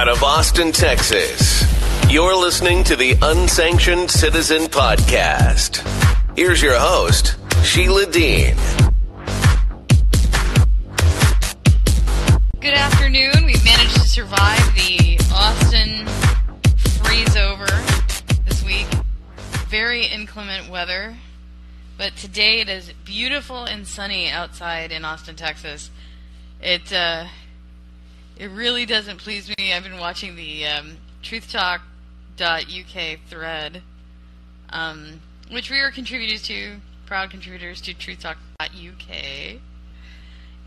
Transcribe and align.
out 0.00 0.08
of 0.08 0.22
Austin, 0.22 0.72
Texas. 0.72 1.62
You're 2.10 2.34
listening 2.34 2.84
to 2.84 2.96
the 2.96 3.18
Unsanctioned 3.20 4.10
Citizen 4.10 4.62
Podcast. 4.62 5.86
Here's 6.34 6.62
your 6.62 6.78
host, 6.78 7.36
Sheila 7.62 8.06
Dean. 8.06 8.56
Good 12.60 12.72
afternoon. 12.72 13.44
We've 13.44 13.62
managed 13.62 13.96
to 13.96 14.08
survive 14.08 14.74
the 14.74 15.20
Austin 15.34 16.06
freeze 17.04 17.36
over 17.36 17.66
this 18.46 18.64
week. 18.64 18.86
Very 19.68 20.06
inclement 20.06 20.70
weather, 20.70 21.14
but 21.98 22.16
today 22.16 22.60
it 22.60 22.70
is 22.70 22.90
beautiful 23.04 23.64
and 23.64 23.86
sunny 23.86 24.30
outside 24.30 24.92
in 24.92 25.04
Austin, 25.04 25.36
Texas. 25.36 25.90
It 26.62 26.90
uh, 26.90 27.26
it 28.40 28.50
really 28.50 28.86
doesn't 28.86 29.18
please 29.18 29.50
me. 29.58 29.74
I've 29.74 29.84
been 29.84 29.98
watching 29.98 30.34
the 30.34 30.66
um, 30.66 30.96
TruthTalk.uk 31.22 33.18
thread, 33.28 33.82
um, 34.70 35.20
which 35.50 35.70
we 35.70 35.78
are 35.80 35.90
contributors 35.90 36.40
to, 36.44 36.76
proud 37.04 37.30
contributors 37.30 37.82
to 37.82 37.92
TruthTalk.uk, 37.92 39.58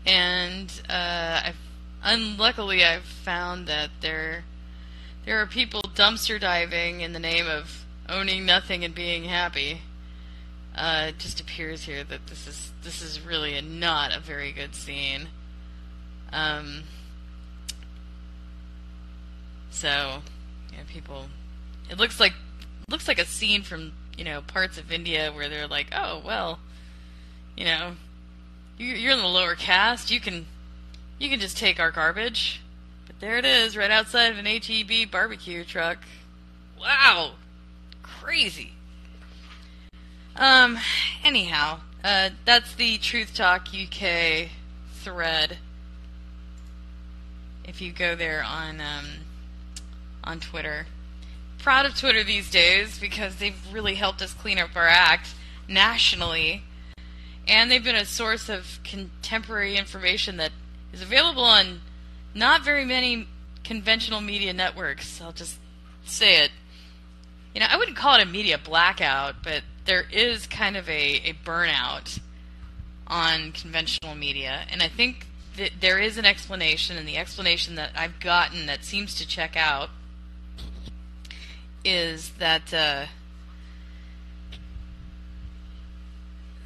and 0.06 0.82
uh, 0.88 1.40
I've 1.46 1.56
unluckily 2.04 2.84
I've 2.84 3.02
found 3.02 3.66
that 3.66 3.90
there 4.02 4.44
there 5.24 5.40
are 5.40 5.46
people 5.46 5.80
dumpster 5.82 6.38
diving 6.38 7.00
in 7.00 7.12
the 7.12 7.18
name 7.18 7.48
of 7.48 7.84
owning 8.08 8.46
nothing 8.46 8.84
and 8.84 8.94
being 8.94 9.24
happy. 9.24 9.80
Uh, 10.76 11.06
it 11.08 11.18
just 11.18 11.40
appears 11.40 11.84
here 11.84 12.04
that 12.04 12.28
this 12.28 12.46
is 12.46 12.70
this 12.84 13.02
is 13.02 13.20
really 13.20 13.54
a, 13.56 13.62
not 13.62 14.16
a 14.16 14.20
very 14.20 14.52
good 14.52 14.76
scene. 14.76 15.26
Um, 16.32 16.84
so, 19.74 20.22
yeah, 20.72 20.78
people. 20.86 21.26
It 21.90 21.98
looks 21.98 22.20
like 22.20 22.32
looks 22.88 23.08
like 23.08 23.18
a 23.18 23.24
scene 23.24 23.62
from 23.62 23.92
you 24.16 24.24
know 24.24 24.40
parts 24.40 24.78
of 24.78 24.92
India 24.92 25.32
where 25.32 25.48
they're 25.48 25.66
like, 25.66 25.88
oh 25.92 26.22
well, 26.24 26.60
you 27.56 27.64
know, 27.64 27.96
you're 28.78 29.12
in 29.12 29.18
the 29.18 29.26
lower 29.26 29.56
caste, 29.56 30.12
you 30.12 30.20
can 30.20 30.46
you 31.18 31.28
can 31.28 31.40
just 31.40 31.58
take 31.58 31.80
our 31.80 31.90
garbage. 31.90 32.62
But 33.08 33.18
there 33.18 33.36
it 33.36 33.44
is, 33.44 33.76
right 33.76 33.90
outside 33.90 34.32
of 34.32 34.38
an 34.38 34.46
HEB 34.46 35.10
barbecue 35.10 35.64
truck. 35.64 35.98
Wow, 36.80 37.32
crazy. 38.02 38.72
Um, 40.36 40.78
anyhow, 41.24 41.80
uh, 42.04 42.30
that's 42.44 42.74
the 42.76 42.98
Truth 42.98 43.34
Talk 43.34 43.68
UK 43.74 44.50
thread. 44.92 45.58
If 47.64 47.80
you 47.80 47.92
go 47.92 48.14
there 48.14 48.44
on 48.44 48.80
um, 48.80 49.23
on 50.24 50.40
Twitter, 50.40 50.86
proud 51.58 51.86
of 51.86 51.98
Twitter 51.98 52.24
these 52.24 52.50
days 52.50 52.98
because 52.98 53.36
they've 53.36 53.72
really 53.72 53.94
helped 53.94 54.20
us 54.20 54.32
clean 54.32 54.58
up 54.58 54.70
our 54.74 54.88
act 54.88 55.34
nationally, 55.68 56.62
and 57.46 57.70
they've 57.70 57.84
been 57.84 57.94
a 57.94 58.04
source 58.04 58.48
of 58.48 58.80
contemporary 58.84 59.76
information 59.76 60.36
that 60.36 60.52
is 60.92 61.02
available 61.02 61.44
on 61.44 61.80
not 62.34 62.64
very 62.64 62.84
many 62.84 63.28
conventional 63.62 64.20
media 64.20 64.52
networks. 64.52 65.20
I'll 65.20 65.32
just 65.32 65.58
say 66.04 66.42
it. 66.42 66.50
You 67.54 67.60
know, 67.60 67.66
I 67.70 67.76
wouldn't 67.76 67.96
call 67.96 68.16
it 68.16 68.22
a 68.22 68.26
media 68.26 68.58
blackout, 68.58 69.36
but 69.42 69.62
there 69.84 70.04
is 70.10 70.46
kind 70.46 70.76
of 70.76 70.88
a, 70.88 71.22
a 71.24 71.32
burnout 71.44 72.18
on 73.06 73.52
conventional 73.52 74.14
media, 74.14 74.62
and 74.70 74.82
I 74.82 74.88
think 74.88 75.26
that 75.56 75.70
there 75.80 75.98
is 75.98 76.18
an 76.18 76.24
explanation, 76.24 76.96
and 76.96 77.06
the 77.06 77.16
explanation 77.16 77.76
that 77.76 77.90
I've 77.96 78.18
gotten 78.18 78.66
that 78.66 78.84
seems 78.84 79.14
to 79.16 79.26
check 79.26 79.56
out 79.56 79.90
is 81.84 82.30
that 82.38 82.72
uh, 82.72 83.06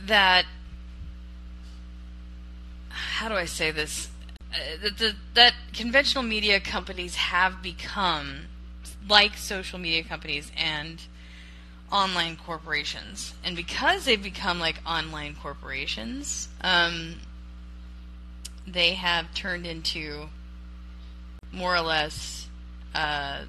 that 0.06 0.46
how 2.90 3.28
do 3.28 3.34
I 3.34 3.46
say 3.46 3.70
this? 3.70 4.08
Uh, 4.52 4.56
that, 4.82 4.98
the, 4.98 5.14
that 5.34 5.54
conventional 5.74 6.22
media 6.22 6.60
companies 6.60 7.16
have 7.16 7.62
become 7.62 8.46
like 9.08 9.36
social 9.36 9.78
media 9.78 10.04
companies 10.04 10.52
and 10.56 11.02
online 11.90 12.36
corporations. 12.36 13.34
And 13.44 13.56
because 13.56 14.04
they've 14.04 14.22
become 14.22 14.60
like 14.60 14.76
online 14.86 15.34
corporations, 15.34 16.48
um, 16.60 17.16
they 18.66 18.94
have 18.94 19.32
turned 19.34 19.66
into 19.66 20.28
more 21.52 21.74
or 21.74 21.80
less, 21.80 22.48
uh, 22.94 23.42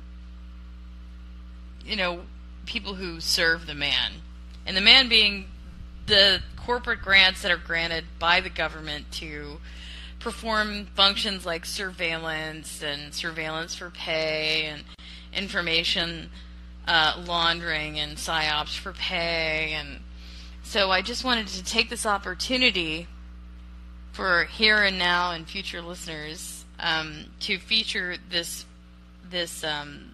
you 1.89 1.95
know, 1.95 2.22
people 2.66 2.95
who 2.95 3.19
serve 3.19 3.66
the 3.66 3.73
man. 3.73 4.13
And 4.66 4.77
the 4.77 4.81
man 4.81 5.09
being 5.09 5.45
the 6.05 6.41
corporate 6.55 7.01
grants 7.01 7.41
that 7.41 7.51
are 7.51 7.57
granted 7.57 8.05
by 8.19 8.41
the 8.41 8.50
government 8.50 9.11
to 9.13 9.57
perform 10.19 10.85
functions 10.95 11.45
like 11.45 11.66
surveillance 11.66 12.83
and 12.83 13.13
surveillance 13.13 13.73
for 13.73 13.89
pay 13.89 14.66
and 14.66 14.83
information 15.33 16.29
uh, 16.88 17.23
laundering 17.25 17.99
and 17.99 18.17
psyops 18.17 18.78
for 18.78 18.91
pay. 18.91 19.73
And 19.73 20.01
so 20.63 20.91
I 20.91 21.01
just 21.01 21.23
wanted 21.23 21.47
to 21.47 21.63
take 21.63 21.89
this 21.89 22.05
opportunity 22.05 23.07
for 24.11 24.44
here 24.45 24.83
and 24.83 24.99
now 24.99 25.31
and 25.31 25.47
future 25.47 25.81
listeners 25.81 26.66
um, 26.79 27.25
to 27.41 27.57
feature 27.57 28.17
this 28.29 28.66
this 29.29 29.63
um, 29.63 30.09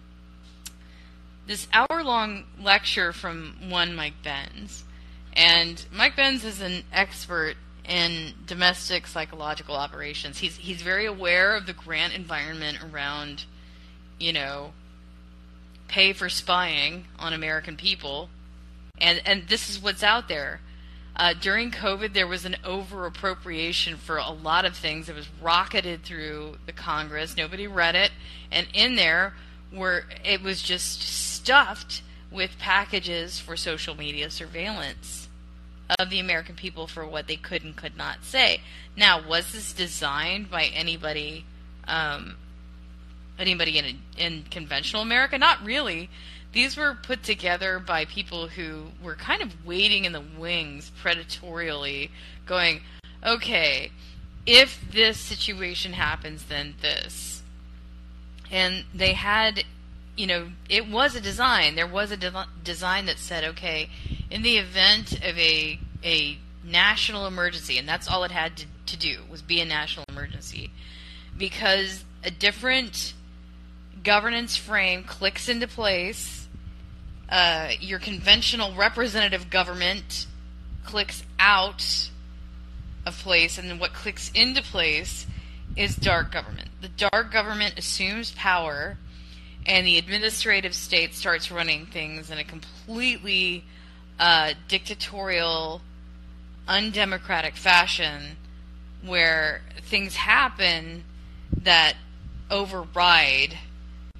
this 1.46 1.68
hour 1.72 2.02
long 2.02 2.44
lecture 2.60 3.12
from 3.12 3.56
one 3.68 3.94
Mike 3.94 4.22
Benz. 4.22 4.84
And 5.32 5.84
Mike 5.92 6.16
Benz 6.16 6.44
is 6.44 6.60
an 6.60 6.84
expert 6.92 7.56
in 7.88 8.32
domestic 8.46 9.06
psychological 9.06 9.76
operations. 9.76 10.38
He's 10.38 10.56
he's 10.56 10.82
very 10.82 11.06
aware 11.06 11.54
of 11.54 11.66
the 11.66 11.72
grant 11.72 12.14
environment 12.14 12.78
around, 12.82 13.44
you 14.18 14.32
know, 14.32 14.72
pay 15.88 16.12
for 16.12 16.28
spying 16.28 17.04
on 17.18 17.32
American 17.32 17.76
people, 17.76 18.28
and 18.98 19.20
and 19.24 19.48
this 19.48 19.70
is 19.70 19.80
what's 19.80 20.02
out 20.02 20.28
there. 20.28 20.60
Uh, 21.18 21.32
during 21.32 21.70
COVID, 21.70 22.12
there 22.12 22.26
was 22.26 22.44
an 22.44 22.56
over 22.62 23.06
appropriation 23.06 23.96
for 23.96 24.18
a 24.18 24.30
lot 24.30 24.66
of 24.66 24.76
things. 24.76 25.08
It 25.08 25.14
was 25.14 25.28
rocketed 25.40 26.02
through 26.02 26.56
the 26.66 26.72
Congress. 26.72 27.36
Nobody 27.36 27.66
read 27.66 27.94
it, 27.94 28.10
and 28.50 28.66
in 28.74 28.96
there 28.96 29.34
were 29.72 30.04
it 30.24 30.42
was 30.42 30.62
just 30.62 31.02
stuffed 31.02 32.02
with 32.30 32.58
packages 32.58 33.38
for 33.38 33.56
social 33.56 33.94
media 33.94 34.30
surveillance 34.30 35.28
of 35.98 36.10
the 36.10 36.18
American 36.18 36.54
people 36.54 36.86
for 36.86 37.06
what 37.06 37.28
they 37.28 37.36
could 37.36 37.62
and 37.62 37.76
could 37.76 37.96
not 37.96 38.24
say. 38.24 38.60
Now, 38.96 39.26
was 39.26 39.52
this 39.52 39.72
designed 39.72 40.50
by 40.50 40.64
anybody, 40.64 41.44
um, 41.86 42.36
anybody 43.38 43.78
in 43.78 44.02
in 44.16 44.44
conventional 44.50 45.02
America? 45.02 45.38
Not 45.38 45.64
really. 45.64 46.08
These 46.52 46.76
were 46.76 46.96
put 47.00 47.22
together 47.22 47.78
by 47.78 48.06
people 48.06 48.48
who 48.48 48.86
were 49.02 49.14
kind 49.14 49.42
of 49.42 49.66
waiting 49.66 50.06
in 50.06 50.12
the 50.12 50.22
wings, 50.38 50.90
predatorially, 51.02 52.10
going, 52.46 52.80
"Okay, 53.22 53.90
if 54.46 54.80
this 54.90 55.18
situation 55.20 55.92
happens, 55.92 56.44
then 56.44 56.74
this." 56.80 57.42
And 58.50 58.84
they 58.94 59.12
had, 59.12 59.64
you 60.16 60.26
know, 60.26 60.48
it 60.68 60.88
was 60.88 61.14
a 61.14 61.20
design. 61.20 61.74
There 61.74 61.86
was 61.86 62.10
a 62.10 62.16
de- 62.16 62.46
design 62.62 63.06
that 63.06 63.18
said, 63.18 63.44
"Okay." 63.44 63.90
in 64.30 64.42
the 64.42 64.56
event 64.56 65.12
of 65.12 65.38
a 65.38 65.78
a 66.04 66.38
national 66.64 67.26
emergency, 67.26 67.78
and 67.78 67.88
that's 67.88 68.08
all 68.08 68.24
it 68.24 68.30
had 68.30 68.56
to, 68.56 68.66
to 68.86 68.96
do 68.96 69.20
was 69.30 69.42
be 69.42 69.60
a 69.60 69.64
national 69.64 70.04
emergency, 70.08 70.70
because 71.36 72.04
a 72.24 72.30
different 72.30 73.14
governance 74.02 74.56
frame 74.56 75.04
clicks 75.04 75.48
into 75.48 75.66
place. 75.66 76.46
Uh, 77.28 77.70
your 77.80 77.98
conventional 77.98 78.74
representative 78.74 79.50
government 79.50 80.26
clicks 80.84 81.24
out 81.40 82.10
of 83.04 83.18
place, 83.18 83.58
and 83.58 83.80
what 83.80 83.92
clicks 83.92 84.30
into 84.34 84.62
place 84.62 85.26
is 85.76 85.96
dark 85.96 86.30
government. 86.30 86.65
The 86.86 87.08
dark 87.10 87.32
government 87.32 87.80
assumes 87.80 88.30
power, 88.30 88.96
and 89.66 89.84
the 89.84 89.98
administrative 89.98 90.72
state 90.72 91.14
starts 91.14 91.50
running 91.50 91.86
things 91.86 92.30
in 92.30 92.38
a 92.38 92.44
completely 92.44 93.64
uh, 94.20 94.52
dictatorial, 94.68 95.80
undemocratic 96.68 97.56
fashion 97.56 98.36
where 99.04 99.62
things 99.82 100.14
happen 100.14 101.02
that 101.62 101.94
override 102.52 103.58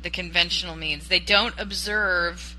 the 0.02 0.10
conventional 0.10 0.74
means. 0.74 1.06
They 1.06 1.20
don't 1.20 1.54
observe 1.58 2.56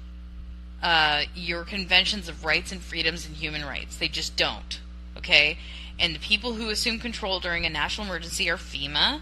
uh, 0.82 1.24
your 1.36 1.66
conventions 1.66 2.30
of 2.30 2.46
rights 2.46 2.72
and 2.72 2.80
freedoms 2.80 3.26
and 3.26 3.36
human 3.36 3.66
rights. 3.66 3.98
They 3.98 4.08
just 4.08 4.38
don't. 4.38 4.80
Okay? 5.18 5.58
And 6.00 6.16
the 6.16 6.20
people 6.20 6.54
who 6.54 6.70
assume 6.70 6.98
control 6.98 7.42
during 7.42 7.66
a 7.66 7.70
national 7.70 8.08
emergency 8.08 8.50
are 8.50 8.56
FEMA, 8.56 9.20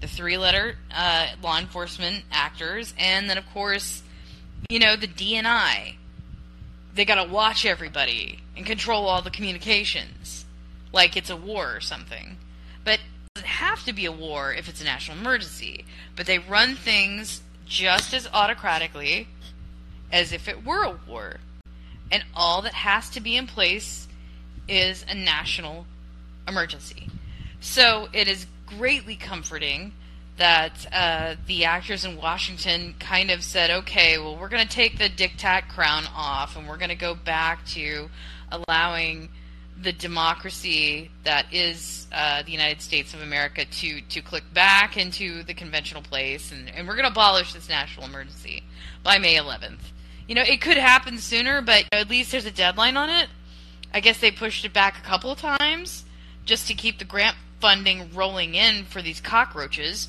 the 0.00 0.06
three-letter 0.06 0.76
uh, 0.94 1.28
law 1.42 1.58
enforcement 1.58 2.24
actors, 2.30 2.94
and 2.98 3.28
then 3.28 3.38
of 3.38 3.48
course, 3.52 4.02
you 4.68 4.78
know, 4.78 4.96
the 4.96 5.06
DNI. 5.06 5.94
They 6.94 7.04
got 7.04 7.22
to 7.22 7.30
watch 7.30 7.66
everybody 7.66 8.40
and 8.56 8.64
control 8.64 9.06
all 9.06 9.20
the 9.20 9.30
communications, 9.30 10.46
like 10.92 11.16
it's 11.16 11.30
a 11.30 11.36
war 11.36 11.74
or 11.76 11.80
something. 11.80 12.38
But 12.84 12.94
it 12.94 13.00
doesn't 13.34 13.48
have 13.48 13.84
to 13.84 13.92
be 13.92 14.06
a 14.06 14.12
war 14.12 14.52
if 14.52 14.68
it's 14.68 14.80
a 14.80 14.84
national 14.84 15.18
emergency. 15.18 15.84
But 16.14 16.26
they 16.26 16.38
run 16.38 16.74
things 16.74 17.42
just 17.66 18.14
as 18.14 18.26
autocratically 18.28 19.26
as 20.10 20.32
if 20.32 20.48
it 20.48 20.64
were 20.64 20.84
a 20.84 20.98
war. 21.06 21.36
And 22.10 22.24
all 22.34 22.62
that 22.62 22.72
has 22.72 23.10
to 23.10 23.20
be 23.20 23.36
in 23.36 23.46
place 23.46 24.08
is 24.68 25.04
a 25.08 25.14
national 25.14 25.86
emergency. 26.48 27.08
So 27.60 28.08
it 28.12 28.28
is 28.28 28.46
greatly 28.66 29.16
comforting 29.16 29.92
that 30.36 30.86
uh, 30.92 31.34
the 31.46 31.64
actors 31.64 32.04
in 32.04 32.16
Washington 32.16 32.94
kind 32.98 33.30
of 33.30 33.42
said, 33.42 33.70
okay, 33.70 34.18
well, 34.18 34.36
we're 34.36 34.48
going 34.48 34.66
to 34.66 34.68
take 34.68 34.98
the 34.98 35.08
diktat 35.08 35.68
crown 35.68 36.04
off 36.14 36.56
and 36.56 36.68
we're 36.68 36.76
going 36.76 36.90
to 36.90 36.94
go 36.94 37.14
back 37.14 37.64
to 37.66 38.10
allowing 38.50 39.30
the 39.80 39.92
democracy 39.92 41.10
that 41.24 41.46
is 41.52 42.06
uh, 42.12 42.42
the 42.42 42.50
United 42.50 42.80
States 42.80 43.12
of 43.14 43.20
America 43.22 43.64
to, 43.64 44.00
to 44.02 44.20
click 44.20 44.44
back 44.54 44.96
into 44.96 45.42
the 45.42 45.54
conventional 45.54 46.02
place, 46.02 46.50
and, 46.50 46.68
and 46.70 46.88
we're 46.88 46.94
going 46.94 47.04
to 47.04 47.10
abolish 47.10 47.52
this 47.52 47.68
national 47.68 48.06
emergency 48.06 48.62
by 49.02 49.18
May 49.18 49.36
11th. 49.36 49.92
You 50.26 50.34
know, 50.34 50.42
it 50.42 50.60
could 50.60 50.76
happen 50.76 51.18
sooner, 51.18 51.60
but 51.60 51.84
at 51.92 52.08
least 52.08 52.32
there's 52.32 52.46
a 52.46 52.50
deadline 52.50 52.96
on 52.96 53.10
it. 53.10 53.28
I 53.92 54.00
guess 54.00 54.18
they 54.18 54.30
pushed 54.30 54.64
it 54.64 54.72
back 54.72 54.98
a 54.98 55.02
couple 55.02 55.30
of 55.30 55.38
times 55.38 56.04
just 56.44 56.66
to 56.68 56.74
keep 56.74 56.98
the 56.98 57.04
grant 57.04 57.36
funding 57.60 58.10
rolling 58.14 58.54
in 58.54 58.84
for 58.84 59.02
these 59.02 59.20
cockroaches. 59.20 60.08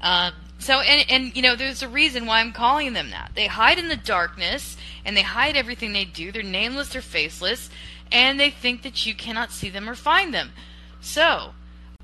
Um, 0.00 0.32
so, 0.58 0.80
and, 0.80 1.04
and, 1.10 1.36
you 1.36 1.42
know, 1.42 1.56
there's 1.56 1.82
a 1.82 1.88
reason 1.88 2.26
why 2.26 2.40
I'm 2.40 2.52
calling 2.52 2.92
them 2.92 3.10
that. 3.10 3.32
They 3.34 3.46
hide 3.46 3.78
in 3.78 3.88
the 3.88 3.96
darkness, 3.96 4.76
and 5.04 5.16
they 5.16 5.22
hide 5.22 5.56
everything 5.56 5.92
they 5.92 6.04
do. 6.04 6.32
They're 6.32 6.42
nameless, 6.42 6.90
they're 6.90 7.02
faceless, 7.02 7.70
and 8.12 8.38
they 8.38 8.50
think 8.50 8.82
that 8.82 9.06
you 9.06 9.14
cannot 9.14 9.50
see 9.50 9.70
them 9.70 9.88
or 9.88 9.94
find 9.94 10.32
them. 10.32 10.52
So, 11.00 11.52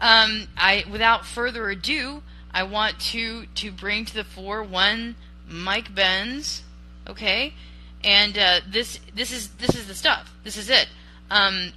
um, 0.01 0.49
I, 0.57 0.85
without 0.91 1.25
further 1.25 1.71
ado, 1.71 2.23
I 2.53 2.65
want 2.65 2.99
to, 3.01 3.47
to 3.47 3.71
bring 3.71 4.05
to 4.07 4.15
the 4.15 4.25
fore 4.25 4.63
one 4.63 5.15
Mike 5.49 5.95
Benz, 5.95 6.63
okay? 7.09 7.55
And 8.03 8.37
uh, 8.39 8.61
this 8.67 8.99
this 9.15 9.31
is 9.31 9.49
this 9.59 9.75
is 9.75 9.87
the 9.87 9.95
stuff. 9.95 10.33
This 10.43 10.57
is 10.57 10.71
it. 10.71 10.89
Um, 11.31 11.73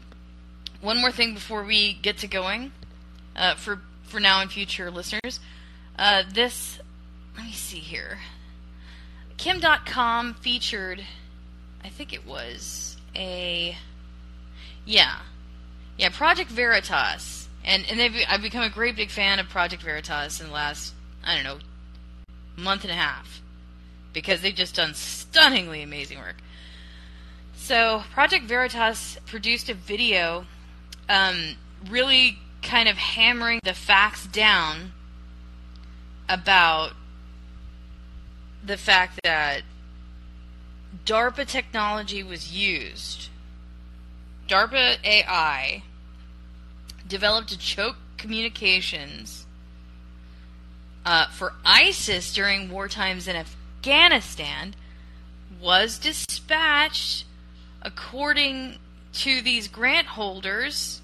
one 0.79 0.99
more 1.01 1.11
thing 1.11 1.33
before 1.33 1.63
we 1.63 1.93
get 1.93 2.19
to 2.19 2.27
going, 2.27 2.71
uh, 3.35 3.55
for 3.55 3.81
for 4.03 4.19
now 4.19 4.41
and 4.41 4.51
future 4.51 4.91
listeners. 4.91 5.39
Uh, 5.97 6.23
this, 6.31 6.79
let 7.35 7.45
me 7.45 7.51
see 7.51 7.79
here. 7.79 8.19
Kim 9.37 9.59
Dotcom 9.59 10.37
featured, 10.37 11.03
I 11.83 11.89
think 11.89 12.13
it 12.13 12.25
was 12.25 12.97
a, 13.15 13.75
yeah, 14.85 15.19
yeah, 15.97 16.09
Project 16.09 16.49
Veritas, 16.49 17.47
and 17.63 17.83
and 17.89 17.99
they've 17.99 18.15
I've 18.27 18.41
become 18.41 18.63
a 18.63 18.69
great 18.69 18.95
big 18.95 19.09
fan 19.09 19.39
of 19.39 19.49
Project 19.49 19.81
Veritas 19.81 20.39
in 20.39 20.47
the 20.47 20.53
last 20.53 20.93
I 21.23 21.35
don't 21.35 21.43
know 21.43 21.59
month 22.55 22.83
and 22.83 22.91
a 22.91 22.95
half 22.95 23.41
because 24.13 24.41
they've 24.41 24.53
just 24.53 24.75
done 24.75 24.93
stunningly 24.93 25.81
amazing 25.81 26.19
work. 26.19 26.35
So 27.55 28.03
Project 28.11 28.45
Veritas 28.45 29.17
produced 29.25 29.69
a 29.69 29.73
video, 29.73 30.45
um, 31.09 31.55
really 31.89 32.37
kind 32.63 32.89
of 32.89 32.97
hammering 32.97 33.59
the 33.63 33.73
facts 33.73 34.25
down 34.27 34.93
about 36.27 36.93
the 38.65 38.77
fact 38.77 39.19
that 39.23 39.61
DARPA 41.05 41.45
technology 41.45 42.23
was 42.23 42.53
used. 42.53 43.29
DARPA 44.47 44.97
AI 45.03 45.83
developed 47.07 47.49
to 47.49 47.57
choke 47.57 47.97
communications 48.17 49.45
uh, 51.05 51.27
for 51.27 51.53
ISIS 51.65 52.33
during 52.33 52.71
war 52.71 52.87
times 52.87 53.27
in 53.27 53.35
Afghanistan 53.35 54.73
was 55.61 55.99
dispatched 55.99 57.25
according 57.81 58.77
to 59.11 59.41
these 59.41 59.67
grant 59.67 60.07
holders 60.07 61.01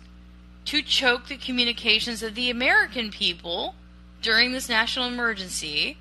to 0.69 0.83
choke 0.83 1.25
the 1.25 1.35
communications 1.35 2.21
of 2.21 2.35
the 2.35 2.51
American 2.51 3.09
people 3.09 3.73
during 4.21 4.51
this 4.51 4.69
national 4.69 5.07
emergency 5.07 5.97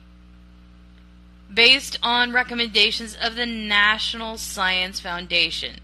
based 1.54 1.98
on 2.02 2.34
recommendations 2.34 3.16
of 3.16 3.34
the 3.34 3.46
National 3.46 4.36
Science 4.36 5.00
Foundation. 5.00 5.76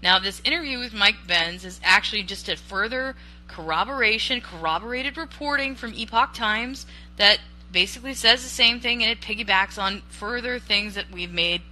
Now, 0.00 0.20
this 0.20 0.40
interview 0.44 0.78
with 0.78 0.94
Mike 0.94 1.26
Benz 1.26 1.64
is 1.64 1.80
actually 1.82 2.22
just 2.22 2.48
a 2.48 2.54
further 2.54 3.16
corroboration, 3.48 4.40
corroborated 4.40 5.16
reporting 5.16 5.74
from 5.74 5.92
Epoch 5.92 6.34
Times 6.34 6.86
that 7.16 7.40
basically 7.72 8.14
says 8.14 8.44
the 8.44 8.48
same 8.48 8.78
thing 8.78 9.02
and 9.02 9.10
it 9.10 9.20
piggybacks 9.22 9.76
on 9.76 10.02
further 10.08 10.60
things 10.60 10.94
that 10.94 11.10
we've 11.10 11.32
made, 11.32 11.62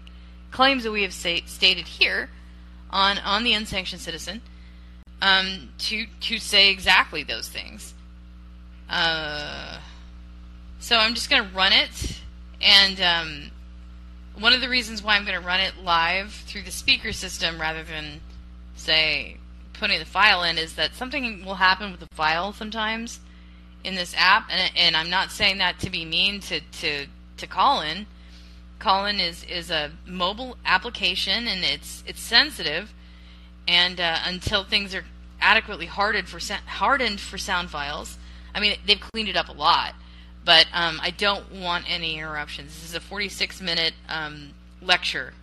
claims 0.50 0.82
that 0.82 0.90
we 0.90 1.02
have 1.02 1.12
say, 1.12 1.44
stated 1.46 1.86
here 1.86 2.30
on, 2.90 3.18
on 3.18 3.44
the 3.44 3.52
unsanctioned 3.52 4.02
citizen 4.02 4.42
um, 5.22 5.70
to, 5.78 6.06
to 6.20 6.38
say 6.38 6.70
exactly 6.70 7.22
those 7.22 7.48
things. 7.48 7.94
Uh, 8.90 9.78
so 10.80 10.96
I'm 10.96 11.14
just 11.14 11.30
going 11.30 11.42
to 11.48 11.56
run 11.56 11.72
it, 11.72 12.20
and 12.60 13.00
um, 13.00 13.50
one 14.38 14.52
of 14.52 14.60
the 14.60 14.68
reasons 14.68 15.02
why 15.02 15.16
I'm 15.16 15.24
going 15.24 15.40
to 15.40 15.46
run 15.46 15.60
it 15.60 15.78
live 15.82 16.32
through 16.32 16.62
the 16.62 16.72
speaker 16.72 17.12
system 17.12 17.60
rather 17.60 17.84
than, 17.84 18.20
say, 18.74 19.36
putting 19.72 19.98
the 20.00 20.04
file 20.04 20.42
in 20.42 20.58
is 20.58 20.74
that 20.74 20.94
something 20.94 21.44
will 21.44 21.54
happen 21.54 21.92
with 21.92 22.00
the 22.00 22.14
file 22.14 22.52
sometimes 22.52 23.20
in 23.84 23.94
this 23.94 24.14
app, 24.18 24.48
and, 24.50 24.72
and 24.76 24.96
I'm 24.96 25.08
not 25.08 25.30
saying 25.30 25.58
that 25.58 25.78
to 25.80 25.90
be 25.90 26.04
mean 26.04 26.40
to, 26.40 26.60
to, 26.60 27.06
to 27.36 27.46
Callin. 27.46 28.06
Callin 28.80 29.20
is, 29.20 29.44
is 29.44 29.70
a 29.70 29.92
mobile 30.04 30.56
application, 30.66 31.46
and 31.46 31.64
it's 31.64 32.02
it's 32.06 32.20
sensitive, 32.20 32.92
and 33.68 34.00
uh, 34.00 34.18
until 34.24 34.64
things 34.64 34.94
are 34.94 35.04
adequately 35.40 35.86
hardened 35.86 36.28
for 36.28 36.40
hardened 36.66 37.20
for 37.20 37.38
sound 37.38 37.70
files, 37.70 38.18
I 38.54 38.60
mean, 38.60 38.76
they've 38.86 39.00
cleaned 39.00 39.28
it 39.28 39.36
up 39.36 39.48
a 39.48 39.52
lot, 39.52 39.94
but 40.44 40.66
um, 40.72 41.00
I 41.02 41.10
don't 41.10 41.50
want 41.52 41.84
any 41.88 42.18
interruptions. 42.18 42.74
This 42.74 42.90
is 42.90 42.94
a 42.94 43.00
46 43.00 43.60
minute 43.60 43.94
um, 44.08 44.50
lecture 44.80 45.34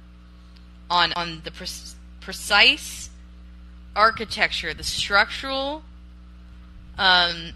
on 0.90 1.14
on 1.14 1.42
the 1.44 1.52
pre- 1.52 1.68
precise 2.22 3.10
architecture, 3.96 4.74
the 4.74 4.84
structural 4.84 5.84
um, 6.98 7.54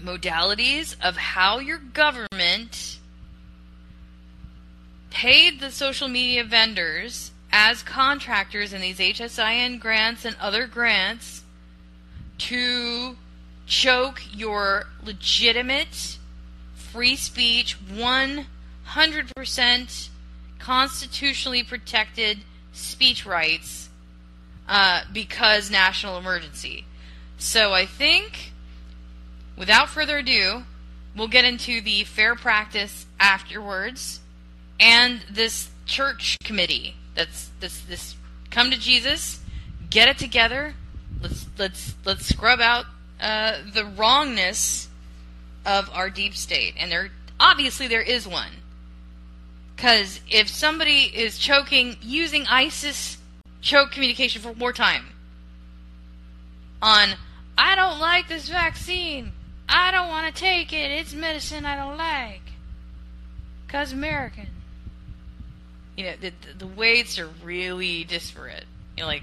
modalities 0.00 0.96
of 1.00 1.16
how 1.16 1.58
your 1.58 1.78
government 1.78 2.98
paid 5.10 5.60
the 5.60 5.70
social 5.70 6.08
media 6.08 6.42
vendors 6.42 7.30
as 7.56 7.84
contractors 7.84 8.72
in 8.72 8.80
these 8.80 8.98
HSIN 8.98 9.78
grants 9.78 10.24
and 10.24 10.34
other 10.40 10.66
grants 10.66 11.44
to 12.36 13.16
choke 13.64 14.20
your 14.32 14.86
legitimate 15.04 16.18
free 16.74 17.14
speech, 17.14 17.78
100% 17.86 20.08
constitutionally 20.58 21.62
protected 21.62 22.38
speech 22.72 23.24
rights 23.24 23.88
uh, 24.68 25.02
because 25.12 25.70
national 25.70 26.18
emergency. 26.18 26.84
So 27.38 27.72
I 27.72 27.86
think, 27.86 28.52
without 29.56 29.88
further 29.88 30.18
ado, 30.18 30.64
we'll 31.16 31.28
get 31.28 31.44
into 31.44 31.80
the 31.80 32.02
fair 32.02 32.34
practice 32.34 33.06
afterwards 33.20 34.18
and 34.80 35.20
this 35.30 35.70
church 35.86 36.36
committee 36.42 36.96
that's 37.14 37.50
this 37.60 37.80
this 37.82 38.16
come 38.50 38.70
to 38.70 38.78
Jesus, 38.78 39.40
get 39.90 40.08
it 40.08 40.18
together. 40.18 40.74
Let's 41.22 41.46
let's 41.58 41.94
let's 42.04 42.26
scrub 42.26 42.60
out 42.60 42.86
uh, 43.20 43.58
the 43.72 43.84
wrongness 43.84 44.88
of 45.64 45.90
our 45.92 46.10
deep 46.10 46.34
state, 46.34 46.74
and 46.78 46.90
there 46.90 47.10
obviously 47.38 47.88
there 47.88 48.02
is 48.02 48.26
one. 48.26 48.50
Because 49.74 50.20
if 50.30 50.48
somebody 50.48 51.10
is 51.14 51.38
choking 51.38 51.96
using 52.00 52.46
ISIS 52.46 53.18
choke 53.60 53.90
communication 53.90 54.40
for 54.40 54.52
wartime 54.52 55.06
on, 56.80 57.10
I 57.58 57.74
don't 57.74 57.98
like 57.98 58.28
this 58.28 58.48
vaccine, 58.48 59.32
I 59.68 59.90
don't 59.90 60.08
want 60.08 60.32
to 60.32 60.40
take 60.40 60.72
it, 60.72 60.90
it's 60.90 61.12
medicine 61.14 61.64
I 61.64 61.76
don't 61.76 61.96
like, 61.96 62.42
because 63.66 63.92
American. 63.92 64.48
You 65.96 66.04
know, 66.04 66.14
the, 66.20 66.32
the 66.58 66.66
weights 66.66 67.18
are 67.18 67.28
really 67.42 68.04
disparate. 68.04 68.64
You 68.96 69.02
know, 69.04 69.08
like, 69.08 69.22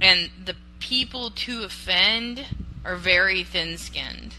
and 0.00 0.30
the 0.44 0.56
people 0.80 1.30
to 1.30 1.62
offend 1.62 2.46
are 2.84 2.96
very 2.96 3.44
thin 3.44 3.78
skinned. 3.78 4.34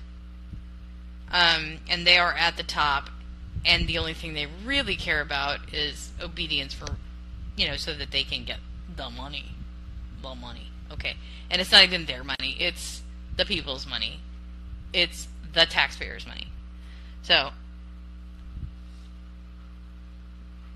um, 1.31 1.79
and 1.89 2.05
they 2.05 2.17
are 2.17 2.33
at 2.33 2.57
the 2.57 2.63
top, 2.63 3.09
and 3.65 3.88
the 3.88 3.97
only 3.97 4.13
thing 4.13 4.33
they 4.33 4.47
really 4.65 4.95
care 4.95 5.21
about 5.21 5.73
is 5.73 6.11
obedience 6.21 6.73
for, 6.73 6.97
you 7.55 7.67
know, 7.67 7.75
so 7.77 7.93
that 7.93 8.11
they 8.11 8.23
can 8.23 8.43
get 8.43 8.59
the 8.95 9.09
money, 9.09 9.51
the 10.21 10.35
money. 10.35 10.67
Okay, 10.91 11.15
and 11.50 11.61
it's 11.61 11.71
not 11.71 11.83
even 11.83 12.05
their 12.05 12.23
money; 12.23 12.57
it's 12.59 13.01
the 13.38 13.45
people's 13.45 13.88
money. 13.88 14.19
It's 14.93 15.27
the 15.53 15.65
taxpayers' 15.65 16.27
money. 16.27 16.47
So 17.21 17.51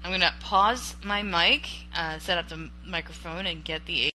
I'm 0.06 0.12
going 0.12 0.22
to 0.22 0.34
pause 0.40 0.96
my 1.04 1.24
mic, 1.24 1.68
uh, 1.96 2.20
set 2.20 2.38
up 2.38 2.48
the 2.48 2.70
microphone, 2.86 3.48
and 3.48 3.66
get 3.66 3.88
the 3.88 4.12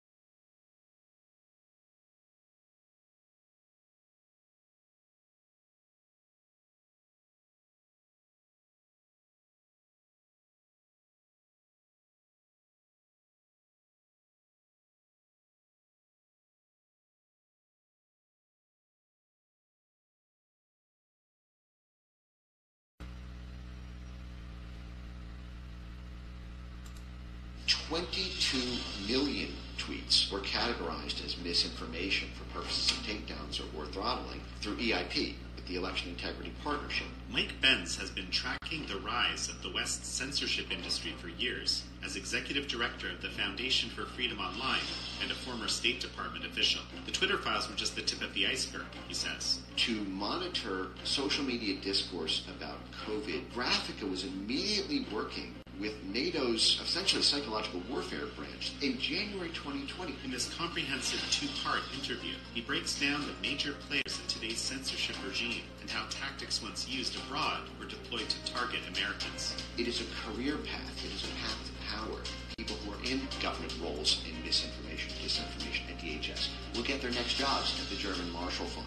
misinformation 31.42 32.28
for 32.35 32.59
purposes 32.59 32.90
of 32.90 32.99
takedowns 32.99 33.61
or, 33.61 33.80
or 33.80 33.87
throttling 33.87 34.40
through 34.61 34.76
EIP, 34.76 35.35
with 35.61 35.66
the 35.66 35.76
Election 35.76 36.11
Integrity 36.11 36.52
Partnership. 36.64 37.06
Mike 37.30 37.61
Benz 37.61 37.97
has 37.97 38.11
been 38.11 38.30
tracking 38.30 38.87
the 38.87 38.99
rise 39.00 39.49
of 39.49 39.62
the 39.62 39.70
West's 39.70 40.09
censorship 40.09 40.70
industry 40.70 41.12
for 41.18 41.28
years 41.28 41.85
as 42.04 42.16
executive 42.16 42.66
director 42.66 43.11
of 43.11 43.20
the 43.20 43.28
Foundation 43.28 43.90
for 43.90 44.06
Freedom 44.06 44.38
Online 44.38 44.80
and 45.23 45.30
a 45.30 45.35
former 45.35 45.68
State 45.68 46.00
Department 46.00 46.47
official. 46.47 46.80
The 47.04 47.12
Twitter 47.12 47.37
files 47.37 47.68
were 47.68 47.76
just 47.76 47.94
the 47.94 48.02
tip 48.02 48.23
of 48.23 48.32
the 48.32 48.47
iceberg, 48.47 48.87
he 49.06 49.14
says. 49.14 49.61
To 49.76 49.94
monitor 50.04 50.88
social 51.04 51.44
media 51.44 51.76
discourse 51.80 52.44
about 52.56 52.78
COVID, 53.06 53.50
Graphika 53.52 54.09
was 54.09 54.25
immediately 54.25 55.06
working 55.12 55.54
with 55.81 55.95
NATO's 56.05 56.79
essentially 56.85 57.23
psychological 57.23 57.81
warfare 57.89 58.27
branch 58.37 58.73
in 58.83 58.99
January 58.99 59.49
2020. 59.49 60.15
In 60.25 60.31
this 60.31 60.53
comprehensive 60.55 61.19
two 61.31 61.49
part 61.65 61.81
interview, 61.95 62.35
he 62.53 62.61
breaks 62.61 63.01
down 63.01 63.23
the 63.23 63.33
major 63.41 63.73
players 63.89 64.21
in 64.21 64.27
today's 64.29 64.59
censorship 64.59 65.17
regime 65.27 65.63
and 65.81 65.89
how 65.89 66.05
tactics 66.11 66.63
once 66.63 66.87
used 66.87 67.17
abroad 67.17 67.63
were 67.79 67.87
deployed 67.87 68.29
to 68.29 68.53
target 68.53 68.81
Americans. 68.95 69.57
It 69.79 69.89
is 69.89 70.03
a 70.03 70.05
career 70.23 70.57
path, 70.59 71.05
it 71.05 71.15
is 71.15 71.25
a 71.25 71.33
path 71.41 71.59
to 71.65 71.97
power. 71.97 72.21
People 72.59 72.77
who 72.85 72.93
are 72.93 73.11
in 73.11 73.27
government 73.41 73.75
roles 73.83 74.23
in 74.29 74.37
misinformation, 74.45 75.13
disinformation 75.25 75.89
at 75.89 75.99
DHS 75.99 76.49
will 76.77 76.83
get 76.83 77.01
their 77.01 77.13
next 77.13 77.35
jobs 77.35 77.81
at 77.81 77.89
the 77.89 77.97
German 77.97 78.31
Marshall 78.33 78.67
Fund 78.67 78.87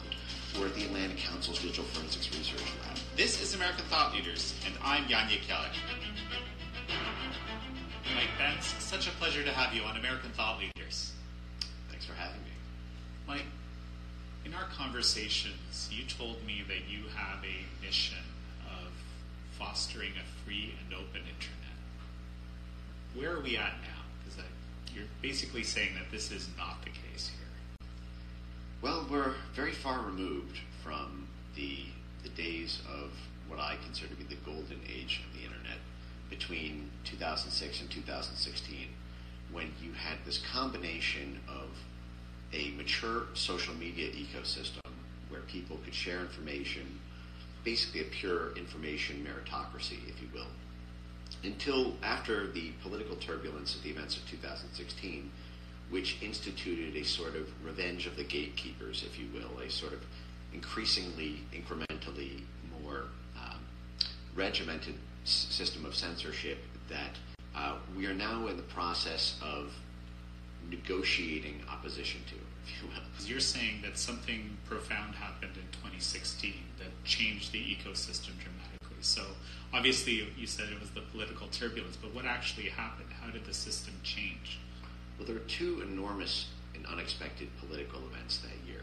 or 0.62 0.68
at 0.68 0.76
the 0.76 0.86
Atlantic 0.86 1.18
Council's 1.18 1.58
Digital 1.60 1.86
Forensics 1.86 2.30
Research 2.38 2.62
Lab. 2.86 3.00
This 3.18 3.42
is 3.42 3.56
American 3.56 3.84
Thought 3.86 4.14
Leaders, 4.14 4.54
and 4.68 4.76
I'm 4.84 5.08
Jan 5.08 5.28
Jekielek. 5.28 5.74
Mike 8.16 8.30
Benz, 8.38 8.66
such 8.80 9.08
a 9.08 9.12
pleasure 9.12 9.44
to 9.44 9.52
have 9.52 9.74
you 9.74 9.84
on 9.84 9.98
American 9.98 10.30
Thought 10.32 10.60
Leaders. 10.60 11.14
Thanks 11.90 12.06
for 12.06 12.14
having 12.14 12.42
me. 12.42 12.52
Mike, 13.28 13.46
in 14.46 14.54
our 14.54 14.66
conversations, 14.76 15.90
you 15.92 16.04
told 16.06 16.46
me 16.46 16.64
that 16.68 16.90
you 16.90 17.04
have 17.16 17.44
a 17.44 17.86
mission 17.86 18.18
of 18.68 18.92
fostering 19.58 20.12
a 20.12 20.44
free 20.44 20.74
and 20.84 20.94
open 20.94 21.22
internet. 21.22 21.64
Where 23.16 23.38
are 23.38 23.42
we 23.42 23.58
at 23.58 23.74
now? 23.82 24.02
Because 24.24 24.44
you're 24.94 25.06
basically 25.22 25.64
saying 25.64 25.96
that 25.96 26.12
this 26.12 26.32
is 26.32 26.50
not 26.58 26.84
the 26.84 26.90
case 26.90 27.30
here. 27.30 27.88
Well, 28.82 29.08
we're 29.10 29.36
very 29.54 29.72
far 29.72 30.02
removed 30.02 30.60
from 30.84 31.28
the 31.56 31.86
the 32.24 32.30
days 32.30 32.82
of 32.90 33.12
what 33.48 33.60
I 33.60 33.76
consider 33.84 34.10
to 34.10 34.16
be 34.16 34.24
the 34.24 34.42
golden 34.46 34.80
age 34.88 35.22
of 35.28 35.33
between 36.38 36.90
2006 37.04 37.82
and 37.82 37.90
2016 37.92 38.88
when 39.52 39.72
you 39.84 39.94
had 39.94 40.18
this 40.26 40.40
combination 40.52 41.40
of 41.48 41.70
a 42.54 42.72
mature 42.72 43.28
social 43.36 43.76
media 43.76 44.10
ecosystem 44.12 44.80
where 45.30 45.42
people 45.42 45.78
could 45.84 45.94
share 45.94 46.22
information, 46.22 47.00
basically 47.64 48.02
a 48.02 48.06
pure 48.06 48.56
information 48.58 49.26
meritocracy, 49.26 49.98
if 50.08 50.20
you 50.22 50.28
will, 50.34 50.48
until 51.44 51.94
after 52.02 52.48
the 52.52 52.72
political 52.82 53.16
turbulence 53.18 53.76
of 53.76 53.84
the 53.84 53.90
events 53.90 54.18
of 54.18 54.28
2016, 54.28 55.30
which 55.92 56.18
instituted 56.22 56.96
a 56.96 57.06
sort 57.06 57.36
of 57.36 57.48
revenge 57.64 58.08
of 58.08 58.16
the 58.16 58.24
gatekeepers, 58.24 59.04
if 59.04 59.20
you 59.20 59.28
will, 59.34 59.60
a 59.60 59.70
sort 59.70 59.94
of 59.94 60.00
increasingly, 60.52 61.42
incrementally 61.54 62.42
more 62.82 63.06
um, 63.38 63.60
regimented 64.36 64.96
system 65.24 65.86
of 65.86 65.96
censorship 65.96 66.60
that 66.90 67.18
uh, 67.56 67.76
we 67.98 68.06
are 68.06 68.14
now 68.14 68.48
in 68.48 68.58
the 68.58 68.64
process 68.64 69.36
of 69.42 69.74
negotiating 70.70 71.62
opposition 71.70 72.22
to, 72.28 72.36
if 72.66 72.82
you 72.82 72.88
will. 72.90 73.28
You're 73.28 73.40
saying 73.40 73.82
that 73.84 73.98
something 73.98 74.58
profound 74.66 75.16
happened 75.16 75.56
in 75.56 75.64
2016 75.72 76.54
that 76.80 76.88
changed 77.04 77.52
the 77.52 77.60
ecosystem 77.60 78.32
dramatically. 78.40 78.98
So 79.02 79.24
obviously, 79.74 80.28
you 80.38 80.48
said 80.48 80.70
it 80.70 80.80
was 80.80 80.90
the 80.92 81.02
political 81.02 81.48
turbulence, 81.48 81.98
but 81.98 82.14
what 82.14 82.26
actually 82.26 82.70
happened? 82.70 83.10
How 83.22 83.30
did 83.32 83.46
the 83.46 83.54
system 83.54 83.94
change? 84.04 84.60
Well, 85.18 85.28
there 85.28 85.36
were 85.36 85.42
two 85.42 85.82
enormous 85.82 86.48
and 86.76 86.86
unexpected 86.86 87.50
political 87.60 88.00
events 88.12 88.38
that 88.40 88.68
year. 88.68 88.82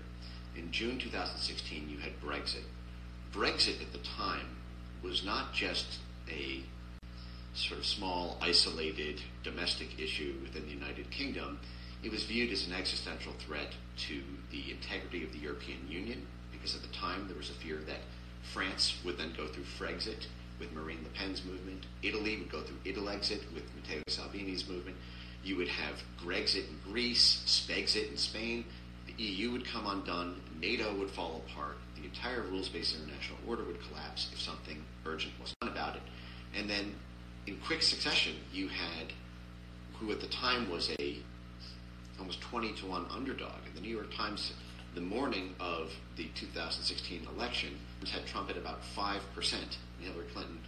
In 0.57 0.71
June 0.71 0.99
2016, 0.99 1.89
you 1.89 1.99
had 1.99 2.21
Brexit. 2.21 2.65
Brexit 3.33 3.81
at 3.81 3.93
the 3.93 3.99
time 3.99 4.57
was 5.03 5.25
not 5.25 5.53
just 5.53 5.99
a 6.31 6.63
sort 7.55 7.81
of 7.81 7.87
small, 7.87 8.39
isolated 8.41 9.21
domestic 9.43 9.99
issue 9.99 10.35
within 10.43 10.65
the 10.67 10.73
United 10.73 11.11
Kingdom, 11.11 11.59
it 12.03 12.11
was 12.11 12.25
viewed 12.25 12.51
as 12.53 12.67
an 12.67 12.73
existential 12.73 13.33
threat 13.39 13.75
to 13.97 14.23
the 14.51 14.71
integrity 14.71 15.25
of 15.25 15.33
the 15.33 15.39
European 15.39 15.87
Union, 15.89 16.27
because 16.53 16.75
at 16.75 16.83
the 16.83 16.89
time 16.89 17.27
there 17.27 17.37
was 17.37 17.51
a 17.51 17.55
fear 17.55 17.79
that 17.87 18.01
France 18.53 18.99
would 19.05 19.19
then 19.19 19.33
go 19.37 19.47
through 19.47 19.65
Frexit 19.65 20.27
with 20.59 20.73
Marine 20.73 21.03
Le 21.03 21.11
Pen's 21.11 21.45
movement, 21.45 21.87
Italy 22.03 22.37
would 22.39 22.51
go 22.51 22.63
through 22.63 22.77
Italexit 22.85 23.43
with 23.55 23.65
Matteo 23.75 24.03
Salvini's 24.09 24.69
movement, 24.69 24.97
you 25.43 25.57
would 25.57 25.69
have 25.69 26.03
Grexit 26.23 26.69
in 26.69 26.93
Greece, 26.93 27.43
Spexit 27.47 28.11
in 28.11 28.17
Spain, 28.17 28.65
the 29.07 29.23
EU 29.23 29.53
would 29.53 29.65
come 29.65 29.87
undone, 29.87 30.41
NATO 30.61 30.95
would 30.95 31.11
fall 31.11 31.43
apart, 31.47 31.77
the 32.01 32.09
entire 32.09 32.43
rules-based 32.43 32.97
international 32.97 33.39
order 33.47 33.65
would 33.65 33.81
collapse 33.89 34.31
if 34.33 34.41
something 34.41 34.83
urgent 35.07 35.33
was 35.41 35.55
done 35.61 35.71
about 35.71 35.97
it. 35.97 36.03
And 36.57 36.69
then 36.69 36.95
in 37.47 37.57
quick 37.59 37.83
succession, 37.83 38.35
you 38.53 38.69
had 38.69 39.13
who 39.95 40.11
at 40.13 40.21
the 40.21 40.27
time 40.29 40.71
was 40.71 40.91
a 40.99 41.17
almost 42.19 42.41
20 42.41 42.73
to 42.75 42.87
1 42.87 43.07
underdog. 43.11 43.53
And 43.67 43.75
the 43.75 43.81
New 43.81 43.95
York 43.95 44.15
Times, 44.15 44.53
the 44.95 45.01
morning 45.01 45.55
of 45.61 45.93
the 46.17 46.29
2016 46.35 47.27
election, 47.35 47.71
had 48.11 48.27
Trump 48.27 48.51
at 48.51 48.57
about 48.57 48.81
5%, 48.97 49.19
and 49.53 49.73
Hillary 50.01 50.27
Clinton, 50.33 50.59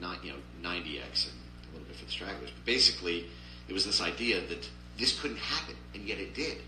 not, 0.00 0.24
you 0.24 0.32
know, 0.32 0.38
90x 0.62 1.28
and 1.28 1.36
a 1.68 1.72
little 1.72 1.86
bit 1.86 1.96
for 1.96 2.06
the 2.06 2.10
stragglers. 2.10 2.50
But 2.50 2.64
basically, 2.64 3.26
it 3.68 3.72
was 3.72 3.84
this 3.84 4.00
idea 4.00 4.40
that 4.48 4.68
this 4.98 5.20
couldn't 5.20 5.38
happen, 5.38 5.76
and 5.94 6.04
yet 6.04 6.18
it 6.18 6.34
did. 6.34 6.58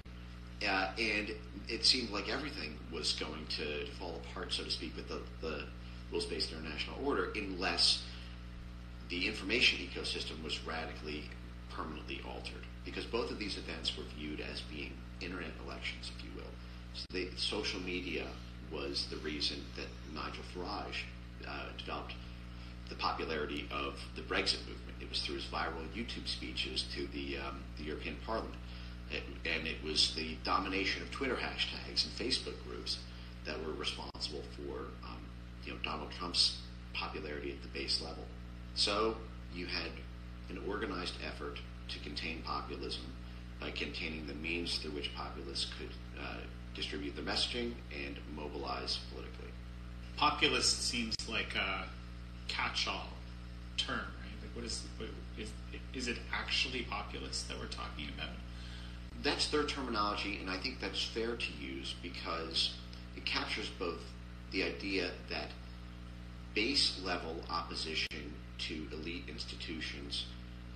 Uh, 0.69 0.90
and 0.99 1.33
it 1.69 1.85
seemed 1.85 2.11
like 2.11 2.28
everything 2.28 2.76
was 2.92 3.14
going 3.14 3.47
to 3.49 3.87
fall 3.99 4.21
apart, 4.25 4.52
so 4.52 4.64
to 4.64 4.71
speak, 4.71 4.95
with 4.97 5.09
the, 5.09 5.21
the 5.40 5.64
rules-based 6.11 6.52
international 6.52 6.97
order, 7.04 7.33
unless 7.35 8.02
the 9.09 9.26
information 9.26 9.78
ecosystem 9.78 10.42
was 10.42 10.64
radically, 10.66 11.25
permanently 11.71 12.21
altered. 12.28 12.64
Because 12.85 13.04
both 13.04 13.31
of 13.31 13.38
these 13.38 13.57
events 13.57 13.97
were 13.97 14.04
viewed 14.19 14.40
as 14.40 14.61
being 14.62 14.92
internet 15.21 15.50
elections, 15.64 16.11
if 16.16 16.25
you 16.25 16.31
will. 16.37 16.50
So 16.95 17.04
they, 17.12 17.28
social 17.37 17.81
media 17.81 18.26
was 18.71 19.07
the 19.11 19.16
reason 19.19 19.59
that 19.76 19.87
Nigel 20.14 20.45
Farage 20.54 21.04
uh, 21.47 21.66
developed 21.78 22.14
the 22.88 22.95
popularity 22.97 23.69
of 23.71 23.99
the 24.16 24.23
Brexit 24.23 24.61
movement. 24.61 24.97
It 25.00 25.09
was 25.09 25.21
through 25.23 25.37
his 25.37 25.45
viral 25.45 25.87
YouTube 25.95 26.26
speeches 26.26 26.85
to 26.95 27.07
the, 27.09 27.38
um, 27.38 27.61
the 27.78 27.85
European 27.85 28.16
Parliament. 28.26 28.54
It, 29.12 29.23
and 29.45 29.66
it 29.66 29.83
was 29.85 30.14
the 30.14 30.37
domination 30.45 31.02
of 31.02 31.11
Twitter 31.11 31.37
hashtags 31.37 32.04
and 32.04 32.12
Facebook 32.16 32.54
groups 32.66 32.99
that 33.45 33.62
were 33.64 33.73
responsible 33.73 34.42
for 34.57 34.78
um, 35.04 35.19
you 35.64 35.73
know, 35.73 35.78
Donald 35.83 36.11
Trump's 36.19 36.59
popularity 36.95 37.50
at 37.50 37.62
the 37.62 37.69
base 37.69 38.00
level. 38.00 38.25
So 38.75 39.16
you 39.54 39.66
had 39.66 39.90
an 40.49 40.62
organized 40.69 41.14
effort 41.26 41.59
to 41.88 41.99
contain 41.99 42.42
populism 42.42 43.04
by 43.61 43.71
containing 43.71 44.26
the 44.26 44.35
means 44.35 44.78
through 44.78 44.92
which 44.92 45.14
populists 45.14 45.66
could 45.78 45.90
uh, 46.21 46.38
distribute 46.75 47.14
their 47.14 47.25
messaging 47.25 47.73
and 47.95 48.16
mobilize 48.35 48.99
politically. 49.12 49.50
populist 50.16 50.83
seems 50.88 51.14
like 51.28 51.54
a 51.54 51.85
catch-all 52.49 53.09
term, 53.76 53.99
right? 53.99 54.37
Like, 54.42 54.54
what 54.54 54.64
is 54.64 54.83
what, 54.99 55.09
is 55.38 55.50
is 55.95 56.09
it 56.09 56.19
actually 56.33 56.83
populist 56.83 57.49
that 57.49 57.59
we're 57.59 57.66
talking 57.66 58.09
about? 58.16 58.31
That's 59.22 59.46
their 59.48 59.64
terminology, 59.64 60.38
and 60.40 60.50
I 60.50 60.56
think 60.56 60.80
that's 60.80 61.02
fair 61.02 61.36
to 61.36 61.52
use 61.60 61.94
because 62.02 62.74
it 63.16 63.24
captures 63.24 63.70
both 63.78 64.00
the 64.50 64.64
idea 64.64 65.10
that 65.30 65.48
base 66.54 67.00
level 67.04 67.36
opposition 67.48 68.34
to 68.58 68.86
elite 68.92 69.24
institutions 69.28 70.26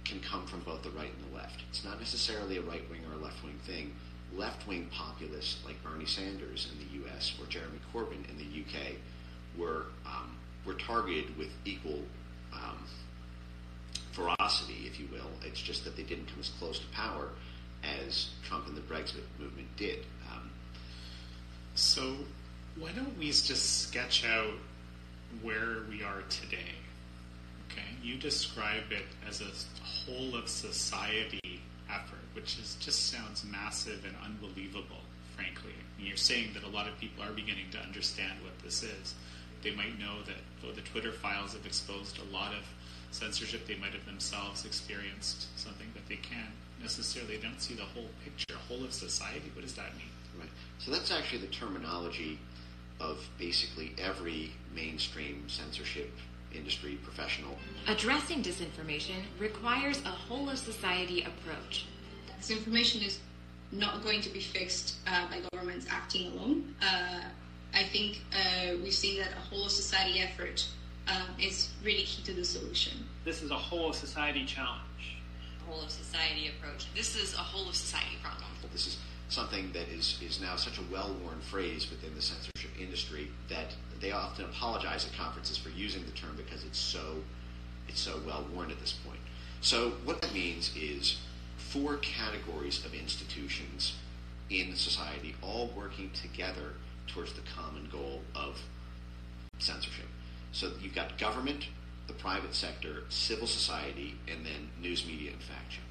can 0.05 0.21
come 0.21 0.47
from 0.47 0.61
both 0.61 0.83
the 0.83 0.91
right 0.91 1.11
and 1.13 1.33
the 1.33 1.37
left. 1.37 1.63
It's 1.69 1.85
not 1.85 1.99
necessarily 1.99 2.59
a 2.59 2.63
right 2.63 2.89
wing 2.89 3.01
or 3.11 3.19
a 3.19 3.23
left 3.23 3.43
wing 3.43 3.59
thing. 3.67 3.95
Left 4.35 4.67
wing 4.69 4.89
populists 4.93 5.65
like 5.65 5.83
Bernie 5.83 6.07
Sanders 6.07 6.69
in 6.73 6.79
the 6.79 7.05
U.S. 7.05 7.35
or 7.41 7.47
Jeremy 7.47 7.79
Corbyn 7.93 8.29
in 8.31 8.37
the 8.37 8.45
U.K. 8.45 8.97
were 9.59 9.87
um, 10.05 10.37
were 10.65 10.75
targeted 10.75 11.37
with 11.37 11.49
equal 11.65 12.03
um, 12.53 12.85
ferocity, 14.13 14.87
if 14.87 14.99
you 14.99 15.09
will. 15.13 15.31
It's 15.45 15.61
just 15.61 15.85
that 15.85 15.97
they 15.97 16.03
didn't 16.03 16.27
come 16.27 16.41
as 16.41 16.51
close 16.59 16.79
to 16.79 16.87
power 16.89 17.29
as 17.85 18.31
Trump 18.45 18.67
and 18.67 18.77
the 18.77 18.81
Brexit 18.83 19.23
movement 19.39 19.69
did. 19.77 20.01
Um, 20.33 20.51
so, 21.75 22.17
why 22.79 22.93
don't 22.93 23.17
we 23.19 23.27
just 23.27 23.83
sketch 23.83 24.25
out 24.25 24.55
where 25.43 25.79
we 25.89 26.03
are 26.03 26.23
today? 26.29 26.75
Okay, 27.71 27.87
you 28.03 28.17
describe 28.17 28.91
it 28.91 29.05
as 29.29 29.41
a 29.41 29.85
whole 29.85 30.37
of 30.37 30.49
society 30.49 31.61
effort, 31.91 32.19
which 32.35 32.59
is 32.59 32.77
just 32.81 33.11
sounds 33.11 33.45
massive 33.45 34.05
and 34.05 34.15
unbelievable, 34.25 35.03
frankly. 35.35 35.73
And 35.99 36.07
you're 36.07 36.17
saying 36.17 36.51
that 36.55 36.65
a 36.65 36.69
lot 36.69 36.89
of 36.89 36.99
people 36.99 37.25
are 37.25 37.33
beginning 37.33 37.71
to 37.73 37.79
understand 37.79 38.43
what 38.43 38.59
this 38.63 38.83
is. 38.83 39.15
They 39.63 39.73
might 39.73 39.99
know 39.99 40.23
that 40.27 40.37
oh, 40.67 40.73
the 40.73 40.81
Twitter 40.83 41.13
files 41.13 41.55
have 41.55 41.67
exposed 41.67 42.19
a 42.19 42.35
lot 42.35 42.53
of 42.53 42.65
censorship. 43.11 43.67
They 43.67 43.77
might 43.77 43.93
have 43.93 44.07
themselves 44.07 44.65
experienced 44.65 45.47
something 45.59 45.89
that 45.95 46.07
they 46.09 46.17
can't 46.17 46.55
necessarily. 46.81 47.39
Don't 47.39 47.61
see 47.61 47.75
the 47.75 47.83
whole 47.83 48.09
picture, 48.25 48.57
whole 48.69 48.85
of 48.85 48.93
society. 48.93 49.51
What 49.55 49.63
does 49.63 49.75
that 49.75 49.95
mean? 49.97 50.11
Right. 50.39 50.49
So 50.79 50.91
that's 50.91 51.11
actually 51.11 51.39
the 51.41 51.47
terminology 51.49 52.39
of 53.01 53.19
basically 53.39 53.95
every 53.99 54.53
mainstream 54.75 55.45
censorship 55.49 56.11
industry 56.55 56.99
professional. 57.03 57.57
Addressing 57.89 58.43
disinformation 58.43 59.17
requires 59.39 60.01
a 60.05 60.09
whole 60.09 60.49
of 60.49 60.59
society 60.59 61.23
approach. 61.23 61.87
Disinformation 62.41 63.07
is 63.07 63.19
not 63.73 64.03
going 64.03 64.21
to 64.21 64.31
be 64.31 64.41
fixed 64.41 64.97
uh, 65.07 65.29
by 65.29 65.41
governments 65.51 65.87
acting 65.91 66.33
alone. 66.33 66.75
Uh, 66.81 67.21
I 67.75 67.83
think 67.85 68.23
uh, 68.33 68.77
we've 68.83 68.95
seen 68.95 69.19
that 69.19 69.33
a 69.33 69.41
whole 69.41 69.67
of 69.67 69.73
society 69.73 70.21
effort 70.21 70.67
um, 71.09 71.29
is 71.41 71.71
really 71.85 72.05
key 72.05 72.23
to 72.23 72.33
the 72.33 72.45
solution. 72.45 73.05
This 73.25 73.43
is 73.43 73.51
a 73.51 73.57
whole 73.57 73.91
of 73.91 73.97
society 73.97 74.45
challenge. 74.45 74.83
Whole 75.69 75.83
of 75.83 75.91
society 75.91 76.49
approach. 76.49 76.87
This 76.95 77.17
is 77.17 77.35
a 77.35 77.39
whole 77.39 77.69
of 77.69 77.75
society 77.75 78.17
problem. 78.23 78.47
This 78.73 78.87
is 78.87 78.99
something 79.29 79.73
that 79.73 79.89
is, 79.89 80.19
is 80.23 80.41
now 80.41 80.55
such 80.57 80.79
a 80.79 80.83
well-worn 80.93 81.41
phrase 81.41 81.91
within 81.91 82.15
the 82.15 82.23
censorship 82.23 82.71
industry 82.81 83.29
that 83.49 83.75
they 84.01 84.13
often 84.13 84.45
apologize 84.45 85.05
at 85.07 85.13
conferences 85.19 85.57
for 85.57 85.71
using 85.71 86.05
the 86.05 86.13
term 86.13 86.37
because 86.37 86.65
it's 86.65 86.79
so 86.79 87.17
it's 87.89 88.01
so 88.01 88.21
well 88.27 88.47
worn 88.55 88.71
at 88.71 88.81
this 88.81 88.93
point. 88.93 89.21
So 89.61 89.93
what 90.05 90.21
that 90.23 90.33
means 90.33 90.73
is 90.77 91.19
four 91.57 91.97
categories 91.97 92.85
of 92.85 92.95
institutions 92.95 93.97
in 94.51 94.75
society 94.77 95.35
all 95.43 95.71
working 95.77 96.11
together 96.11 96.75
towards 97.07 97.33
the 97.33 97.43
common 97.57 97.89
goal 97.91 98.23
of 98.35 98.61
censorship. 99.59 100.07
So 100.53 100.73
you've 100.81 100.95
got 100.95 101.19
government, 101.19 101.67
the 102.07 102.13
private 102.15 102.55
sector, 102.55 103.05
civil 103.09 103.47
society, 103.47 104.15
and 104.29 104.45
then 104.45 104.71
news 104.81 105.07
media 105.07 105.33
and 105.33 105.43
fact 105.43 105.71
checking. 105.71 105.83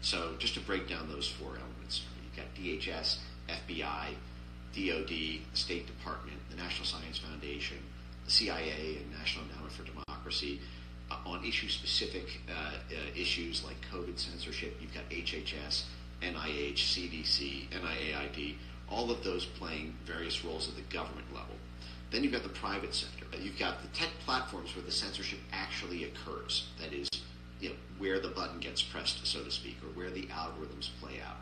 So 0.00 0.34
just 0.38 0.54
to 0.54 0.60
break 0.60 0.88
down 0.88 1.08
those 1.08 1.28
four 1.28 1.50
elements, 1.50 2.02
you've 2.22 2.36
got 2.36 2.54
DHS, 2.54 3.18
FBI, 3.48 4.14
DOD, 4.74 5.08
the 5.08 5.40
State 5.54 5.86
Department, 5.86 6.38
the 6.50 6.56
National 6.56 6.86
Science 6.86 7.18
Foundation, 7.18 7.78
the 8.24 8.30
CIA, 8.30 8.98
and 8.98 9.18
National 9.18 9.44
Endowment 9.46 9.72
for 9.72 9.84
Democracy. 9.84 10.60
Uh, 11.10 11.16
on 11.24 11.42
issue-specific 11.42 12.38
uh, 12.50 12.52
uh, 12.52 12.94
issues 13.16 13.64
like 13.64 13.76
COVID 13.90 14.18
censorship, 14.18 14.76
you've 14.78 14.92
got 14.92 15.08
HHS, 15.08 15.84
NIH, 16.20 16.74
CDC, 16.74 17.68
NIAID, 17.70 18.56
all 18.90 19.10
of 19.10 19.24
those 19.24 19.46
playing 19.46 19.94
various 20.04 20.44
roles 20.44 20.68
at 20.68 20.76
the 20.76 20.82
government 20.94 21.26
level. 21.32 21.54
Then 22.10 22.22
you've 22.24 22.32
got 22.32 22.42
the 22.42 22.48
private 22.48 22.94
sector. 22.94 23.26
You've 23.38 23.58
got 23.58 23.82
the 23.82 23.88
tech 23.88 24.08
platforms 24.24 24.74
where 24.74 24.84
the 24.84 24.90
censorship 24.90 25.38
actually 25.52 26.04
occurs. 26.04 26.68
That 26.80 26.92
is, 26.92 27.08
you 27.60 27.70
know, 27.70 27.74
where 27.98 28.18
the 28.18 28.28
button 28.28 28.60
gets 28.60 28.82
pressed, 28.82 29.26
so 29.26 29.42
to 29.42 29.50
speak, 29.50 29.76
or 29.82 29.88
where 29.96 30.10
the 30.10 30.22
algorithms 30.26 30.88
play 31.00 31.20
out. 31.26 31.36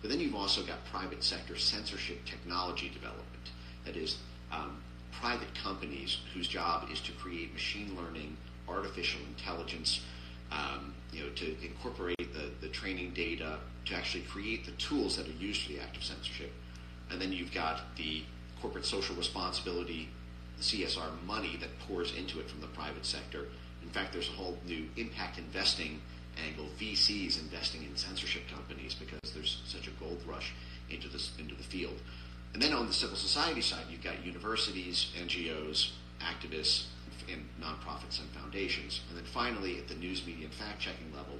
But 0.00 0.10
then 0.10 0.18
you've 0.18 0.34
also 0.34 0.62
got 0.62 0.84
private 0.86 1.22
sector 1.22 1.56
censorship 1.56 2.24
technology 2.24 2.88
development. 2.88 3.50
That 3.84 3.96
is, 3.96 4.16
um, 4.50 4.82
private 5.12 5.54
companies 5.54 6.18
whose 6.34 6.48
job 6.48 6.88
is 6.90 7.00
to 7.02 7.12
create 7.12 7.52
machine 7.52 7.96
learning, 7.96 8.36
artificial 8.68 9.20
intelligence, 9.28 10.00
um, 10.50 10.94
you 11.12 11.22
know, 11.22 11.30
to 11.30 11.54
incorporate 11.64 12.32
the, 12.32 12.50
the 12.60 12.68
training 12.68 13.12
data, 13.12 13.58
to 13.86 13.94
actually 13.94 14.24
create 14.24 14.64
the 14.64 14.72
tools 14.72 15.16
that 15.16 15.28
are 15.28 15.32
used 15.32 15.62
for 15.62 15.72
the 15.72 15.80
act 15.80 15.96
of 15.96 16.04
censorship. 16.04 16.52
And 17.10 17.20
then 17.20 17.32
you've 17.32 17.52
got 17.52 17.96
the 17.96 18.22
corporate 18.60 18.84
social 18.84 19.16
responsibility, 19.16 20.08
CSR 20.60 21.22
money 21.26 21.56
that 21.60 21.78
pours 21.80 22.14
into 22.14 22.40
it 22.40 22.48
from 22.48 22.60
the 22.60 22.66
private 22.68 23.06
sector. 23.06 23.46
In 23.82 23.88
fact, 23.88 24.12
there's 24.12 24.28
a 24.28 24.32
whole 24.32 24.58
new 24.66 24.88
impact 24.96 25.38
investing 25.38 26.00
angle, 26.46 26.66
VCs 26.78 27.40
investing 27.40 27.82
in 27.82 27.96
censorship 27.96 28.42
companies 28.52 28.94
because 28.94 29.32
there's 29.34 29.62
such 29.66 29.88
a 29.88 29.90
gold 29.92 30.22
rush 30.26 30.52
into 30.90 31.08
this 31.08 31.32
into 31.38 31.54
the 31.54 31.62
field. 31.62 32.00
And 32.52 32.62
then 32.62 32.72
on 32.72 32.86
the 32.86 32.92
civil 32.92 33.16
society 33.16 33.60
side, 33.60 33.84
you've 33.90 34.02
got 34.02 34.24
universities, 34.24 35.12
NGOs, 35.20 35.92
activists, 36.20 36.86
and 37.30 37.44
nonprofits 37.62 38.20
and 38.20 38.28
foundations. 38.30 39.00
And 39.08 39.18
then 39.18 39.24
finally, 39.24 39.78
at 39.78 39.88
the 39.88 39.94
news 39.94 40.26
media 40.26 40.46
and 40.46 40.54
fact 40.54 40.80
checking 40.80 41.12
level, 41.14 41.38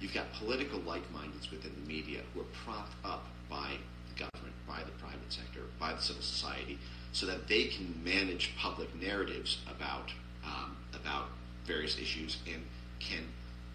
you've 0.00 0.14
got 0.14 0.32
political 0.34 0.80
like-mindeds 0.80 1.50
within 1.50 1.72
the 1.74 1.88
media 1.88 2.20
who 2.32 2.40
are 2.40 2.50
propped 2.64 2.94
up 3.04 3.26
by 3.50 3.72
the 4.08 4.24
government, 4.24 4.45
by 4.66 4.78
the 4.84 4.92
private 5.02 5.32
sector, 5.32 5.60
by 5.78 5.92
the 5.92 6.00
civil 6.00 6.22
society, 6.22 6.78
so 7.12 7.26
that 7.26 7.48
they 7.48 7.64
can 7.64 7.94
manage 8.04 8.52
public 8.58 8.94
narratives 9.00 9.58
about 9.70 10.12
um, 10.44 10.76
about 10.94 11.26
various 11.64 11.98
issues 11.98 12.38
and 12.46 12.62
can 13.00 13.24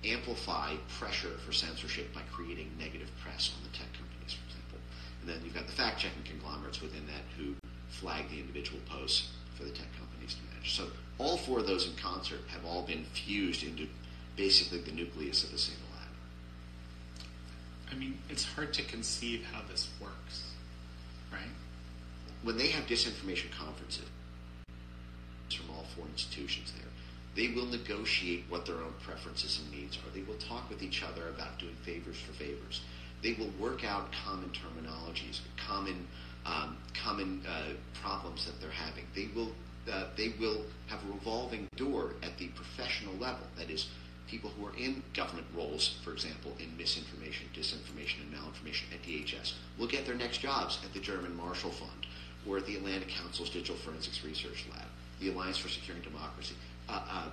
amplify 0.04 0.74
pressure 1.00 1.38
for 1.46 1.52
censorship 1.52 2.14
by 2.14 2.22
creating 2.32 2.72
negative 2.80 3.10
press 3.24 3.52
on 3.56 3.64
the 3.64 3.78
tech 3.78 3.92
companies, 3.94 4.34
for 4.34 4.46
example. 4.48 4.80
And 5.22 5.30
then 5.30 5.42
you've 5.44 5.54
got 5.54 5.68
the 5.68 5.74
fact-checking 5.74 6.24
conglomerates 6.24 6.82
within 6.82 7.06
that 7.08 7.24
who 7.38 7.54
flag 7.90 8.30
the 8.30 8.40
individual 8.40 8.80
posts 8.90 9.30
for 9.56 9.64
the 9.64 9.70
tech 9.70 9.88
companies 10.00 10.36
to 10.36 10.42
manage. 10.54 10.74
So 10.74 10.88
all 11.20 11.38
four 11.38 11.60
of 11.60 11.68
those 11.68 11.88
in 11.88 11.96
concert 11.96 12.40
have 12.48 12.66
all 12.66 12.82
been 12.82 13.06
fused 13.14 13.64
into 13.64 13.88
basically 14.36 14.80
the 14.80 14.92
nucleus 14.92 15.44
of 15.44 15.54
a 15.54 15.58
single 15.58 15.86
ad. 16.02 17.24
I 17.92 17.96
mean, 17.96 18.18
it's 18.30 18.46
hard 18.46 18.74
to 18.74 18.84
conceive 18.84 19.46
how 19.52 19.62
this? 19.70 19.90
When 22.44 22.58
they 22.58 22.68
have 22.70 22.86
disinformation 22.88 23.52
conferences 23.52 24.06
from 25.56 25.70
all 25.76 25.86
four 25.96 26.06
institutions 26.12 26.74
there, 26.76 26.88
they 27.36 27.54
will 27.54 27.68
negotiate 27.68 28.46
what 28.50 28.66
their 28.66 28.78
own 28.78 28.94
preferences 29.04 29.62
and 29.62 29.72
needs 29.72 29.98
are. 29.98 30.10
They 30.14 30.24
will 30.24 30.40
talk 30.40 30.70
with 30.70 30.82
each 30.82 31.04
other 31.04 31.30
about 31.30 31.60
doing 31.60 31.76
favors 31.84 32.20
for 32.20 32.34
favors. 32.34 32.82
They 33.22 33.34
will 33.34 33.52
work 33.60 33.86
out 33.86 34.10
common 34.26 34.50
terminologies, 34.50 35.40
common 35.56 36.08
um, 36.44 36.78
common 36.96 37.44
uh, 37.48 37.74
problems 38.02 38.46
that 38.46 38.60
they're 38.60 38.72
having. 38.72 39.06
They 39.16 39.30
will 39.36 39.52
uh, 39.92 40.06
they 40.18 40.34
will 40.40 40.64
have 40.88 41.00
a 41.08 41.14
revolving 41.14 41.68
door 41.76 42.14
at 42.24 42.38
the 42.40 42.48
professional 42.48 43.14
level. 43.16 43.46
That 43.58 43.70
is, 43.70 43.88
people 44.28 44.50
who 44.50 44.66
are 44.66 44.76
in 44.76 45.04
government 45.14 45.48
roles, 45.56 46.00
for 46.04 46.14
example, 46.14 46.54
in 46.60 46.76
misinformation, 46.76 47.48
disinformation, 47.56 48.22
and 48.22 48.34
malinformation 48.34 48.86
at 48.94 49.04
DHS, 49.04 49.54
will 49.78 49.88
get 49.88 50.06
their 50.06 50.16
next 50.16 50.40
jobs 50.40 50.80
at 50.84 50.94
the 50.94 51.00
German 51.00 51.36
Marshall 51.36 51.72
Fund 51.72 52.01
or 52.48 52.58
at 52.58 52.66
the 52.66 52.76
Atlantic 52.76 53.10
Council's 53.10 53.50
Digital 53.50 53.76
Forensics 53.76 54.24
Research 54.24 54.66
Lab, 54.72 54.88
the 55.20 55.32
Alliance 55.32 55.58
for 55.58 55.70
Securing 55.70 56.02
Democracy 56.02 56.56
uh, 56.90 57.02
uh, 57.10 57.30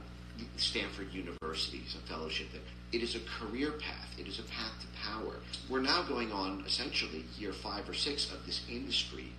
Stanford 0.56 1.12
University's 1.12 1.96
a 1.96 2.08
fellowship 2.08 2.46
there. 2.52 2.62
It 2.92 3.02
is 3.02 3.16
a 3.16 3.20
career 3.20 3.72
path. 3.72 4.08
It 4.18 4.28
is 4.28 4.38
a 4.38 4.44
path 4.44 4.72
to 4.80 4.86
power. 5.08 5.34
We're 5.68 5.80
now 5.80 6.02
going 6.02 6.32
on 6.32 6.62
essentially 6.66 7.24
year 7.36 7.52
five 7.52 7.88
or 7.88 7.94
six 7.94 8.32
of 8.32 8.46
this 8.46 8.62
industry 8.70 9.32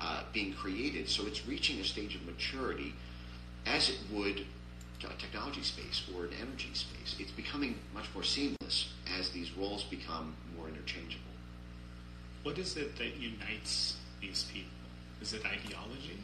uh, 0.00 0.24
being 0.32 0.52
created. 0.52 1.08
So 1.08 1.26
it's 1.26 1.46
reaching 1.46 1.80
a 1.80 1.84
stage 1.84 2.14
of 2.14 2.24
maturity 2.26 2.92
as 3.66 3.88
it 3.88 3.98
would 4.12 4.44
a 5.04 5.20
technology 5.20 5.62
space 5.62 6.04
or 6.14 6.26
an 6.26 6.30
energy 6.40 6.70
space. 6.74 7.16
It's 7.18 7.32
becoming 7.32 7.74
much 7.92 8.06
more 8.14 8.22
seamless 8.22 8.92
as 9.18 9.30
these 9.30 9.50
roles 9.56 9.82
become 9.82 10.36
more 10.56 10.68
interchangeable. 10.68 11.24
What 12.44 12.56
is 12.56 12.76
it 12.76 12.96
that 12.98 13.16
unites 13.16 13.96
these 14.20 14.44
people? 14.52 14.70
Is 15.22 15.32
it 15.32 15.42
ideology? 15.46 16.18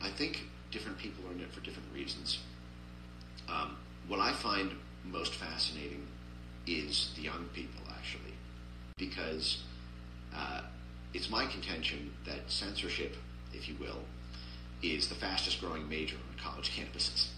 I 0.00 0.10
think 0.10 0.44
different 0.70 0.96
people 0.96 1.28
are 1.28 1.32
in 1.32 1.40
it 1.40 1.52
for 1.52 1.60
different 1.60 1.92
reasons. 1.92 2.38
Um, 3.48 3.76
what 4.06 4.20
I 4.20 4.32
find 4.32 4.70
most 5.04 5.34
fascinating 5.34 6.06
is 6.64 7.10
the 7.16 7.22
young 7.22 7.48
people, 7.52 7.82
actually, 7.90 8.34
because 8.96 9.64
uh, 10.32 10.60
it's 11.12 11.28
my 11.28 11.46
contention 11.46 12.12
that 12.26 12.48
censorship, 12.48 13.16
if 13.52 13.68
you 13.68 13.74
will, 13.80 13.98
is 14.84 15.08
the 15.08 15.16
fastest 15.16 15.60
growing 15.60 15.88
major 15.88 16.14
on 16.16 16.38
college 16.38 16.70
campuses. 16.70 17.30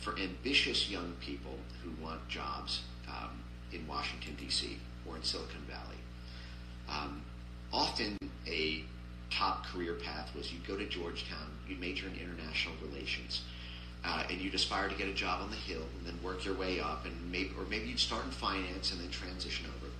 For 0.00 0.18
ambitious 0.18 0.90
young 0.90 1.12
people 1.20 1.56
who 1.84 2.04
want 2.04 2.26
jobs 2.28 2.80
um, 3.08 3.44
in 3.72 3.86
Washington, 3.86 4.36
D.C., 4.40 4.76
or 5.06 5.14
in 5.14 5.22
Silicon 5.22 5.62
Valley, 5.68 6.00
um, 6.88 7.22
often 7.72 8.18
a 8.48 8.82
top 9.30 9.66
career 9.66 9.94
path 9.94 10.34
was 10.34 10.52
you'd 10.52 10.66
go 10.66 10.76
to 10.76 10.86
Georgetown, 10.86 11.50
you'd 11.68 11.80
major 11.80 12.06
in 12.06 12.14
international 12.14 12.74
relations, 12.82 13.42
uh, 14.04 14.24
and 14.30 14.40
you'd 14.40 14.54
aspire 14.54 14.88
to 14.88 14.94
get 14.94 15.08
a 15.08 15.14
job 15.14 15.40
on 15.42 15.50
the 15.50 15.56
Hill 15.56 15.82
and 15.98 16.06
then 16.06 16.22
work 16.22 16.44
your 16.44 16.54
way 16.54 16.80
up, 16.80 17.04
and 17.04 17.14
maybe, 17.30 17.50
or 17.58 17.64
maybe 17.64 17.88
you'd 17.88 17.98
start 17.98 18.24
in 18.24 18.30
finance 18.30 18.92
and 18.92 19.00
then 19.00 19.10
transition 19.10 19.66
over. 19.76 19.92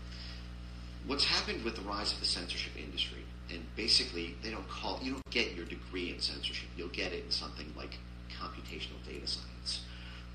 What's 1.06 1.24
happened 1.24 1.64
with 1.64 1.76
the 1.76 1.82
rise 1.82 2.12
of 2.12 2.20
the 2.20 2.26
censorship 2.26 2.72
industry, 2.76 3.22
and 3.50 3.60
basically 3.76 4.36
they 4.42 4.50
don't 4.50 4.68
call, 4.68 5.00
you 5.02 5.12
don't 5.12 5.30
get 5.30 5.54
your 5.54 5.66
degree 5.66 6.10
in 6.10 6.20
censorship. 6.20 6.68
You'll 6.76 6.88
get 6.88 7.12
it 7.12 7.24
in 7.24 7.30
something 7.30 7.66
like 7.76 7.98
computational 8.40 9.02
data 9.06 9.26
science, 9.26 9.82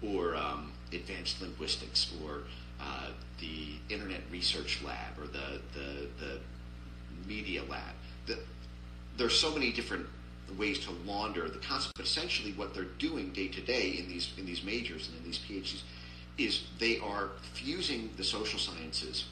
or 0.02 0.36
um, 0.36 0.72
advanced 0.94 1.42
linguistics, 1.42 2.12
or 2.24 2.44
uh, 2.80 3.10
the 3.40 3.94
Internet 3.94 4.22
Research 4.32 4.82
Lab, 4.86 5.18
or 5.20 5.28
the 5.28 5.62
the, 5.74 6.08
the 6.20 6.40
Media 7.28 7.64
Lab. 7.64 7.96
The, 8.28 8.38
there's 9.20 9.38
so 9.38 9.54
many 9.54 9.72
different 9.72 10.08
ways 10.58 10.80
to 10.80 10.92
launder 11.06 11.48
the 11.50 11.60
concept, 11.60 11.94
but 11.98 12.06
essentially 12.06 12.54
what 12.54 12.74
they're 12.74 12.96
doing 12.98 13.32
day 13.34 13.50
to 13.50 13.62
day 13.62 13.98
in 14.00 14.08
these 14.08 14.32
in 14.38 14.46
these 14.46 14.64
majors 14.64 15.10
and 15.10 15.18
in 15.18 15.24
these 15.24 15.38
PhDs 15.38 15.84
is 16.38 16.64
they 16.80 16.98
are 17.00 17.32
fusing 17.54 18.10
the 18.16 18.24
social 18.24 18.58
sciences 18.58 19.26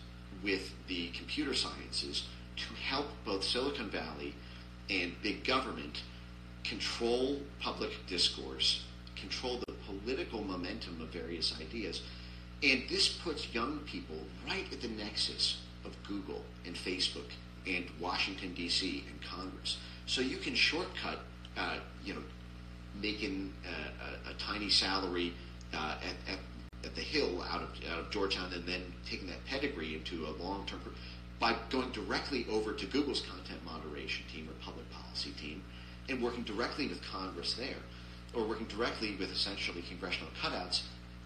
with 0.44 0.74
the 0.88 1.08
computer 1.10 1.54
sciences 1.54 2.28
to 2.58 2.74
help 2.76 3.08
both 3.26 3.44
Silicon 3.44 3.90
Valley 3.90 4.36
and 4.90 5.14
big 5.24 5.44
government 5.46 6.02
control 6.64 7.40
public 7.62 7.92
discourse, 8.08 8.84
control 9.16 9.62
the 9.68 9.74
political 9.86 10.44
momentum 10.44 11.02
of 11.02 11.08
various 11.10 11.56
ideas. 11.62 12.02
And 12.62 12.84
this 12.90 13.08
puts 13.08 13.54
young 13.54 13.80
people 13.86 14.18
right 14.46 14.66
at 14.72 14.82
the 14.82 14.90
nexus 14.90 15.62
of 15.86 15.92
Google 16.04 16.44
and 16.66 16.76
Facebook 16.76 17.32
and 17.68 17.86
Washington, 18.00 18.54
D.C. 18.54 19.04
and 19.10 19.22
Congress. 19.22 19.78
So 20.06 20.22
you 20.22 20.38
can 20.38 20.56
shortcut, 20.56 21.20
uh, 21.58 21.78
you 22.04 22.14
know, 22.14 22.24
making 23.02 23.54
a, 23.66 24.30
a, 24.30 24.32
a 24.32 24.34
tiny 24.36 24.70
salary 24.70 25.34
uh, 25.74 25.96
at, 26.02 26.34
at, 26.34 26.40
at, 26.84 26.96
the 26.96 27.02
Hill 27.02 27.44
out 27.44 27.62
of, 27.62 27.70
out 27.92 28.00
of 28.00 28.10
Georgetown 28.10 28.52
and 28.54 28.66
then 28.66 28.82
taking 29.08 29.28
that 29.28 29.44
pedigree 29.46 29.96
into 29.96 30.26
a 30.26 30.32
long-term 30.42 30.80
by 31.40 31.56
going 31.70 31.92
directly 31.92 32.48
over 32.50 32.74
to 32.74 32.86
Google's 32.88 33.22
content 33.22 33.64
moderation 33.64 34.26
team 34.34 34.48
or 34.50 34.54
public 34.64 34.90
policy 34.92 35.32
team 35.32 35.62
and 36.10 36.22
working 36.22 36.44
directly 36.44 36.88
with 36.88 37.02
Congress 37.04 37.54
there 37.54 37.76
or 38.34 38.46
working 38.46 38.66
directly 38.68 39.16
with 39.20 39.32
essentially 39.32 39.82
congressional 39.84 40.30
cutouts, 40.42 40.84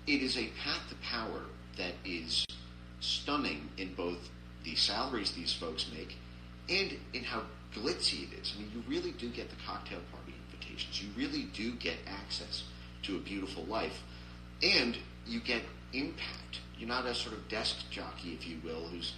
it 0.08 0.22
is 0.22 0.38
a 0.38 0.50
path 0.64 0.82
to 0.90 0.96
power 0.96 1.44
that 1.78 1.94
is 2.04 2.46
stunning 3.00 3.70
in 3.78 3.94
both 3.94 4.30
the 4.64 4.76
salaries 4.76 5.32
these 5.32 5.54
folks 5.54 5.88
make 5.96 6.16
and 6.72 6.98
in 7.14 7.24
how 7.24 7.44
glitzy 7.76 8.32
it 8.32 8.40
is. 8.42 8.54
I 8.56 8.62
mean, 8.62 8.72
you 8.74 8.84
really 8.88 9.12
do 9.12 9.30
get 9.30 9.50
the 9.50 9.56
cocktail 9.68 10.00
party 10.12 10.34
invitations. 10.52 11.02
You 11.02 11.10
really 11.18 11.44
do 11.54 11.74
get 11.74 11.96
access 12.08 12.64
to 13.04 13.18
a 13.18 13.20
beautiful 13.20 13.64
life. 13.66 14.02
And 14.64 14.98
you 15.28 15.40
get 15.40 15.62
impact. 15.94 16.60
You're 16.78 16.90
not 16.90 17.06
a 17.06 17.14
sort 17.14 17.36
of 17.36 17.48
desk 17.50 17.90
jockey, 17.90 18.34
if 18.34 18.48
you 18.48 18.58
will, 18.64 18.88
who's 18.88 19.14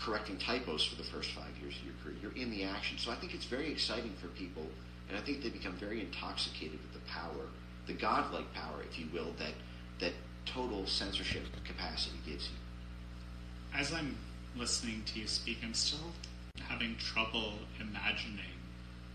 correcting 0.00 0.38
typos 0.38 0.84
for 0.84 0.96
the 0.96 1.02
first 1.02 1.32
five 1.32 1.56
years 1.60 1.76
of 1.76 1.84
your 1.84 1.94
career. 2.02 2.16
You're 2.22 2.42
in 2.42 2.50
the 2.50 2.64
action. 2.64 2.98
So 2.98 3.10
I 3.10 3.16
think 3.16 3.34
it's 3.34 3.46
very 3.46 3.70
exciting 3.70 4.12
for 4.20 4.28
people, 4.28 4.66
and 5.08 5.16
I 5.16 5.20
think 5.20 5.42
they 5.42 5.48
become 5.48 5.72
very 5.72 6.00
intoxicated 6.00 6.78
with 6.80 6.92
the 6.92 7.10
power, 7.10 7.46
the 7.86 7.94
godlike 7.94 8.52
power, 8.54 8.82
if 8.88 8.98
you 8.98 9.06
will, 9.12 9.32
that 9.38 9.54
that 10.00 10.12
total 10.46 10.86
censorship 10.86 11.42
capacity 11.64 12.16
gives 12.24 12.48
you. 12.48 13.78
As 13.78 13.92
I'm 13.92 14.16
listening 14.56 15.02
to 15.06 15.20
you 15.20 15.26
speak, 15.26 15.58
I'm 15.62 15.74
still 15.74 16.12
having 16.60 16.96
trouble 16.96 17.54
imagining 17.80 18.44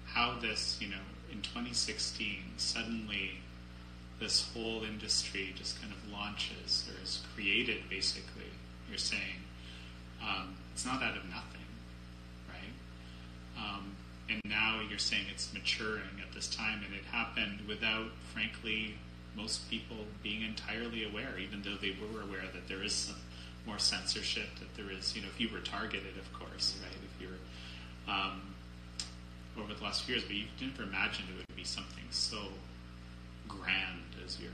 how 0.05 0.37
this, 0.39 0.77
you 0.81 0.89
know, 0.89 1.03
in 1.31 1.41
2016, 1.41 2.37
suddenly 2.57 3.31
this 4.19 4.49
whole 4.53 4.83
industry 4.83 5.53
just 5.57 5.81
kind 5.81 5.91
of 5.91 6.11
launches 6.11 6.89
or 6.89 7.03
is 7.03 7.21
created, 7.33 7.89
basically. 7.89 8.51
You're 8.87 8.97
saying 8.97 9.41
um, 10.21 10.55
it's 10.73 10.85
not 10.85 11.01
out 11.01 11.17
of 11.17 11.25
nothing, 11.25 11.67
right? 12.47 13.57
Um, 13.57 13.95
and 14.29 14.39
now 14.45 14.81
you're 14.87 14.99
saying 14.99 15.25
it's 15.31 15.51
maturing 15.53 16.21
at 16.21 16.33
this 16.33 16.47
time, 16.47 16.81
and 16.85 16.93
it 16.93 17.03
happened 17.05 17.61
without, 17.67 18.07
frankly, 18.33 18.95
most 19.35 19.69
people 19.69 19.97
being 20.21 20.43
entirely 20.43 21.03
aware, 21.03 21.37
even 21.39 21.61
though 21.63 21.75
they 21.81 21.95
were 21.99 22.21
aware 22.21 22.45
that 22.53 22.67
there 22.67 22.83
is 22.83 22.93
some 22.93 23.15
more 23.65 23.79
censorship, 23.79 24.47
that 24.59 24.75
there 24.75 24.91
is, 24.91 25.15
you 25.15 25.21
know, 25.21 25.27
if 25.27 25.39
you 25.39 25.49
were 25.49 25.59
targeted, 25.59 26.17
of 26.17 26.31
course, 26.33 26.75
right? 26.83 26.93
If 26.93 27.12
um, 28.07 28.41
over 29.57 29.73
the 29.73 29.83
last 29.83 30.03
few 30.03 30.15
years, 30.15 30.25
but 30.25 30.35
you 30.35 30.45
never 30.61 30.83
imagined 30.83 31.29
it 31.29 31.37
would 31.37 31.55
be 31.55 31.63
something 31.63 32.03
so 32.09 32.39
grand 33.47 34.01
as 34.25 34.39
you're 34.39 34.51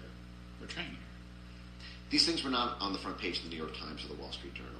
portraying 0.59 0.89
here. 0.89 0.97
These 2.09 2.25
things 2.25 2.43
were 2.43 2.49
not 2.49 2.77
on 2.81 2.91
the 2.93 2.99
front 2.99 3.17
page 3.17 3.37
of 3.37 3.43
the 3.45 3.49
New 3.49 3.57
York 3.57 3.77
Times 3.77 4.03
or 4.03 4.07
the 4.09 4.21
Wall 4.21 4.31
Street 4.31 4.53
Journal. 4.53 4.71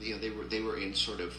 You 0.00 0.14
know, 0.14 0.20
they 0.20 0.30
were 0.30 0.44
they 0.44 0.60
were 0.60 0.76
in 0.76 0.94
sort 0.94 1.20
of 1.20 1.34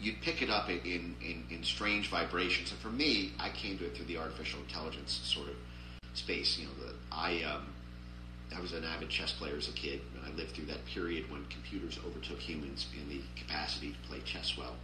you'd 0.00 0.20
pick 0.20 0.42
it 0.42 0.50
up 0.50 0.68
in, 0.68 1.14
in, 1.22 1.44
in, 1.50 1.62
strange 1.62 2.10
vibrations. 2.10 2.70
And 2.72 2.80
for 2.80 2.90
me, 2.90 3.32
I 3.38 3.48
came 3.50 3.78
to 3.78 3.86
it 3.86 3.96
through 3.96 4.06
the 4.06 4.18
artificial 4.18 4.60
intelligence 4.60 5.20
sort 5.24 5.48
of 5.48 5.54
space. 6.14 6.58
You 6.58 6.66
know, 6.66 6.72
the, 6.80 6.94
I 7.10 7.42
um, 7.44 7.66
I 8.54 8.60
was 8.60 8.72
an 8.72 8.84
avid 8.84 9.08
chess 9.08 9.32
player 9.32 9.56
as 9.56 9.68
a 9.68 9.72
kid, 9.72 10.00
and 10.14 10.26
I 10.26 10.36
lived 10.36 10.54
through 10.54 10.66
that 10.66 10.84
period 10.86 11.30
when 11.30 11.44
computers 11.46 11.98
overtook 12.06 12.38
humans 12.38 12.86
in 13.00 13.08
the 13.08 13.20
capacity 13.36 13.92
to 13.92 14.08
play 14.08 14.20
chess 14.24 14.58
well. 14.58 14.74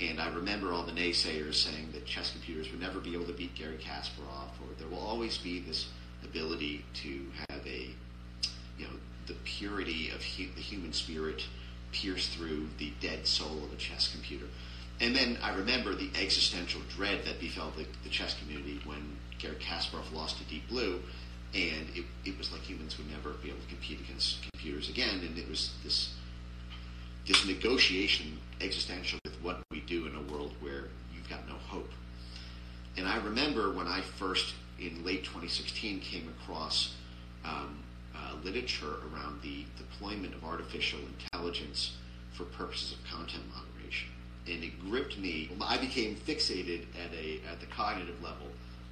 And 0.00 0.20
I 0.20 0.28
remember 0.34 0.72
all 0.72 0.82
the 0.82 0.92
naysayers 0.92 1.54
saying 1.54 1.90
that 1.92 2.04
chess 2.04 2.32
computers 2.32 2.70
would 2.70 2.80
never 2.80 2.98
be 2.98 3.14
able 3.14 3.26
to 3.26 3.32
beat 3.32 3.54
Garry 3.54 3.78
Kasparov, 3.78 4.50
or 4.60 4.74
there 4.78 4.88
will 4.88 4.98
always 5.06 5.38
be 5.38 5.60
this 5.60 5.86
ability 6.24 6.84
to 6.94 7.26
have 7.48 7.64
a, 7.66 7.90
you 8.76 8.86
know, 8.86 8.92
the 9.26 9.34
purity 9.44 10.10
of 10.10 10.22
hu- 10.22 10.52
the 10.54 10.60
human 10.60 10.92
spirit 10.92 11.44
pierce 11.92 12.26
through 12.28 12.66
the 12.78 12.92
dead 13.00 13.26
soul 13.26 13.62
of 13.64 13.72
a 13.72 13.76
chess 13.76 14.10
computer. 14.10 14.46
And 15.00 15.14
then 15.14 15.38
I 15.42 15.54
remember 15.54 15.94
the 15.94 16.10
existential 16.20 16.80
dread 16.96 17.24
that 17.24 17.40
befell 17.40 17.72
the, 17.76 17.86
the 18.02 18.10
chess 18.10 18.36
community 18.38 18.80
when 18.84 19.16
Garry 19.38 19.56
Kasparov 19.56 20.12
lost 20.12 20.38
to 20.38 20.44
Deep 20.44 20.68
Blue, 20.68 21.00
and 21.54 21.86
it, 21.94 22.04
it 22.24 22.36
was 22.36 22.50
like 22.50 22.62
humans 22.62 22.98
would 22.98 23.10
never 23.10 23.30
be 23.34 23.48
able 23.48 23.60
to 23.60 23.68
compete 23.68 24.00
against 24.00 24.42
computers 24.50 24.88
again, 24.88 25.20
and 25.20 25.38
it 25.38 25.48
was 25.48 25.72
this 25.84 26.14
this 27.26 27.46
negotiation 27.46 28.38
existential 28.60 29.18
with 29.24 29.34
what 29.42 29.62
we 29.70 29.80
do 29.80 30.06
in 30.06 30.14
a 30.14 30.32
world 30.32 30.52
where 30.60 30.84
you've 31.14 31.28
got 31.28 31.46
no 31.48 31.54
hope. 31.54 31.90
And 32.96 33.08
I 33.08 33.16
remember 33.16 33.72
when 33.72 33.86
I 33.86 34.00
first, 34.00 34.54
in 34.78 35.04
late 35.04 35.24
2016, 35.24 36.00
came 36.00 36.28
across 36.40 36.94
um, 37.44 37.78
uh, 38.14 38.34
literature 38.42 38.96
around 39.12 39.40
the 39.42 39.64
deployment 39.76 40.34
of 40.34 40.44
artificial 40.44 41.00
intelligence 41.00 41.96
for 42.32 42.44
purposes 42.44 42.92
of 42.92 43.04
content 43.10 43.42
moderation. 43.54 44.08
And 44.46 44.62
it 44.62 44.78
gripped 44.88 45.18
me. 45.18 45.50
I 45.60 45.78
became 45.78 46.16
fixated 46.16 46.84
at, 47.02 47.12
a, 47.14 47.40
at 47.50 47.60
the 47.60 47.66
cognitive 47.66 48.22
level 48.22 48.46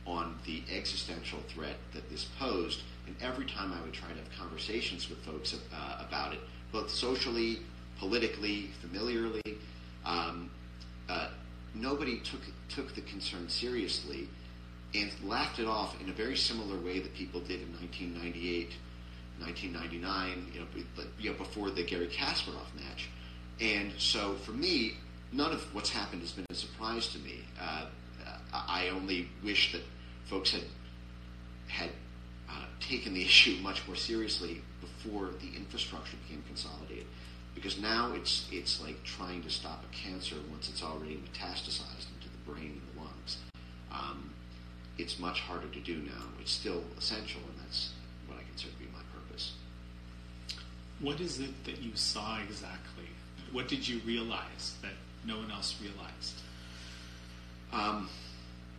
on 0.07 0.37
the 0.47 0.63
existential 0.75 1.39
threat 1.49 1.77
that 1.93 2.09
this 2.11 2.25
posed. 2.39 2.81
And 3.07 3.15
every 3.21 3.47
time 3.47 3.73
I 3.73 3.81
would 3.83 3.93
try 3.93 4.09
to 4.09 4.15
have 4.15 4.31
conversations 4.37 5.09
with 5.09 5.19
folks 5.25 5.55
uh, 5.55 6.05
about 6.07 6.33
it, 6.33 6.41
both 6.73 6.91
socially, 6.91 7.61
politically, 8.03 8.69
familiarly, 8.81 9.41
um, 10.05 10.51
uh, 11.09 11.29
nobody 11.73 12.19
took 12.19 12.41
took 12.69 12.93
the 12.97 13.01
concern 13.03 13.49
seriously 13.49 14.29
and 14.93 15.13
laughed 15.23 15.61
it 15.61 15.69
off 15.69 15.99
in 16.03 16.09
a 16.11 16.13
very 16.13 16.37
similar 16.37 16.77
way 16.79 16.99
that 16.99 17.15
people 17.15 17.41
did 17.41 17.63
in 17.63 17.69
1998, 17.75 18.71
1999, 19.39 20.53
you 20.53 21.31
know, 21.31 21.37
before 21.37 21.71
the 21.71 21.85
Garry 21.85 22.09
Kasparov 22.09 22.75
match. 22.75 23.09
And 23.61 23.93
so 23.99 24.35
for 24.35 24.51
me, 24.51 24.95
none 25.31 25.53
of 25.53 25.63
what's 25.73 25.91
happened 25.91 26.23
has 26.23 26.33
been 26.33 26.47
a 26.51 26.55
surprise 26.55 27.07
to 27.09 27.19
me. 27.21 27.45
Uh, 27.61 27.87
I 28.53 28.89
only 28.89 29.29
wish 29.45 29.71
that 29.73 29.83
folks 30.25 30.51
had 30.51 30.65
had 31.69 31.91
uh, 32.51 32.65
taken 32.81 33.15
the 33.15 33.23
issue 33.31 33.59
much 33.63 33.87
more 33.87 33.97
seriously 33.97 34.61
before 34.81 35.31
the 35.41 35.57
infrastructure 35.57 36.17
became 36.27 36.43
consolidated 36.49 37.07
because 37.63 37.79
now 37.79 38.13
it's 38.13 38.49
it's 38.51 38.83
like 38.83 39.03
trying 39.05 39.41
to 39.43 39.51
stop 39.51 39.85
a 39.89 39.95
cancer 39.95 40.35
once 40.51 40.69
it's 40.69 40.83
already 40.83 41.15
metastasized 41.15 42.09
into 42.17 42.29
the 42.29 42.51
brain 42.51 42.73
and 42.73 42.83
the 42.95 43.01
lungs. 43.01 43.37
Um, 43.93 44.31
it's 44.99 45.21
much 45.21 45.41
harder 45.41 45.69
to 45.69 45.81
do 45.81 45.99
now. 45.99 46.25
It's 46.41 46.51
still 46.51 46.83
essential, 46.99 47.41
and 47.41 47.65
that's 47.65 47.91
what 48.27 48.39
I 48.39 48.43
consider 48.49 48.73
to 48.73 48.79
be 48.79 48.87
my 48.87 49.03
purpose. 49.15 49.53
What 51.01 51.21
is 51.21 51.39
it 51.39 51.65
that 51.65 51.81
you 51.81 51.93
saw 51.95 52.41
exactly? 52.41 53.07
What 53.53 53.69
did 53.69 53.87
you 53.87 54.01
realize 54.05 54.75
that 54.83 54.93
no 55.25 55.39
one 55.39 55.51
else 55.53 55.77
realized? 55.81 56.41
Um, 57.73 58.09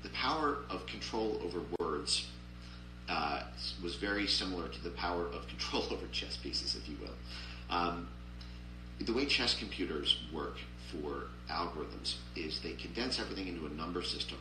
the 0.04 0.10
power 0.10 0.58
of 0.70 0.86
control 0.88 1.40
over 1.44 1.62
words 1.80 2.28
uh, 3.08 3.44
was 3.82 3.96
very 3.96 4.28
similar 4.28 4.68
to 4.68 4.84
the 4.84 4.90
power 4.92 5.26
of 5.28 5.48
control 5.48 5.84
over 5.92 6.06
chess 6.12 6.36
pieces, 6.36 6.76
if 6.76 6.90
you 6.90 6.98
will. 7.02 7.16
Um, 7.70 8.08
the 9.06 9.14
way 9.14 9.26
chess 9.26 9.54
computers 9.54 10.18
work 10.34 10.58
for 10.92 11.26
algorithms 11.50 12.16
is 12.36 12.60
they 12.62 12.74
condense 12.74 13.20
everything 13.20 13.48
into 13.48 13.66
a 13.66 13.70
number 13.70 14.02
system 14.02 14.38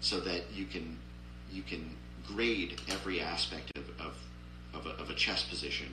so 0.00 0.20
that 0.20 0.42
you 0.52 0.66
can 0.66 0.98
you 1.50 1.62
can 1.62 1.90
grade 2.26 2.80
every 2.88 3.20
aspect 3.20 3.70
of, 3.76 3.88
of, 4.00 4.16
of, 4.74 4.86
a, 4.86 4.90
of 5.00 5.10
a 5.10 5.14
chess 5.14 5.44
position 5.44 5.86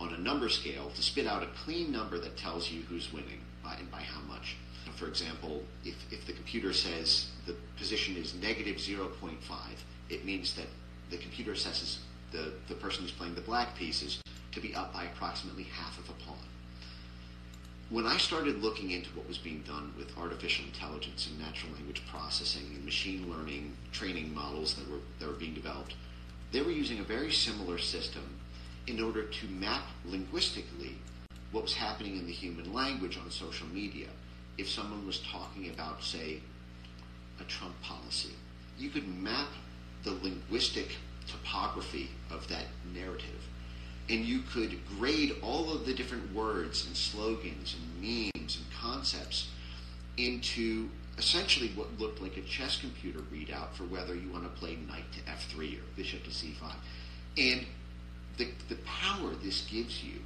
on 0.00 0.12
a 0.12 0.18
number 0.18 0.48
scale 0.48 0.90
to 0.94 1.02
spit 1.02 1.26
out 1.26 1.42
a 1.42 1.48
clean 1.64 1.90
number 1.90 2.18
that 2.18 2.36
tells 2.36 2.70
you 2.70 2.82
who's 2.82 3.12
winning 3.12 3.40
by, 3.64 3.74
and 3.74 3.90
by 3.90 4.00
how 4.00 4.20
much. 4.22 4.56
For 4.96 5.06
example, 5.06 5.62
if, 5.84 5.94
if 6.10 6.26
the 6.26 6.32
computer 6.32 6.72
says 6.72 7.28
the 7.46 7.54
position 7.78 8.16
is 8.16 8.34
negative 8.34 8.76
0.5, 8.76 9.36
it 10.10 10.24
means 10.24 10.54
that 10.54 10.66
the 11.10 11.16
computer 11.18 11.52
assesses 11.52 11.98
the, 12.32 12.52
the 12.68 12.74
person 12.74 13.02
who's 13.02 13.12
playing 13.12 13.34
the 13.34 13.40
black 13.40 13.76
pieces 13.76 14.20
to 14.52 14.60
be 14.60 14.74
up 14.74 14.92
by 14.92 15.04
approximately 15.04 15.64
half 15.64 15.98
of 15.98 16.08
a 16.10 16.12
pawn. 16.24 16.36
When 17.92 18.06
I 18.06 18.16
started 18.16 18.62
looking 18.62 18.90
into 18.90 19.10
what 19.10 19.28
was 19.28 19.36
being 19.36 19.62
done 19.66 19.92
with 19.98 20.16
artificial 20.16 20.64
intelligence 20.64 21.26
and 21.26 21.38
natural 21.38 21.74
language 21.74 22.00
processing 22.10 22.64
and 22.74 22.86
machine 22.86 23.30
learning 23.30 23.76
training 23.92 24.34
models 24.34 24.72
that 24.76 24.90
were, 24.90 25.00
that 25.18 25.28
were 25.28 25.34
being 25.34 25.52
developed, 25.52 25.94
they 26.52 26.62
were 26.62 26.70
using 26.70 27.00
a 27.00 27.02
very 27.02 27.30
similar 27.30 27.76
system 27.76 28.22
in 28.86 28.98
order 28.98 29.24
to 29.24 29.46
map 29.46 29.82
linguistically 30.06 30.96
what 31.50 31.64
was 31.64 31.74
happening 31.74 32.16
in 32.16 32.24
the 32.24 32.32
human 32.32 32.72
language 32.72 33.18
on 33.22 33.30
social 33.30 33.66
media. 33.66 34.08
If 34.56 34.70
someone 34.70 35.06
was 35.06 35.18
talking 35.18 35.68
about, 35.68 36.02
say, 36.02 36.40
a 37.40 37.44
Trump 37.44 37.74
policy, 37.82 38.32
you 38.78 38.88
could 38.88 39.06
map 39.06 39.48
the 40.02 40.12
linguistic 40.12 40.96
topography 41.26 42.08
of 42.30 42.48
that 42.48 42.68
narrative. 42.94 43.48
And 44.08 44.24
you 44.24 44.42
could 44.52 44.78
grade 44.98 45.36
all 45.42 45.72
of 45.72 45.86
the 45.86 45.94
different 45.94 46.34
words 46.34 46.86
and 46.86 46.96
slogans 46.96 47.76
and 47.78 48.02
memes 48.34 48.56
and 48.56 48.66
concepts 48.78 49.48
into 50.16 50.88
essentially 51.18 51.70
what 51.74 51.98
looked 51.98 52.20
like 52.20 52.36
a 52.36 52.42
chess 52.42 52.78
computer 52.78 53.20
readout 53.32 53.72
for 53.72 53.84
whether 53.84 54.14
you 54.14 54.30
want 54.30 54.44
to 54.44 54.60
play 54.60 54.76
knight 54.88 55.04
to 55.12 55.20
f3 55.20 55.78
or 55.78 55.82
bishop 55.96 56.24
to 56.24 56.30
c5. 56.30 56.72
And 57.38 57.66
the, 58.38 58.48
the 58.68 58.76
power 58.84 59.30
this 59.42 59.62
gives 59.62 60.02
you 60.02 60.20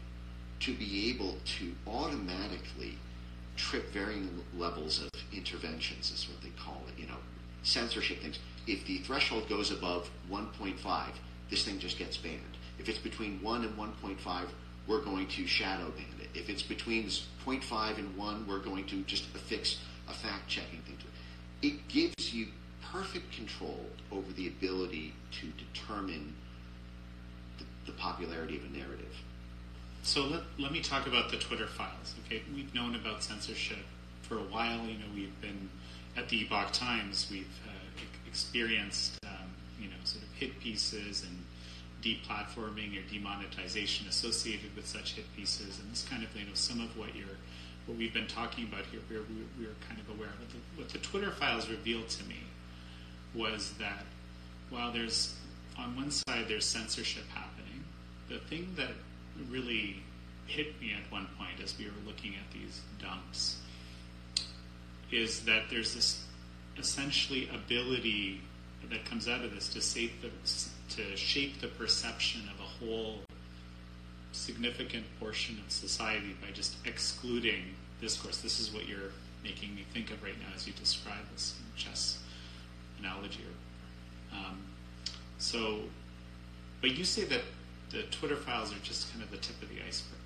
to 0.60 0.74
be 0.74 1.10
able 1.10 1.36
to 1.44 1.72
automatically 1.86 2.96
trip 3.56 3.92
varying 3.92 4.28
levels 4.56 5.02
of 5.02 5.10
interventions 5.32 6.10
is 6.10 6.28
what 6.28 6.40
they 6.42 6.50
call 6.50 6.82
it, 6.88 7.00
you 7.00 7.06
know, 7.06 7.16
censorship 7.62 8.20
things. 8.20 8.38
If 8.66 8.86
the 8.86 8.98
threshold 8.98 9.48
goes 9.48 9.70
above 9.70 10.10
1.5, 10.30 10.76
this 11.50 11.64
thing 11.64 11.78
just 11.78 11.98
gets 11.98 12.16
banned. 12.16 12.40
If 12.86 12.90
it's 12.90 12.98
between 13.00 13.42
1 13.42 13.64
and 13.64 13.76
1.5, 13.76 14.42
we're 14.86 15.00
going 15.00 15.26
to 15.26 15.44
shadow 15.48 15.90
ban 15.96 16.04
it. 16.20 16.38
If 16.38 16.48
it's 16.48 16.62
between 16.62 17.06
0.5 17.06 17.98
and 17.98 18.16
1, 18.16 18.46
we're 18.46 18.60
going 18.60 18.86
to 18.86 19.02
just 19.02 19.24
affix 19.34 19.78
a 20.08 20.12
fact 20.12 20.46
checking 20.46 20.78
thing 20.82 20.96
to 20.98 21.04
it. 21.06 21.72
It 21.74 21.88
gives 21.88 22.32
you 22.32 22.46
perfect 22.92 23.32
control 23.32 23.80
over 24.12 24.32
the 24.34 24.46
ability 24.46 25.14
to 25.32 25.48
determine 25.64 26.32
the, 27.58 27.64
the 27.86 27.98
popularity 27.98 28.56
of 28.56 28.64
a 28.66 28.68
narrative. 28.68 29.16
So 30.04 30.22
let, 30.22 30.42
let 30.56 30.70
me 30.70 30.80
talk 30.80 31.08
about 31.08 31.32
the 31.32 31.38
Twitter 31.38 31.66
files. 31.66 32.14
Okay, 32.26 32.42
we've 32.54 32.72
known 32.72 32.94
about 32.94 33.20
censorship 33.20 33.84
for 34.22 34.36
a 34.36 34.42
while. 34.42 34.86
You 34.86 34.98
know, 34.98 35.06
we've 35.12 35.40
been 35.40 35.68
at 36.16 36.28
the 36.28 36.42
Epoch 36.42 36.70
Times. 36.70 37.26
We've 37.32 37.48
uh, 37.66 38.00
experienced, 38.28 39.18
um, 39.26 39.50
you 39.80 39.88
know, 39.88 39.96
sort 40.04 40.22
of 40.22 40.30
hit 40.38 40.60
pieces 40.60 41.24
and 41.24 41.36
deplatforming 42.02 42.98
or 42.98 43.08
demonetization 43.12 44.06
associated 44.08 44.74
with 44.76 44.86
such 44.86 45.14
hit 45.14 45.24
pieces, 45.36 45.78
and 45.80 45.90
this 45.90 46.04
kind 46.08 46.22
of, 46.22 46.34
you 46.36 46.44
know, 46.44 46.54
some 46.54 46.80
of 46.80 46.96
what 46.96 47.14
you're, 47.14 47.26
what 47.86 47.96
we've 47.96 48.14
been 48.14 48.26
talking 48.26 48.64
about 48.64 48.84
here, 48.86 49.00
we're, 49.10 49.24
we're 49.58 49.74
kind 49.88 50.00
of 50.00 50.08
aware 50.14 50.28
of. 50.28 50.52
The, 50.52 50.82
what 50.82 50.90
the 50.90 50.98
Twitter 50.98 51.30
files 51.30 51.68
revealed 51.68 52.08
to 52.10 52.24
me 52.24 52.40
was 53.34 53.72
that 53.78 54.04
while 54.70 54.92
there's 54.92 55.34
on 55.78 55.94
one 55.94 56.10
side 56.10 56.46
there's 56.48 56.64
censorship 56.64 57.24
happening, 57.34 57.84
the 58.28 58.38
thing 58.38 58.72
that 58.76 58.90
really 59.50 60.02
hit 60.46 60.80
me 60.80 60.92
at 60.92 61.10
one 61.12 61.28
point 61.38 61.60
as 61.62 61.76
we 61.78 61.84
were 61.84 61.90
looking 62.06 62.34
at 62.34 62.52
these 62.52 62.80
dumps 63.00 63.58
is 65.10 65.44
that 65.44 65.64
there's 65.70 65.94
this 65.94 66.24
essentially 66.78 67.48
ability 67.54 68.40
that 68.90 69.04
comes 69.04 69.28
out 69.28 69.44
of 69.44 69.54
this 69.54 69.68
to 69.68 69.80
save 69.80 70.12
the 70.22 70.30
to 70.90 71.16
shape 71.16 71.60
the 71.60 71.68
perception 71.68 72.42
of 72.52 72.60
a 72.60 72.84
whole 72.84 73.20
significant 74.32 75.04
portion 75.18 75.58
of 75.64 75.72
society 75.72 76.36
by 76.40 76.50
just 76.52 76.76
excluding 76.84 77.62
discourse. 78.00 78.40
This 78.40 78.60
is 78.60 78.72
what 78.72 78.88
you're 78.88 79.12
making 79.42 79.74
me 79.74 79.84
think 79.92 80.10
of 80.10 80.22
right 80.22 80.38
now 80.38 80.54
as 80.54 80.66
you 80.66 80.72
describe 80.74 81.24
this 81.32 81.54
chess 81.76 82.18
analogy. 82.98 83.40
Um, 84.32 84.62
so, 85.38 85.80
but 86.80 86.96
you 86.96 87.04
say 87.04 87.24
that 87.24 87.42
the 87.90 88.02
Twitter 88.04 88.36
files 88.36 88.72
are 88.72 88.78
just 88.82 89.10
kind 89.12 89.22
of 89.22 89.30
the 89.30 89.36
tip 89.38 89.60
of 89.62 89.68
the 89.68 89.76
iceberg, 89.86 90.18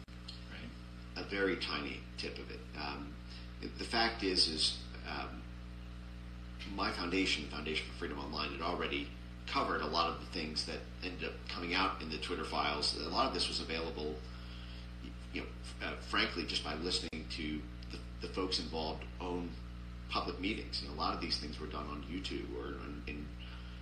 right? 0.50 1.22
A 1.22 1.28
very 1.28 1.56
tiny 1.56 2.00
tip 2.18 2.38
of 2.38 2.50
it. 2.50 2.60
Um, 2.76 3.12
the 3.78 3.84
fact 3.84 4.22
is, 4.22 4.48
is 4.48 4.78
um, 5.06 5.42
my 6.74 6.90
foundation, 6.92 7.44
Foundation 7.44 7.86
for 7.92 7.98
Freedom 7.98 8.18
Online, 8.18 8.52
had 8.52 8.62
already 8.62 9.08
covered 9.52 9.80
a 9.80 9.86
lot 9.86 10.08
of 10.08 10.20
the 10.20 10.26
things 10.26 10.64
that 10.66 10.78
ended 11.02 11.28
up 11.28 11.34
coming 11.48 11.74
out 11.74 12.00
in 12.00 12.08
the 12.08 12.18
Twitter 12.18 12.44
files. 12.44 12.96
A 13.04 13.08
lot 13.08 13.26
of 13.26 13.34
this 13.34 13.48
was 13.48 13.60
available, 13.60 14.14
you 15.34 15.42
know, 15.42 15.46
uh, 15.86 15.92
frankly, 16.08 16.44
just 16.44 16.64
by 16.64 16.74
listening 16.76 17.26
to 17.30 17.60
the, 17.90 17.98
the, 18.26 18.32
folks 18.32 18.60
involved 18.60 19.04
own 19.20 19.50
public 20.08 20.40
meetings. 20.40 20.82
You 20.82 20.88
know, 20.88 20.94
a 20.94 20.98
lot 21.00 21.14
of 21.14 21.20
these 21.20 21.38
things 21.38 21.58
were 21.58 21.66
done 21.66 21.86
on 21.90 22.04
YouTube 22.10 22.46
or 22.56 22.66
on, 22.66 23.02
in, 23.06 23.26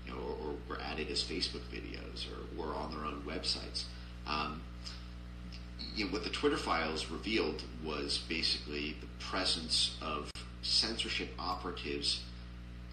you 0.06 0.12
know, 0.12 0.18
or, 0.18 0.48
or, 0.48 0.54
were 0.68 0.80
added 0.80 1.10
as 1.10 1.22
Facebook 1.22 1.62
videos 1.72 2.26
or 2.32 2.56
were 2.56 2.74
on 2.74 2.90
their 2.90 3.04
own 3.04 3.22
websites. 3.26 3.84
Um, 4.26 4.62
you 5.94 6.06
know, 6.06 6.12
what 6.12 6.24
the 6.24 6.30
Twitter 6.30 6.56
files 6.56 7.10
revealed 7.10 7.62
was 7.84 8.18
basically 8.28 8.96
the 9.00 9.06
presence 9.18 9.96
of 10.00 10.30
censorship 10.62 11.28
operatives 11.38 12.22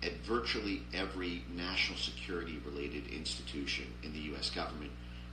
at 0.06 0.14
virtually 0.26 0.84
every 0.94 1.44
national 1.56 1.98
security 1.98 2.62
related 2.66 3.08
institution 3.08 3.86
in 4.04 4.14
the 4.14 4.20
U.S. 4.20 4.50
government, 4.50 4.92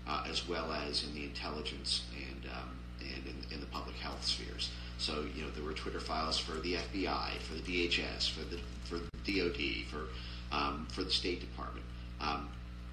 uh, 0.09 0.25
as 0.29 0.49
well 0.49 0.73
as 0.73 1.05
in 1.05 1.15
the 1.15 1.25
intelligence 1.25 2.05
and, 2.17 2.47
um, 2.47 2.71
and 3.01 3.27
in, 3.27 3.55
in, 3.55 3.61
the 3.61 3.67
public 3.67 3.97
health 3.97 4.25
spheres. 4.25 4.71
So, 4.99 5.27
you 5.35 5.43
know, 5.43 5.51
there 5.51 5.65
were 5.65 5.75
Twitter 5.75 6.01
files 6.01 6.39
for 6.39 6.59
the 6.61 6.75
FBI, 6.75 7.39
for 7.39 7.55
the 7.55 7.89
DHS, 7.89 8.31
for 8.31 8.45
the, 8.45 8.59
for 8.85 8.99
the 9.25 9.41
DOD, 9.41 9.91
for, 9.91 10.55
um, 10.55 10.87
for 10.91 11.03
the 11.03 11.11
State 11.11 11.41
Department. 11.41 11.85
Um, 12.21 12.49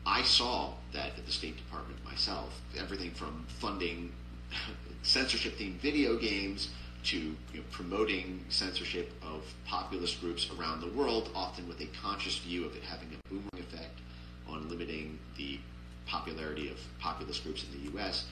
I 0.06 0.24
saw 0.24 0.74
that 0.94 1.12
at 1.18 1.26
the 1.26 1.32
State 1.32 1.56
Department 1.58 2.04
myself, 2.04 2.62
everything 2.78 3.12
from 3.12 3.46
funding 3.60 4.12
censorship 5.04 5.58
themed 5.58 5.76
video 5.76 6.18
games 6.18 6.70
to 7.04 7.18
you 7.18 7.36
know, 7.56 7.64
promoting 7.72 8.44
censorship 8.50 9.12
of 9.22 9.44
populist 9.66 10.20
groups 10.22 10.50
around 10.58 10.82
the 10.82 10.90
world, 10.90 11.30
often 11.34 11.68
with 11.68 11.80
a 11.82 11.88
conscious 12.02 12.38
view 12.38 12.66
of 12.66 12.76
it 12.76 12.84
having 12.84 13.08
a 13.14 13.30
boomerang 13.30 13.50
effect 13.60 14.00
on 14.48 14.70
limiting 14.70 15.18
the 15.38 15.60
popularity 16.06 16.70
of 16.70 16.78
populist 17.00 17.44
groups 17.44 17.64
in 17.64 17.72
the 17.72 17.92
U.S. 17.92 18.26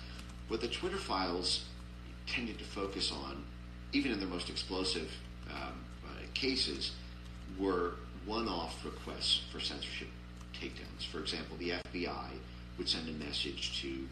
What 0.47 0.61
the 0.61 0.67
Twitter 0.67 0.97
files 0.97 1.65
tended 2.25 2.57
to 2.57 2.65
focus 2.65 3.11
on, 3.11 3.43
even 3.93 4.11
in 4.11 4.19
their 4.19 4.27
most 4.27 4.49
explosive 4.49 5.11
um, 5.49 5.85
uh, 6.03 6.09
cases, 6.33 6.91
were 7.57 7.93
one-off 8.25 8.83
requests 8.83 9.41
for 9.51 9.59
censorship 9.59 10.09
takedowns. 10.53 11.05
For 11.09 11.19
example, 11.19 11.55
the 11.57 11.73
FBI 11.93 12.29
would 12.77 12.89
send 12.89 13.07
a 13.07 13.25
message 13.25 13.81
to 13.81 14.07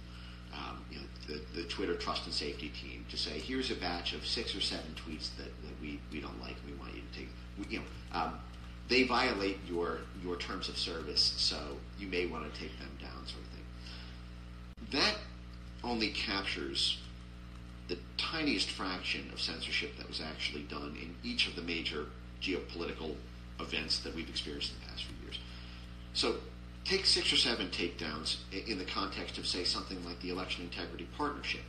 um, 0.55 0.83
you 0.91 0.97
know, 0.97 1.03
the, 1.27 1.61
the 1.61 1.67
Twitter 1.67 1.95
trust 1.95 2.25
and 2.25 2.33
safety 2.33 2.69
team 2.69 3.05
to 3.09 3.17
say, 3.17 3.31
here's 3.39 3.71
a 3.71 3.75
batch 3.75 4.13
of 4.13 4.25
six 4.25 4.55
or 4.55 4.61
seven 4.61 4.95
tweets 4.95 5.35
that, 5.37 5.45
that 5.45 5.81
we, 5.81 5.99
we 6.11 6.19
don't 6.19 6.39
like 6.41 6.55
and 6.63 6.73
we 6.73 6.77
want 6.79 6.93
you 6.95 7.01
to 7.11 7.19
take. 7.19 7.29
We, 7.57 7.75
you 7.75 7.79
know, 7.79 8.19
um, 8.19 8.39
they 8.87 9.03
violate 9.03 9.57
your 9.67 9.99
your 10.23 10.35
terms 10.35 10.69
of 10.69 10.77
service, 10.77 11.33
so 11.37 11.57
you 11.97 12.07
may 12.07 12.27
want 12.27 12.51
to 12.51 12.59
take 12.59 12.77
them 12.77 12.89
down, 13.01 13.25
sort 13.25 13.41
of 13.41 13.49
thing. 13.49 14.99
That 15.01 15.15
only 15.83 16.09
captures 16.09 16.99
the 17.87 17.97
tiniest 18.17 18.69
fraction 18.69 19.29
of 19.33 19.41
censorship 19.41 19.97
that 19.97 20.07
was 20.07 20.21
actually 20.21 20.63
done 20.63 20.97
in 21.01 21.15
each 21.23 21.47
of 21.47 21.55
the 21.55 21.61
major 21.61 22.05
geopolitical 22.41 23.15
events 23.59 23.99
that 23.99 24.15
we've 24.15 24.29
experienced 24.29 24.73
in 24.73 24.79
the 24.81 24.91
past 24.91 25.05
few 25.05 25.15
years. 25.23 25.39
So 26.13 26.35
take 26.85 27.05
six 27.05 27.33
or 27.33 27.37
seven 27.37 27.67
takedowns 27.69 28.37
in 28.67 28.77
the 28.77 28.85
context 28.85 29.37
of, 29.37 29.47
say, 29.47 29.63
something 29.63 30.03
like 30.05 30.19
the 30.21 30.29
Election 30.29 30.63
Integrity 30.63 31.07
Partnership, 31.17 31.63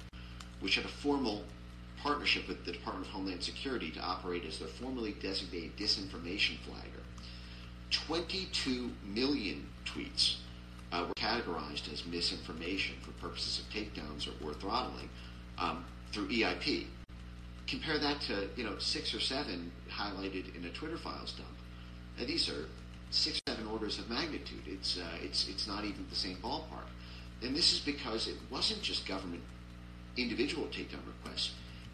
which 0.61 0.77
had 0.77 0.85
a 0.85 0.89
formal 0.89 1.43
partnership 2.03 2.47
with 2.47 2.65
the 2.67 2.73
Department 2.73 3.07
of 3.07 3.13
Homeland 3.13 3.43
Security 3.43 3.91
to 3.91 4.01
operate 4.01 4.45
as 4.45 4.59
their 4.59 4.69
formally 4.69 5.17
designated 5.21 5.75
disinformation 5.77 6.59
flagger. 6.59 7.03
22 7.91 8.91
million 9.05 9.67
tweets 9.87 10.37
uh, 10.93 11.05
were 11.07 11.15
categorized 11.15 11.93
as 11.93 12.05
misinformation 12.07 12.97
for 13.01 13.13
purposes 13.13 13.61
of 13.61 13.65
takedowns 13.71 14.29
or, 14.29 14.47
or 14.47 14.53
throttling 14.55 15.09
um, 15.59 15.85
through 16.13 16.29
EIP. 16.29 16.87
Compare 17.67 17.99
that 17.99 18.21
to 18.21 18.49
you 18.55 18.65
know 18.65 18.79
six 18.79 19.15
or 19.15 19.21
seven 19.21 19.73
highlighted 19.91 20.55
in 20.55 20.65
a 20.65 20.71
Twitter 20.71 20.97
files 20.97 21.33
dump. 21.33 22.29
These 22.29 22.49
are 22.49 22.67
six, 23.11 23.41
seven 23.49 23.67
orders 23.67 23.99
of 23.99 24.09
magnitude. 24.11 24.63
It's 24.67 24.99
uh, 24.99 25.05
it's 25.23 25.49
it's 25.49 25.67
not 25.67 25.85
even 25.85 26.07
the 26.11 26.17
same 26.17 26.37
ballpark. 26.37 26.89
And 27.43 27.55
this 27.55 27.73
is 27.73 27.81
because 27.81 28.29
it 28.29 28.37
wasn't 28.51 28.83
just 28.83 29.07
government 29.07 29.43
individual 30.17 30.67
takedown 30.67 31.07
requests. 31.07 31.53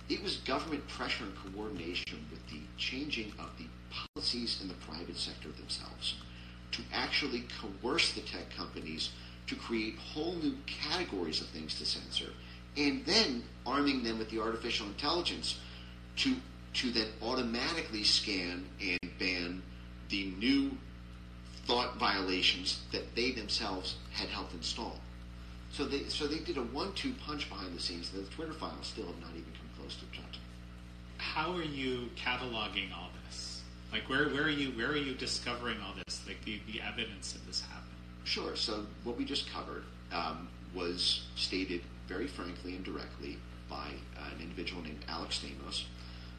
It 0.08 0.22
was 0.22 0.36
government 0.38 0.86
pressure 0.88 1.24
and 1.24 1.34
coordination 1.54 2.26
with 2.30 2.46
the 2.48 2.60
changing 2.76 3.32
of 3.38 3.50
the 3.58 3.66
policies 3.90 4.60
in 4.62 4.68
the 4.68 4.74
private 4.74 5.16
sector 5.16 5.48
themselves 5.48 6.16
to 6.72 6.82
actually 6.92 7.44
coerce 7.60 8.12
the 8.12 8.20
tech 8.20 8.50
companies 8.56 9.10
to 9.46 9.54
create 9.54 9.96
whole 9.98 10.34
new 10.34 10.56
categories 10.66 11.40
of 11.40 11.48
things 11.48 11.78
to 11.78 11.84
censor, 11.84 12.30
and 12.76 13.04
then 13.04 13.42
arming 13.66 14.02
them 14.02 14.18
with 14.18 14.30
the 14.30 14.40
artificial 14.40 14.86
intelligence 14.86 15.58
to 16.16 16.34
to 16.74 16.90
then 16.90 17.08
automatically 17.22 18.02
scan 18.02 18.64
and 18.80 18.98
ban 19.18 19.62
the 20.08 20.32
new 20.38 20.70
thought 21.66 21.96
violations 21.96 22.80
that 22.92 23.14
they 23.14 23.30
themselves 23.30 23.96
had 24.12 24.28
helped 24.28 24.54
install. 24.54 24.98
So 25.72 25.84
they 25.84 26.04
so 26.08 26.26
they 26.26 26.38
did 26.38 26.58
a 26.58 26.62
one-two 26.62 27.14
punch 27.24 27.48
behind 27.48 27.76
the 27.76 27.80
scenes 27.80 28.10
that 28.10 28.28
the 28.28 28.34
Twitter 28.34 28.52
files 28.52 28.86
still 28.86 29.06
have 29.06 29.20
not 29.20 29.30
even 29.30 29.52
come 29.52 29.68
close 29.78 29.96
to 29.96 30.04
touching. 30.06 30.42
How 31.18 31.52
are 31.52 31.62
you 31.62 32.10
cataloging 32.16 32.92
all 32.94 33.10
this? 33.24 33.62
Like 33.92 34.08
where 34.08 34.28
where 34.28 34.42
are 34.42 34.50
you 34.50 34.70
where 34.72 34.90
are 34.90 34.96
you 34.96 35.14
discovering 35.14 35.78
all 35.80 35.94
this? 36.06 36.22
Like 36.26 36.44
the, 36.44 36.60
the 36.70 36.80
evidence 36.82 37.34
of 37.34 37.46
this 37.46 37.62
happening? 37.62 37.88
Sure. 38.24 38.54
So 38.56 38.86
what 39.04 39.16
we 39.16 39.24
just 39.24 39.50
covered 39.50 39.84
um, 40.12 40.48
was 40.74 41.22
stated 41.36 41.80
very 42.06 42.26
frankly 42.26 42.76
and 42.76 42.84
directly 42.84 43.38
by 43.70 43.92
uh, 44.18 44.28
an 44.34 44.42
individual 44.42 44.82
named 44.82 45.04
Alex 45.08 45.40
Stamos, 45.40 45.84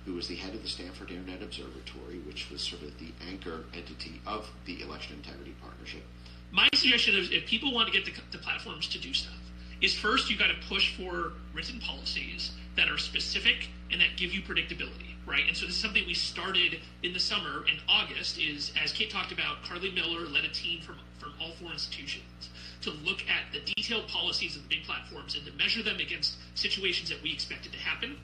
who 0.05 0.13
was 0.13 0.27
the 0.27 0.35
head 0.35 0.53
of 0.53 0.61
the 0.61 0.67
Stanford 0.67 1.11
Internet 1.11 1.41
Observatory, 1.41 2.19
which 2.27 2.49
was 2.51 2.61
sort 2.61 2.81
of 2.81 2.97
the 2.99 3.11
anchor 3.29 3.63
entity 3.73 4.21
of 4.25 4.49
the 4.65 4.81
Election 4.81 5.15
Integrity 5.15 5.55
Partnership. 5.61 6.03
My 6.51 6.67
suggestion 6.73 7.15
is 7.15 7.31
if 7.31 7.45
people 7.45 7.73
want 7.73 7.91
to 7.91 7.93
get 7.93 8.05
the, 8.05 8.11
the 8.31 8.43
platforms 8.43 8.87
to 8.89 8.99
do 8.99 9.13
stuff, 9.13 9.33
is 9.81 9.93
first 9.93 10.29
you 10.29 10.37
got 10.37 10.47
to 10.47 10.67
push 10.67 10.95
for 10.95 11.33
written 11.53 11.79
policies 11.79 12.51
that 12.75 12.89
are 12.89 12.97
specific 12.97 13.69
and 13.91 14.01
that 14.01 14.17
give 14.17 14.33
you 14.33 14.41
predictability, 14.41 15.15
right? 15.25 15.43
And 15.47 15.55
so 15.55 15.65
this 15.65 15.75
is 15.75 15.81
something 15.81 16.03
we 16.05 16.13
started 16.13 16.79
in 17.03 17.13
the 17.13 17.19
summer 17.19 17.65
in 17.67 17.79
August. 17.87 18.39
Is 18.39 18.71
as 18.81 18.91
Kate 18.91 19.09
talked 19.09 19.31
about, 19.31 19.63
Carly 19.63 19.91
Miller 19.91 20.25
led 20.27 20.45
a 20.45 20.49
team 20.49 20.81
from 20.81 20.97
from 21.19 21.33
all 21.41 21.51
four 21.53 21.71
institutions 21.71 22.49
to 22.81 22.91
look 22.91 23.21
at 23.29 23.51
the 23.53 23.59
detailed 23.75 24.07
policies 24.09 24.57
of 24.57 24.63
the 24.63 24.75
big 24.75 24.85
platforms 24.85 25.35
and 25.35 25.45
to 25.45 25.53
measure 25.53 25.81
them 25.81 25.97
against 25.97 26.35
situations 26.53 27.09
that 27.09 27.21
we 27.23 27.31
expected 27.31 27.71
to 27.71 27.79
happen 27.79 28.17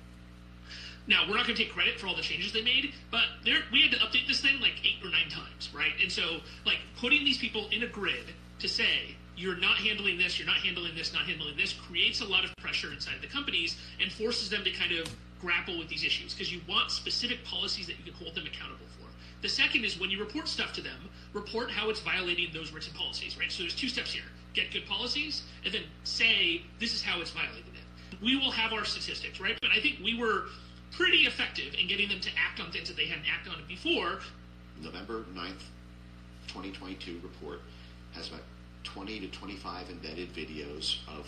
now, 1.09 1.23
we're 1.27 1.35
not 1.35 1.47
going 1.47 1.57
to 1.57 1.63
take 1.63 1.73
credit 1.73 1.99
for 1.99 2.05
all 2.05 2.15
the 2.15 2.21
changes 2.21 2.53
they 2.53 2.61
made, 2.61 2.93
but 3.09 3.23
we 3.43 3.81
had 3.81 3.91
to 3.91 3.97
update 3.97 4.27
this 4.27 4.41
thing 4.41 4.61
like 4.61 4.75
eight 4.85 5.03
or 5.03 5.09
nine 5.09 5.27
times, 5.27 5.69
right? 5.73 5.93
And 5.99 6.11
so, 6.11 6.39
like, 6.67 6.77
putting 6.97 7.25
these 7.25 7.39
people 7.39 7.67
in 7.71 7.81
a 7.81 7.87
grid 7.87 8.25
to 8.59 8.69
say, 8.69 9.15
you're 9.35 9.57
not 9.57 9.77
handling 9.77 10.19
this, 10.19 10.37
you're 10.37 10.45
not 10.45 10.57
handling 10.57 10.93
this, 10.95 11.11
not 11.11 11.23
handling 11.23 11.57
this, 11.57 11.73
creates 11.73 12.21
a 12.21 12.25
lot 12.25 12.45
of 12.45 12.55
pressure 12.57 12.93
inside 12.93 13.15
the 13.21 13.27
companies 13.27 13.77
and 13.99 14.11
forces 14.11 14.51
them 14.51 14.63
to 14.63 14.69
kind 14.69 14.91
of 14.91 15.09
grapple 15.41 15.79
with 15.79 15.87
these 15.87 16.03
issues 16.03 16.33
because 16.33 16.53
you 16.53 16.61
want 16.69 16.91
specific 16.91 17.43
policies 17.43 17.87
that 17.87 17.97
you 17.97 18.03
can 18.03 18.13
hold 18.13 18.35
them 18.35 18.45
accountable 18.45 18.85
for. 18.99 19.07
The 19.41 19.49
second 19.49 19.85
is 19.85 19.99
when 19.99 20.11
you 20.11 20.19
report 20.19 20.47
stuff 20.47 20.73
to 20.73 20.81
them, 20.81 21.09
report 21.33 21.71
how 21.71 21.89
it's 21.89 22.01
violating 22.01 22.49
those 22.53 22.71
written 22.71 22.93
policies, 22.93 23.35
right? 23.35 23.51
So 23.51 23.63
there's 23.63 23.75
two 23.75 23.89
steps 23.89 24.13
here 24.13 24.25
get 24.53 24.71
good 24.71 24.85
policies, 24.85 25.43
and 25.63 25.73
then 25.73 25.83
say, 26.03 26.61
this 26.79 26.93
is 26.93 27.01
how 27.01 27.21
it's 27.21 27.31
violating 27.31 27.73
it. 27.73 28.21
We 28.21 28.35
will 28.35 28.51
have 28.51 28.73
our 28.73 28.83
statistics, 28.83 29.39
right? 29.39 29.57
But 29.61 29.71
I 29.71 29.79
think 29.79 29.99
we 30.03 30.19
were 30.19 30.45
pretty 30.91 31.19
effective 31.19 31.73
in 31.79 31.87
getting 31.87 32.09
them 32.09 32.19
to 32.19 32.29
act 32.37 32.59
on 32.59 32.71
things 32.71 32.87
that 32.87 32.97
they 32.97 33.05
hadn't 33.05 33.25
acted 33.31 33.53
on 33.53 33.63
before. 33.67 34.19
November 34.81 35.25
9th, 35.33 35.63
2022 36.47 37.19
report 37.23 37.61
has 38.13 38.29
about 38.29 38.41
20 38.83 39.19
to 39.19 39.27
25 39.27 39.89
embedded 39.89 40.33
videos 40.33 40.97
of 41.07 41.27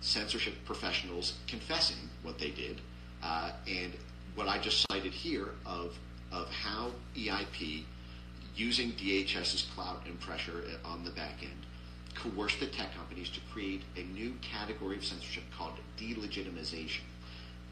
censorship 0.00 0.54
professionals 0.64 1.34
confessing 1.46 1.96
what 2.22 2.38
they 2.38 2.50
did. 2.50 2.80
Uh, 3.22 3.52
and 3.68 3.92
what 4.34 4.48
I 4.48 4.58
just 4.58 4.86
cited 4.90 5.12
here 5.12 5.50
of, 5.66 5.96
of 6.32 6.48
how 6.50 6.90
EIP, 7.16 7.84
using 8.56 8.92
DHS's 8.92 9.68
clout 9.74 10.02
and 10.06 10.18
pressure 10.20 10.64
on 10.84 11.04
the 11.04 11.10
back 11.10 11.42
end, 11.42 11.66
coerced 12.14 12.60
the 12.60 12.66
tech 12.66 12.94
companies 12.94 13.30
to 13.30 13.40
create 13.52 13.82
a 13.96 14.02
new 14.14 14.34
category 14.42 14.96
of 14.96 15.04
censorship 15.04 15.44
called 15.56 15.72
delegitimization 15.98 17.00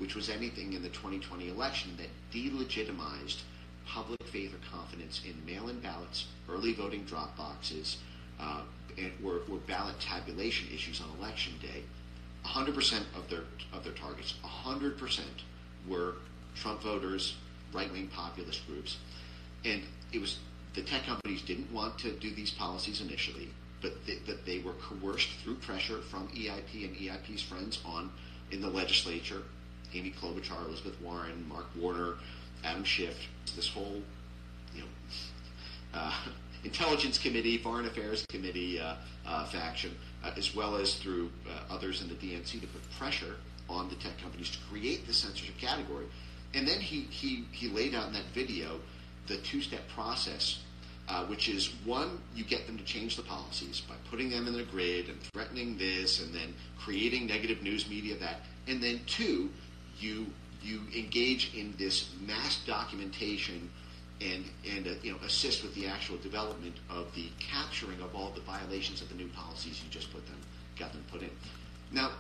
which 0.01 0.15
was 0.15 0.31
anything 0.31 0.73
in 0.73 0.83
the 0.83 0.89
2020 0.89 1.51
election 1.51 1.97
that 1.99 2.09
delegitimized 2.33 3.43
public 3.87 4.23
faith 4.25 4.55
or 4.55 4.77
confidence 4.77 5.21
in 5.27 5.35
mail-in 5.45 5.79
ballots, 5.81 6.27
early 6.49 6.73
voting 6.73 7.05
drop 7.05 7.37
boxes, 7.37 7.99
uh, 8.41 8.63
and 8.97 9.13
were, 9.23 9.43
were 9.47 9.59
ballot 9.67 9.99
tabulation 10.01 10.67
issues 10.75 11.03
on 11.03 11.19
election 11.19 11.53
day. 11.61 11.83
100% 12.47 13.03
of 13.15 13.29
their 13.29 13.43
of 13.75 13.85
their 13.85 13.93
targets, 13.93 14.35
100% 14.43 15.21
were 15.87 16.15
Trump 16.55 16.81
voters, 16.81 17.37
right-wing 17.75 18.09
populist 18.09 18.67
groups, 18.67 18.97
and 19.67 19.83
it 20.13 20.21
was 20.21 20.39
the 20.75 20.81
tech 20.81 21.05
companies 21.05 21.43
didn't 21.43 21.71
want 21.71 21.99
to 21.99 22.13
do 22.13 22.31
these 22.31 22.51
policies 22.51 23.03
initially, 23.03 23.51
but 23.83 23.93
they, 24.07 24.19
they 24.47 24.59
were 24.61 24.73
coerced 24.73 25.29
through 25.43 25.57
pressure 25.57 25.99
from 26.11 26.29
EIP 26.29 26.85
and 26.85 26.97
EIP's 26.97 27.43
friends 27.43 27.81
on 27.85 28.11
in 28.51 28.63
the 28.63 28.69
legislature 28.69 29.43
Amy 29.95 30.13
Klobuchar, 30.21 30.67
Elizabeth 30.67 31.01
Warren, 31.01 31.47
Mark 31.49 31.67
Warner, 31.77 32.15
Adam 32.65 32.85
Schiff, 32.85 33.17
this 33.57 33.69
whole, 33.69 34.03
you 34.75 34.83
know, 34.83 34.87
uh, 35.95 36.15
Intelligence 36.65 37.19
Committee, 37.19 37.57
Foreign 37.59 37.87
Affairs 37.87 38.25
Committee 38.29 38.79
uh, 38.79 38.95
uh, 39.27 39.47
faction, 39.47 39.97
uh, 40.23 40.33
as 40.37 40.55
well 40.55 40.77
as 40.77 40.95
through 40.95 41.31
uh, 41.49 41.73
others 41.73 42.03
in 42.03 42.09
the 42.09 42.15
DNC 42.15 42.61
to 42.61 42.67
put 42.67 42.91
pressure 42.99 43.37
on 43.69 43.89
the 43.89 43.95
tech 43.97 44.19
companies 44.21 44.51
to 44.51 44.59
create 44.71 45.07
the 45.07 45.13
censorship 45.13 45.57
category. 45.59 46.07
And 46.55 46.69
then 46.69 46.81
he, 46.81 47.03
he, 47.03 47.45
he 47.53 47.69
laid 47.69 47.95
out 47.95 48.09
in 48.09 48.13
that 48.13 48.27
video 48.35 48.81
the 49.27 49.39
two-step 49.39 49.89
process 49.89 50.61
uh, 51.11 51.25
which 51.27 51.49
is 51.49 51.73
one, 51.85 52.21
you 52.37 52.45
get 52.45 52.67
them 52.67 52.79
to 52.79 52.85
change 52.85 53.17
the 53.17 53.23
policies 53.23 53.81
by 53.81 53.97
putting 54.09 54.31
them 54.31 54.47
in 54.47 54.53
the 54.53 54.63
grid 54.63 55.09
and 55.09 55.21
threatening 55.35 55.77
this 55.77 56.21
and 56.21 56.33
then 56.33 56.55
creating 56.79 57.27
negative 57.27 57.63
news 57.63 57.91
media 57.91 58.17
that. 58.17 58.43
And 58.69 58.81
then 58.81 59.01
two, 59.07 59.51
you 60.01 60.27
you 60.63 60.83
engage 60.95 61.55
in 61.55 61.75
this 61.79 62.11
mass 62.27 62.61
documentation 62.67 63.71
and 64.21 64.45
and 64.69 64.87
uh, 64.87 64.91
you 65.03 65.13
know 65.13 65.19
assist 65.25 65.63
with 65.63 65.75
the 65.75 65.87
actual 65.87 66.17
development 66.19 66.77
of 66.91 67.15
the 67.15 67.29
capturing 67.39 68.01
of 68.01 68.15
all 68.15 68.31
the 68.35 68.41
violations 68.43 69.01
of 69.01 69.09
the 69.09 69.15
new 69.15 69.29
policies 69.29 69.81
you 69.83 69.91
just 69.91 70.13
put 70.13 70.27
them 70.27 70.37
got 70.79 70.93
them 70.93 71.05
put 71.11 71.23
in. 71.23 71.31
Now, 71.93 72.11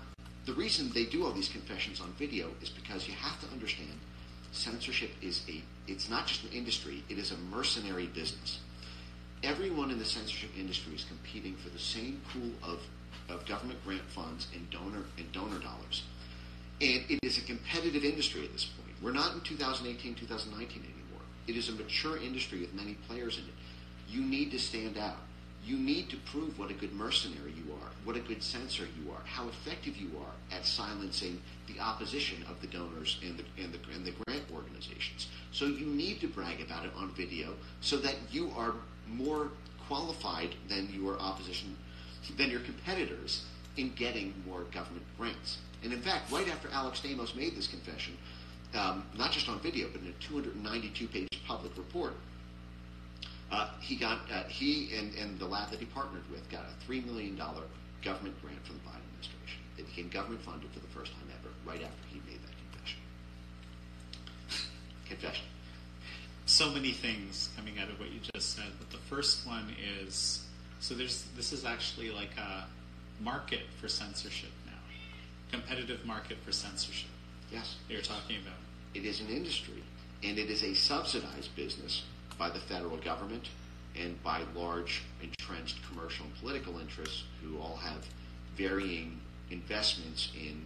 the 0.47 0.53
reason 0.53 0.90
they 0.93 1.05
do 1.05 1.25
all 1.25 1.33
these 1.33 1.49
confessions 1.49 2.01
on 2.01 2.12
video 2.19 2.49
is 2.62 2.69
because 2.69 3.07
you 3.07 3.14
have 3.14 3.40
to 3.40 3.47
understand 3.53 3.90
censorship 4.53 5.11
is 5.22 5.43
a 5.49 5.62
it's 5.87 6.09
not 6.09 6.26
just 6.26 6.45
an 6.45 6.51
industry, 6.53 7.03
it 7.09 7.18
is 7.18 7.33
a 7.33 7.37
mercenary 7.55 8.07
business. 8.07 8.61
Everyone 9.43 9.91
in 9.91 9.99
the 9.99 10.05
censorship 10.05 10.51
industry 10.59 10.95
is 10.95 11.05
competing 11.05 11.57
for 11.57 11.70
the 11.70 11.78
same 11.78 12.20
pool 12.33 12.51
of, 12.62 12.81
of 13.28 13.47
government 13.47 13.83
grant 13.85 14.03
funds 14.03 14.47
and 14.55 14.68
donor 14.70 15.05
and 15.16 15.33
donor 15.33 15.59
dollars. 15.59 16.05
And 16.81 17.05
it 17.11 17.18
is 17.22 17.37
a 17.37 17.43
competitive 17.43 18.05
industry 18.05 18.45
at 18.45 18.53
this 18.53 18.64
point. 18.64 18.97
We're 19.03 19.12
not 19.12 19.35
in 19.35 19.41
2018, 19.43 20.14
2019 20.14 20.78
anymore. 20.78 21.22
It 21.47 21.57
is 21.57 21.68
a 21.68 21.72
mature 21.72 22.16
industry 22.16 22.61
with 22.61 22.72
many 22.74 22.95
players 23.07 23.37
in 23.37 23.45
it. 23.45 23.55
You 24.09 24.22
need 24.22 24.51
to 24.53 24.59
stand 24.59 24.97
out. 24.97 25.18
You 25.62 25.76
need 25.76 26.09
to 26.09 26.16
prove 26.16 26.59
what 26.59 26.70
a 26.70 26.74
good 26.74 26.95
mercenary 26.95 27.53
you 27.53 27.70
are, 27.74 27.91
what 28.05 28.16
a 28.16 28.20
good 28.20 28.43
censor 28.43 28.85
you 28.85 29.12
are, 29.12 29.20
how 29.26 29.47
effective 29.49 29.95
you 29.99 30.11
are 30.18 30.57
at 30.57 30.64
silencing 30.64 31.41
the 31.66 31.78
opposition 31.81 32.43
of 32.49 32.59
the 32.62 32.66
donors 32.66 33.20
and 33.22 33.39
the, 33.39 33.45
and 33.62 33.74
the, 33.74 33.78
and 33.95 34.05
the 34.05 34.12
grant 34.24 34.45
organizations. 34.55 35.28
So 35.53 35.66
you 35.66 35.85
need 35.85 36.20
to 36.22 36.28
brag 36.28 36.62
about 36.62 36.87
it 36.87 36.93
on 36.97 37.11
video 37.11 37.53
so 37.83 37.99
that 37.99 38.16
you 38.31 38.51
are 38.57 38.72
more 39.07 39.51
qualified 39.87 40.55
than 40.68 40.89
your 40.95 41.18
opposition, 41.20 41.76
than 42.39 42.51
your 42.51 42.61
competitors 42.61 43.45
in 43.76 43.93
getting 43.93 44.33
more 44.47 44.62
government 44.72 45.05
grants. 45.18 45.59
And 45.83 45.93
in 45.93 46.01
fact, 46.01 46.31
right 46.31 46.49
after 46.49 46.68
Alex 46.72 47.01
Stamos 47.01 47.35
made 47.35 47.57
this 47.57 47.66
confession, 47.66 48.16
um, 48.74 49.05
not 49.16 49.33
just 49.33 49.49
on 49.49 49.59
video, 49.61 49.89
but 49.91 50.03
in 50.03 50.09
a 50.09 50.22
292-page 50.22 51.28
public 51.47 51.76
report, 51.76 52.14
Uh, 53.51 53.68
he 53.81 53.97
got 53.97 54.20
uh, 54.33 54.45
he 54.45 54.95
and, 54.97 55.12
and 55.16 55.39
the 55.41 55.45
lab 55.45 55.70
that 55.70 55.81
he 55.81 55.87
partnered 55.87 56.22
with 56.31 56.49
got 56.51 56.62
a 56.62 56.85
three 56.87 57.01
million 57.01 57.35
dollar 57.35 57.64
government 58.03 58.35
grant 58.41 58.64
from 58.64 58.76
the 58.76 58.83
Biden 58.83 59.03
administration. 59.11 59.61
It 59.76 59.87
became 59.87 60.09
government 60.09 60.43
funded 60.43 60.70
for 60.70 60.78
the 60.78 60.87
first 60.89 61.12
time 61.12 61.26
ever, 61.35 61.51
right 61.66 61.83
after 61.83 62.05
he 62.09 62.20
made 62.31 62.39
that 62.47 62.55
confession. 62.62 63.01
confession. 65.05 65.47
So 66.47 66.70
many 66.70 66.93
things 66.93 67.51
coming 67.57 67.78
out 67.81 67.89
of 67.89 67.99
what 67.99 68.11
you 68.11 68.20
just 68.35 68.55
said, 68.55 68.70
but 68.78 68.91
the 68.91 69.03
first 69.09 69.47
one 69.47 69.74
is 70.01 70.45
so 70.78 70.95
there's 70.95 71.24
this 71.37 71.53
is 71.53 71.64
actually 71.64 72.11
like 72.11 72.31
a 72.39 72.66
market 73.20 73.62
for 73.81 73.89
censorship 73.89 74.51
competitive 75.51 76.05
market 76.05 76.38
for 76.44 76.53
censorship. 76.53 77.11
Yes, 77.51 77.76
you're 77.88 78.01
talking 78.01 78.36
about. 78.36 78.59
It 78.94 79.05
is 79.05 79.20
an 79.20 79.28
industry, 79.28 79.82
and 80.22 80.38
it 80.38 80.51
is 80.51 80.62
a 80.62 80.74
subsidized 80.74 81.55
business 81.57 82.05
by 82.38 82.51
the 82.51 82.61
federal 82.61 82.96
government 82.96 83.48
and 83.98 84.20
by 84.22 84.42
large 84.55 85.03
entrenched 85.22 85.78
commercial 85.88 86.26
and 86.26 86.34
political 86.36 86.78
interests 86.78 87.24
who 87.42 87.59
all 87.59 87.76
have 87.76 88.07
varying 88.57 89.20
investments 89.51 90.32
in 90.38 90.64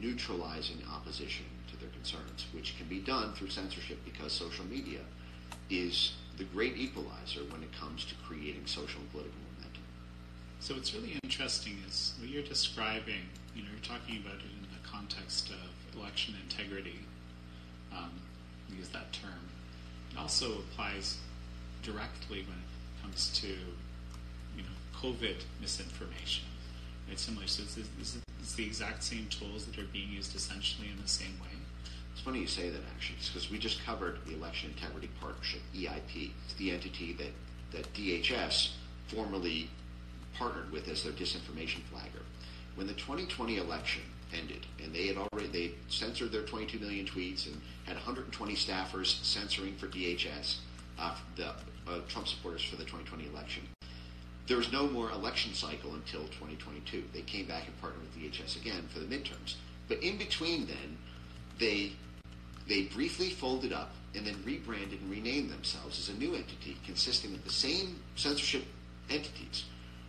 neutralizing 0.00 0.78
opposition 0.92 1.44
to 1.70 1.76
their 1.78 1.88
concerns, 1.90 2.46
which 2.52 2.76
can 2.78 2.86
be 2.86 3.00
done 3.00 3.32
through 3.32 3.48
censorship 3.48 3.98
because 4.04 4.32
social 4.32 4.64
media 4.66 5.00
is 5.68 6.12
the 6.38 6.44
great 6.44 6.76
equalizer 6.76 7.40
when 7.50 7.62
it 7.62 7.70
comes 7.78 8.04
to 8.04 8.14
creating 8.26 8.62
social 8.66 9.00
and 9.00 9.10
political 9.10 9.38
momentum. 9.56 9.82
So 10.60 10.74
what's 10.74 10.94
really 10.94 11.18
interesting 11.24 11.78
is 11.86 12.14
what 12.18 12.28
you're 12.28 12.42
describing, 12.42 13.22
you 13.54 13.62
know, 13.62 13.68
you're 13.70 13.80
talking 13.80 14.18
about 14.24 14.36
it 14.36 14.50
in 14.50 14.66
the 14.70 14.88
context 14.88 15.50
of 15.50 15.98
election 15.98 16.34
integrity, 16.42 17.00
um, 17.92 18.10
use 18.76 18.88
that 18.90 19.12
term. 19.12 19.50
It 20.12 20.18
also 20.18 20.58
applies 20.58 21.18
directly 21.82 22.42
when 22.42 22.58
it 22.58 23.02
comes 23.02 23.30
to, 23.40 23.48
you 23.48 24.62
know, 24.62 24.76
COVID 25.00 25.36
misinformation. 25.60 26.44
It's 27.10 27.22
similar. 27.22 27.46
So 27.46 27.62
it's, 27.62 27.76
it's, 27.76 28.18
it's 28.40 28.54
the 28.54 28.64
exact 28.64 29.02
same 29.02 29.26
tools 29.28 29.66
that 29.66 29.78
are 29.78 29.86
being 29.92 30.10
used 30.10 30.34
essentially 30.36 30.88
in 30.88 31.00
the 31.00 31.08
same 31.08 31.38
way. 31.40 31.48
It's 32.12 32.20
funny 32.20 32.40
you 32.40 32.46
say 32.46 32.68
that 32.68 32.80
actually, 32.94 33.16
because 33.26 33.50
we 33.50 33.58
just 33.58 33.84
covered 33.84 34.18
the 34.26 34.34
Election 34.34 34.70
Integrity 34.70 35.08
Partnership, 35.20 35.60
EIP. 35.74 36.30
It's 36.44 36.54
the 36.54 36.70
entity 36.70 37.12
that, 37.14 37.32
that 37.72 37.92
DHS 37.94 38.72
formerly 39.08 39.70
partnered 40.34 40.70
with 40.70 40.88
as 40.88 41.02
their 41.02 41.12
disinformation 41.12 41.82
flagger. 41.90 42.19
When 42.80 42.86
the 42.86 42.94
2020 42.94 43.58
election 43.58 44.00
ended, 44.32 44.64
and 44.82 44.94
they 44.94 45.06
had 45.06 45.18
already 45.18 45.48
they 45.48 45.72
censored 45.90 46.32
their 46.32 46.44
22 46.44 46.78
million 46.78 47.04
tweets 47.04 47.44
and 47.44 47.60
had 47.84 47.94
120 47.94 48.54
staffers 48.54 49.22
censoring 49.22 49.76
for 49.76 49.86
DHS, 49.86 50.60
uh, 50.98 51.14
the 51.36 51.48
uh, 51.48 52.00
Trump 52.08 52.26
supporters 52.26 52.62
for 52.62 52.76
the 52.76 52.84
2020 52.84 53.26
election. 53.26 53.64
There 54.46 54.56
was 54.56 54.72
no 54.72 54.88
more 54.88 55.10
election 55.10 55.52
cycle 55.52 55.92
until 55.92 56.22
2022. 56.22 57.04
They 57.12 57.20
came 57.20 57.44
back 57.44 57.66
and 57.66 57.78
partnered 57.82 58.00
with 58.00 58.16
DHS 58.16 58.58
again 58.58 58.88
for 58.88 59.00
the 59.00 59.14
midterms. 59.14 59.56
But 59.86 60.02
in 60.02 60.16
between 60.16 60.66
then, 60.66 60.96
they 61.58 61.92
they 62.66 62.84
briefly 62.84 63.28
folded 63.28 63.74
up 63.74 63.92
and 64.14 64.26
then 64.26 64.36
rebranded 64.42 65.02
and 65.02 65.10
renamed 65.10 65.50
themselves 65.50 65.98
as 65.98 66.08
a 66.08 66.18
new 66.18 66.34
entity 66.34 66.78
consisting 66.86 67.34
of 67.34 67.44
the 67.44 67.50
same 67.50 68.00
censorship 68.16 68.64
entities. 69.10 69.64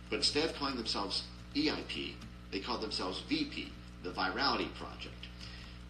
But 0.08 0.16
instead 0.16 0.46
of 0.46 0.54
calling 0.54 0.76
themselves 0.76 1.24
EIP, 1.54 2.14
they 2.52 2.60
called 2.60 2.82
themselves 2.82 3.20
VP, 3.28 3.72
the 4.04 4.10
Virality 4.10 4.72
Project, 4.74 5.26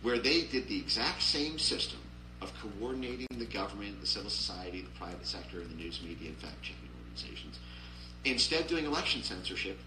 where 0.02 0.18
they 0.18 0.42
did 0.42 0.68
the 0.68 0.78
exact 0.78 1.22
same 1.22 1.58
system 1.58 1.98
of 2.40 2.52
coordinating 2.60 3.26
the 3.38 3.44
government, 3.44 4.00
the 4.00 4.06
civil 4.06 4.30
society, 4.30 4.80
the 4.80 4.98
private 4.98 5.26
sector, 5.26 5.60
and 5.60 5.70
the 5.70 5.74
news 5.74 6.00
media 6.02 6.28
and 6.28 6.38
fact-checking 6.38 6.88
organizations. 7.04 7.58
Instead 8.24 8.62
of 8.62 8.66
doing 8.68 8.84
election 8.84 9.22
censorship, 9.22 9.78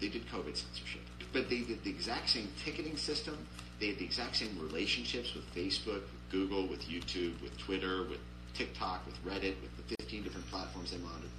they 0.00 0.08
did 0.08 0.26
COVID 0.28 0.56
censorship. 0.56 1.00
But 1.32 1.48
they 1.48 1.60
did 1.60 1.82
the 1.84 1.90
exact 1.90 2.30
same 2.30 2.48
ticketing 2.64 2.96
system. 2.96 3.36
They 3.80 3.88
had 3.88 3.98
the 3.98 4.04
exact 4.04 4.36
same 4.36 4.58
relationships 4.60 5.34
with 5.34 5.44
Facebook, 5.54 6.02
with 6.02 6.30
Google, 6.30 6.66
with 6.66 6.82
YouTube, 6.88 7.40
with 7.42 7.56
Twitter, 7.58 8.04
with 8.04 8.20
TikTok, 8.54 9.06
with 9.06 9.16
Reddit, 9.24 9.54
with 9.62 9.76
the 9.76 9.96
15 10.00 10.22
different 10.22 10.46
platforms 10.48 10.90
they 10.90 10.98
monitored. 10.98 11.30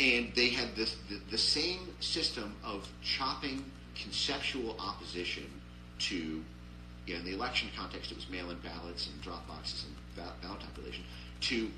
And 0.00 0.32
they 0.34 0.48
had 0.48 0.74
this, 0.76 0.96
the, 1.08 1.20
the 1.30 1.38
same 1.38 1.80
system 2.00 2.54
of 2.64 2.88
chopping 3.02 3.64
conceptual 4.02 4.76
opposition 4.78 5.44
to, 5.98 6.42
you 7.06 7.14
know, 7.14 7.20
in 7.20 7.24
the 7.24 7.32
election 7.32 7.68
context, 7.76 8.10
it 8.12 8.16
was 8.16 8.28
mail-in 8.30 8.58
ballots 8.58 9.08
and 9.08 9.20
drop 9.22 9.46
boxes 9.48 9.84
and 9.84 10.26
ballot 10.42 10.60
tabulation, 10.60 11.04
to 11.40 11.70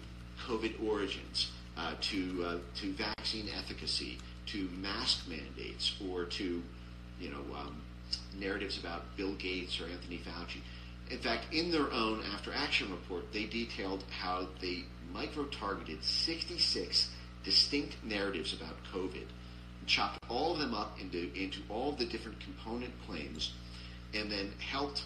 COVID 0.46 0.82
origins, 0.86 1.50
uh, 1.76 1.94
to 2.00 2.44
uh, 2.44 2.58
to 2.76 2.92
vaccine 2.92 3.48
efficacy, 3.56 4.18
to 4.46 4.68
mask 4.80 5.28
mandates, 5.28 5.94
or 6.10 6.24
to, 6.24 6.62
you 7.20 7.30
know, 7.30 7.42
um, 7.56 7.80
narratives 8.38 8.78
about 8.78 9.16
Bill 9.16 9.34
Gates 9.34 9.80
or 9.80 9.84
Anthony 9.84 10.18
Fauci. 10.18 10.60
In 11.10 11.18
fact, 11.18 11.52
in 11.52 11.70
their 11.70 11.90
own 11.92 12.22
after 12.32 12.52
action 12.52 12.90
report, 12.90 13.32
they 13.32 13.44
detailed 13.44 14.04
how 14.10 14.46
they 14.60 14.84
micro 15.12 15.44
targeted 15.44 16.02
66 16.04 17.10
distinct 17.42 17.96
narratives 18.04 18.52
about 18.52 18.76
COVID 18.94 19.26
chopped 19.90 20.18
all 20.28 20.52
of 20.52 20.60
them 20.60 20.72
up 20.72 20.98
into, 21.00 21.30
into 21.34 21.58
all 21.68 21.92
the 21.92 22.04
different 22.04 22.38
component 22.40 22.92
claims, 23.06 23.52
and 24.14 24.30
then 24.30 24.52
helped 24.58 25.02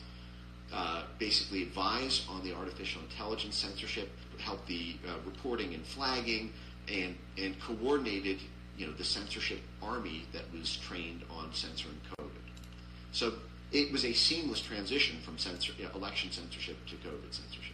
uh, 0.72 1.04
basically 1.18 1.62
advise 1.62 2.26
on 2.28 2.44
the 2.44 2.54
artificial 2.54 3.00
intelligence 3.02 3.56
censorship, 3.56 4.10
help 4.38 4.64
the 4.66 4.96
uh, 5.08 5.14
reporting 5.24 5.72
and 5.72 5.84
flagging, 5.86 6.52
and, 6.88 7.16
and 7.38 7.58
coordinated 7.60 8.38
you 8.76 8.86
know, 8.86 8.92
the 8.92 9.04
censorship 9.04 9.60
army 9.82 10.26
that 10.32 10.42
was 10.52 10.76
trained 10.76 11.22
on 11.30 11.52
censoring 11.54 11.98
COVID. 12.18 12.30
So 13.12 13.32
it 13.72 13.90
was 13.90 14.04
a 14.04 14.12
seamless 14.12 14.60
transition 14.60 15.18
from 15.24 15.38
censor, 15.38 15.72
election 15.94 16.30
censorship 16.30 16.76
to 16.86 16.96
COVID 16.96 17.32
censorship. 17.32 17.73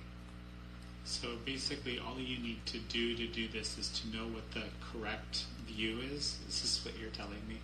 So 1.10 1.26
basically, 1.44 1.98
all 1.98 2.20
you 2.20 2.38
need 2.38 2.64
to 2.66 2.78
do 2.78 3.16
to 3.16 3.26
do 3.26 3.48
this 3.48 3.76
is 3.78 3.88
to 4.00 4.16
know 4.16 4.28
what 4.28 4.48
the 4.52 4.62
correct 4.92 5.46
view 5.66 5.98
is. 5.98 6.38
This 6.46 6.62
is 6.62 6.84
what 6.84 6.96
you're 7.00 7.10
telling 7.10 7.42
me, 7.48 7.58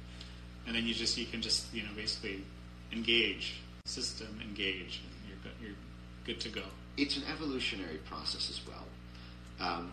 and 0.67 0.75
then 0.75 0.85
you 0.85 0.93
just 0.93 1.17
you 1.17 1.27
can 1.27 1.41
just 1.41 1.73
you 1.73 1.85
know 1.85 1.91
basically 1.95 2.43
engage 2.93 3.61
system 3.85 4.41
engage, 4.43 5.01
and 5.01 5.29
you're 5.29 5.39
good, 5.45 5.53
you're 5.63 5.77
good 6.25 6.41
to 6.41 6.49
go. 6.49 6.65
It's 6.97 7.17
an 7.17 7.23
evolutionary 7.33 7.99
process 7.99 8.51
as 8.51 8.61
well. 8.67 8.85
Um, 9.61 9.93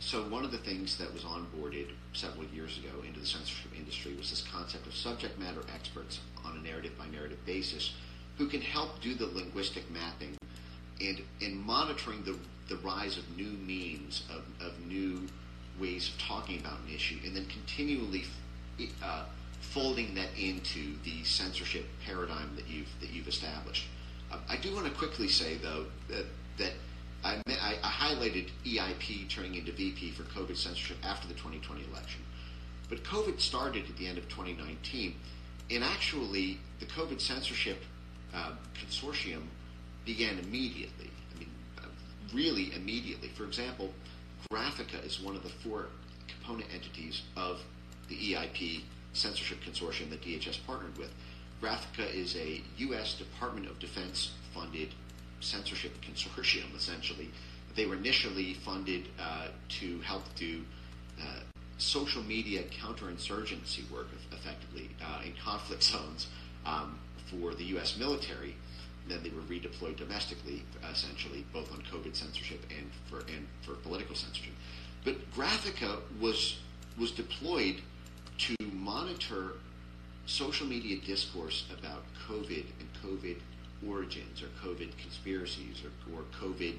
so 0.00 0.24
one 0.24 0.44
of 0.44 0.50
the 0.50 0.58
things 0.58 0.98
that 0.98 1.12
was 1.14 1.22
onboarded 1.22 1.90
several 2.14 2.46
years 2.46 2.78
ago 2.78 2.90
into 3.06 3.20
the 3.20 3.26
censorship 3.26 3.78
industry 3.78 4.16
was 4.16 4.30
this 4.30 4.42
concept 4.42 4.88
of 4.88 4.94
subject 4.94 5.38
matter 5.38 5.62
experts 5.72 6.18
on 6.44 6.56
a 6.56 6.60
narrative 6.60 6.98
by 6.98 7.06
narrative 7.06 7.38
basis 7.46 7.94
who 8.38 8.48
can 8.48 8.60
help 8.60 9.00
do 9.00 9.14
the 9.14 9.26
linguistic 9.26 9.88
mapping 9.88 10.36
and 11.00 11.22
in 11.40 11.64
monitoring 11.64 12.24
the 12.24 12.36
the 12.68 12.76
rise 12.76 13.16
of 13.16 13.36
new 13.36 13.52
means 13.66 14.24
of, 14.30 14.44
of 14.64 14.86
new 14.86 15.26
ways 15.80 16.08
of 16.08 16.18
talking 16.20 16.58
about 16.60 16.78
an 16.86 16.94
issue 16.94 17.16
and 17.24 17.34
then 17.36 17.46
continually 17.46 18.24
uh, 19.02 19.24
folding 19.60 20.14
that 20.14 20.28
into 20.38 20.94
the 21.04 21.22
censorship 21.24 21.86
paradigm 22.04 22.50
that 22.56 22.68
you've 22.68 22.88
that 23.00 23.10
you've 23.10 23.28
established. 23.28 23.86
Uh, 24.30 24.38
I 24.48 24.56
do 24.56 24.74
want 24.74 24.86
to 24.86 24.92
quickly 24.92 25.28
say 25.28 25.56
though 25.56 25.86
that 26.08 26.26
that 26.58 26.72
I, 27.24 27.40
I, 27.48 27.74
I, 27.82 27.88
highlighted 27.88 28.50
EIP 28.64 29.28
turning 29.28 29.56
into 29.56 29.72
VP 29.72 30.12
for 30.12 30.22
COVID 30.24 30.56
censorship 30.56 30.98
after 31.04 31.26
the 31.26 31.34
2020 31.34 31.84
election, 31.90 32.22
but 32.88 33.02
COVID 33.02 33.40
started 33.40 33.84
at 33.88 33.96
the 33.96 34.06
end 34.06 34.18
of 34.18 34.28
2019, 34.28 35.14
and 35.70 35.82
actually 35.82 36.58
the 36.78 36.86
COVID 36.86 37.20
censorship 37.20 37.82
uh, 38.32 38.52
consortium 38.74 39.42
began 40.04 40.38
immediately. 40.38 41.10
Really 42.32 42.74
immediately. 42.74 43.28
For 43.28 43.44
example, 43.44 43.92
Graphika 44.52 45.04
is 45.04 45.20
one 45.20 45.36
of 45.36 45.42
the 45.42 45.48
four 45.48 45.86
component 46.26 46.72
entities 46.72 47.22
of 47.36 47.60
the 48.08 48.16
EIP 48.16 48.82
censorship 49.12 49.58
consortium 49.60 50.10
that 50.10 50.22
DHS 50.22 50.58
partnered 50.66 50.96
with. 50.98 51.10
Graphika 51.62 52.12
is 52.14 52.36
a 52.36 52.62
U.S. 52.78 53.14
Department 53.14 53.66
of 53.66 53.78
Defense 53.78 54.32
funded 54.54 54.94
censorship 55.40 55.92
consortium, 56.02 56.74
essentially. 56.76 57.30
They 57.74 57.86
were 57.86 57.96
initially 57.96 58.54
funded 58.54 59.08
uh, 59.20 59.48
to 59.80 60.00
help 60.00 60.22
do 60.34 60.62
uh, 61.20 61.40
social 61.78 62.22
media 62.22 62.62
counterinsurgency 62.64 63.90
work, 63.90 64.08
effectively, 64.32 64.90
uh, 65.04 65.22
in 65.24 65.32
conflict 65.42 65.82
zones 65.92 66.28
um, 66.66 66.98
for 67.30 67.54
the 67.54 67.64
U.S. 67.64 67.96
military. 67.98 68.56
Then 69.08 69.22
they 69.22 69.30
were 69.30 69.42
redeployed 69.42 69.96
domestically, 69.96 70.62
essentially, 70.90 71.44
both 71.52 71.72
on 71.72 71.82
COVID 71.92 72.14
censorship 72.14 72.60
and 72.76 72.90
for 73.08 73.20
and 73.20 73.46
for 73.62 73.74
political 73.74 74.14
censorship. 74.14 74.52
But 75.04 75.16
Graphika 75.34 76.00
was 76.20 76.58
was 76.98 77.12
deployed 77.12 77.76
to 78.38 78.54
monitor 78.72 79.52
social 80.26 80.66
media 80.66 80.98
discourse 80.98 81.64
about 81.78 82.04
COVID 82.28 82.64
and 82.80 82.88
COVID 83.02 83.36
origins 83.86 84.42
or 84.42 84.48
COVID 84.62 84.90
conspiracies 84.98 85.82
or, 85.84 86.14
or 86.14 86.24
COVID 86.40 86.74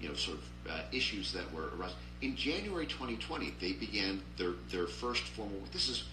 you 0.00 0.08
know, 0.08 0.14
sort 0.14 0.38
of 0.38 0.72
uh, 0.72 0.80
issues 0.92 1.32
that 1.32 1.52
were 1.52 1.70
aroused. 1.76 1.94
In 2.22 2.34
January 2.36 2.86
2020, 2.86 3.54
they 3.60 3.72
began 3.72 4.22
their, 4.36 4.52
their 4.70 4.86
first 4.86 5.22
formal. 5.22 5.60
This 5.72 5.88
is 5.88 6.04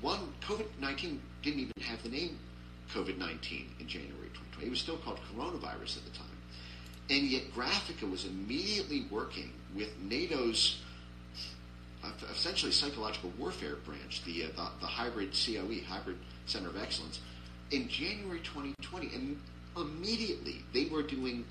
one 0.00 0.32
COVID 0.42 0.66
19 0.80 1.20
didn't 1.42 1.60
even 1.60 1.72
have 1.82 2.02
the 2.02 2.08
name 2.08 2.38
COVID 2.92 3.18
19 3.18 3.70
in 3.80 3.86
January 3.86 4.29
2020. 4.29 4.29
It 4.62 4.70
was 4.70 4.80
still 4.80 4.96
called 4.98 5.18
coronavirus 5.34 5.98
at 5.98 6.04
the 6.04 6.18
time. 6.18 6.26
And 7.08 7.24
yet, 7.24 7.52
Graphika 7.54 8.08
was 8.08 8.24
immediately 8.24 9.06
working 9.10 9.50
with 9.74 9.88
NATO's 10.00 10.78
uh, 12.04 12.10
essentially 12.32 12.72
psychological 12.72 13.32
warfare 13.38 13.76
branch, 13.84 14.22
the, 14.24 14.44
uh, 14.44 14.46
the, 14.56 14.68
the 14.80 14.86
hybrid 14.86 15.32
COE, 15.32 15.82
Hybrid 15.88 16.16
Center 16.46 16.68
of 16.68 16.80
Excellence, 16.80 17.20
in 17.70 17.88
January 17.88 18.40
2020. 18.40 19.10
And 19.14 19.40
immediately 19.76 20.62
they 20.72 20.86
were 20.86 21.02
doing 21.02 21.44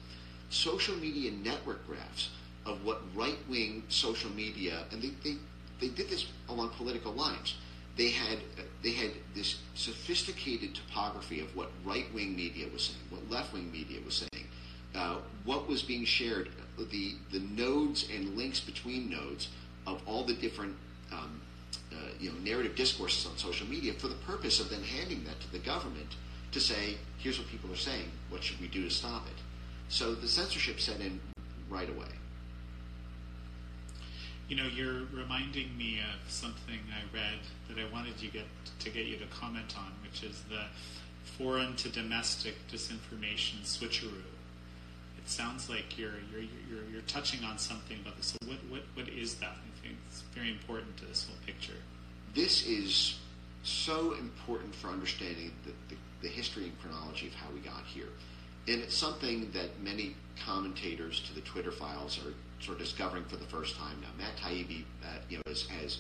social 0.50 0.96
media 0.96 1.32
network 1.32 1.86
graphs 1.88 2.30
of 2.66 2.84
what 2.86 3.02
right 3.16 3.38
wing 3.50 3.84
social 3.90 4.30
media, 4.32 4.84
and 4.92 5.02
they, 5.02 5.12
they, 5.24 5.38
they 5.80 5.88
did 5.90 6.10
this 6.10 6.28
along 6.50 6.70
political 6.70 7.12
lines. 7.14 7.56
They 8.00 8.12
had 8.12 8.40
they 8.82 8.92
had 8.92 9.12
this 9.36 9.58
sophisticated 9.76 10.74
topography 10.74 11.42
of 11.42 11.54
what 11.54 11.70
right 11.84 12.06
wing 12.14 12.34
media 12.34 12.68
was 12.72 12.84
saying, 12.84 13.04
what 13.10 13.30
left 13.30 13.52
wing 13.52 13.70
media 13.74 14.00
was 14.06 14.26
saying, 14.32 14.48
uh, 14.96 15.18
what 15.44 15.68
was 15.68 15.84
being 15.84 16.06
shared, 16.06 16.48
the 16.78 17.16
the 17.34 17.42
nodes 17.42 18.08
and 18.10 18.38
links 18.38 18.62
between 18.62 19.10
nodes 19.10 19.50
of 19.86 20.02
all 20.06 20.24
the 20.24 20.34
different 20.34 20.78
um, 21.12 21.42
uh, 21.92 21.96
you 22.22 22.32
know 22.32 22.38
narrative 22.38 22.74
discourses 22.74 23.26
on 23.26 23.38
social 23.38 23.68
media 23.68 23.92
for 23.92 24.08
the 24.08 24.22
purpose 24.26 24.62
of 24.62 24.70
then 24.70 24.82
handing 24.82 25.22
that 25.26 25.38
to 25.42 25.52
the 25.52 25.60
government 25.60 26.16
to 26.54 26.62
say, 26.62 26.96
here's 27.18 27.38
what 27.38 27.50
people 27.50 27.70
are 27.70 27.76
saying, 27.90 28.10
what 28.30 28.42
should 28.42 28.62
we 28.62 28.68
do 28.68 28.86
to 28.86 28.90
stop 28.90 29.28
it? 29.28 29.44
So 29.90 30.16
the 30.16 30.30
censorship 30.30 30.80
set 30.80 31.02
in 31.02 31.20
right 31.70 31.90
away. 31.90 32.19
You 34.50 34.56
know, 34.56 34.66
you're 34.66 35.04
reminding 35.14 35.78
me 35.78 36.00
of 36.00 36.32
something 36.32 36.80
I 36.90 37.16
read 37.16 37.38
that 37.68 37.78
I 37.78 37.88
wanted 37.94 38.20
you 38.20 38.32
get 38.32 38.48
to 38.80 38.90
get 38.90 39.06
you 39.06 39.18
to 39.18 39.26
comment 39.28 39.76
on, 39.78 39.92
which 40.02 40.24
is 40.24 40.42
the 40.50 40.64
foreign 41.38 41.76
to 41.76 41.90
domestic 41.90 42.56
disinformation 42.68 43.62
switcheroo. 43.62 44.26
It 45.20 45.30
sounds 45.30 45.70
like 45.70 46.00
you're 46.00 46.18
you're 46.32 46.42
you're, 46.42 46.84
you're 46.92 47.02
touching 47.04 47.44
on 47.44 47.60
something 47.60 48.00
about 48.02 48.18
this. 48.18 48.34
So 48.42 48.48
what, 48.48 48.58
what 48.70 48.82
what 48.96 49.08
is 49.08 49.36
that? 49.36 49.52
I 49.52 49.82
think 49.84 49.98
it's 50.08 50.24
very 50.34 50.50
important 50.50 50.98
to 50.98 51.06
this 51.06 51.28
whole 51.28 51.38
picture. 51.46 51.78
This 52.34 52.66
is 52.66 53.20
so 53.62 54.14
important 54.14 54.74
for 54.74 54.88
understanding 54.88 55.52
the, 55.64 55.74
the, 55.90 56.02
the 56.22 56.28
history 56.28 56.64
and 56.64 56.82
chronology 56.82 57.28
of 57.28 57.36
how 57.36 57.52
we 57.54 57.60
got 57.60 57.84
here. 57.86 58.10
And 58.68 58.82
it's 58.82 58.96
something 58.96 59.52
that 59.52 59.80
many 59.82 60.16
commentators 60.44 61.22
to 61.28 61.36
the 61.36 61.42
Twitter 61.42 61.72
files 61.72 62.20
are 62.26 62.34
sort 62.62 62.78
of 62.78 62.84
discovering 62.84 63.24
for 63.26 63.36
the 63.36 63.46
first 63.46 63.76
time 63.78 64.02
now. 64.02 64.10
Matt 64.18 64.36
Taibbi, 64.38 64.84
uh, 65.04 65.08
you 65.30 65.38
know, 65.38 65.44
has, 65.48 65.64
has, 65.68 66.00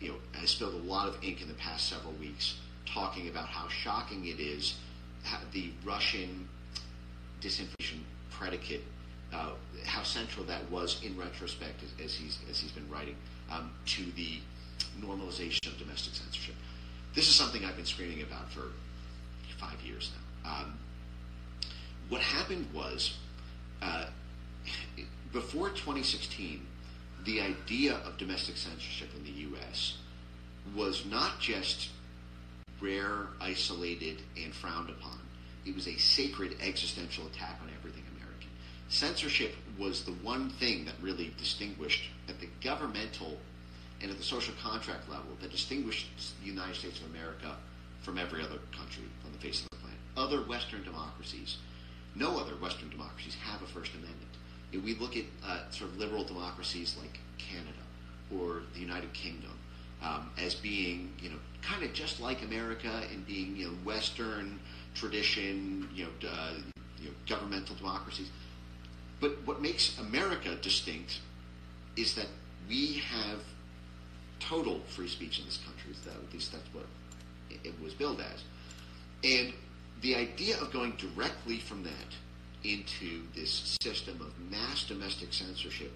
you 0.00 0.08
know, 0.08 0.16
has 0.32 0.50
spilled 0.50 0.74
a 0.74 0.84
lot 0.86 1.08
of 1.08 1.22
ink 1.22 1.42
in 1.42 1.48
the 1.48 1.54
past 1.54 1.88
several 1.88 2.12
weeks 2.14 2.58
talking 2.86 3.28
about 3.28 3.46
how 3.48 3.68
shocking 3.68 4.26
it 4.26 4.40
is 4.40 4.74
the 5.52 5.70
Russian 5.84 6.48
disinformation 7.40 8.00
predicate, 8.30 8.82
uh, 9.32 9.50
how 9.84 10.02
central 10.02 10.44
that 10.46 10.68
was 10.70 11.00
in 11.02 11.16
retrospect 11.16 11.82
as, 11.82 12.04
as 12.04 12.14
he's 12.14 12.38
as 12.50 12.58
he's 12.58 12.72
been 12.72 12.88
writing 12.90 13.16
um, 13.50 13.70
to 13.86 14.04
the 14.16 14.40
normalization 15.00 15.66
of 15.66 15.78
domestic 15.78 16.14
censorship. 16.14 16.54
This 17.14 17.28
is 17.28 17.34
something 17.34 17.64
I've 17.64 17.76
been 17.76 17.86
screaming 17.86 18.22
about 18.22 18.50
for 18.50 18.72
five 19.58 19.80
years 19.84 20.10
now. 20.44 20.50
Um, 20.50 20.74
what 22.08 22.20
happened 22.20 22.66
was, 22.74 23.16
uh, 23.80 24.06
before 25.34 25.68
2016, 25.70 26.64
the 27.24 27.40
idea 27.40 27.96
of 28.06 28.16
domestic 28.16 28.56
censorship 28.56 29.08
in 29.16 29.24
the 29.24 29.40
U.S. 29.50 29.98
was 30.76 31.04
not 31.04 31.40
just 31.40 31.88
rare, 32.80 33.26
isolated, 33.40 34.22
and 34.40 34.54
frowned 34.54 34.90
upon. 34.90 35.18
It 35.66 35.74
was 35.74 35.88
a 35.88 35.96
sacred 35.96 36.56
existential 36.62 37.26
attack 37.26 37.58
on 37.62 37.68
everything 37.76 38.04
American. 38.16 38.48
Censorship 38.88 39.54
was 39.76 40.04
the 40.04 40.12
one 40.12 40.50
thing 40.50 40.84
that 40.84 40.94
really 41.02 41.34
distinguished 41.36 42.04
at 42.28 42.38
the 42.38 42.48
governmental 42.62 43.36
and 44.00 44.10
at 44.10 44.18
the 44.18 44.22
social 44.22 44.54
contract 44.62 45.08
level 45.08 45.36
that 45.40 45.50
distinguished 45.50 46.06
the 46.40 46.46
United 46.46 46.76
States 46.76 47.00
of 47.00 47.06
America 47.10 47.56
from 48.02 48.18
every 48.18 48.40
other 48.40 48.58
country 48.76 49.04
on 49.26 49.32
the 49.32 49.38
face 49.38 49.62
of 49.62 49.68
the 49.70 49.76
planet. 49.78 49.98
Other 50.16 50.46
Western 50.46 50.84
democracies 50.84 51.58
no 52.14 52.38
other 52.38 52.54
Western 52.56 52.90
democracies 52.90 53.34
have 53.42 53.60
a 53.62 53.66
First 53.66 53.92
Amendment. 53.94 54.33
If 54.74 54.82
we 54.82 54.94
look 54.96 55.16
at 55.16 55.24
uh, 55.46 55.70
sort 55.70 55.90
of 55.90 55.98
liberal 55.98 56.24
democracies 56.24 56.96
like 57.00 57.18
Canada 57.38 57.70
or 58.36 58.62
the 58.74 58.80
United 58.80 59.12
Kingdom 59.12 59.52
um, 60.02 60.30
as 60.36 60.54
being, 60.54 61.12
you 61.22 61.30
know, 61.30 61.36
kind 61.62 61.84
of 61.84 61.92
just 61.92 62.20
like 62.20 62.42
America 62.42 63.02
and 63.12 63.24
being, 63.26 63.56
you 63.56 63.68
know, 63.68 63.74
Western 63.84 64.58
tradition, 64.94 65.88
you 65.94 66.04
know, 66.04 66.28
uh, 66.28 66.54
you 66.98 67.08
know, 67.08 67.14
governmental 67.28 67.76
democracies. 67.76 68.30
But 69.20 69.36
what 69.46 69.62
makes 69.62 69.96
America 69.98 70.56
distinct 70.56 71.20
is 71.96 72.14
that 72.14 72.26
we 72.68 72.94
have 72.94 73.40
total 74.40 74.80
free 74.88 75.08
speech 75.08 75.38
in 75.38 75.44
this 75.46 75.58
country. 75.58 75.92
At 76.06 76.32
least 76.32 76.52
that's 76.52 76.68
what 76.74 76.86
it 77.62 77.72
was 77.82 77.94
billed 77.94 78.20
as. 78.20 78.42
And 79.22 79.52
the 80.02 80.16
idea 80.16 80.58
of 80.60 80.72
going 80.72 80.96
directly 80.96 81.58
from 81.58 81.84
that 81.84 81.92
into 82.64 83.22
this 83.34 83.76
system 83.82 84.20
of 84.20 84.32
mass 84.50 84.84
domestic 84.84 85.32
censorship, 85.32 85.92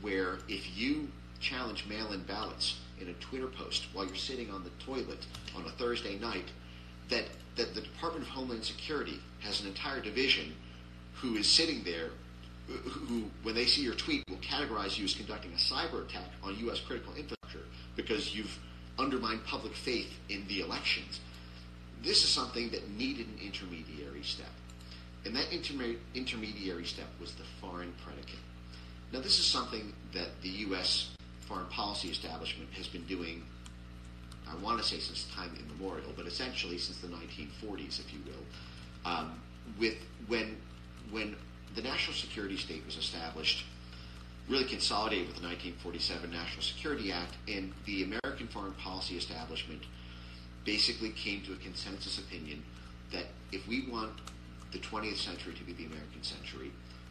where 0.00 0.38
if 0.48 0.76
you 0.76 1.08
challenge 1.40 1.84
mail-in 1.88 2.22
ballots 2.22 2.78
in 3.00 3.08
a 3.08 3.12
Twitter 3.14 3.48
post 3.48 3.86
while 3.92 4.06
you're 4.06 4.14
sitting 4.14 4.50
on 4.50 4.64
the 4.64 4.70
toilet 4.84 5.26
on 5.56 5.64
a 5.66 5.70
Thursday 5.70 6.18
night, 6.18 6.46
that 7.08 7.24
that 7.56 7.74
the 7.74 7.80
Department 7.80 8.22
of 8.22 8.30
Homeland 8.30 8.64
Security 8.64 9.18
has 9.40 9.62
an 9.62 9.66
entire 9.66 10.00
division 10.00 10.54
who 11.14 11.36
is 11.36 11.48
sitting 11.48 11.82
there, 11.84 12.10
who, 12.68 13.24
when 13.42 13.54
they 13.54 13.64
see 13.64 13.80
your 13.80 13.94
tweet, 13.94 14.22
will 14.28 14.36
categorize 14.36 14.98
you 14.98 15.06
as 15.06 15.14
conducting 15.14 15.50
a 15.52 15.56
cyber 15.56 16.06
attack 16.06 16.28
on 16.42 16.54
U.S. 16.58 16.80
critical 16.80 17.14
infrastructure 17.14 17.66
because 17.94 18.34
you've 18.34 18.58
undermined 18.98 19.42
public 19.46 19.74
faith 19.74 20.12
in 20.28 20.46
the 20.48 20.60
elections 20.60 21.20
this 22.02 22.22
is 22.22 22.30
something 22.30 22.70
that 22.70 22.88
needed 22.90 23.26
an 23.26 23.38
intermediary 23.44 24.22
step. 24.22 24.46
And 25.26 25.34
that 25.34 25.50
interme- 25.50 25.98
intermediary 26.14 26.84
step 26.84 27.06
was 27.20 27.32
the 27.34 27.42
foreign 27.60 27.92
predicate. 28.04 28.38
Now, 29.12 29.20
this 29.20 29.38
is 29.38 29.44
something 29.44 29.92
that 30.12 30.28
the 30.42 30.48
U.S. 30.48 31.10
foreign 31.40 31.66
policy 31.66 32.08
establishment 32.08 32.68
has 32.74 32.86
been 32.86 33.04
doing, 33.04 33.42
I 34.48 34.54
want 34.56 34.80
to 34.80 34.84
say 34.84 34.98
since 34.98 35.26
time 35.34 35.50
immemorial, 35.58 36.12
but 36.16 36.26
essentially 36.26 36.78
since 36.78 36.98
the 36.98 37.08
1940s, 37.08 38.00
if 38.00 38.12
you 38.12 38.20
will, 38.24 39.10
um, 39.10 39.40
with 39.78 39.96
when, 40.28 40.56
when 41.10 41.36
the 41.74 41.82
national 41.82 42.16
security 42.16 42.56
state 42.56 42.84
was 42.86 42.96
established, 42.96 43.64
really 44.48 44.64
consolidated 44.64 45.26
with 45.26 45.36
the 45.36 45.42
1947 45.42 46.30
National 46.30 46.62
Security 46.62 47.10
Act, 47.10 47.34
and 47.48 47.72
the 47.84 48.04
American 48.04 48.46
foreign 48.46 48.72
policy 48.74 49.16
establishment– 49.16 49.82
basically 50.66 51.10
came 51.10 51.40
to 51.42 51.52
a 51.54 51.56
consensus 51.56 52.18
opinion 52.18 52.62
that 53.12 53.26
if 53.52 53.66
we 53.68 53.88
want 53.88 54.12
the 54.72 54.78
20th 54.78 55.16
century 55.16 55.54
to 55.54 55.64
be 55.64 55.72
the 55.72 55.86
American 55.86 56.22
century, 56.22 56.70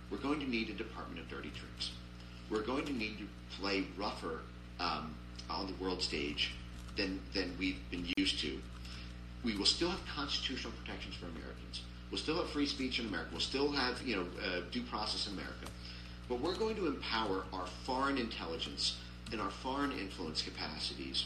we're 0.10 0.18
going 0.18 0.40
to 0.40 0.50
need 0.50 0.70
a 0.70 0.74
Department 0.74 1.20
of 1.20 1.30
Dirty 1.30 1.50
Tricks. 1.50 1.92
We're 2.50 2.62
going 2.62 2.86
to 2.86 2.94
need 2.94 3.18
to 3.18 3.26
play 3.60 3.86
rougher 3.98 4.42
um, 4.80 5.16
on 5.50 5.68
the 5.68 5.74
world 5.84 6.02
stage 6.02 6.54
than, 6.96 7.20
than 7.34 7.56
we've 7.60 7.80
been 7.90 8.06
used 8.18 8.40
to. 8.42 8.60
We 9.44 9.56
will 9.58 9.66
still 9.66 9.90
have 9.90 10.00
constitutional 10.06 10.74
protections 10.84 11.16
for 11.16 11.26
Americans. 11.26 11.82
We'll 12.12 12.20
still 12.20 12.38
have 12.38 12.50
free 12.50 12.66
speech 12.66 13.00
in 13.00 13.08
America. 13.08 13.30
We'll 13.32 13.42
still 13.42 13.72
have 13.72 14.02
you 14.04 14.16
know 14.16 14.26
uh, 14.44 14.62
due 14.72 14.84
process 14.84 15.28
in 15.28 15.34
America. 15.34 15.68
But 16.30 16.40
we're 16.40 16.56
going 16.56 16.76
to 16.78 16.88
empower 16.88 17.44
our 17.54 17.68
foreign 17.84 18.18
intelligence 18.18 18.98
and 19.32 19.42
our 19.42 19.50
foreign 19.50 19.92
influence 19.92 20.42
capacities 20.42 21.26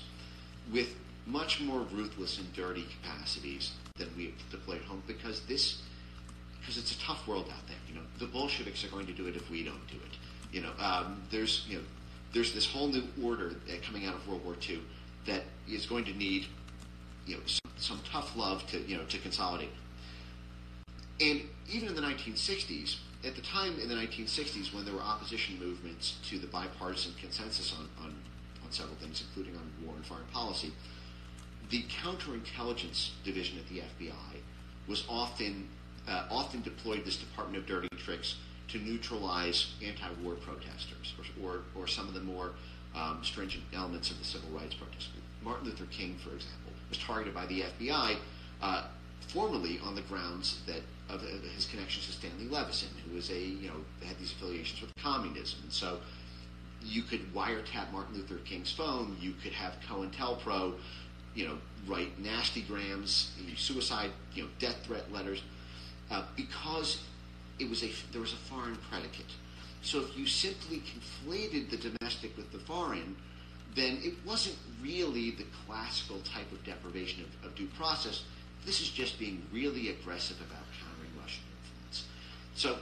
with 0.74 0.96
much 1.26 1.62
more 1.62 1.82
ruthless 1.92 2.40
and 2.40 2.52
dirty 2.54 2.86
capacities 3.02 3.74
than 3.98 4.10
we 4.18 4.26
have 4.26 4.50
deployed 4.52 4.82
home 4.82 5.04
because 5.08 5.42
this 5.42 5.82
because 6.70 6.84
it's 6.84 6.96
a 6.96 7.00
tough 7.04 7.28
world 7.28 7.46
out 7.52 7.68
there. 7.68 7.78
You 7.88 7.96
know, 7.96 8.06
the 8.20 8.28
Bolsheviks 8.28 8.84
are 8.84 8.90
going 8.90 9.08
to 9.08 9.12
do 9.12 9.26
it 9.26 9.36
if 9.36 9.50
we 9.50 9.64
don't 9.64 9.88
do 9.88 9.96
it. 9.96 10.18
You 10.56 10.62
know, 10.62 10.72
um, 10.80 11.20
there's 11.32 11.66
you 11.68 11.78
know 11.78 11.84
there's 12.32 12.54
this 12.54 12.68
whole 12.68 12.88
new 12.88 13.04
order 13.24 13.56
coming 13.82 14.06
out 14.06 14.14
of 14.14 14.28
World 14.28 14.46
War 14.46 14.56
II 14.68 14.80
that 15.26 15.42
is 15.68 15.88
going 15.88 16.06
to 16.06 16.14
need 16.14 16.46
you 17.26 17.38
know 17.38 17.42
some, 17.48 17.72
some 17.78 18.00
tough 18.12 18.36
love 18.36 18.68
to 18.68 18.80
you 18.82 18.98
know 18.98 19.04
to 19.06 19.18
consolidate. 19.18 19.72
And 21.20 21.42
even 21.72 21.90
in 21.90 21.96
the 21.96 22.02
1960s, 22.02 22.98
at 23.26 23.36
the 23.36 23.42
time 23.42 23.80
in 23.80 23.90
the 23.90 23.96
1960s 23.96 24.72
when 24.72 24.86
there 24.86 24.94
were 24.94 25.02
opposition 25.02 25.58
movements 25.60 26.18
to 26.30 26.38
the 26.38 26.48
bipartisan 26.48 27.14
consensus 27.20 27.74
on, 27.78 27.90
on, 28.06 28.14
on 28.64 28.72
several 28.72 28.96
things, 28.98 29.24
including 29.28 29.60
on 29.60 29.72
war 29.84 29.96
and 29.96 30.06
foreign 30.06 30.24
policy, 30.32 30.72
the 31.72 31.84
counterintelligence 32.04 33.10
division 33.24 33.58
at 33.58 33.68
the 33.68 33.80
FBI 33.80 34.40
was 34.88 35.04
often 35.10 35.68
uh, 36.08 36.26
often 36.30 36.62
deployed 36.62 37.06
this 37.06 37.18
Department 37.18 37.58
of 37.58 37.68
Dirty 37.68 37.88
Tricks 37.98 38.36
to 38.70 38.80
neutralize 38.80 39.74
anti-war 39.86 40.36
protesters 40.36 41.14
or, 41.42 41.46
or, 41.46 41.62
or 41.76 41.88
some 41.88 42.08
of 42.08 42.14
the 42.14 42.22
more 42.22 42.52
um, 42.96 43.20
stringent 43.24 43.64
elements 43.74 44.12
of 44.12 44.20
the 44.20 44.26
civil 44.26 44.50
rights 44.50 44.76
protest. 44.76 45.10
Martin 45.44 45.66
Luther 45.66 45.86
King, 45.86 46.18
for 46.18 46.36
example, 46.36 46.72
was 46.90 46.98
targeted 46.98 47.34
by 47.34 47.46
the 47.46 47.64
FBI 47.80 48.18
uh, 48.62 48.84
formally 49.28 49.80
on 49.84 49.96
the 49.96 50.02
grounds 50.02 50.62
that 50.68 50.82
of 51.10 51.22
his 51.22 51.66
connections 51.66 52.06
to 52.06 52.12
Stanley 52.12 52.48
Levison, 52.48 52.90
who 53.08 53.16
was 53.16 53.32
a 53.32 53.40
you 53.40 53.68
know 53.68 54.06
had 54.06 54.18
these 54.20 54.32
affiliations 54.32 54.82
with 54.82 54.92
communism, 55.02 55.60
and 55.64 55.74
so 55.74 56.00
you 56.84 57.02
could 57.02 57.34
wiretap 57.34 57.92
Martin 57.92 58.16
Luther 58.16 58.38
King's 58.46 58.72
phone. 58.72 59.18
You 59.20 59.34
could 59.44 59.52
have 59.54 59.74
COINTELPRO, 59.88 60.76
you 61.36 61.48
know, 61.48 61.58
write 61.88 62.18
nasty 62.20 62.62
grams, 62.62 63.32
suicide, 63.58 64.12
you 64.34 64.44
know, 64.44 64.50
death 64.60 64.78
threat 64.86 65.12
letters, 65.12 65.44
uh, 66.12 66.24
because 66.36 67.02
it 67.60 67.70
was 67.70 67.84
a 67.84 67.92
there 68.12 68.22
was 68.22 68.34
a 68.34 68.38
foreign 68.38 68.78
predicate. 68.90 69.32
So 69.82 70.02
if 70.02 70.18
you 70.18 70.26
simply 70.26 70.82
conflated 70.82 71.70
the 71.70 71.78
domestic 71.78 72.36
with 72.36 72.52
the 72.52 72.60
foreign, 72.60 73.16
then 73.76 74.00
it 74.02 74.14
wasn't 74.26 74.58
really 74.82 75.32
the 75.32 75.46
classical 75.66 76.20
type 76.22 76.52
of 76.52 76.64
deprivation 76.66 77.24
of, 77.24 77.50
of 77.50 77.56
due 77.56 77.68
process. 77.78 78.24
This 78.66 78.82
is 78.82 78.90
just 78.90 79.18
being 79.18 79.42
really 79.54 79.90
aggressive 79.90 80.38
about 80.38 80.64
countering 80.80 81.12
Russian 81.22 81.44
influence. 81.64 82.06
So 82.56 82.78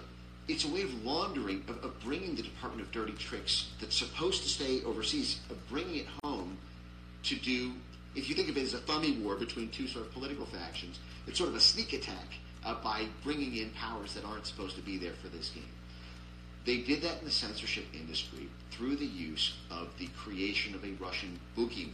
it's 0.48 0.66
a 0.66 0.70
way 0.70 0.82
of 0.82 1.06
laundering, 1.06 1.64
of, 1.68 1.84
of, 1.84 2.00
bringing 2.00 2.36
the 2.36 2.42
Department 2.42 2.88
of 2.88 2.92
Dirty 2.92 3.14
Tricks 3.14 3.68
that's 3.80 3.96
supposed 3.96 4.42
to 4.44 4.50
stay 4.50 4.82
overseas, 4.84 5.40
of 5.52 5.70
bringing 5.70 5.98
it 5.98 6.08
home 6.24 6.58
to 7.24 7.36
do, 7.36 7.74
if 8.16 8.28
you 8.28 8.34
think 8.34 8.50
of 8.50 8.58
it 8.58 8.64
as 8.64 8.74
a 8.74 8.80
thummy 8.80 9.12
war 9.18 9.36
between 9.36 9.70
two 9.70 9.88
sort 9.88 10.06
of 10.06 10.14
political 10.14 10.46
factions, 10.48 11.00
it's 11.28 11.38
sort 11.38 11.50
of 11.50 11.56
a 11.56 11.60
sneak 11.60 11.94
attack 11.94 12.40
uh, 12.68 12.76
by 12.84 13.06
bringing 13.24 13.56
in 13.56 13.70
powers 13.72 14.14
that 14.14 14.26
aren't 14.26 14.46
supposed 14.46 14.76
to 14.76 14.82
be 14.82 14.98
there 14.98 15.14
for 15.14 15.30
this 15.30 15.50
game. 15.50 15.64
They 16.66 16.80
did 16.80 17.02
that 17.04 17.20
in 17.20 17.26
the 17.26 17.32
censorship 17.32 17.86
industry 17.94 18.50
through 18.72 18.98
the 18.98 19.06
use 19.06 19.54
of 19.72 19.88
the 19.98 20.08
creation 20.08 20.76
of 20.76 20.84
a 20.84 20.92
Russian 21.02 21.40
boogeyman 21.58 21.94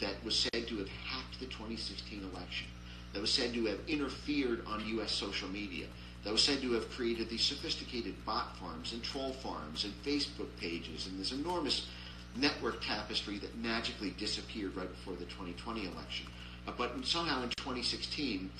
that 0.00 0.14
was 0.24 0.38
said 0.38 0.66
to 0.66 0.78
have 0.78 0.88
hacked 0.88 1.38
the 1.38 1.46
2016 1.46 2.20
election, 2.34 2.68
that 3.12 3.20
was 3.20 3.30
said 3.30 3.52
to 3.52 3.66
have 3.66 3.78
interfered 3.86 4.64
on 4.66 4.86
U.S. 4.88 5.12
social 5.12 5.48
media, 5.50 5.86
that 6.24 6.32
was 6.32 6.42
said 6.42 6.62
to 6.62 6.72
have 6.72 6.90
created 6.90 7.28
these 7.28 7.42
sophisticated 7.42 8.14
bot 8.24 8.56
farms 8.56 8.94
and 8.94 9.02
troll 9.02 9.32
farms 9.32 9.84
and 9.84 9.92
Facebook 10.04 10.48
pages 10.58 11.06
and 11.06 11.20
this 11.20 11.32
enormous 11.32 11.88
network 12.36 12.82
tapestry 12.82 13.36
that 13.38 13.54
magically 13.58 14.10
disappeared 14.18 14.74
right 14.74 14.88
before 14.88 15.14
the 15.16 15.26
2020 15.26 15.82
election. 15.82 16.26
Uh, 16.66 16.72
but 16.78 16.92
somehow 17.04 17.42
in 17.42 17.50
2016, 17.50 18.50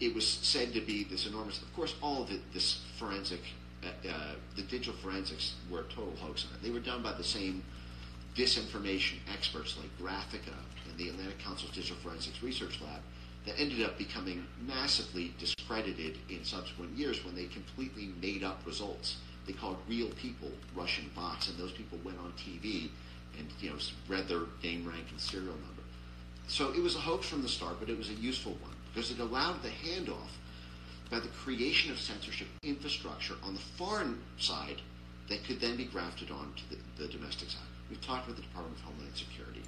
it 0.00 0.14
was 0.14 0.26
said 0.26 0.72
to 0.72 0.80
be 0.80 1.04
this 1.04 1.26
enormous. 1.26 1.60
Of 1.62 1.74
course, 1.74 1.94
all 2.02 2.22
of 2.22 2.30
it, 2.30 2.40
this 2.52 2.80
forensic 2.98 3.40
uh, 3.82 4.08
uh, 4.08 4.34
the 4.56 4.62
digital 4.62 4.94
forensics 4.94 5.54
were 5.70 5.80
a 5.80 5.84
total 5.84 6.14
hoax 6.20 6.46
on 6.46 6.54
it. 6.54 6.62
They 6.62 6.70
were 6.70 6.80
done 6.80 7.02
by 7.02 7.12
the 7.12 7.24
same 7.24 7.62
disinformation 8.36 9.16
experts 9.32 9.76
like 9.78 9.88
Graphika 9.98 10.54
and 10.88 10.98
the 10.98 11.08
Atlantic 11.08 11.38
Council's 11.38 11.72
Digital 11.72 11.96
Forensics 12.02 12.42
Research 12.42 12.80
Lab 12.82 13.00
that 13.46 13.58
ended 13.58 13.82
up 13.82 13.96
becoming 13.96 14.44
massively 14.66 15.34
discredited 15.38 16.18
in 16.28 16.44
subsequent 16.44 16.96
years 16.96 17.24
when 17.24 17.34
they 17.34 17.46
completely 17.46 18.10
made 18.20 18.44
up 18.44 18.60
results. 18.66 19.16
They 19.46 19.54
called 19.54 19.78
real 19.88 20.10
people 20.10 20.50
Russian 20.74 21.10
bots, 21.14 21.48
and 21.48 21.58
those 21.58 21.72
people 21.72 21.98
went 22.04 22.18
on 22.18 22.32
TV 22.32 22.90
and 23.38 23.48
you 23.60 23.70
know 23.70 23.76
read 24.08 24.28
their 24.28 24.42
name, 24.62 24.86
rank, 24.86 25.06
and 25.10 25.18
serial 25.20 25.54
number. 25.54 25.82
So 26.48 26.70
it 26.72 26.82
was 26.82 26.96
a 26.96 27.00
hoax 27.00 27.26
from 27.28 27.42
the 27.42 27.48
start, 27.48 27.76
but 27.80 27.88
it 27.88 27.96
was 27.96 28.10
a 28.10 28.14
useful 28.14 28.52
one 28.60 28.74
because 28.92 29.10
it 29.10 29.20
allowed 29.20 29.62
the 29.62 29.68
handoff 29.68 30.30
by 31.10 31.20
the 31.20 31.28
creation 31.28 31.90
of 31.90 31.98
censorship 31.98 32.46
infrastructure 32.62 33.34
on 33.42 33.54
the 33.54 33.60
foreign 33.60 34.20
side 34.38 34.80
that 35.28 35.44
could 35.44 35.60
then 35.60 35.76
be 35.76 35.84
grafted 35.84 36.30
onto 36.30 36.62
the, 36.70 37.02
the 37.02 37.08
domestic 37.08 37.50
side. 37.50 37.62
We've 37.88 38.00
talked 38.00 38.26
about 38.26 38.36
the 38.36 38.42
Department 38.42 38.76
of 38.78 38.84
Homeland 38.84 39.16
Security 39.16 39.62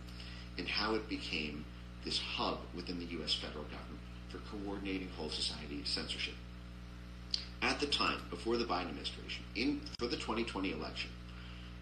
and 0.58 0.68
how 0.68 0.94
it 0.94 1.08
became 1.08 1.64
this 2.04 2.18
hub 2.18 2.58
within 2.74 2.98
the 2.98 3.06
U.S. 3.16 3.34
federal 3.34 3.64
government 3.64 4.00
for 4.28 4.38
coordinating 4.50 5.08
whole 5.16 5.30
society 5.30 5.82
censorship. 5.84 6.34
At 7.60 7.78
the 7.78 7.86
time, 7.86 8.18
before 8.28 8.56
the 8.56 8.64
Biden 8.64 8.88
administration, 8.88 9.44
in 9.54 9.80
for 9.98 10.06
the 10.06 10.16
2020 10.16 10.72
election, 10.72 11.10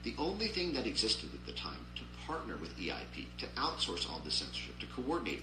the 0.02 0.14
only 0.18 0.48
thing 0.48 0.72
that 0.74 0.86
existed 0.86 1.30
at 1.34 1.46
the 1.46 1.52
time 1.52 1.86
to 1.96 2.02
partner 2.26 2.56
with 2.56 2.76
EIP, 2.78 3.26
to 3.38 3.46
outsource 3.56 4.10
all 4.10 4.20
the 4.24 4.30
censorship, 4.30 4.78
to 4.78 4.86
coordinate 4.86 5.42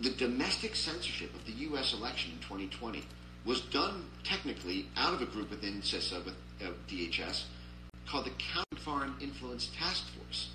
the 0.00 0.10
domestic 0.10 0.74
censorship 0.74 1.34
of 1.34 1.44
the 1.46 1.52
U.S. 1.52 1.92
election 1.94 2.32
in 2.32 2.38
2020 2.38 3.04
was 3.44 3.60
done 3.60 4.04
technically 4.24 4.86
out 4.96 5.14
of 5.14 5.22
a 5.22 5.26
group 5.26 5.50
within 5.50 5.80
CISA 5.80 6.24
with 6.24 6.34
uh, 6.62 6.70
DHS 6.88 7.44
called 8.08 8.26
the 8.26 8.30
Countering 8.30 8.76
Foreign 8.76 9.14
Influence 9.20 9.70
Task 9.78 10.04
Force. 10.16 10.50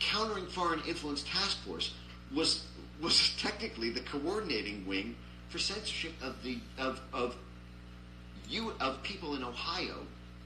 Countering 0.00 0.46
Foreign 0.46 0.80
Influence 0.86 1.22
Task 1.22 1.58
Force 1.64 1.92
was 2.34 2.66
was 3.00 3.34
technically 3.36 3.90
the 3.90 4.00
coordinating 4.00 4.86
wing 4.86 5.16
for 5.48 5.58
censorship 5.58 6.12
of 6.22 6.42
the 6.42 6.58
of 6.78 7.00
of 7.12 7.36
you 8.48 8.72
of 8.80 9.02
people 9.02 9.34
in 9.34 9.42
Ohio 9.42 9.96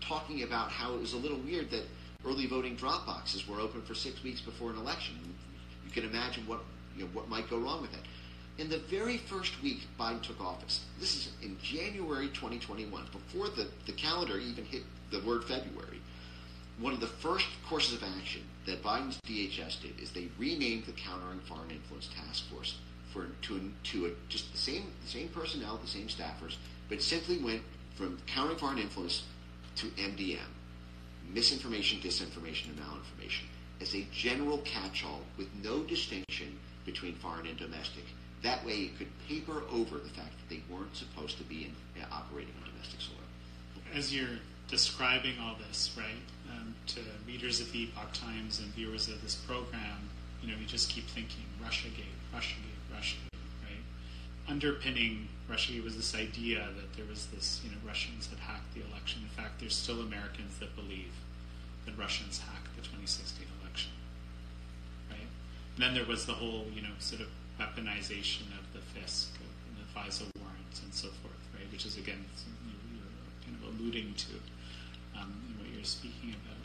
talking 0.00 0.42
about 0.42 0.70
how 0.70 0.94
it 0.94 1.00
was 1.00 1.12
a 1.12 1.16
little 1.16 1.38
weird 1.38 1.70
that 1.70 1.84
early 2.24 2.46
voting 2.46 2.76
drop 2.76 3.06
boxes 3.06 3.46
were 3.48 3.60
open 3.60 3.82
for 3.82 3.94
six 3.94 4.22
weeks 4.22 4.40
before 4.40 4.70
an 4.70 4.76
election. 4.76 5.14
You 5.84 5.90
can 5.90 6.04
imagine 6.04 6.46
what 6.46 6.60
you 6.96 7.04
know, 7.04 7.10
what 7.12 7.28
might 7.28 7.48
go 7.48 7.58
wrong 7.58 7.82
with 7.82 7.92
that. 7.92 8.02
In 8.58 8.70
the 8.70 8.78
very 8.78 9.18
first 9.18 9.62
week 9.62 9.82
Biden 10.00 10.22
took 10.22 10.40
office, 10.40 10.84
this 10.98 11.14
is 11.14 11.28
in 11.42 11.58
January 11.62 12.28
2021, 12.28 13.04
before 13.12 13.48
the, 13.48 13.68
the 13.84 13.92
calendar 13.92 14.38
even 14.38 14.64
hit 14.64 14.82
the 15.10 15.20
word 15.20 15.44
February, 15.44 16.00
one 16.78 16.92
of 16.92 17.00
the 17.00 17.06
first 17.06 17.46
courses 17.68 17.94
of 17.94 18.08
action 18.18 18.42
that 18.66 18.82
Biden's 18.82 19.18
DHS 19.26 19.82
did 19.82 20.00
is 20.00 20.10
they 20.10 20.28
renamed 20.38 20.84
the 20.84 20.92
Countering 20.92 21.40
Foreign 21.40 21.70
Influence 21.70 22.08
Task 22.14 22.44
Force 22.50 22.78
for 23.12 23.28
to, 23.42 23.72
to 23.84 24.06
a, 24.06 24.10
just 24.28 24.52
the 24.52 24.58
same 24.58 24.84
the 25.02 25.08
same 25.08 25.28
personnel, 25.28 25.78
the 25.82 25.88
same 25.88 26.08
staffers, 26.08 26.56
but 26.88 27.02
simply 27.02 27.38
went 27.38 27.62
from 27.94 28.18
countering 28.26 28.58
foreign 28.58 28.78
influence 28.78 29.24
to 29.76 29.86
MDM, 29.86 30.38
misinformation, 31.32 31.98
disinformation, 32.00 32.68
and 32.68 32.78
malinformation, 32.78 33.44
as 33.80 33.94
a 33.94 34.06
general 34.12 34.58
catch-all 34.58 35.20
with 35.38 35.48
no 35.62 35.82
distinction 35.82 36.58
between 36.86 37.14
foreign 37.16 37.46
and 37.46 37.58
domestic. 37.58 38.04
That 38.42 38.64
way, 38.64 38.88
it 38.88 38.98
could 38.98 39.08
paper 39.28 39.62
over 39.70 39.98
the 39.98 40.08
fact 40.10 40.32
that 40.38 40.48
they 40.48 40.62
weren't 40.70 40.96
supposed 40.96 41.36
to 41.38 41.44
be 41.44 41.64
in, 41.64 42.02
uh, 42.02 42.06
operating 42.12 42.54
on 42.62 42.70
domestic 42.70 43.00
soil. 43.00 43.16
As 43.92 44.14
you're 44.14 44.38
describing 44.68 45.34
all 45.40 45.56
this, 45.68 45.90
right, 45.96 46.22
um, 46.50 46.74
to 46.86 47.00
readers 47.26 47.60
of 47.60 47.72
the 47.72 47.84
Epoch 47.84 48.12
Times 48.12 48.60
and 48.60 48.68
viewers 48.74 49.08
of 49.08 49.20
this 49.22 49.34
program, 49.34 50.08
you 50.42 50.48
know, 50.50 50.58
you 50.58 50.66
just 50.66 50.90
keep 50.90 51.06
thinking 51.08 51.44
Russiagate, 51.62 52.14
Russiagate, 52.34 52.78
Russiagate, 52.94 53.34
right? 53.64 53.82
Underpinning 54.48 55.28
Russiagate 55.50 55.82
was 55.82 55.96
this 55.96 56.14
idea 56.14 56.68
that 56.76 56.96
there 56.96 57.06
was 57.06 57.26
this, 57.26 57.60
you 57.64 57.70
know, 57.70 57.76
Russians 57.86 58.28
had 58.28 58.38
hacked 58.38 58.74
the 58.74 58.82
election. 58.90 59.22
In 59.22 59.42
fact, 59.42 59.60
there's 59.60 59.74
still 59.74 60.00
Americans 60.00 60.58
that 60.60 60.74
believe 60.76 61.12
that 61.86 61.96
Russians 61.98 62.38
hacked 62.38 62.74
the 62.76 62.82
2016 62.82 63.35
and 63.35 63.35
then 65.78 65.94
there 65.94 66.04
was 66.04 66.26
the 66.26 66.32
whole, 66.32 66.66
you 66.74 66.82
know, 66.82 66.94
sort 66.98 67.20
of 67.22 67.28
weaponization 67.60 68.46
of 68.58 68.72
the 68.72 68.80
FISC 68.98 69.26
the 69.76 70.00
FISA 70.00 70.24
warrants 70.38 70.82
and 70.82 70.92
so 70.92 71.08
forth, 71.08 71.40
right? 71.54 71.70
Which 71.72 71.86
is 71.86 71.96
again 71.96 72.24
you 72.66 73.00
are 73.00 73.44
kind 73.44 73.56
of 73.62 73.80
alluding 73.80 74.14
to 74.14 75.20
um, 75.20 75.32
what 75.58 75.68
you're 75.74 75.84
speaking 75.84 76.30
about. 76.30 76.56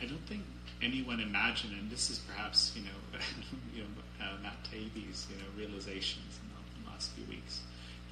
I 0.00 0.06
don't 0.06 0.26
think 0.26 0.42
anyone 0.82 1.20
imagined, 1.20 1.72
and 1.78 1.90
this 1.90 2.10
is 2.10 2.18
perhaps 2.18 2.72
you 2.76 2.82
know, 2.82 3.18
you 3.74 3.82
know 3.82 3.88
uh, 4.20 4.42
Matt 4.42 4.62
Taibbi's 4.64 5.26
you 5.30 5.36
know 5.36 5.48
realizations 5.56 6.38
in 6.42 6.50
in 6.76 6.84
the 6.84 6.90
last 6.90 7.12
few 7.12 7.24
weeks. 7.26 7.60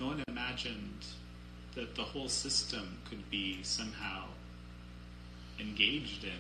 No 0.01 0.07
one 0.07 0.25
imagined 0.29 1.05
that 1.75 1.95
the 1.95 2.03
whole 2.03 2.29
system 2.29 2.99
could 3.09 3.31
be 3.31 3.63
somehow 3.63 4.25
engaged 5.59 6.25
in 6.25 6.31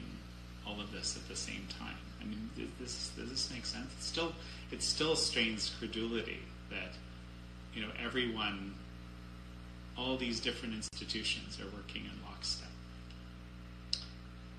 all 0.66 0.80
of 0.80 0.92
this 0.92 1.16
at 1.16 1.28
the 1.28 1.36
same 1.36 1.66
time. 1.78 1.96
I 2.24 2.28
mean, 2.28 2.50
this 2.80 3.10
does 3.16 3.30
this 3.30 3.50
make 3.50 3.66
sense? 3.66 3.92
It 3.98 4.02
still 4.02 4.32
it 4.70 4.82
still 4.82 5.16
strains 5.16 5.72
credulity 5.78 6.40
that 6.70 6.92
you 7.74 7.82
know 7.82 7.88
everyone, 8.02 8.74
all 9.96 10.16
these 10.16 10.40
different 10.40 10.74
institutions 10.74 11.58
are 11.60 11.76
working 11.76 12.04
in 12.04 12.12
lockstep. 12.24 12.68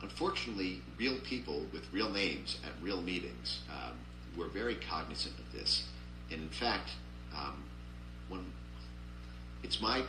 Unfortunately, 0.01 0.82
real 0.97 1.18
people 1.24 1.66
with 1.74 1.91
real 1.91 2.09
names 2.11 2.59
at 2.63 2.72
real 2.84 3.01
meetings 3.01 3.61
um, 3.70 3.93
were 4.38 4.49
very 4.49 4.76
cognizant 4.76 5.36
of 5.39 5.51
this, 5.51 5.88
and 6.32 6.41
in 6.41 6.49
fact, 6.49 6.89
um, 7.36 7.63
when 8.30 8.45
it's 9.63 9.82
my 9.82 10.03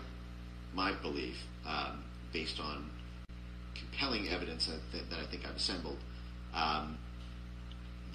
my 0.74 0.92
belief, 0.92 1.36
um, 1.66 2.02
based 2.32 2.60
on 2.60 2.90
compelling 3.74 4.28
evidence 4.28 4.66
that, 4.66 4.80
that, 4.92 5.08
that 5.10 5.18
I 5.18 5.24
think 5.24 5.46
I've 5.46 5.56
assembled, 5.56 5.96
um, 6.54 6.98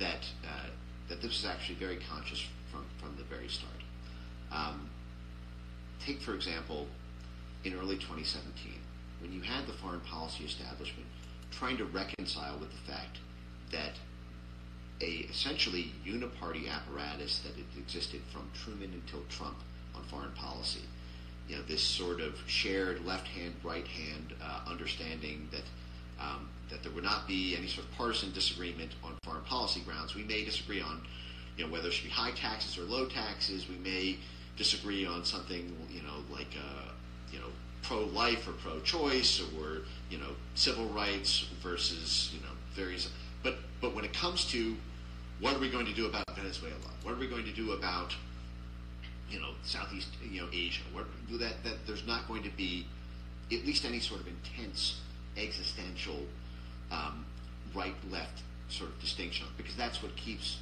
that 0.01 0.25
uh, 0.43 0.67
that 1.07 1.21
this 1.21 1.31
was 1.31 1.45
actually 1.45 1.75
very 1.75 1.99
conscious 2.09 2.45
from 2.71 2.85
from 2.99 3.15
the 3.15 3.23
very 3.23 3.47
start. 3.47 3.71
Um, 4.51 4.89
take, 6.05 6.21
for 6.21 6.33
example, 6.33 6.87
in 7.63 7.73
early 7.73 7.95
2017, 7.95 8.73
when 9.21 9.31
you 9.31 9.41
had 9.41 9.65
the 9.67 9.73
foreign 9.73 10.01
policy 10.01 10.43
establishment 10.43 11.07
trying 11.51 11.77
to 11.77 11.85
reconcile 11.85 12.57
with 12.59 12.71
the 12.71 12.91
fact 12.91 13.17
that 13.71 13.93
a 15.01 15.27
essentially 15.29 15.91
uniparty 16.05 16.69
apparatus 16.69 17.39
that 17.39 17.53
had 17.55 17.65
existed 17.77 18.21
from 18.31 18.49
Truman 18.53 18.91
until 18.93 19.21
Trump 19.29 19.57
on 19.95 20.03
foreign 20.03 20.31
policy, 20.33 20.81
you 21.47 21.55
know, 21.55 21.61
this 21.63 21.83
sort 21.83 22.21
of 22.21 22.39
shared 22.47 23.05
left 23.05 23.27
hand, 23.27 23.53
right 23.63 23.87
hand 23.87 24.33
uh, 24.41 24.61
understanding 24.67 25.49
that 25.51 25.63
um, 26.19 26.49
that 26.71 26.81
there 26.83 26.91
would 26.93 27.03
not 27.03 27.27
be 27.27 27.55
any 27.55 27.67
sort 27.67 27.85
of 27.85 27.91
partisan 27.93 28.31
disagreement 28.31 28.91
on 29.03 29.15
foreign 29.23 29.43
policy 29.43 29.81
grounds. 29.81 30.15
We 30.15 30.23
may 30.23 30.43
disagree 30.43 30.81
on, 30.81 31.01
you 31.57 31.65
know, 31.65 31.71
whether 31.71 31.89
it 31.89 31.93
should 31.93 32.05
be 32.05 32.09
high 32.09 32.31
taxes 32.31 32.77
or 32.77 32.83
low 32.83 33.05
taxes. 33.05 33.67
We 33.69 33.75
may 33.77 34.17
disagree 34.57 35.05
on 35.05 35.23
something, 35.25 35.75
you 35.89 36.01
know, 36.01 36.23
like, 36.31 36.55
uh, 36.57 36.91
you 37.31 37.39
know, 37.39 37.47
pro-life 37.83 38.47
or 38.47 38.53
pro-choice 38.53 39.41
or, 39.59 39.81
you 40.09 40.17
know, 40.17 40.31
civil 40.55 40.87
rights 40.87 41.47
versus, 41.61 42.31
you 42.33 42.41
know, 42.41 42.53
various. 42.73 43.09
But 43.43 43.57
but 43.79 43.93
when 43.95 44.05
it 44.05 44.13
comes 44.13 44.45
to 44.51 44.75
what 45.39 45.55
are 45.55 45.59
we 45.59 45.69
going 45.69 45.87
to 45.87 45.93
do 45.93 46.05
about 46.05 46.23
Venezuela? 46.35 46.75
What 47.03 47.15
are 47.15 47.17
we 47.17 47.27
going 47.27 47.45
to 47.45 47.51
do 47.51 47.71
about, 47.71 48.15
you 49.29 49.39
know, 49.39 49.53
Southeast, 49.63 50.09
you 50.23 50.41
know, 50.41 50.47
Asia? 50.53 50.83
What, 50.93 51.05
that 51.39 51.63
that 51.63 51.87
there's 51.87 52.05
not 52.05 52.27
going 52.27 52.43
to 52.43 52.51
be 52.51 52.85
at 53.51 53.65
least 53.65 53.83
any 53.83 53.99
sort 53.99 54.21
of 54.21 54.27
intense 54.27 55.01
existential 55.35 56.19
um, 56.91 57.25
right-left 57.73 58.41
sort 58.69 58.89
of 58.89 58.99
distinction 58.99 59.47
because 59.57 59.75
that's 59.75 60.01
what 60.01 60.15
keeps 60.15 60.57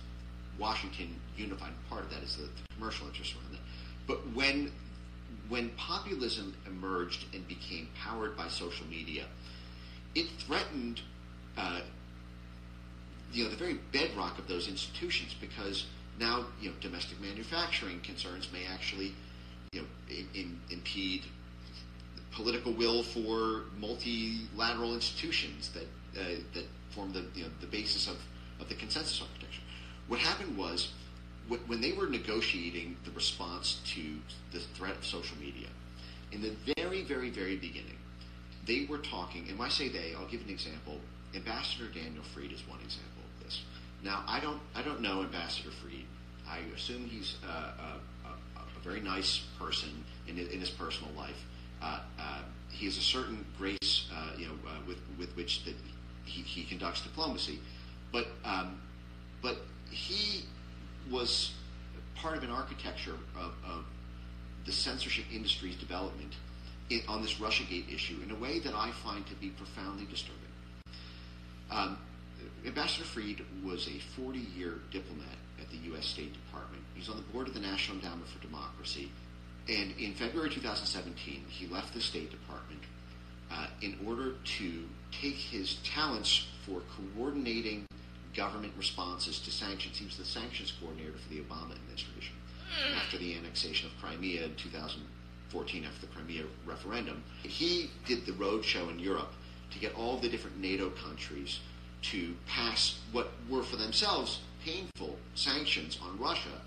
Washington 0.57 1.15
unified. 1.37 1.69
And 1.69 1.89
Part 1.89 2.03
of 2.03 2.09
that 2.11 2.23
is 2.23 2.35
the, 2.37 2.43
the 2.43 2.75
commercial 2.75 3.07
interest 3.07 3.35
around 3.35 3.53
that. 3.53 3.61
But 4.07 4.17
when 4.33 4.71
when 5.47 5.69
populism 5.69 6.55
emerged 6.67 7.25
and 7.33 7.47
became 7.47 7.87
powered 7.95 8.37
by 8.37 8.47
social 8.47 8.85
media, 8.87 9.25
it 10.15 10.27
threatened 10.37 11.01
uh, 11.57 11.81
you 13.31 13.43
know 13.43 13.49
the 13.49 13.55
very 13.55 13.79
bedrock 13.91 14.37
of 14.39 14.47
those 14.47 14.67
institutions 14.67 15.35
because 15.39 15.85
now 16.19 16.45
you 16.61 16.69
know 16.69 16.75
domestic 16.81 17.19
manufacturing 17.21 17.99
concerns 18.01 18.49
may 18.51 18.65
actually 18.65 19.13
you 19.71 19.81
know 19.81 19.87
in, 20.09 20.27
in, 20.33 20.59
impede 20.71 21.23
political 22.31 22.71
will 22.73 23.03
for 23.03 23.63
multilateral 23.79 24.93
institutions 24.93 25.69
that 25.69 25.85
uh, 26.19 26.41
that 26.53 26.65
form 26.91 27.13
the 27.13 27.23
you 27.35 27.43
know, 27.43 27.49
the 27.61 27.67
basis 27.67 28.07
of, 28.07 28.17
of 28.59 28.69
the 28.69 28.75
consensus 28.75 29.21
architecture. 29.21 29.61
What 30.07 30.19
happened 30.19 30.57
was 30.57 30.91
when 31.67 31.81
they 31.81 31.93
were 31.93 32.07
negotiating 32.07 32.97
the 33.05 33.11
response 33.11 33.81
to 33.95 34.01
the 34.51 34.59
threat 34.59 34.95
of 34.95 35.05
social 35.05 35.37
media, 35.37 35.67
in 36.31 36.41
the 36.41 36.53
very, 36.77 37.01
very, 37.03 37.29
very 37.29 37.55
beginning, 37.55 37.97
they 38.67 38.85
were 38.87 38.99
talking, 38.99 39.47
and 39.49 39.57
when 39.57 39.67
I 39.67 39.71
say 39.71 39.89
they, 39.89 40.13
I'll 40.15 40.27
give 40.27 40.41
an 40.41 40.49
example. 40.49 40.99
Ambassador 41.33 41.87
Daniel 41.87 42.23
Fried 42.33 42.51
is 42.51 42.67
one 42.67 42.79
example 42.79 43.23
of 43.23 43.43
this. 43.43 43.61
Now, 44.03 44.23
I 44.27 44.39
don't, 44.39 44.59
I 44.75 44.81
don't 44.81 45.01
know 45.01 45.21
Ambassador 45.21 45.71
Fried. 45.71 46.05
I 46.47 46.59
assume 46.75 47.05
he's 47.05 47.35
uh, 47.47 47.71
a, 47.79 48.27
a, 48.27 48.61
a, 48.61 48.83
very 48.83 49.01
nice 49.01 49.41
person 49.59 49.89
in 50.27 50.39
in 50.39 50.59
his 50.59 50.71
personal 50.71 51.13
life. 51.13 51.45
Uh, 51.81 51.99
uh, 52.19 52.41
he 52.71 52.85
has 52.85 52.97
a 52.97 53.01
certain 53.01 53.45
grace, 53.57 54.07
uh, 54.11 54.31
you 54.37 54.47
know, 54.47 54.53
uh, 54.67 54.79
with 54.87 54.97
with 55.19 55.35
which 55.35 55.63
that 55.65 55.75
he, 56.29 56.41
he 56.41 56.63
conducts 56.63 57.01
diplomacy, 57.01 57.59
but 58.11 58.27
um, 58.45 58.79
but 59.41 59.57
he 59.89 60.45
was 61.09 61.53
part 62.15 62.37
of 62.37 62.43
an 62.43 62.51
architecture 62.51 63.15
of, 63.37 63.53
of 63.65 63.85
the 64.65 64.71
censorship 64.71 65.25
industry's 65.33 65.75
development 65.75 66.35
in, 66.89 67.01
on 67.07 67.21
this 67.21 67.35
RussiaGate 67.35 67.93
issue 67.93 68.17
in 68.23 68.31
a 68.31 68.35
way 68.35 68.59
that 68.59 68.73
I 68.75 68.91
find 68.91 69.25
to 69.27 69.35
be 69.35 69.49
profoundly 69.49 70.05
disturbing. 70.05 70.39
Um, 71.71 71.97
Ambassador 72.65 73.05
Fried 73.05 73.41
was 73.63 73.87
a 73.87 74.21
40-year 74.21 74.79
diplomat 74.91 75.37
at 75.61 75.69
the 75.69 75.77
U.S. 75.91 76.05
State 76.05 76.33
Department. 76.33 76.83
He's 76.95 77.09
on 77.09 77.15
the 77.15 77.33
board 77.33 77.47
of 77.47 77.53
the 77.53 77.59
National 77.59 77.97
Endowment 77.97 78.27
for 78.27 78.41
Democracy. 78.41 79.11
And 79.67 79.93
in 79.97 80.13
February 80.13 80.49
2017, 80.49 81.43
he 81.47 81.67
left 81.67 81.93
the 81.93 82.01
State 82.01 82.31
Department 82.31 82.81
uh, 83.51 83.67
in 83.81 83.97
order 84.05 84.33
to 84.57 84.83
take 85.11 85.35
his 85.35 85.75
talents 85.83 86.47
for 86.65 86.81
coordinating 87.15 87.85
government 88.35 88.73
responses 88.77 89.39
to 89.39 89.51
sanctions. 89.51 89.97
He 89.97 90.05
was 90.05 90.17
the 90.17 90.25
sanctions 90.25 90.73
coordinator 90.79 91.17
for 91.17 91.29
the 91.29 91.41
Obama 91.41 91.75
administration 91.75 92.35
after 92.95 93.17
the 93.17 93.35
annexation 93.35 93.89
of 93.89 94.01
Crimea 94.01 94.43
in 94.45 94.55
2014, 94.55 95.85
after 95.85 96.05
the 96.05 96.13
Crimea 96.13 96.43
referendum. 96.65 97.23
He 97.43 97.89
did 98.05 98.25
the 98.25 98.33
roadshow 98.33 98.89
in 98.91 98.99
Europe 98.99 99.33
to 99.71 99.79
get 99.79 99.95
all 99.95 100.17
the 100.17 100.29
different 100.29 100.59
NATO 100.59 100.89
countries 100.91 101.59
to 102.01 102.33
pass 102.47 102.99
what 103.11 103.31
were 103.49 103.63
for 103.63 103.75
themselves 103.75 104.39
painful 104.63 105.17
sanctions 105.35 105.97
on 106.01 106.19
Russia 106.19 106.61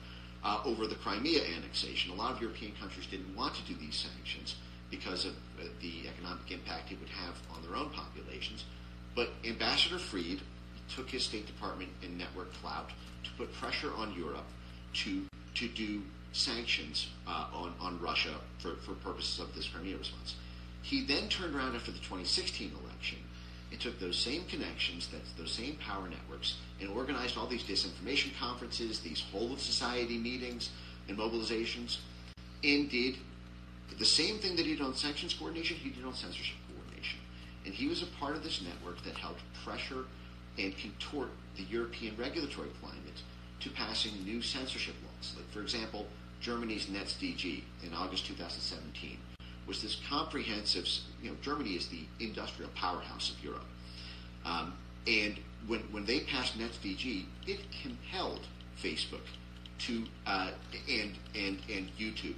uh, 0.45 0.61
over 0.65 0.87
the 0.87 0.95
Crimea 0.97 1.43
annexation. 1.57 2.13
A 2.13 2.15
lot 2.15 2.33
of 2.33 2.41
European 2.41 2.73
countries 2.81 3.07
didn't 3.07 3.35
want 3.37 3.55
to 3.55 3.63
do 3.63 3.75
these 3.79 3.97
sanctions 3.97 4.57
because 4.91 5.25
of 5.25 5.33
the 5.81 6.09
economic 6.09 6.51
impact 6.51 6.93
it 6.93 7.01
would 7.01 7.09
have 7.09 7.35
on 7.55 7.63
their 7.63 7.77
own 7.77 7.91
populations. 7.91 8.65
But 9.15 9.31
Ambassador 9.45 9.99
Fried 9.99 10.41
took 10.95 11.11
his 11.11 11.25
State 11.25 11.47
Department 11.47 11.91
and 12.03 12.17
network 12.17 12.53
clout 12.55 12.91
to 13.25 13.31
put 13.37 13.53
pressure 13.55 13.93
on 13.95 14.15
Europe 14.15 14.47
to 14.95 15.25
to 15.55 15.69
do 15.69 16.03
sanctions 16.33 17.09
uh, 17.27 17.47
on 17.53 17.75
on 17.81 18.01
Russia 18.01 18.35
for, 18.59 18.77
for 18.77 18.93
purposes 18.95 19.39
of 19.39 19.55
this 19.55 19.69
Crimea 19.69 19.97
response. 19.97 20.37
He 20.83 21.05
then 21.05 21.29
turned 21.29 21.55
around 21.55 21.77
after 21.77 21.93
the 21.93 21.99
2016 21.99 22.73
election 22.85 23.19
and 23.71 23.81
took 23.81 23.99
those 23.99 24.19
same 24.19 24.45
connections, 24.45 25.09
that 25.09 25.21
those 25.39 25.53
same 25.53 25.77
power 25.77 26.09
networks, 26.09 26.57
and 26.81 26.91
organized 26.91 27.39
all 27.39 27.47
these 27.47 27.63
disinformation 27.63 28.37
conferences, 28.39 29.01
these 29.01 29.21
whole 29.33 29.53
of 29.53 29.61
society 29.61 30.19
meetings 30.19 30.71
and 31.09 31.17
mobilizations, 31.17 31.99
and 32.65 32.91
did 32.91 33.17
the 33.99 34.05
same 34.05 34.39
thing 34.39 34.57
that 34.57 34.67
he 34.67 34.77
did 34.77 34.85
on 34.85 34.95
sanctions 34.95 35.35
coordination, 35.35 35.77
he 35.77 35.91
did 35.91 36.05
on 36.05 36.15
censorship 36.15 36.57
coordination. 36.73 37.19
And 37.65 37.75
he 37.75 37.89
was 37.89 38.03
a 38.03 38.07
part 38.19 38.37
of 38.37 38.43
this 38.43 38.63
network 38.63 39.03
that 39.05 39.17
helped 39.17 39.41
pressure 39.65 40.05
and 40.59 40.75
contort 40.77 41.31
the 41.57 41.65
European 41.65 42.17
regulatory 42.17 42.71
climate 42.81 43.23
to 43.61 43.71
passing 43.71 44.13
new 44.25 44.43
censorship 44.43 44.95
laws. 45.05 45.35
Like, 45.37 45.51
for 45.51 45.61
example, 45.61 46.07
Germany's 46.41 46.87
NetzDG 46.87 47.63
in 47.85 47.95
August 47.95 48.27
2017 48.27 49.19
was 49.67 49.81
this 49.81 50.01
comprehensive, 50.09 50.89
you 51.23 51.31
know, 51.31 51.37
Germany 51.41 51.71
is 51.71 51.87
the 51.87 52.05
industrial 52.19 52.71
powerhouse 52.75 53.31
of 53.31 53.43
Europe. 53.45 53.65
Um, 54.45 54.75
and 55.07 55.39
when, 55.67 55.81
when 55.93 56.05
they 56.05 56.21
passed 56.21 56.59
NetzDG, 56.59 57.27
it 57.47 57.61
compelled 57.83 58.47
Facebook 58.83 59.27
to, 59.79 60.05
uh, 60.27 60.51
and, 60.89 61.13
and, 61.37 61.59
and 61.71 61.89
YouTube 61.97 62.35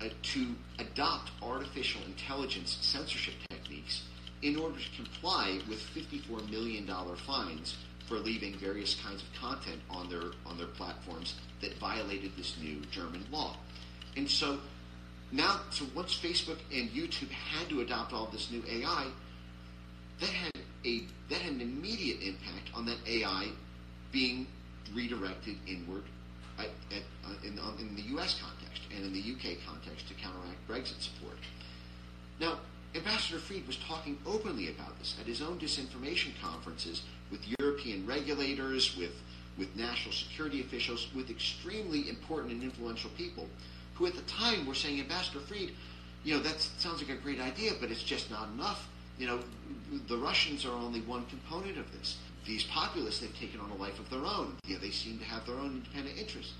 uh, 0.00 0.08
to 0.22 0.54
adopt 0.78 1.30
artificial 1.42 2.00
intelligence 2.06 2.78
censorship 2.80 3.34
techniques 3.50 4.04
in 4.42 4.56
order 4.56 4.76
to 4.78 5.02
comply 5.02 5.60
with 5.68 5.80
$54 5.94 6.48
million 6.50 6.86
fines 7.26 7.76
for 8.06 8.18
leaving 8.18 8.54
various 8.58 8.94
kinds 8.94 9.22
of 9.22 9.28
content 9.40 9.80
on 9.90 10.08
their 10.08 10.32
on 10.46 10.56
their 10.56 10.66
platforms 10.68 11.34
that 11.60 11.74
violated 11.78 12.32
this 12.36 12.56
new 12.60 12.80
German 12.90 13.24
law. 13.30 13.56
And 14.16 14.28
so 14.28 14.58
now, 15.30 15.60
so 15.70 15.84
once 15.94 16.18
Facebook 16.18 16.58
and 16.72 16.88
YouTube 16.90 17.30
had 17.30 17.68
to 17.68 17.80
adopt 17.80 18.12
all 18.12 18.26
this 18.26 18.50
new 18.50 18.62
AI, 18.70 19.08
that 20.20 20.30
had 20.30 20.52
a 20.84 21.02
that 21.28 21.40
had 21.40 21.52
an 21.52 21.60
immediate 21.60 22.22
impact 22.22 22.70
on 22.74 22.86
that 22.86 22.98
AI 23.06 23.48
being 24.10 24.46
redirected 24.94 25.56
inward 25.66 26.04
at, 26.58 26.70
at, 26.90 27.02
uh, 27.24 27.34
in, 27.44 27.58
in 27.78 27.94
the 27.94 28.02
U.S. 28.12 28.40
context 28.40 28.57
and 28.94 29.04
in 29.04 29.12
the 29.12 29.20
U.K. 29.20 29.58
context 29.66 30.08
to 30.08 30.14
counteract 30.14 30.66
Brexit 30.68 31.00
support. 31.00 31.36
Now, 32.40 32.58
Ambassador 32.94 33.38
Fried 33.38 33.66
was 33.66 33.76
talking 33.76 34.18
openly 34.26 34.68
about 34.70 34.98
this 34.98 35.16
at 35.20 35.26
his 35.26 35.42
own 35.42 35.58
disinformation 35.58 36.32
conferences 36.40 37.02
with 37.30 37.40
European 37.60 38.06
regulators, 38.06 38.96
with, 38.96 39.12
with 39.58 39.74
national 39.76 40.14
security 40.14 40.60
officials, 40.60 41.08
with 41.14 41.30
extremely 41.30 42.08
important 42.08 42.52
and 42.52 42.62
influential 42.62 43.10
people 43.10 43.46
who 43.94 44.06
at 44.06 44.14
the 44.14 44.22
time 44.22 44.64
were 44.64 44.74
saying, 44.74 45.00
Ambassador 45.00 45.40
Fried, 45.40 45.72
you 46.24 46.34
know, 46.34 46.42
that 46.42 46.60
sounds 46.60 47.02
like 47.02 47.10
a 47.10 47.20
great 47.20 47.40
idea, 47.40 47.72
but 47.80 47.90
it's 47.90 48.02
just 48.02 48.30
not 48.30 48.48
enough. 48.54 48.88
You 49.18 49.26
know, 49.26 49.40
the 50.06 50.16
Russians 50.16 50.64
are 50.64 50.72
only 50.72 51.00
one 51.00 51.26
component 51.26 51.78
of 51.78 51.90
this. 51.92 52.16
These 52.46 52.64
populists, 52.64 53.20
they've 53.20 53.38
taken 53.38 53.60
on 53.60 53.70
a 53.70 53.76
life 53.76 53.98
of 53.98 54.08
their 54.08 54.24
own. 54.24 54.56
You 54.64 54.74
know, 54.74 54.80
they 54.80 54.90
seem 54.90 55.18
to 55.18 55.24
have 55.24 55.44
their 55.46 55.56
own 55.56 55.82
independent 55.84 56.16
interests. 56.16 56.52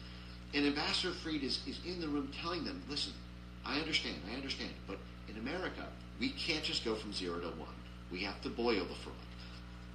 And 0.54 0.66
Ambassador 0.66 1.12
Fried 1.12 1.42
is, 1.42 1.60
is 1.66 1.78
in 1.86 2.00
the 2.00 2.08
room 2.08 2.30
telling 2.42 2.64
them, 2.64 2.82
listen, 2.88 3.12
I 3.64 3.78
understand, 3.78 4.16
I 4.32 4.34
understand, 4.34 4.70
but 4.86 4.98
in 5.28 5.36
America, 5.36 5.84
we 6.18 6.30
can't 6.30 6.64
just 6.64 6.84
go 6.84 6.94
from 6.94 7.12
zero 7.12 7.38
to 7.40 7.48
one. 7.48 7.68
We 8.10 8.20
have 8.20 8.40
to 8.42 8.48
boil 8.48 8.84
the 8.84 8.94
frog. 8.94 9.16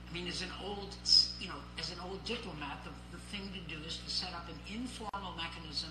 I 0.09 0.13
mean, 0.13 0.27
as 0.27 0.43
an 0.43 0.51
old, 0.63 0.95
you 1.39 1.47
know, 1.47 1.55
as 1.79 1.91
an 1.91 1.97
old 2.07 2.23
diplomat, 2.23 2.83
the, 2.83 3.17
the 3.17 3.23
thing 3.31 3.49
to 3.51 3.75
do 3.75 3.81
is 3.83 3.97
to 3.97 4.09
set 4.09 4.29
up 4.33 4.47
an 4.47 4.55
informal 4.71 5.33
mechanism 5.35 5.89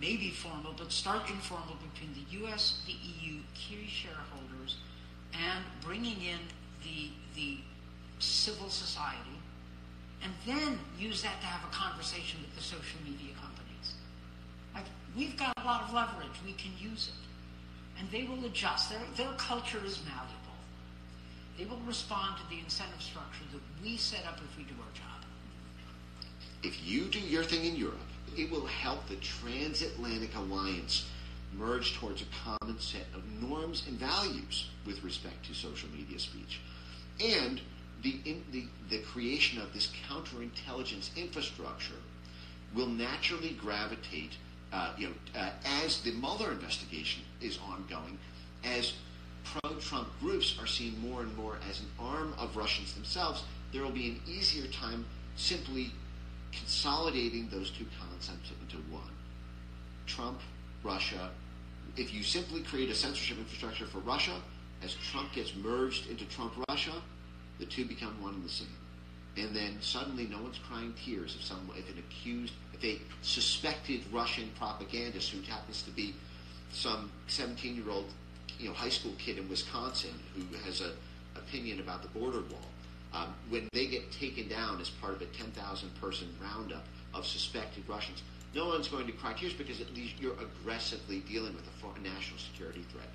maybe 0.00 0.30
formal, 0.30 0.74
but 0.76 0.90
start 0.90 1.30
informal 1.30 1.76
between 1.92 2.12
the 2.14 2.38
U.S., 2.38 2.80
the 2.86 2.92
EU, 2.92 3.38
key 3.54 3.86
shareholders, 3.86 4.78
and 5.32 5.64
bringing 5.80 6.20
in 6.20 6.40
the 6.82 7.10
the 7.36 7.58
civil 8.18 8.68
society, 8.68 9.38
and 10.22 10.32
then 10.46 10.78
use 10.98 11.22
that 11.22 11.40
to 11.40 11.46
have 11.46 11.62
a 11.68 11.72
conversation 11.72 12.40
with 12.40 12.54
the 12.56 12.62
social 12.62 12.98
media 13.04 13.34
companies. 13.34 13.51
We've 15.16 15.36
got 15.36 15.52
a 15.56 15.64
lot 15.64 15.82
of 15.82 15.92
leverage; 15.92 16.38
we 16.44 16.52
can 16.52 16.72
use 16.80 17.08
it, 17.08 18.00
and 18.00 18.10
they 18.10 18.24
will 18.24 18.44
adjust. 18.44 18.90
Their 18.90 19.00
their 19.16 19.32
culture 19.36 19.80
is 19.84 20.00
malleable. 20.04 20.38
They 21.58 21.64
will 21.64 21.82
respond 21.86 22.36
to 22.38 22.48
the 22.48 22.60
incentive 22.60 23.02
structure 23.02 23.44
that 23.52 23.60
we 23.82 23.96
set 23.96 24.26
up 24.26 24.38
if 24.38 24.56
we 24.56 24.64
do 24.64 24.74
our 24.80 24.92
job. 24.94 25.24
If 26.62 26.86
you 26.86 27.04
do 27.04 27.18
your 27.18 27.44
thing 27.44 27.64
in 27.64 27.76
Europe, 27.76 27.98
it 28.36 28.50
will 28.50 28.66
help 28.66 29.06
the 29.08 29.16
transatlantic 29.16 30.34
alliance 30.34 31.06
merge 31.58 31.94
towards 31.94 32.22
a 32.22 32.24
common 32.44 32.80
set 32.80 33.06
of 33.14 33.22
norms 33.42 33.84
and 33.86 33.98
values 33.98 34.70
with 34.86 35.02
respect 35.04 35.44
to 35.46 35.54
social 35.54 35.88
media 35.90 36.18
speech. 36.18 36.60
And 37.20 37.60
the, 38.02 38.16
in, 38.24 38.42
the, 38.50 38.64
the 38.88 39.02
creation 39.02 39.60
of 39.60 39.72
this 39.74 39.90
counterintelligence 40.08 41.14
infrastructure 41.16 42.00
will 42.74 42.86
naturally 42.86 43.50
gravitate, 43.60 44.32
uh, 44.72 44.92
you 44.96 45.08
know, 45.08 45.14
uh, 45.38 45.50
as 45.84 46.00
the 46.00 46.12
Mueller 46.12 46.50
investigation 46.50 47.22
is 47.40 47.58
ongoing, 47.68 48.18
as 48.64 48.94
pro-Trump 49.44 50.08
groups 50.20 50.56
are 50.60 50.66
seen 50.66 50.98
more 51.00 51.22
and 51.22 51.36
more 51.36 51.56
as 51.68 51.80
an 51.80 51.86
arm 51.98 52.34
of 52.38 52.56
Russians 52.56 52.94
themselves, 52.94 53.42
there 53.72 53.82
will 53.82 53.90
be 53.90 54.08
an 54.08 54.20
easier 54.26 54.66
time 54.68 55.04
simply 55.36 55.90
consolidating 56.52 57.48
those 57.50 57.70
two 57.70 57.86
concepts 58.00 58.50
into 58.60 58.76
one. 58.90 59.02
Trump, 60.06 60.40
Russia. 60.82 61.30
If 61.96 62.12
you 62.14 62.22
simply 62.22 62.62
create 62.62 62.90
a 62.90 62.94
censorship 62.94 63.38
infrastructure 63.38 63.86
for 63.86 63.98
Russia, 63.98 64.40
as 64.82 64.94
Trump 64.94 65.32
gets 65.32 65.54
merged 65.54 66.08
into 66.08 66.24
Trump 66.26 66.52
Russia, 66.68 66.92
the 67.58 67.66
two 67.66 67.84
become 67.84 68.20
one 68.22 68.34
and 68.34 68.44
the 68.44 68.48
same. 68.48 68.76
And 69.36 69.54
then 69.54 69.78
suddenly 69.80 70.26
no 70.26 70.42
one's 70.42 70.58
crying 70.58 70.92
tears 71.04 71.36
if 71.38 71.44
some 71.44 71.70
if 71.76 71.88
an 71.88 71.98
accused 71.98 72.52
a 72.84 72.98
suspected 73.22 74.02
Russian 74.12 74.50
propagandist 74.58 75.30
who 75.30 75.40
happens 75.42 75.82
to 75.82 75.90
be 75.90 76.14
some 76.72 77.10
17 77.28 77.76
year 77.76 77.90
old 77.90 78.06
you 78.58 78.68
know 78.68 78.74
high 78.74 78.88
school 78.88 79.12
kid 79.18 79.38
in 79.38 79.48
Wisconsin 79.48 80.14
who 80.34 80.56
has 80.64 80.80
an 80.80 80.92
opinion 81.36 81.80
about 81.80 82.02
the 82.02 82.08
border 82.08 82.40
wall 82.50 82.68
um, 83.14 83.34
when 83.50 83.68
they 83.72 83.86
get 83.86 84.10
taken 84.10 84.48
down 84.48 84.80
as 84.80 84.88
part 84.88 85.14
of 85.14 85.22
a 85.22 85.26
10,000 85.26 86.00
person 86.00 86.28
roundup 86.40 86.84
of 87.14 87.26
suspected 87.26 87.84
Russians, 87.86 88.22
no 88.54 88.68
one's 88.68 88.88
going 88.88 89.06
to 89.06 89.12
cry 89.12 89.32
tears 89.34 89.52
because 89.52 89.80
at 89.80 89.92
least 89.94 90.14
you're 90.18 90.34
aggressively 90.34 91.20
dealing 91.20 91.54
with 91.54 91.64
a 91.66 92.00
national 92.00 92.38
security 92.38 92.84
threat. 92.90 93.08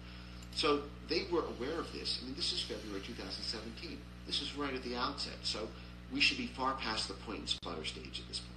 So 0.55 0.81
they 1.07 1.25
were 1.31 1.43
aware 1.45 1.79
of 1.79 1.91
this. 1.93 2.19
I 2.21 2.25
mean, 2.25 2.35
this 2.35 2.53
is 2.53 2.61
February 2.61 3.01
2017. 3.05 3.97
This 4.25 4.41
is 4.41 4.55
right 4.55 4.73
at 4.73 4.83
the 4.83 4.95
outset. 4.95 5.35
So 5.43 5.67
we 6.11 6.19
should 6.19 6.37
be 6.37 6.47
far 6.47 6.73
past 6.75 7.07
the 7.07 7.13
point 7.13 7.39
and 7.39 7.49
sputter 7.49 7.85
stage 7.85 8.19
at 8.19 8.27
this 8.27 8.39
point. 8.39 8.56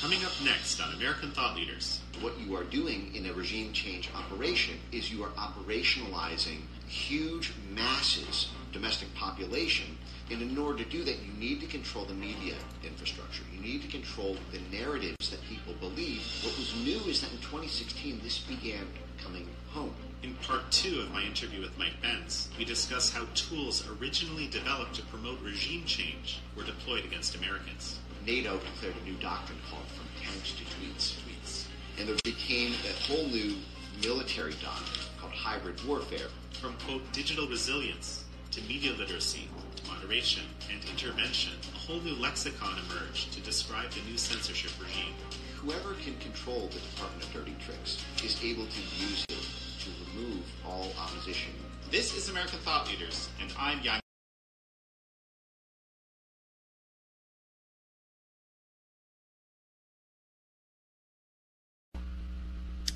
Coming 0.00 0.24
up 0.24 0.32
next 0.42 0.80
on 0.80 0.94
American 0.94 1.30
Thought 1.30 1.56
Leaders. 1.56 2.00
What 2.22 2.40
you 2.40 2.56
are 2.56 2.64
doing 2.64 3.14
in 3.14 3.26
a 3.26 3.34
regime 3.34 3.74
change 3.74 4.08
operation 4.14 4.76
is 4.92 5.12
you 5.12 5.22
are 5.22 5.28
operationalizing 5.32 6.62
huge 6.88 7.52
masses, 7.74 8.48
domestic 8.72 9.14
population, 9.14 9.98
and 10.30 10.40
in 10.40 10.56
order 10.56 10.82
to 10.82 10.88
do 10.88 11.04
that, 11.04 11.16
you 11.16 11.34
need 11.38 11.60
to 11.60 11.66
control 11.66 12.06
the 12.06 12.14
media 12.14 12.54
infrastructure. 12.82 13.42
You 13.54 13.60
need 13.60 13.82
to 13.82 13.88
control 13.88 14.38
the 14.52 14.60
narratives 14.74 15.28
that 15.28 15.42
people 15.42 15.74
believe. 15.74 16.22
What 16.42 16.56
was 16.56 16.74
new 16.82 17.00
is 17.00 17.20
that 17.20 17.32
in 17.32 17.38
2016, 17.38 18.20
this 18.22 18.38
began 18.38 18.86
coming 19.22 19.46
home. 19.68 19.92
In 20.22 20.32
part 20.36 20.70
two 20.70 21.00
of 21.00 21.10
my 21.12 21.24
interview 21.24 21.60
with 21.60 21.76
Mike 21.76 22.00
Benz, 22.00 22.48
we 22.56 22.64
discuss 22.64 23.12
how 23.12 23.26
tools 23.34 23.86
originally 24.00 24.46
developed 24.46 24.94
to 24.94 25.02
promote 25.02 25.42
regime 25.42 25.84
change 25.84 26.40
were 26.56 26.64
deployed 26.64 27.04
against 27.04 27.36
Americans. 27.36 27.98
NATO 28.26 28.58
declared 28.58 28.94
a 29.00 29.04
new 29.04 29.16
doctrine 29.16 29.58
called 29.70 29.86
From 29.88 30.06
Tanks 30.22 30.52
to 30.52 30.64
Tweets. 30.64 31.14
tweets. 31.22 31.64
And 31.98 32.08
there 32.08 32.16
became 32.22 32.72
a 32.84 32.92
whole 33.04 33.26
new 33.26 33.56
military 34.02 34.54
doctrine 34.62 35.06
called 35.18 35.32
hybrid 35.32 35.82
warfare. 35.86 36.28
From, 36.60 36.74
quote, 36.86 37.10
digital 37.12 37.48
resilience 37.48 38.24
to 38.50 38.60
media 38.62 38.92
literacy 38.92 39.48
to 39.76 39.86
moderation, 39.88 40.42
and 40.70 40.80
intervention, 40.90 41.52
a 41.74 41.78
whole 41.78 42.00
new 42.00 42.14
lexicon 42.16 42.78
emerged 42.90 43.32
to 43.32 43.40
describe 43.40 43.90
the 43.90 44.02
new 44.10 44.18
censorship 44.18 44.72
regime. 44.80 45.14
Whoever 45.56 45.94
can 45.94 46.18
control 46.18 46.68
the 46.68 46.80
Department 46.80 47.24
of 47.24 47.32
Dirty 47.32 47.56
Tricks 47.64 48.04
is 48.24 48.42
able 48.44 48.66
to 48.66 48.80
use 48.98 49.24
it 49.28 49.46
to 49.80 49.90
remove 50.14 50.42
all 50.66 50.88
opposition. 50.98 51.52
This 51.90 52.14
is 52.14 52.28
American 52.28 52.58
Thought 52.60 52.88
Leaders, 52.88 53.28
and 53.40 53.52
I'm 53.58 53.82
Jan. 53.82 54.00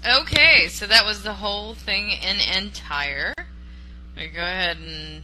Okay, 0.07 0.69
so 0.69 0.87
that 0.87 1.07
was 1.07 1.23
the 1.23 1.33
whole 1.33 1.75
thing 1.75 2.11
in 2.11 2.37
entire. 2.39 3.33
We 4.15 4.27
go 4.27 4.43
ahead 4.43 4.77
and 4.77 5.23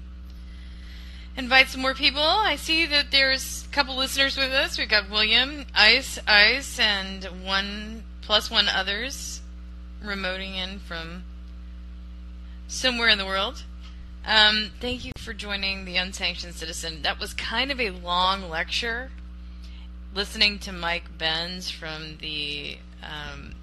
invite 1.37 1.68
some 1.68 1.83
more 1.83 1.93
people. 1.93 2.22
I 2.22 2.57
see 2.57 2.87
that 2.87 3.11
there's 3.11 3.66
a 3.66 3.74
couple 3.74 3.95
listeners 3.95 4.39
with 4.39 4.53
us. 4.53 4.78
We've 4.78 4.89
got 4.89 5.11
William, 5.11 5.66
Ice, 5.74 6.18
Ice, 6.26 6.78
and 6.78 7.24
one 7.45 8.05
plus 8.22 8.51
one 8.51 8.68
others 8.70 9.43
remoting 10.03 10.57
in 10.57 10.78
from 10.78 11.24
somewhere 12.66 13.11
in 13.11 13.18
the 13.18 13.26
world. 13.26 13.64
Um, 14.24 14.70
thank 14.81 15.05
you 15.05 15.12
for 15.18 15.35
joining 15.35 15.85
the 15.85 15.99
Unsanctioned 15.99 16.55
Citizen. 16.55 17.03
That 17.03 17.20
was 17.20 17.35
kind 17.35 17.70
of 17.70 17.81
a 17.81 17.91
long 17.91 18.49
lecture. 18.49 19.11
Listening 20.14 20.59
to 20.61 20.72
Mike 20.72 21.18
Benz 21.18 21.70
from 21.70 22.16
the 22.22 22.78
um, 23.03 23.57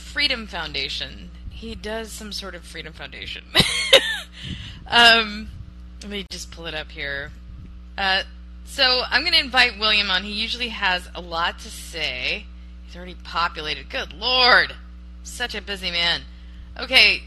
Freedom 0.00 0.46
Foundation. 0.46 1.30
He 1.50 1.74
does 1.74 2.10
some 2.10 2.32
sort 2.32 2.54
of 2.54 2.64
Freedom 2.64 2.92
Foundation. 2.92 3.44
Um, 4.90 5.48
let 6.02 6.10
me 6.10 6.26
just 6.30 6.50
pull 6.50 6.66
it 6.66 6.74
up 6.74 6.90
here. 6.90 7.30
Uh, 7.96 8.24
so 8.64 9.02
I'm 9.08 9.22
going 9.22 9.32
to 9.32 9.38
invite 9.40 9.78
William 9.78 10.10
on. 10.10 10.24
He 10.24 10.32
usually 10.32 10.68
has 10.68 11.08
a 11.14 11.20
lot 11.20 11.60
to 11.60 11.68
say. 11.68 12.46
He's 12.84 12.96
already 12.96 13.14
populated. 13.22 13.88
Good 13.88 14.12
lord, 14.12 14.74
such 15.22 15.54
a 15.54 15.62
busy 15.62 15.92
man. 15.92 16.22
Okay, 16.76 17.22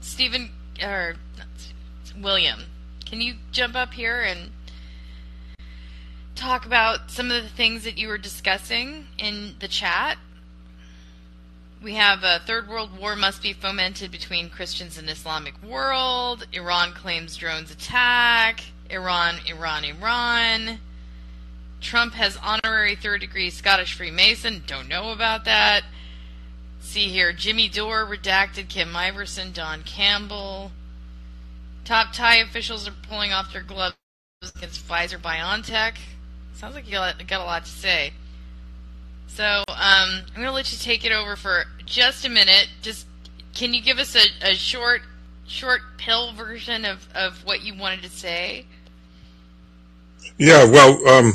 Stephen 0.00 0.50
or 0.82 1.14
William, 2.20 2.64
can 3.06 3.20
you 3.20 3.34
jump 3.52 3.76
up 3.76 3.94
here 3.94 4.20
and 4.20 4.50
talk 6.34 6.66
about 6.66 7.12
some 7.12 7.30
of 7.30 7.44
the 7.44 7.48
things 7.48 7.84
that 7.84 7.96
you 7.96 8.08
were 8.08 8.18
discussing 8.18 9.06
in 9.18 9.54
the 9.60 9.68
chat? 9.68 10.18
We 11.84 11.96
have 11.96 12.24
a 12.24 12.40
third 12.46 12.66
world 12.66 12.98
war 12.98 13.14
must 13.14 13.42
be 13.42 13.52
fomented 13.52 14.10
between 14.10 14.48
Christians 14.48 14.96
and 14.96 15.10
Islamic 15.10 15.62
world. 15.62 16.46
Iran 16.50 16.92
claims 16.92 17.36
drones 17.36 17.70
attack. 17.70 18.62
Iran, 18.88 19.36
Iran, 19.46 19.84
Iran. 19.84 20.78
Trump 21.82 22.14
has 22.14 22.38
honorary 22.42 22.96
third 22.96 23.20
degree 23.20 23.50
Scottish 23.50 23.92
Freemason. 23.92 24.62
Don't 24.66 24.88
know 24.88 25.12
about 25.12 25.44
that. 25.44 25.82
See 26.80 27.08
here, 27.08 27.34
Jimmy 27.34 27.68
Dore 27.68 28.06
redacted 28.06 28.70
Kim 28.70 28.94
Iversen, 28.94 29.52
Don 29.52 29.82
Campbell. 29.82 30.72
Top 31.84 32.14
Thai 32.14 32.36
officials 32.36 32.88
are 32.88 32.94
pulling 33.06 33.34
off 33.34 33.52
their 33.52 33.62
gloves 33.62 33.94
against 34.56 34.88
Pfizer 34.88 35.18
BioNTech. 35.20 35.96
Sounds 36.54 36.74
like 36.74 36.86
you 36.86 36.92
got, 36.92 37.26
got 37.26 37.42
a 37.42 37.44
lot 37.44 37.66
to 37.66 37.70
say. 37.70 38.14
So 39.34 39.64
um, 39.66 39.66
I'm 39.68 40.24
going 40.36 40.46
to 40.46 40.52
let 40.52 40.70
you 40.70 40.78
take 40.78 41.04
it 41.04 41.10
over 41.10 41.34
for 41.34 41.64
just 41.84 42.24
a 42.24 42.28
minute. 42.28 42.68
Just 42.82 43.04
can 43.52 43.74
you 43.74 43.82
give 43.82 43.98
us 43.98 44.14
a, 44.14 44.50
a 44.50 44.54
short, 44.54 45.02
short 45.48 45.80
pill 45.98 46.32
version 46.34 46.84
of, 46.84 47.08
of 47.16 47.44
what 47.44 47.62
you 47.64 47.74
wanted 47.74 48.02
to 48.04 48.10
say? 48.10 48.64
Yeah, 50.38 50.64
well, 50.70 51.08
um, 51.08 51.32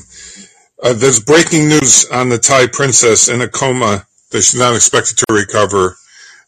uh, 0.82 0.94
there's 0.94 1.20
breaking 1.20 1.68
news 1.68 2.06
on 2.10 2.30
the 2.30 2.38
Thai 2.38 2.68
princess 2.68 3.28
in 3.28 3.42
a 3.42 3.50
coma 3.50 4.08
that 4.32 4.44
she's 4.44 4.58
not 4.58 4.76
expected 4.76 5.18
to 5.18 5.34
recover 5.34 5.98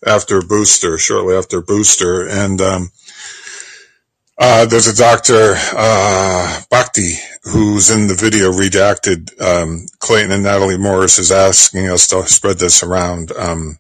after 0.06 0.41
booster, 0.41 0.97
shortly 0.97 1.36
after 1.36 1.62
booster, 1.62 2.30
and 2.30 2.62
um, 2.62 2.91
uh, 4.44 4.66
there's 4.66 4.88
a 4.88 4.96
doctor, 4.96 5.54
uh, 5.56 6.62
Bhakdi, 6.72 7.14
who's 7.44 7.92
in 7.92 8.08
the 8.08 8.16
video 8.16 8.52
redacted. 8.52 9.39
Um, 9.39 9.86
Clayton 10.00 10.32
and 10.32 10.42
Natalie 10.42 10.80
Morris 10.80 11.20
is 11.20 11.32
asking 11.32 11.88
us 11.89 12.08
to 12.08 12.26
spread 12.26 12.58
this 12.58 12.82
around. 12.82 13.32
Um, 13.34 13.78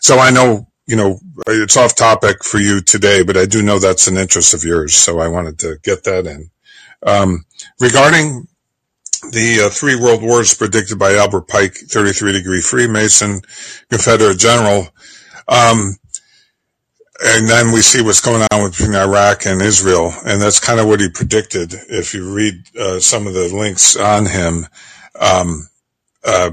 so 0.00 0.18
I 0.18 0.30
know, 0.30 0.66
you 0.88 0.96
know, 0.96 1.20
it's 1.46 1.76
off 1.76 1.94
topic 1.94 2.42
for 2.42 2.58
you 2.58 2.80
today, 2.80 3.22
but 3.22 3.36
I 3.36 3.46
do 3.46 3.62
know 3.62 3.78
that's 3.78 4.08
an 4.08 4.16
interest 4.16 4.54
of 4.54 4.64
yours. 4.64 4.92
So 4.92 5.20
I 5.20 5.28
wanted 5.28 5.60
to 5.60 5.78
get 5.84 6.02
that 6.02 6.26
in. 6.26 6.50
Um, 7.06 7.44
regarding 7.78 8.48
the 9.30 9.66
uh, 9.66 9.70
three 9.70 9.94
world 9.94 10.20
wars 10.20 10.52
predicted 10.52 10.98
by 10.98 11.14
Albert 11.14 11.46
Pike, 11.46 11.74
33 11.74 12.32
degree 12.32 12.60
Freemason, 12.60 13.40
Confederate 13.88 14.38
general. 14.38 14.88
Um, 15.46 15.94
and 17.24 17.48
then 17.48 17.72
we 17.72 17.80
see 17.80 18.02
what's 18.02 18.20
going 18.20 18.46
on 18.52 18.70
between 18.70 18.94
Iraq 18.94 19.46
and 19.46 19.62
Israel, 19.62 20.12
and 20.26 20.40
that's 20.40 20.58
kind 20.58 20.80
of 20.80 20.86
what 20.86 21.00
he 21.00 21.08
predicted. 21.08 21.72
If 21.88 22.14
you 22.14 22.34
read 22.34 22.54
uh, 22.78 22.98
some 23.00 23.26
of 23.26 23.34
the 23.34 23.48
links 23.54 23.96
on 23.96 24.26
him, 24.26 24.66
um, 25.20 25.68
uh, 26.24 26.50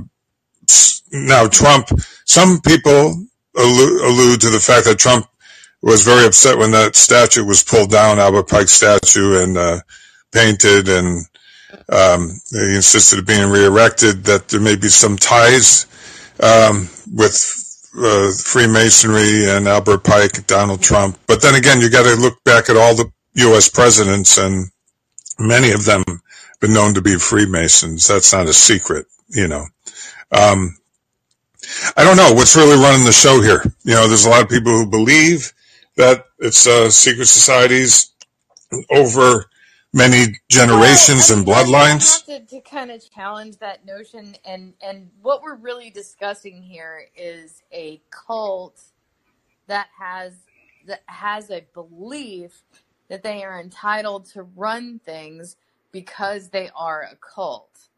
now 1.11 1.47
Trump, 1.47 1.87
some 2.25 2.61
people 2.61 3.25
allude, 3.57 4.01
allude, 4.01 4.41
to 4.41 4.49
the 4.49 4.59
fact 4.59 4.85
that 4.85 4.99
Trump 4.99 5.25
was 5.81 6.03
very 6.03 6.25
upset 6.25 6.57
when 6.57 6.71
that 6.71 6.95
statue 6.95 7.45
was 7.45 7.63
pulled 7.63 7.89
down, 7.89 8.19
Albert 8.19 8.49
Pike 8.49 8.67
statue, 8.67 9.41
and 9.41 9.57
uh, 9.57 9.79
painted, 10.31 10.87
and 10.87 11.25
um, 11.89 12.39
he 12.51 12.75
insisted 12.75 13.19
of 13.19 13.25
being 13.25 13.49
re-erected. 13.49 14.23
That 14.25 14.49
there 14.49 14.61
may 14.61 14.75
be 14.75 14.89
some 14.89 15.17
ties 15.17 15.87
um, 16.41 16.89
with 17.11 17.58
uh, 17.97 18.31
Freemasonry 18.31 19.49
and 19.49 19.67
Albert 19.67 20.03
Pike, 20.03 20.45
Donald 20.47 20.81
Trump. 20.81 21.17
But 21.27 21.41
then 21.41 21.55
again, 21.55 21.81
you 21.81 21.89
got 21.89 22.03
to 22.03 22.21
look 22.21 22.43
back 22.43 22.69
at 22.69 22.77
all 22.77 22.95
the 22.95 23.11
U.S. 23.33 23.69
presidents, 23.69 24.37
and 24.37 24.67
many 25.37 25.71
of 25.71 25.85
them 25.85 26.03
been 26.59 26.73
known 26.73 26.93
to 26.95 27.01
be 27.01 27.17
Freemasons. 27.17 28.07
That's 28.07 28.33
not 28.33 28.47
a 28.47 28.53
secret, 28.53 29.05
you 29.29 29.47
know. 29.47 29.65
Um, 30.31 30.77
I 31.95 32.03
don't 32.03 32.17
know 32.17 32.33
what's 32.33 32.55
really 32.55 32.81
running 32.81 33.05
the 33.05 33.11
show 33.11 33.41
here. 33.41 33.63
You 33.83 33.95
know, 33.95 34.07
there's 34.07 34.25
a 34.25 34.29
lot 34.29 34.43
of 34.43 34.49
people 34.49 34.71
who 34.71 34.89
believe 34.89 35.53
that 35.95 36.25
it's 36.39 36.67
uh, 36.67 36.89
secret 36.89 37.27
societies 37.27 38.11
over 38.89 39.45
many 39.93 40.35
generations 40.49 41.29
well, 41.29 41.37
and 41.37 41.47
bloodlines. 41.47 42.25
To, 42.25 42.39
to 42.39 42.61
kind 42.61 42.91
of 42.91 43.09
challenge 43.11 43.57
that 43.57 43.85
notion, 43.85 44.35
and 44.45 44.73
and 44.81 45.09
what 45.21 45.41
we're 45.41 45.55
really 45.55 45.89
discussing 45.89 46.61
here 46.61 47.05
is 47.15 47.61
a 47.71 48.01
cult 48.11 48.81
that 49.67 49.87
has 49.97 50.33
that 50.87 51.03
has 51.07 51.49
a 51.49 51.65
belief 51.73 52.63
that 53.09 53.23
they 53.23 53.43
are 53.43 53.59
entitled 53.59 54.25
to 54.25 54.43
run 54.43 54.99
things 54.99 55.55
because 55.91 56.49
they 56.49 56.69
are 56.75 57.03
a 57.03 57.15
cult. 57.15 57.89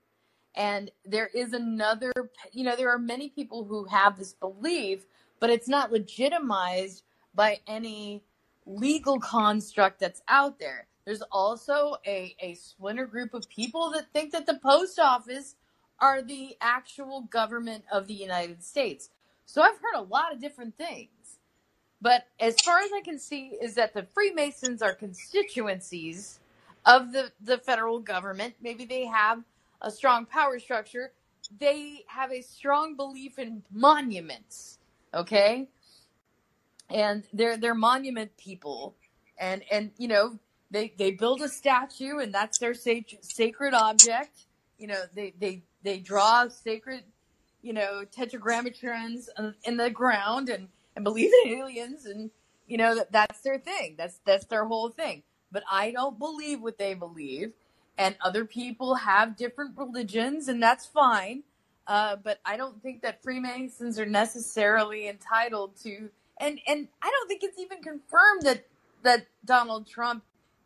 And 0.56 0.92
there 1.06 1.28
is 1.34 1.54
another, 1.54 2.12
you 2.52 2.64
know, 2.64 2.76
there 2.76 2.90
are 2.90 3.00
many 3.00 3.30
people 3.30 3.64
who 3.66 3.86
have 3.86 4.18
this 4.18 4.34
belief, 4.34 5.06
but 5.40 5.50
it's 5.50 5.68
not 5.68 5.92
legitimized 5.92 7.04
by 7.34 7.60
any 7.68 8.24
legal 8.66 9.20
construct 9.20 10.00
that's 10.00 10.22
out 10.28 10.60
there. 10.60 10.88
There's 11.06 11.24
also 11.32 11.98
a, 12.06 12.36
a 12.40 12.56
splinter 12.56 13.08
group 13.08 13.34
of 13.34 13.50
people 13.50 13.92
that 13.92 14.12
think 14.14 14.32
that 14.34 14.46
the 14.46 14.60
post 14.64 15.00
office 15.00 15.56
are 16.00 16.22
the 16.22 16.58
actual 16.62 17.22
government 17.22 17.86
of 17.92 18.08
the 18.08 18.14
United 18.14 18.64
States. 18.64 19.10
So 19.46 19.62
I've 19.62 19.76
heard 19.82 19.98
a 20.00 20.04
lot 20.04 20.34
of 20.34 20.42
different 20.42 20.78
things. 20.78 21.38
But 22.02 22.26
as 22.40 22.62
far 22.62 22.80
as 22.80 22.92
I 22.96 23.02
can 23.02 23.20
see, 23.20 23.54
is 23.62 23.76
that 23.76 23.94
the 23.94 24.04
Freemasons 24.14 24.82
are 24.82 24.94
constituencies 24.94 26.40
of 26.86 27.12
the, 27.14 27.32
the 27.42 27.58
federal 27.60 28.00
government. 28.00 28.56
Maybe 28.62 28.86
they 28.86 29.06
have 29.06 29.44
a 29.82 29.92
strong 29.92 30.26
power 30.26 30.60
structure. 30.60 31.12
They 31.60 32.04
have 32.08 32.32
a 32.32 32.42
strong 32.42 32.96
belief 32.96 33.40
in 33.40 33.64
monuments. 33.72 34.80
Okay? 35.14 35.70
And 36.90 37.24
they're 37.34 37.58
they're 37.58 37.76
monument 37.76 38.38
people. 38.38 38.96
And 39.40 39.64
and 39.72 39.92
you 39.98 40.08
know, 40.08 40.40
they 40.72 40.94
they 40.98 41.12
build 41.12 41.42
a 41.42 41.50
statue 41.50 42.20
and 42.20 42.34
that's 42.34 42.58
their 42.58 42.74
sacred 42.74 43.74
object. 43.74 44.46
You 44.78 44.88
know, 44.88 45.04
they 45.14 45.34
they 45.38 45.64
they 45.84 46.00
draw 46.00 46.48
sacred, 46.48 47.04
you 47.62 47.74
know, 47.74 48.04
tetragrammatrons 48.06 49.28
in 49.64 49.78
the 49.78 49.90
ground 49.90 50.50
and 50.50 50.70
and 50.96 51.04
believe 51.04 51.32
in 51.46 51.52
aliens 51.60 52.06
and 52.06 52.32
you 52.68 52.78
know 52.78 52.96
that 52.96 53.12
that's 53.12 53.42
their 53.42 53.60
thing. 53.60 53.96
That's 53.98 54.20
that's 54.26 54.46
their 54.46 54.66
whole 54.66 54.90
thing. 54.90 55.24
But 55.52 55.64
I 55.70 55.92
don't 55.92 56.18
believe 56.18 56.62
what 56.62 56.78
they 56.78 56.94
believe, 56.94 57.52
and 57.98 58.16
other 58.22 58.46
people 58.46 58.96
have 58.96 59.36
different 59.36 59.78
religions, 59.78 60.48
and 60.48 60.64
that's 60.64 60.86
fine. 60.86 61.44
Uh, 61.86 62.16
but 62.16 62.40
I 62.46 62.56
don't 62.56 62.82
think 62.82 63.02
that 63.02 63.22
Freemasons 63.22 64.00
are 64.00 64.06
necessarily 64.06 65.10
entitled 65.10 65.76
to, 65.84 66.10
and 66.40 66.60
and 66.66 66.88
I 67.02 67.10
don't 67.10 67.28
think 67.28 67.44
it's 67.44 67.60
even 67.60 67.82
confirmed 67.82 68.44
that 68.44 68.66
that 69.04 69.26
Donald 69.44 69.88
Trump 69.88 70.24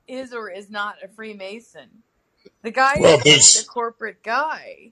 is 0.07 0.33
or 0.33 0.49
is 0.49 0.69
not 0.69 0.95
a 1.03 1.07
Freemason. 1.07 2.03
The 2.61 2.71
guy 2.71 2.97
well, 2.99 3.21
is 3.25 3.61
the 3.61 3.67
corporate 3.67 4.23
guy. 4.23 4.91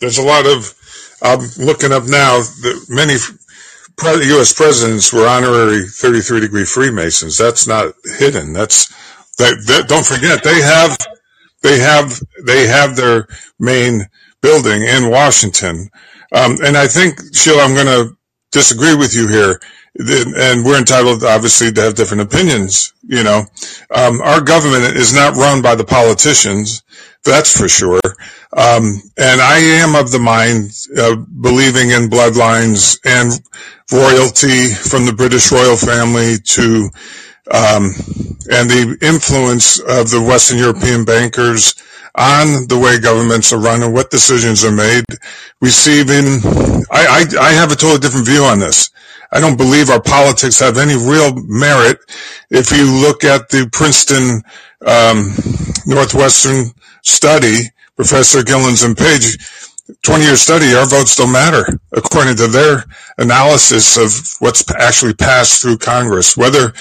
There's 0.00 0.18
a 0.18 0.22
lot 0.22 0.46
of. 0.46 0.74
I'm 1.22 1.40
looking 1.58 1.92
up 1.92 2.04
now 2.04 2.38
that 2.38 2.86
many 2.88 3.14
U.S. 4.02 4.52
presidents 4.52 5.12
were 5.12 5.26
honorary 5.26 5.86
33 5.86 6.40
degree 6.40 6.64
Freemasons. 6.64 7.38
That's 7.38 7.66
not 7.66 7.94
hidden. 8.18 8.52
That's 8.52 8.88
that, 9.38 9.62
that. 9.68 9.88
Don't 9.88 10.04
forget 10.04 10.42
they 10.42 10.60
have 10.60 10.98
they 11.62 11.78
have 11.78 12.20
they 12.44 12.66
have 12.66 12.96
their 12.96 13.28
main 13.58 14.08
building 14.40 14.82
in 14.82 15.10
Washington. 15.10 15.88
Um, 16.34 16.56
and 16.64 16.76
I 16.76 16.88
think 16.88 17.20
Sheila, 17.34 17.62
I'm 17.62 17.74
going 17.74 17.86
to 17.86 18.16
disagree 18.50 18.96
with 18.96 19.14
you 19.14 19.28
here 19.28 19.60
and 19.98 20.64
we're 20.64 20.78
entitled, 20.78 21.22
obviously, 21.24 21.70
to 21.72 21.80
have 21.82 21.94
different 21.94 22.22
opinions. 22.22 22.92
You 23.02 23.22
know, 23.22 23.42
um, 23.94 24.20
our 24.22 24.40
government 24.40 24.96
is 24.96 25.14
not 25.14 25.36
run 25.36 25.62
by 25.62 25.74
the 25.74 25.84
politicians, 25.84 26.82
that's 27.24 27.56
for 27.56 27.68
sure. 27.68 28.00
Um, 28.54 29.00
and 29.16 29.40
I 29.40 29.58
am 29.58 29.94
of 29.94 30.10
the 30.10 30.18
mind, 30.18 30.70
uh, 30.96 31.16
believing 31.16 31.90
in 31.90 32.10
bloodlines 32.10 32.98
and 33.04 33.32
royalty 33.92 34.68
from 34.72 35.06
the 35.06 35.14
British 35.14 35.50
royal 35.52 35.76
family 35.76 36.36
to, 36.38 36.90
um, 37.50 37.92
and 38.50 38.68
the 38.70 38.98
influence 39.02 39.78
of 39.78 40.10
the 40.10 40.22
Western 40.22 40.58
European 40.58 41.04
bankers 41.04 41.74
on 42.14 42.68
the 42.68 42.78
way 42.78 42.98
governments 43.00 43.52
are 43.52 43.60
run 43.60 43.82
and 43.82 43.94
what 43.94 44.10
decisions 44.10 44.64
are 44.64 44.72
made. 44.72 45.04
Receiving, 45.60 46.40
I, 46.90 47.24
I, 47.24 47.24
I 47.40 47.52
have 47.52 47.72
a 47.72 47.76
totally 47.76 48.00
different 48.00 48.26
view 48.26 48.44
on 48.44 48.58
this. 48.58 48.90
I 49.32 49.40
don't 49.40 49.56
believe 49.56 49.88
our 49.88 50.00
politics 50.00 50.60
have 50.60 50.76
any 50.76 50.94
real 50.94 51.34
merit. 51.46 51.98
If 52.50 52.70
you 52.70 52.84
look 52.84 53.24
at 53.24 53.48
the 53.48 53.66
Princeton 53.72 54.42
um, 54.86 55.32
Northwestern 55.86 56.66
study, 57.02 57.60
Professor 57.96 58.42
Gilens 58.42 58.82
and 58.82 58.96
Page, 58.96 59.38
20 60.02 60.24
year 60.24 60.36
study, 60.36 60.74
our 60.74 60.86
votes 60.86 61.16
don't 61.16 61.32
matter 61.32 61.66
according 61.92 62.36
to 62.36 62.46
their 62.46 62.84
analysis 63.16 63.96
of 63.96 64.12
what's 64.40 64.70
actually 64.74 65.14
passed 65.14 65.62
through 65.62 65.78
Congress. 65.78 66.36
Whether, 66.36 66.74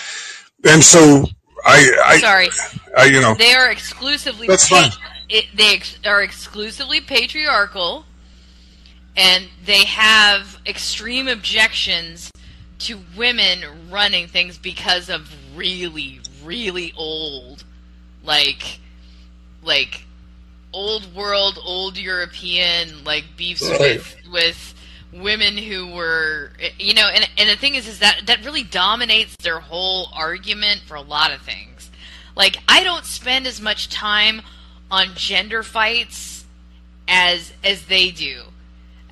and 0.65 0.83
so 0.83 1.25
I, 1.65 2.01
I 2.05 2.19
sorry, 2.19 2.49
I, 2.97 3.05
you 3.05 3.21
know, 3.21 3.33
they 3.33 3.53
are 3.53 3.71
exclusively, 3.71 4.47
that's 4.47 4.67
fine. 4.67 4.91
It, 5.29 5.45
they 5.55 5.75
ex- 5.75 5.99
are 6.05 6.21
exclusively 6.21 6.99
patriarchal 6.99 8.03
and 9.15 9.47
they 9.65 9.85
have 9.85 10.59
extreme 10.65 11.29
objections 11.29 12.29
to 12.85 12.99
women 13.17 13.63
running 13.89 14.27
things 14.27 14.57
because 14.57 15.09
of 15.09 15.29
really, 15.55 16.19
really 16.43 16.93
old, 16.95 17.63
like, 18.23 18.79
like 19.63 20.05
old 20.73 21.13
world, 21.15 21.59
old 21.63 21.97
European, 21.97 23.03
like 23.03 23.25
beefs 23.37 23.67
right. 23.67 23.79
with 23.79 24.15
with 24.31 24.73
women 25.13 25.57
who 25.57 25.87
were, 25.87 26.51
you 26.79 26.93
know, 26.93 27.07
and 27.07 27.29
and 27.37 27.49
the 27.49 27.55
thing 27.55 27.75
is, 27.75 27.87
is 27.87 27.99
that 27.99 28.21
that 28.25 28.45
really 28.45 28.63
dominates 28.63 29.35
their 29.37 29.59
whole 29.59 30.09
argument 30.13 30.81
for 30.87 30.95
a 30.95 31.01
lot 31.01 31.33
of 31.33 31.41
things. 31.41 31.91
Like, 32.35 32.57
I 32.67 32.83
don't 32.83 33.05
spend 33.05 33.45
as 33.45 33.59
much 33.59 33.89
time 33.89 34.41
on 34.89 35.09
gender 35.15 35.63
fights 35.63 36.45
as 37.07 37.51
as 37.63 37.85
they 37.85 38.11
do. 38.11 38.43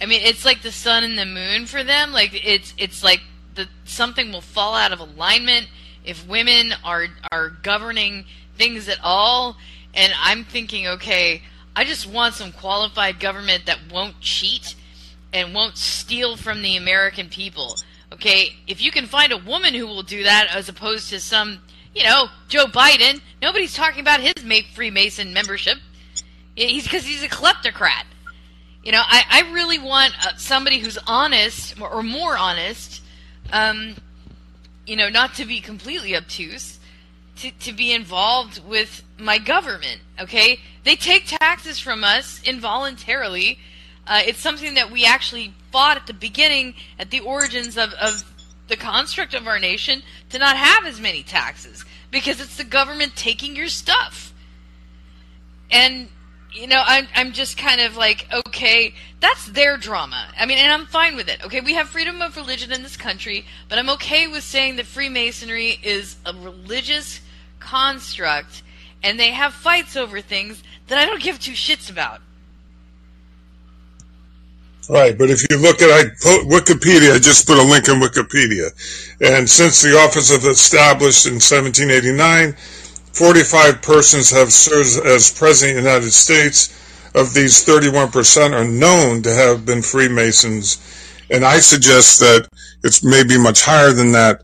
I 0.02 0.06
mean, 0.06 0.22
it's 0.24 0.46
like 0.46 0.62
the 0.62 0.72
sun 0.72 1.04
and 1.04 1.18
the 1.18 1.26
moon 1.26 1.66
for 1.66 1.84
them. 1.84 2.12
Like 2.12 2.32
it's 2.46 2.74
it's 2.78 3.04
like 3.04 3.22
that 3.56 3.68
something 3.86 4.32
will 4.32 4.42
fall 4.42 4.76
out 4.76 4.92
of 4.92 5.00
alignment 5.00 5.68
if 6.04 6.28
women 6.28 6.74
are 6.84 7.08
are 7.32 7.50
governing 7.50 8.26
things 8.56 8.88
at 8.90 9.00
all. 9.04 9.58
And 9.94 10.14
I'm 10.22 10.44
thinking, 10.44 10.88
okay, 10.88 11.42
I 11.76 11.84
just 11.84 12.08
want 12.08 12.36
some 12.36 12.52
qualified 12.52 13.20
government 13.20 13.66
that 13.66 13.80
won't 13.92 14.20
cheat 14.20 14.76
and 15.34 15.54
won't 15.54 15.78
steal 15.78 16.36
from 16.36 16.62
the 16.62 16.76
American 16.78 17.30
people. 17.30 17.76
Okay, 18.12 18.56
if 18.68 18.82
you 18.82 18.92
can 18.92 19.06
find 19.06 19.32
a 19.32 19.38
woman 19.38 19.74
who 19.74 19.86
will 19.86 20.04
do 20.04 20.24
that 20.24 20.48
as 20.54 20.68
opposed 20.68 21.10
to 21.10 21.20
some, 21.20 21.60
you 21.94 22.04
know, 22.04 22.28
Joe 22.48 22.66
Biden, 22.66 23.22
nobody's 23.42 23.74
talking 23.74 24.02
about 24.02 24.20
his 24.20 24.44
make 24.44 24.68
Freemason 24.68 25.32
membership. 25.34 25.78
He's 26.56 26.84
because 26.84 27.06
he's 27.06 27.24
a 27.24 27.30
kleptocrat. 27.30 28.04
You 28.84 28.92
know, 28.92 29.02
I, 29.06 29.24
I 29.30 29.52
really 29.54 29.78
want 29.78 30.14
uh, 30.26 30.36
somebody 30.38 30.80
who's 30.80 30.98
honest 31.06 31.80
or 31.80 32.02
more 32.02 32.38
honest 32.38 32.99
um, 33.52 33.96
you 34.86 34.96
know, 34.96 35.10
not 35.10 35.36
to 35.36 35.46
be 35.46 35.60
completely 35.60 36.16
obtuse, 36.16 36.80
to, 37.38 37.52
to 37.52 37.74
be 37.74 37.94
involved 37.94 38.64
with 38.68 39.04
my 39.18 39.38
government. 39.38 40.02
Okay, 40.20 40.60
they 40.84 40.96
take 40.96 41.26
taxes 41.26 41.80
from 41.80 42.04
us 42.04 42.42
involuntarily. 42.44 43.60
Uh, 44.08 44.22
it's 44.26 44.40
something 44.40 44.74
that 44.74 44.92
we 44.92 45.06
actually 45.06 45.54
fought 45.72 45.98
at 45.98 46.08
the 46.08 46.14
beginning, 46.14 46.74
at 46.98 47.12
the 47.12 47.20
origins 47.20 47.78
of, 47.78 47.94
of 47.94 48.24
the 48.68 48.76
construct 48.76 49.34
of 49.34 49.48
our 49.48 49.60
nation, 49.60 50.02
to 50.30 50.40
not 50.40 50.58
have 50.58 50.86
as 50.86 51.00
many 51.00 51.24
taxes 51.24 51.86
because 52.12 52.42
it's 52.42 52.58
the 52.58 52.64
government 52.64 53.16
taking 53.16 53.56
your 53.56 53.68
stuff. 53.68 54.34
And 55.72 56.10
you 56.54 56.68
know, 56.68 56.82
I'm 56.86 57.08
I'm 57.16 57.32
just 57.32 57.58
kind 57.58 57.82
of 57.82 57.96
like, 57.96 58.28
okay, 58.32 58.94
that's 59.20 59.46
their 59.52 59.78
drama. 59.78 60.28
I 60.38 60.46
mean, 60.46 60.58
and 60.58 60.72
I'm 60.72 60.86
fine 60.86 61.16
with 61.16 61.30
it. 61.30 61.44
Okay, 61.46 61.62
we 61.62 61.74
have 61.76 61.90
freedom 61.90 62.22
of 62.22 62.36
religion 62.36 62.72
in 62.72 62.84
this 62.84 62.98
country, 62.98 63.46
but 63.68 63.78
I'm 63.78 63.90
okay 63.92 64.28
with 64.28 64.44
saying 64.44 64.78
that 64.78 64.86
Freemasonry 64.86 65.80
is 65.84 66.18
a 66.26 66.34
religious 66.34 67.22
construct, 67.60 68.64
and 69.04 69.20
they 69.20 69.32
have 69.32 69.54
fights 69.54 69.96
over 69.96 70.22
things 70.22 70.64
that 70.88 70.98
I 70.98 71.06
don't 71.06 71.22
give 71.22 71.40
two 71.40 71.52
shits 71.52 71.90
about. 71.90 72.22
Right, 74.90 75.16
but 75.16 75.30
if 75.30 75.48
you 75.52 75.58
look 75.58 75.84
at 75.84 75.92
I 75.92 76.10
Wikipedia, 76.46 77.16
I 77.16 77.20
just 77.20 77.46
put 77.46 77.60
a 77.60 77.64
link 77.64 77.88
in 77.88 78.00
Wikipedia, 78.00 78.72
and 79.22 79.48
since 79.48 79.84
the 79.84 79.96
office 80.00 80.32
was 80.32 80.46
established 80.46 81.28
in 81.28 81.34
1789 81.34 82.56
45 83.14 83.82
persons 83.82 84.32
have 84.32 84.52
served 84.52 85.06
as 85.06 85.32
President 85.32 85.78
of 85.78 85.84
the 85.84 85.90
United 85.90 86.12
States. 86.12 86.76
Of 87.16 87.34
these, 87.34 87.66
31% 87.66 88.54
are 88.54 88.68
known 88.68 89.24
to 89.24 89.34
have 89.34 89.66
been 89.66 89.82
Freemasons. 89.82 90.78
And 91.32 91.44
I 91.44 91.60
suggest 91.60 92.20
that 92.20 92.48
it's 92.84 93.04
maybe 93.04 93.38
much 93.38 93.64
higher 93.64 93.92
than 93.92 94.12
that. 94.12 94.44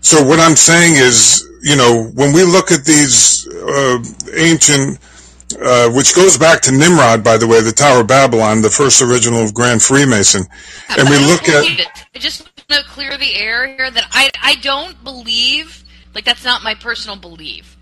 So 0.00 0.22
what 0.22 0.40
I'm 0.40 0.56
saying 0.56 0.94
is, 0.96 1.48
you 1.62 1.76
know, 1.76 2.10
when 2.14 2.32
we 2.32 2.42
look 2.42 2.72
at 2.72 2.84
these 2.84 3.48
uh, 3.48 3.98
ancient, 4.36 4.98
uh, 5.60 5.90
which 5.90 6.14
goes 6.14 6.36
back 6.36 6.60
to 6.62 6.72
Nimrod, 6.72 7.22
by 7.22 7.36
the 7.38 7.46
way, 7.46 7.60
the 7.60 7.72
Tower 7.72 8.00
of 8.00 8.08
Babylon, 8.08 8.62
the 8.62 8.70
first 8.70 9.00
original 9.00 9.42
of 9.42 9.54
Grand 9.54 9.82
Freemason, 9.82 10.42
and 10.96 11.08
we 11.08 11.18
look 11.18 11.48
at. 11.48 11.64
I 12.14 12.18
just 12.18 12.42
want 12.42 12.84
to 12.84 12.88
clear 12.88 13.16
the 13.16 13.34
air 13.34 13.66
here 13.66 13.90
that 13.90 14.08
I 14.12 14.30
I 14.42 14.56
don't 14.56 15.02
believe 15.02 15.84
like 16.14 16.24
that's 16.24 16.44
not 16.44 16.62
my 16.62 16.74
personal 16.74 17.16
belief. 17.16 17.75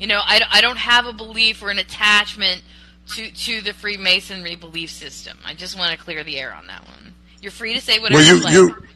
You 0.00 0.06
know, 0.06 0.20
I, 0.24 0.40
I 0.50 0.60
don't 0.62 0.78
have 0.78 1.04
a 1.04 1.12
belief 1.12 1.62
or 1.62 1.68
an 1.68 1.78
attachment 1.78 2.62
to, 3.08 3.30
to 3.30 3.60
the 3.60 3.74
Freemasonry 3.74 4.56
belief 4.56 4.88
system. 4.90 5.36
I 5.44 5.52
just 5.52 5.78
want 5.78 5.92
to 5.92 6.02
clear 6.02 6.24
the 6.24 6.38
air 6.38 6.54
on 6.54 6.66
that 6.68 6.86
one. 6.88 7.12
You're 7.42 7.52
free 7.52 7.74
to 7.74 7.82
say 7.82 7.98
whatever 7.98 8.18
well, 8.22 8.36
you, 8.36 8.42
like. 8.42 8.54
You, 8.54 8.86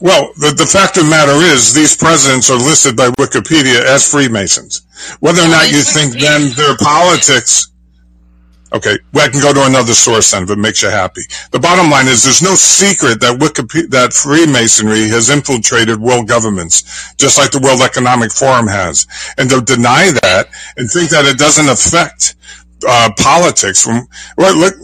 well, 0.00 0.32
the, 0.36 0.52
the 0.52 0.66
fact 0.66 0.96
of 0.96 1.04
the 1.04 1.10
matter 1.10 1.32
is, 1.32 1.72
these 1.72 1.96
presidents 1.96 2.50
are 2.50 2.58
listed 2.58 2.96
by 2.96 3.10
Wikipedia 3.10 3.80
as 3.84 4.10
Freemasons. 4.10 4.82
Whether 5.20 5.42
or 5.42 5.48
not 5.48 5.70
you 5.70 5.80
think 5.80 6.18
then 6.18 6.50
their 6.56 6.76
politics 6.76 7.68
Okay, 8.76 8.98
well, 9.14 9.24
I 9.24 9.30
can 9.30 9.40
go 9.40 9.54
to 9.54 9.64
another 9.64 9.94
source 9.94 10.32
then 10.32 10.42
if 10.42 10.50
it 10.50 10.58
makes 10.58 10.82
you 10.82 10.90
happy. 10.90 11.22
The 11.50 11.58
bottom 11.58 11.90
line 11.90 12.08
is 12.08 12.24
there's 12.24 12.42
no 12.42 12.54
secret 12.54 13.20
that 13.20 13.40
Wikipedia, 13.40 13.88
that 13.88 14.12
Freemasonry 14.12 15.08
has 15.08 15.30
infiltrated 15.30 15.98
world 15.98 16.28
governments, 16.28 17.14
just 17.16 17.38
like 17.38 17.52
the 17.52 17.58
World 17.58 17.80
Economic 17.80 18.30
Forum 18.30 18.66
has. 18.66 19.06
And 19.38 19.48
to 19.48 19.62
deny 19.62 20.12
that 20.20 20.48
and 20.76 20.90
think 20.90 21.08
that 21.08 21.24
it 21.24 21.38
doesn't 21.38 21.68
affect 21.68 22.36
uh, 22.86 23.08
politics 23.16 23.82
from, 23.82 24.06
well, 24.36 24.54
look, 24.54 24.74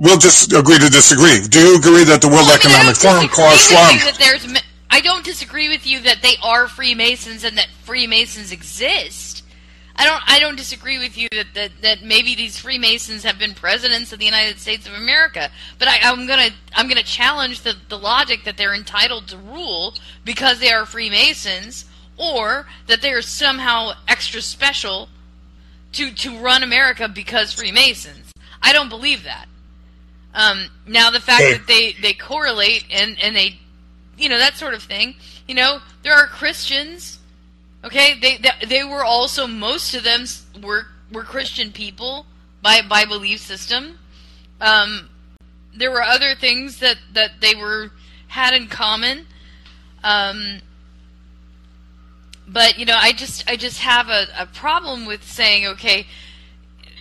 we'll 0.00 0.16
just 0.16 0.50
agree 0.54 0.78
to 0.78 0.88
disagree. 0.88 1.36
Do 1.52 1.60
you 1.60 1.76
agree 1.76 2.04
that 2.04 2.22
the 2.22 2.28
World 2.32 2.48
well, 2.48 2.56
Economic 2.56 2.96
Forum, 2.96 3.28
Klaus 3.28 3.68
Schwab... 3.68 3.92
I 4.92 5.00
don't 5.02 5.24
disagree 5.24 5.68
with 5.68 5.86
you 5.86 6.00
that 6.00 6.20
they 6.20 6.34
are 6.42 6.66
Freemasons 6.66 7.44
and 7.44 7.58
that 7.58 7.68
Freemasons 7.84 8.50
exist. 8.50 9.29
I 10.00 10.06
don't 10.06 10.22
I 10.26 10.40
don't 10.40 10.56
disagree 10.56 10.98
with 10.98 11.18
you 11.18 11.28
that, 11.32 11.48
that, 11.52 11.70
that 11.82 12.02
maybe 12.02 12.34
these 12.34 12.58
Freemasons 12.58 13.22
have 13.22 13.38
been 13.38 13.52
presidents 13.52 14.14
of 14.14 14.18
the 14.18 14.24
United 14.24 14.58
States 14.58 14.86
of 14.88 14.94
America, 14.94 15.50
but 15.78 15.88
I, 15.88 15.96
am 16.10 16.26
gonna 16.26 16.48
I'm 16.74 16.88
gonna 16.88 17.02
challenge 17.02 17.60
the, 17.60 17.74
the 17.90 17.98
logic 17.98 18.44
that 18.44 18.56
they're 18.56 18.74
entitled 18.74 19.28
to 19.28 19.36
rule 19.36 19.92
because 20.24 20.58
they 20.58 20.72
are 20.72 20.86
Freemasons, 20.86 21.84
or 22.16 22.66
that 22.86 23.02
they 23.02 23.12
are 23.12 23.20
somehow 23.20 23.92
extra 24.08 24.40
special 24.40 25.10
to 25.92 26.10
to 26.14 26.38
run 26.38 26.62
America 26.62 27.06
because 27.06 27.52
Freemasons. 27.52 28.32
I 28.62 28.72
don't 28.72 28.88
believe 28.88 29.24
that. 29.24 29.48
Um, 30.32 30.70
now 30.86 31.10
the 31.10 31.20
fact 31.20 31.42
that 31.42 31.66
they, 31.66 31.92
they 32.00 32.14
correlate 32.14 32.86
and, 32.90 33.18
and 33.20 33.36
they 33.36 33.58
you 34.16 34.30
know 34.30 34.38
that 34.38 34.56
sort 34.56 34.72
of 34.72 34.82
thing. 34.82 35.16
You 35.46 35.56
know 35.56 35.80
there 36.02 36.14
are 36.14 36.26
Christians 36.26 37.19
Okay, 37.82 38.18
they, 38.20 38.36
they 38.36 38.50
they 38.66 38.84
were 38.84 39.04
also 39.04 39.46
most 39.46 39.94
of 39.94 40.04
them 40.04 40.24
were 40.62 40.86
were 41.10 41.24
Christian 41.24 41.72
people 41.72 42.26
by 42.62 42.82
by 42.82 43.04
belief 43.04 43.40
system. 43.40 43.98
Um, 44.60 45.08
there 45.74 45.90
were 45.90 46.02
other 46.02 46.34
things 46.34 46.78
that 46.80 46.98
that 47.14 47.40
they 47.40 47.54
were 47.54 47.90
had 48.28 48.54
in 48.54 48.68
common. 48.68 49.26
Um, 50.04 50.60
but 52.46 52.78
you 52.78 52.84
know, 52.84 52.96
I 52.98 53.12
just 53.12 53.48
I 53.48 53.56
just 53.56 53.80
have 53.80 54.08
a, 54.08 54.26
a 54.38 54.46
problem 54.46 55.06
with 55.06 55.24
saying 55.24 55.66
okay, 55.68 56.06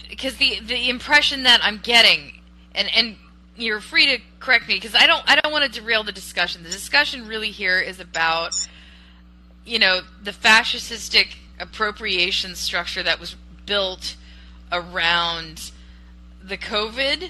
because 0.10 0.38
the 0.38 0.60
the 0.62 0.90
impression 0.90 1.44
that 1.44 1.60
I'm 1.64 1.80
getting, 1.80 2.40
and 2.74 2.90
and 2.96 3.18
you're 3.58 3.82
free 3.82 4.06
to 4.16 4.22
correct 4.40 4.68
me 4.68 4.76
because 4.76 4.96
I 4.96 5.08
don't 5.08 5.24
I 5.28 5.36
don't 5.36 5.52
want 5.52 5.72
to 5.72 5.80
derail 5.80 6.04
the 6.04 6.12
discussion. 6.12 6.64
The 6.64 6.70
discussion 6.70 7.28
really 7.28 7.52
here 7.52 7.80
is 7.80 8.00
about 8.00 8.54
you 9.70 9.78
know, 9.78 10.02
the 10.24 10.32
fascistic 10.32 11.36
appropriation 11.60 12.56
structure 12.56 13.04
that 13.04 13.20
was 13.20 13.36
built 13.68 14.16
around 14.72 15.72
the 16.44 16.58
COVID 16.58 17.30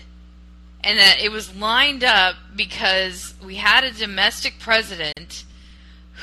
and 0.82 1.00
that 1.00 1.18
it 1.22 1.34
was 1.34 1.54
lined 1.54 2.06
up 2.06 2.36
because 2.56 3.34
we 3.46 3.56
had 3.56 3.84
a 3.84 3.92
domestic 3.92 4.58
president 4.58 5.44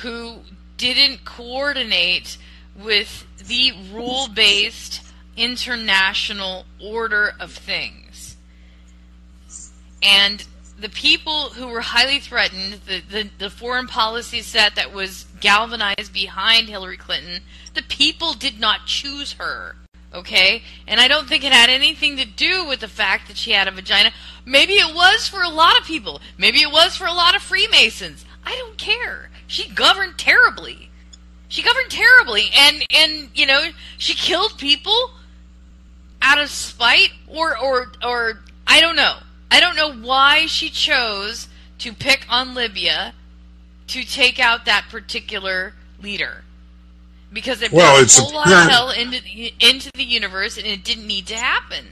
who 0.00 0.38
didn't 0.78 1.26
coordinate 1.26 2.38
with 2.74 3.26
the 3.46 3.72
rule 3.92 4.28
based 4.28 5.02
international 5.36 6.64
order 6.82 7.34
of 7.38 7.52
things. 7.52 8.38
And 10.02 10.42
the 10.78 10.88
people 10.88 11.50
who 11.50 11.68
were 11.68 11.80
highly 11.80 12.20
threatened, 12.20 12.80
the, 12.86 13.00
the, 13.00 13.30
the, 13.38 13.50
foreign 13.50 13.86
policy 13.86 14.42
set 14.42 14.74
that 14.76 14.92
was 14.92 15.26
galvanized 15.40 16.12
behind 16.12 16.68
Hillary 16.68 16.98
Clinton, 16.98 17.40
the 17.74 17.82
people 17.82 18.34
did 18.34 18.60
not 18.60 18.86
choose 18.86 19.32
her. 19.32 19.76
Okay? 20.12 20.62
And 20.86 21.00
I 21.00 21.08
don't 21.08 21.28
think 21.28 21.44
it 21.44 21.52
had 21.52 21.70
anything 21.70 22.16
to 22.18 22.26
do 22.26 22.64
with 22.66 22.80
the 22.80 22.88
fact 22.88 23.28
that 23.28 23.36
she 23.36 23.52
had 23.52 23.68
a 23.68 23.70
vagina. 23.70 24.12
Maybe 24.44 24.74
it 24.74 24.94
was 24.94 25.28
for 25.28 25.42
a 25.42 25.48
lot 25.48 25.78
of 25.78 25.86
people. 25.86 26.20
Maybe 26.38 26.60
it 26.60 26.70
was 26.70 26.96
for 26.96 27.06
a 27.06 27.12
lot 27.12 27.34
of 27.34 27.42
Freemasons. 27.42 28.24
I 28.44 28.54
don't 28.56 28.78
care. 28.78 29.30
She 29.46 29.68
governed 29.68 30.18
terribly. 30.18 30.90
She 31.48 31.62
governed 31.62 31.90
terribly 31.90 32.50
and 32.54 32.84
and 32.94 33.30
you 33.34 33.46
know, 33.46 33.68
she 33.98 34.14
killed 34.14 34.58
people 34.58 35.10
out 36.20 36.38
of 36.38 36.50
spite 36.50 37.12
or 37.28 37.56
or 37.58 37.92
or 38.02 38.40
I 38.66 38.80
don't 38.80 38.96
know. 38.96 39.18
I 39.50 39.60
don't 39.60 39.76
know 39.76 39.92
why 39.92 40.46
she 40.46 40.70
chose 40.70 41.48
to 41.78 41.92
pick 41.92 42.26
on 42.28 42.54
Libya 42.54 43.14
to 43.88 44.04
take 44.04 44.40
out 44.40 44.64
that 44.64 44.86
particular 44.90 45.74
leader. 46.02 46.42
Because 47.32 47.62
it 47.62 47.72
well, 47.72 48.00
brought 48.00 48.16
a 48.16 48.20
whole 48.20 48.34
lot 48.34 48.46
of 48.46 48.70
hell 48.70 48.90
into 48.90 49.22
the, 49.22 49.52
into 49.60 49.90
the 49.94 50.04
universe, 50.04 50.56
and 50.56 50.66
it 50.66 50.84
didn't 50.84 51.06
need 51.06 51.26
to 51.26 51.36
happen. 51.36 51.86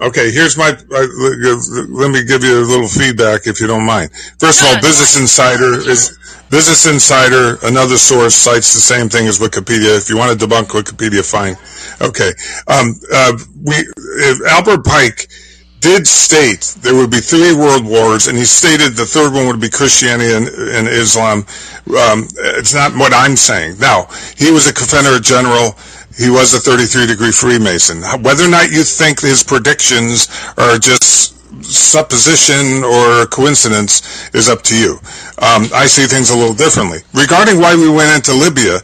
Okay, 0.00 0.32
here's 0.32 0.56
my. 0.56 0.70
Uh, 0.70 1.06
let 1.88 2.10
me 2.10 2.24
give 2.24 2.42
you 2.42 2.58
a 2.58 2.66
little 2.66 2.88
feedback, 2.88 3.46
if 3.46 3.60
you 3.60 3.66
don't 3.68 3.86
mind. 3.86 4.10
First 4.38 4.60
of 4.60 4.68
all, 4.68 4.74
Business 4.80 5.16
Insider 5.16 5.88
is 5.88 6.18
Business 6.50 6.84
Insider. 6.84 7.58
Another 7.62 7.96
source 7.96 8.34
cites 8.34 8.74
the 8.74 8.80
same 8.80 9.08
thing 9.08 9.28
as 9.28 9.38
Wikipedia. 9.38 9.96
If 9.96 10.10
you 10.10 10.16
want 10.16 10.38
to 10.38 10.46
debunk 10.46 10.68
Wikipedia, 10.68 11.24
fine. 11.24 11.54
Okay, 12.00 12.32
um, 12.66 12.98
uh, 13.12 13.38
we 13.62 13.86
Albert 14.50 14.84
Pike 14.84 15.28
did 15.84 16.06
state 16.06 16.80
there 16.80 16.96
would 16.96 17.10
be 17.10 17.20
three 17.20 17.52
world 17.52 17.84
wars, 17.84 18.26
and 18.26 18.38
he 18.38 18.44
stated 18.44 18.96
the 18.96 19.04
third 19.04 19.34
one 19.34 19.46
would 19.46 19.60
be 19.60 19.68
Christianity 19.68 20.32
and, 20.32 20.48
and 20.48 20.88
Islam. 20.88 21.44
Um, 21.92 22.24
it's 22.56 22.72
not 22.72 22.96
what 22.96 23.12
I'm 23.12 23.36
saying. 23.36 23.76
Now, 23.78 24.08
he 24.34 24.50
was 24.50 24.66
a 24.66 24.72
Confederate 24.72 25.22
general. 25.22 25.76
He 26.16 26.30
was 26.30 26.56
a 26.56 26.60
33 26.60 27.06
degree 27.06 27.32
Freemason. 27.32 28.00
Whether 28.24 28.44
or 28.44 28.48
not 28.48 28.72
you 28.72 28.82
think 28.82 29.20
his 29.20 29.44
predictions 29.44 30.32
are 30.56 30.78
just 30.80 31.36
supposition 31.62 32.82
or 32.82 33.26
coincidence 33.26 34.32
is 34.32 34.48
up 34.48 34.62
to 34.72 34.74
you. 34.76 34.96
Um, 35.36 35.68
I 35.76 35.84
see 35.84 36.06
things 36.08 36.30
a 36.30 36.36
little 36.36 36.56
differently. 36.56 37.04
Regarding 37.12 37.60
why 37.60 37.76
we 37.76 37.92
went 37.92 38.08
into 38.16 38.32
Libya, 38.32 38.80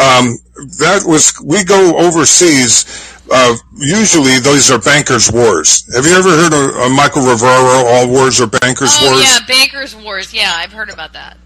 um, 0.00 0.40
that 0.80 1.04
was 1.04 1.36
we 1.44 1.64
go 1.64 2.00
overseas 2.00 3.19
uh, 3.30 3.56
usually 3.76 4.38
those 4.38 4.70
are 4.70 4.78
bankers' 4.78 5.30
wars. 5.30 5.86
Have 5.94 6.04
you 6.04 6.12
ever 6.12 6.30
heard 6.30 6.52
of 6.52 6.76
uh, 6.76 6.88
Michael 6.94 7.22
Rivero? 7.22 7.86
All 7.86 8.08
wars 8.08 8.40
are 8.40 8.46
bankers' 8.46 8.90
oh, 9.00 9.10
wars. 9.12 9.22
yeah, 9.24 9.38
bankers' 9.46 9.94
wars. 9.96 10.34
Yeah, 10.34 10.52
I've 10.54 10.72
heard 10.72 10.90
about 10.90 11.12
that. 11.14 11.36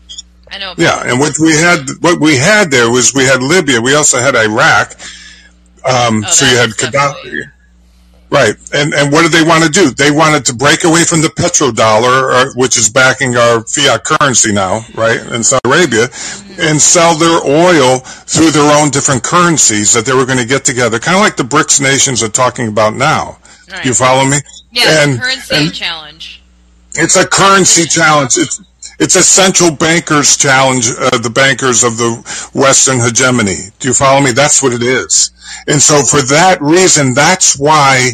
I 0.51 0.59
know. 0.59 0.75
yeah, 0.79 1.03
and 1.05 1.19
what 1.19 1.35
we 1.41 1.53
had, 1.53 1.87
what 2.01 2.21
we 2.21 2.37
had 2.37 2.71
there 2.71 2.91
was 2.91 3.13
we 3.15 3.25
had 3.25 3.43
Libya. 3.43 3.81
We 3.81 3.95
also 3.95 4.19
had 4.19 4.37
Iraq, 4.37 4.93
Um, 5.85 6.25
Oh, 6.25 6.31
so 6.31 6.47
you 6.47 6.57
had 6.57 6.71
Gaddafi. 6.71 7.51
Right, 8.35 8.57
and 8.75 8.93
and 8.95 9.13
what 9.13 9.23
did 9.23 9.31
they 9.31 9.45
want 9.47 9.63
to 9.63 9.71
do? 9.71 9.91
They 9.93 10.11
wanted 10.11 10.45
to 10.47 10.55
break 10.57 10.83
away 10.83 11.05
from 11.05 11.21
the 11.23 11.29
petrodollar, 11.29 12.35
uh, 12.35 12.53
which 12.57 12.77
is 12.77 12.91
backing 12.91 13.37
our 13.37 13.63
fiat 13.65 14.03
currency 14.03 14.53
now, 14.53 14.81
right, 14.97 15.21
in 15.33 15.45
Saudi 15.45 15.61
Arabia, 15.65 16.05
and 16.59 16.81
sell 16.83 17.15
their 17.15 17.39
oil 17.47 18.01
through 18.01 18.51
their 18.51 18.69
own 18.83 18.91
different 18.91 19.23
currencies 19.23 19.93
that 19.95 20.05
they 20.05 20.13
were 20.13 20.27
going 20.27 20.39
to 20.39 20.47
get 20.47 20.65
together, 20.65 20.99
kind 20.99 21.17
of 21.17 21.23
like 21.23 21.37
the 21.37 21.45
BRICS 21.45 21.81
nations 21.81 22.25
are 22.25 22.29
talking 22.29 22.67
about 22.67 22.95
now. 22.95 23.39
Right. 23.71 23.85
You 23.85 23.95
follow 23.95 24.25
me? 24.25 24.39
Yeah, 24.73 25.05
And- 25.05 25.21
currency 25.21 25.55
and- 25.55 25.73
challenge. 25.73 26.43
it's 26.97 27.15
a 27.15 27.25
currency 27.27 27.87
challenge. 27.87 28.37
It's 28.37 28.61
it's 28.99 29.17
a 29.17 29.23
central 29.23 29.75
bankers 29.75 30.37
challenge. 30.37 30.89
Uh, 30.89 31.19
the 31.19 31.31
bankers 31.31 31.83
of 31.83 31.97
the 31.97 32.51
Western 32.55 33.01
hegemony. 33.01 33.57
Do 33.79 33.89
you 33.89 33.95
follow 33.95 34.21
me? 34.21 34.33
That's 34.33 34.63
what 34.63 34.73
it 34.73 34.83
is. 34.83 35.31
And 35.67 35.81
so 35.81 36.03
for 36.03 36.23
that 36.29 36.59
reason, 36.61 37.15
that's 37.15 37.59
why, 37.59 38.13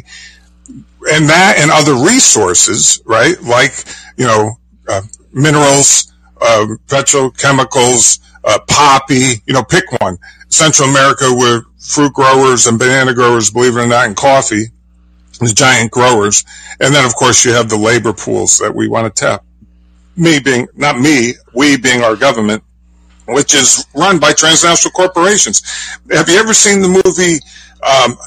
and 0.59 1.29
that 1.29 1.57
and 1.59 1.71
other 1.71 1.95
resources, 1.95 3.03
right? 3.05 3.41
Like 3.43 3.73
you 4.17 4.27
know, 4.27 4.59
uh, 4.89 5.03
minerals, 5.33 6.13
uh, 6.41 6.67
petrochemicals, 6.87 8.21
uh, 8.45 8.59
poppy. 8.69 9.43
You 9.47 9.55
know, 9.55 9.65
pick 9.65 9.85
one. 10.01 10.19
Central 10.49 10.89
America, 10.89 11.27
with 11.29 11.65
fruit 11.79 12.13
growers 12.13 12.67
and 12.67 12.79
banana 12.79 13.15
growers, 13.15 13.51
believe 13.51 13.77
it 13.77 13.81
or 13.81 13.87
not, 13.87 14.07
and 14.07 14.17
coffee 14.17 14.67
the 15.41 15.53
giant 15.55 15.91
growers. 15.91 16.45
And 16.81 16.95
then, 16.95 17.05
of 17.05 17.15
course, 17.15 17.45
you 17.45 17.53
have 17.53 17.69
the 17.69 17.77
labor 17.77 18.13
pools 18.13 18.59
that 18.59 18.75
we 18.75 18.89
want 18.89 19.15
to 19.15 19.21
tap. 19.21 19.45
Me 20.21 20.39
being, 20.39 20.69
not 20.77 21.01
me, 21.01 21.33
we 21.55 21.79
being 21.79 22.03
our 22.05 22.15
government, 22.15 22.63
which 23.27 23.55
is 23.55 23.87
run 23.97 24.19
by 24.19 24.33
transnational 24.35 24.93
corporations. 24.93 25.63
Have 26.11 26.29
you 26.29 26.37
ever 26.39 26.53
seen 26.53 26.83
the 26.83 26.89
movie 26.89 27.41
um, 27.81 28.19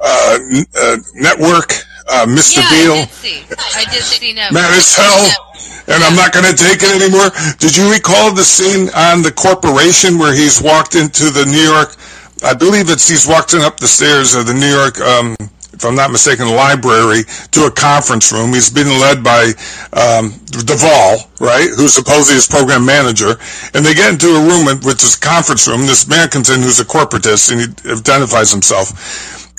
uh, 0.00 0.38
n- 0.40 0.64
uh, 0.78 0.96
Network, 1.14 1.72
uh, 2.08 2.24
Mr. 2.26 2.58
Yeah, 2.62 2.70
Beale? 2.70 2.92
I 2.92 3.04
did 3.04 3.08
see. 3.10 3.42
I 3.74 3.84
did 3.90 4.02
see 4.04 4.32
Network. 4.32 4.54
Man, 4.62 4.70
it's 4.78 4.94
hell, 4.94 5.26
and 5.92 6.04
I'm 6.04 6.14
not 6.14 6.32
going 6.32 6.46
to 6.46 6.54
take 6.54 6.84
it 6.84 7.02
anymore. 7.02 7.30
Did 7.58 7.76
you 7.76 7.90
recall 7.90 8.32
the 8.32 8.44
scene 8.44 8.88
on 8.94 9.22
the 9.22 9.32
corporation 9.32 10.18
where 10.20 10.32
he's 10.32 10.62
walked 10.62 10.94
into 10.94 11.30
the 11.30 11.44
New 11.46 11.66
York? 11.66 11.96
I 12.44 12.54
believe 12.54 12.90
it's 12.90 13.08
he's 13.08 13.26
walked 13.26 13.54
in 13.54 13.60
up 13.62 13.80
the 13.80 13.88
stairs 13.88 14.36
of 14.36 14.46
the 14.46 14.54
New 14.54 14.70
York, 14.70 15.00
um, 15.00 15.34
if 15.72 15.84
I'm 15.84 15.94
not 15.94 16.10
mistaken, 16.10 16.48
library 16.48 17.22
to 17.52 17.66
a 17.66 17.70
conference 17.70 18.32
room. 18.32 18.52
He's 18.52 18.70
being 18.70 18.88
led 19.00 19.22
by 19.22 19.52
um, 19.92 20.34
Duvall, 20.50 21.30
right, 21.40 21.68
who's 21.76 21.94
supposedly 21.94 22.34
his 22.34 22.46
program 22.46 22.84
manager, 22.84 23.38
and 23.74 23.84
they 23.84 23.94
get 23.94 24.12
into 24.12 24.28
a 24.28 24.42
room 24.42 24.66
which 24.82 25.02
is 25.02 25.16
a 25.16 25.20
conference 25.20 25.66
room. 25.68 25.82
This 25.86 26.08
man 26.08 26.28
comes 26.28 26.50
in 26.50 26.60
who's 26.60 26.80
a 26.80 26.84
corporatist, 26.84 27.52
and 27.52 27.60
he 27.60 27.66
identifies 27.90 28.50
himself. 28.50 28.92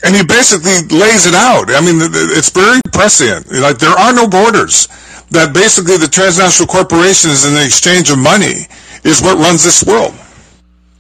And 0.04 0.16
he 0.16 0.24
basically 0.24 0.82
lays 0.90 1.28
it 1.28 1.36
out. 1.36 1.70
I 1.70 1.80
mean, 1.80 2.02
it's 2.34 2.50
very 2.50 2.82
prescient. 2.92 3.52
Like 3.52 3.78
there 3.78 3.94
are 3.94 4.14
no 4.14 4.28
borders. 4.28 4.88
That 5.32 5.54
basically 5.54 5.96
the 5.96 6.10
transnational 6.12 6.68
corporations 6.68 7.46
and 7.46 7.56
the 7.56 7.64
exchange 7.64 8.10
of 8.12 8.20
money 8.20 8.68
is 9.08 9.22
what 9.22 9.38
runs 9.40 9.64
this 9.64 9.82
world. 9.84 10.14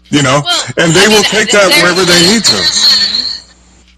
You 0.08 0.24
know, 0.24 0.40
and 0.78 0.92
they 0.96 1.04
I 1.04 1.08
mean, 1.08 1.18
will 1.18 1.28
take 1.28 1.52
that 1.52 1.68
wherever 1.84 2.04
they 2.04 2.22
need 2.32 2.44
to. 2.44 2.60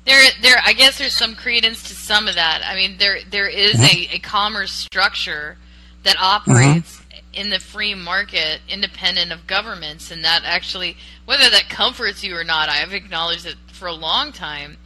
There, 0.06 0.22
there. 0.42 0.58
I 0.66 0.74
guess 0.74 0.98
there's 0.98 1.14
some 1.14 1.36
credence 1.36 1.84
to 1.84 1.96
some 1.96 2.28
of 2.28 2.36
that. 2.36 2.62
I 2.66 2.76
mean, 2.76 2.98
there, 2.98 3.20
there 3.30 3.48
is 3.48 3.80
a, 3.80 4.16
a 4.16 4.20
commerce 4.20 4.72
structure 4.72 5.58
that 6.04 6.18
operates 6.20 7.02
in 7.34 7.50
the 7.50 7.60
free 7.60 7.96
market, 7.96 8.60
independent 8.70 9.32
of 9.32 9.48
governments, 9.48 10.12
and 10.12 10.24
that 10.24 10.44
actually, 10.46 10.98
whether 11.26 11.50
that 11.50 11.70
comforts 11.70 12.24
you 12.24 12.36
or 12.36 12.44
not, 12.44 12.70
I've 12.70 12.94
acknowledged 12.94 13.46
it 13.46 13.56
for 13.68 13.88
a 13.88 13.94
long 13.94 14.32
time. 14.32 14.78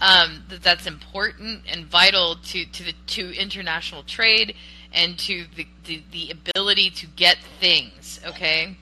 Um, 0.00 0.42
that 0.48 0.62
that's 0.62 0.86
important 0.86 1.62
and 1.68 1.86
vital 1.86 2.34
to 2.34 2.64
to 2.64 2.82
the 2.82 2.92
to 3.08 3.38
international 3.38 4.02
trade 4.02 4.56
and 4.92 5.16
to 5.20 5.44
the, 5.54 5.66
the 5.84 6.02
the 6.10 6.30
ability 6.30 6.90
to 6.90 7.06
get 7.06 7.38
things. 7.60 8.20
Okay, 8.26 8.76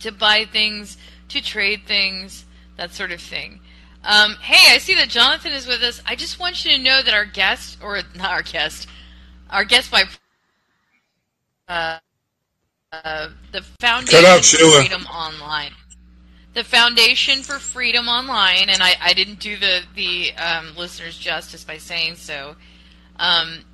to 0.00 0.12
buy 0.12 0.44
things, 0.44 0.96
to 1.30 1.42
trade 1.42 1.86
things, 1.86 2.44
that 2.76 2.92
sort 2.92 3.10
of 3.10 3.20
thing. 3.20 3.58
Um, 4.04 4.34
hey, 4.40 4.74
I 4.74 4.78
see 4.78 4.94
that 4.96 5.08
Jonathan 5.08 5.52
is 5.52 5.66
with 5.66 5.82
us. 5.82 6.02
I 6.04 6.16
just 6.16 6.40
want 6.40 6.64
you 6.64 6.72
to 6.72 6.82
know 6.82 7.02
that 7.02 7.14
our 7.14 7.24
guest, 7.24 7.78
or 7.82 8.00
not 8.16 8.30
our 8.30 8.42
guest, 8.42 8.88
our 9.48 9.64
guest 9.64 9.90
by 9.90 10.04
uh, 11.68 11.98
uh, 12.92 13.28
the 13.52 13.62
Foundation 13.80 14.24
out, 14.24 14.44
for 14.44 14.56
Freedom 14.56 15.06
Online. 15.06 15.72
The 16.54 16.64
Foundation 16.64 17.42
for 17.42 17.58
Freedom 17.58 18.08
Online, 18.08 18.68
and 18.68 18.82
I, 18.82 18.94
I 19.00 19.12
didn't 19.14 19.38
do 19.38 19.56
the 19.56 19.82
the 19.94 20.32
um, 20.34 20.76
listeners 20.76 21.16
justice 21.16 21.64
by 21.64 21.78
saying 21.78 22.16
so. 22.16 22.56
Um, 23.18 23.64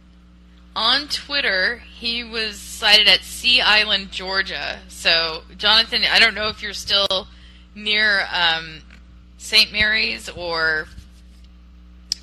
on 0.77 1.09
Twitter, 1.09 1.83
he 1.99 2.23
was 2.23 2.61
cited 2.61 3.09
at 3.09 3.23
Sea 3.23 3.61
Island, 3.61 4.13
Georgia. 4.13 4.79
So, 4.87 5.43
Jonathan, 5.57 6.03
I 6.09 6.21
don't 6.21 6.35
know 6.35 6.49
if 6.49 6.63
you're 6.63 6.73
still 6.73 7.27
near 7.75 8.27
um, 8.33 8.83
St. 9.39 9.73
Mary's 9.73 10.29
or 10.29 10.89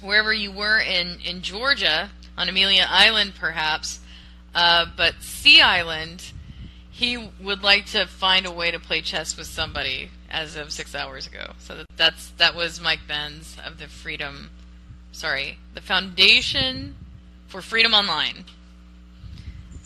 wherever 0.01 0.31
you 0.33 0.51
were 0.51 0.79
in, 0.79 1.17
in 1.25 1.41
Georgia, 1.41 2.11
on 2.37 2.49
Amelia 2.49 2.85
Island, 2.87 3.33
perhaps. 3.39 3.99
Uh, 4.53 4.85
but 4.95 5.15
Sea 5.21 5.61
Island, 5.61 6.31
he 6.91 7.29
would 7.41 7.63
like 7.63 7.87
to 7.87 8.05
find 8.05 8.45
a 8.45 8.51
way 8.51 8.71
to 8.71 8.79
play 8.79 9.01
chess 9.01 9.35
with 9.37 9.47
somebody 9.47 10.11
as 10.29 10.55
of 10.55 10.71
six 10.71 10.93
hours 10.93 11.27
ago. 11.27 11.53
So 11.59 11.75
that, 11.77 11.85
that's 11.97 12.29
that 12.31 12.55
was 12.55 12.81
Mike 12.81 13.01
Benz 13.07 13.57
of 13.65 13.79
the 13.79 13.87
Freedom, 13.87 14.49
sorry, 15.11 15.57
the 15.73 15.81
Foundation 15.81 16.95
for 17.47 17.61
Freedom 17.61 17.93
Online. 17.93 18.45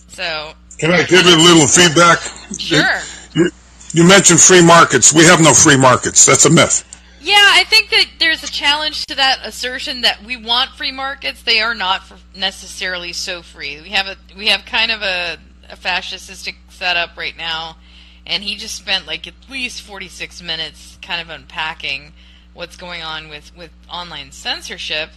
So 0.07 0.53
Can 0.77 0.91
I 0.91 1.03
give 1.03 1.25
you 1.25 1.35
a 1.35 1.37
little 1.37 1.67
feedback? 1.67 2.19
Sure. 2.59 2.99
You, 3.33 3.51
you 3.93 4.07
mentioned 4.07 4.39
free 4.41 4.63
markets. 4.63 5.13
We 5.13 5.23
have 5.25 5.41
no 5.41 5.53
free 5.53 5.77
markets. 5.77 6.25
That's 6.25 6.45
a 6.45 6.49
myth. 6.49 6.83
Yeah, 7.21 7.35
I 7.35 7.65
think 7.65 7.89
that 7.89 8.05
there's 8.19 8.43
a 8.43 8.51
challenge 8.51 9.05
to 9.07 9.15
that 9.15 9.39
assertion 9.43 10.01
that 10.01 10.23
we 10.23 10.37
want 10.37 10.71
free 10.71 10.91
markets. 10.91 11.41
They 11.41 11.59
are 11.59 11.75
not 11.75 12.01
necessarily 12.35 13.11
so 13.11 13.41
free. 13.41 13.81
We 13.81 13.89
have 13.89 14.07
a 14.07 14.15
we 14.37 14.47
have 14.47 14.65
kind 14.65 14.91
of 14.91 15.01
a, 15.01 15.37
a 15.69 15.75
fascistic 15.75 16.55
setup 16.69 17.17
right 17.17 17.35
now, 17.35 17.77
and 18.25 18.43
he 18.43 18.55
just 18.55 18.75
spent 18.75 19.05
like 19.05 19.27
at 19.27 19.33
least 19.49 19.81
46 19.81 20.41
minutes 20.41 20.97
kind 21.01 21.21
of 21.21 21.29
unpacking 21.29 22.13
what's 22.53 22.77
going 22.77 23.01
on 23.01 23.27
with 23.27 23.55
with 23.55 23.71
online 23.91 24.31
censorship 24.31 25.09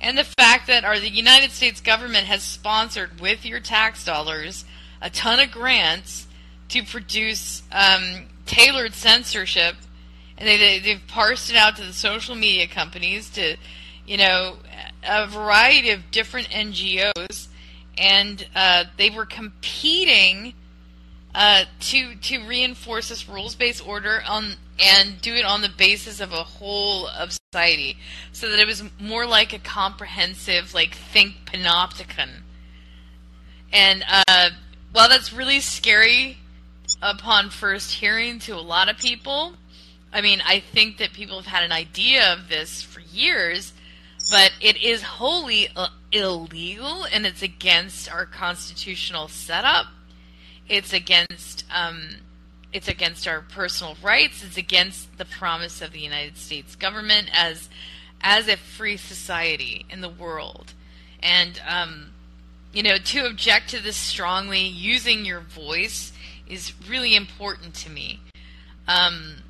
and 0.00 0.18
the 0.18 0.24
fact 0.24 0.66
that 0.66 0.84
our 0.84 0.98
the 0.98 1.10
United 1.10 1.50
States 1.50 1.80
government 1.80 2.26
has 2.26 2.42
sponsored 2.42 3.20
with 3.20 3.44
your 3.44 3.60
tax 3.60 4.04
dollars 4.04 4.64
a 5.00 5.10
ton 5.10 5.40
of 5.40 5.50
grants 5.50 6.26
to 6.68 6.82
produce 6.82 7.62
um, 7.70 8.26
tailored 8.46 8.94
censorship 8.94 9.76
and 10.38 10.48
they, 10.48 10.56
they 10.56 10.78
they've 10.80 11.06
parsed 11.06 11.50
it 11.50 11.56
out 11.56 11.76
to 11.76 11.84
the 11.84 11.92
social 11.92 12.34
media 12.34 12.66
companies 12.66 13.30
to 13.30 13.56
you 14.06 14.16
know 14.16 14.56
a 15.06 15.26
variety 15.26 15.90
of 15.90 16.10
different 16.10 16.48
NGOs 16.48 17.48
and 17.96 18.46
uh, 18.54 18.84
they 18.96 19.10
were 19.10 19.26
competing 19.26 20.54
uh, 21.34 21.64
to 21.80 22.14
to 22.16 22.46
reinforce 22.46 23.08
this 23.08 23.28
rules 23.28 23.54
based 23.54 23.86
order 23.86 24.22
on 24.26 24.54
and 24.80 25.20
do 25.20 25.34
it 25.34 25.44
on 25.44 25.62
the 25.62 25.68
basis 25.68 26.20
of 26.20 26.32
a 26.32 26.42
whole 26.42 27.06
of 27.06 27.36
society. 27.52 27.96
So 28.32 28.50
that 28.50 28.58
it 28.58 28.66
was 28.66 28.82
more 29.00 29.26
like 29.26 29.52
a 29.52 29.58
comprehensive 29.58 30.74
like 30.74 30.94
think 30.94 31.34
panopticon. 31.46 32.42
And 33.72 34.04
uh, 34.08 34.50
while 34.92 35.08
that's 35.08 35.32
really 35.32 35.60
scary 35.60 36.38
upon 37.02 37.50
first 37.50 37.92
hearing 37.92 38.38
to 38.40 38.52
a 38.52 38.60
lot 38.60 38.88
of 38.88 38.98
people 38.98 39.54
I 40.14 40.20
mean, 40.20 40.40
I 40.46 40.60
think 40.60 40.98
that 40.98 41.12
people 41.12 41.36
have 41.36 41.46
had 41.46 41.64
an 41.64 41.72
idea 41.72 42.32
of 42.32 42.48
this 42.48 42.82
for 42.82 43.00
years, 43.00 43.72
but 44.30 44.52
it 44.60 44.80
is 44.80 45.02
wholly 45.02 45.68
uh, 45.74 45.88
illegal 46.12 47.04
and 47.12 47.26
it's 47.26 47.42
against 47.42 48.10
our 48.10 48.24
constitutional 48.24 49.26
setup. 49.26 49.86
It's 50.68 50.92
against 50.92 51.64
um, 51.74 52.10
it's 52.72 52.86
against 52.86 53.26
our 53.26 53.40
personal 53.40 53.96
rights. 54.02 54.44
It's 54.44 54.56
against 54.56 55.18
the 55.18 55.24
promise 55.24 55.82
of 55.82 55.90
the 55.90 56.00
United 56.00 56.38
States 56.38 56.76
government 56.76 57.28
as 57.32 57.68
as 58.20 58.46
a 58.46 58.56
free 58.56 58.96
society 58.96 59.84
in 59.90 60.00
the 60.00 60.08
world. 60.08 60.74
And 61.20 61.60
um, 61.68 62.12
you 62.72 62.84
know, 62.84 62.98
to 62.98 63.26
object 63.26 63.70
to 63.70 63.82
this 63.82 63.96
strongly, 63.96 64.60
using 64.60 65.24
your 65.24 65.40
voice 65.40 66.12
is 66.48 66.72
really 66.88 67.16
important 67.16 67.74
to 67.74 67.90
me. 67.90 68.20
Um, 68.86 69.43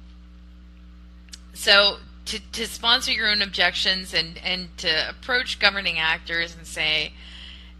so 1.55 1.99
to, 2.27 2.41
to 2.53 2.67
sponsor 2.67 3.13
your 3.13 3.31
own 3.31 3.43
objections 3.43 4.13
and, 4.15 4.39
and 4.39 4.77
to 4.79 5.09
approach 5.09 5.59
governing 5.59 5.99
actors 5.99 6.55
and 6.55 6.67
say, 6.67 7.13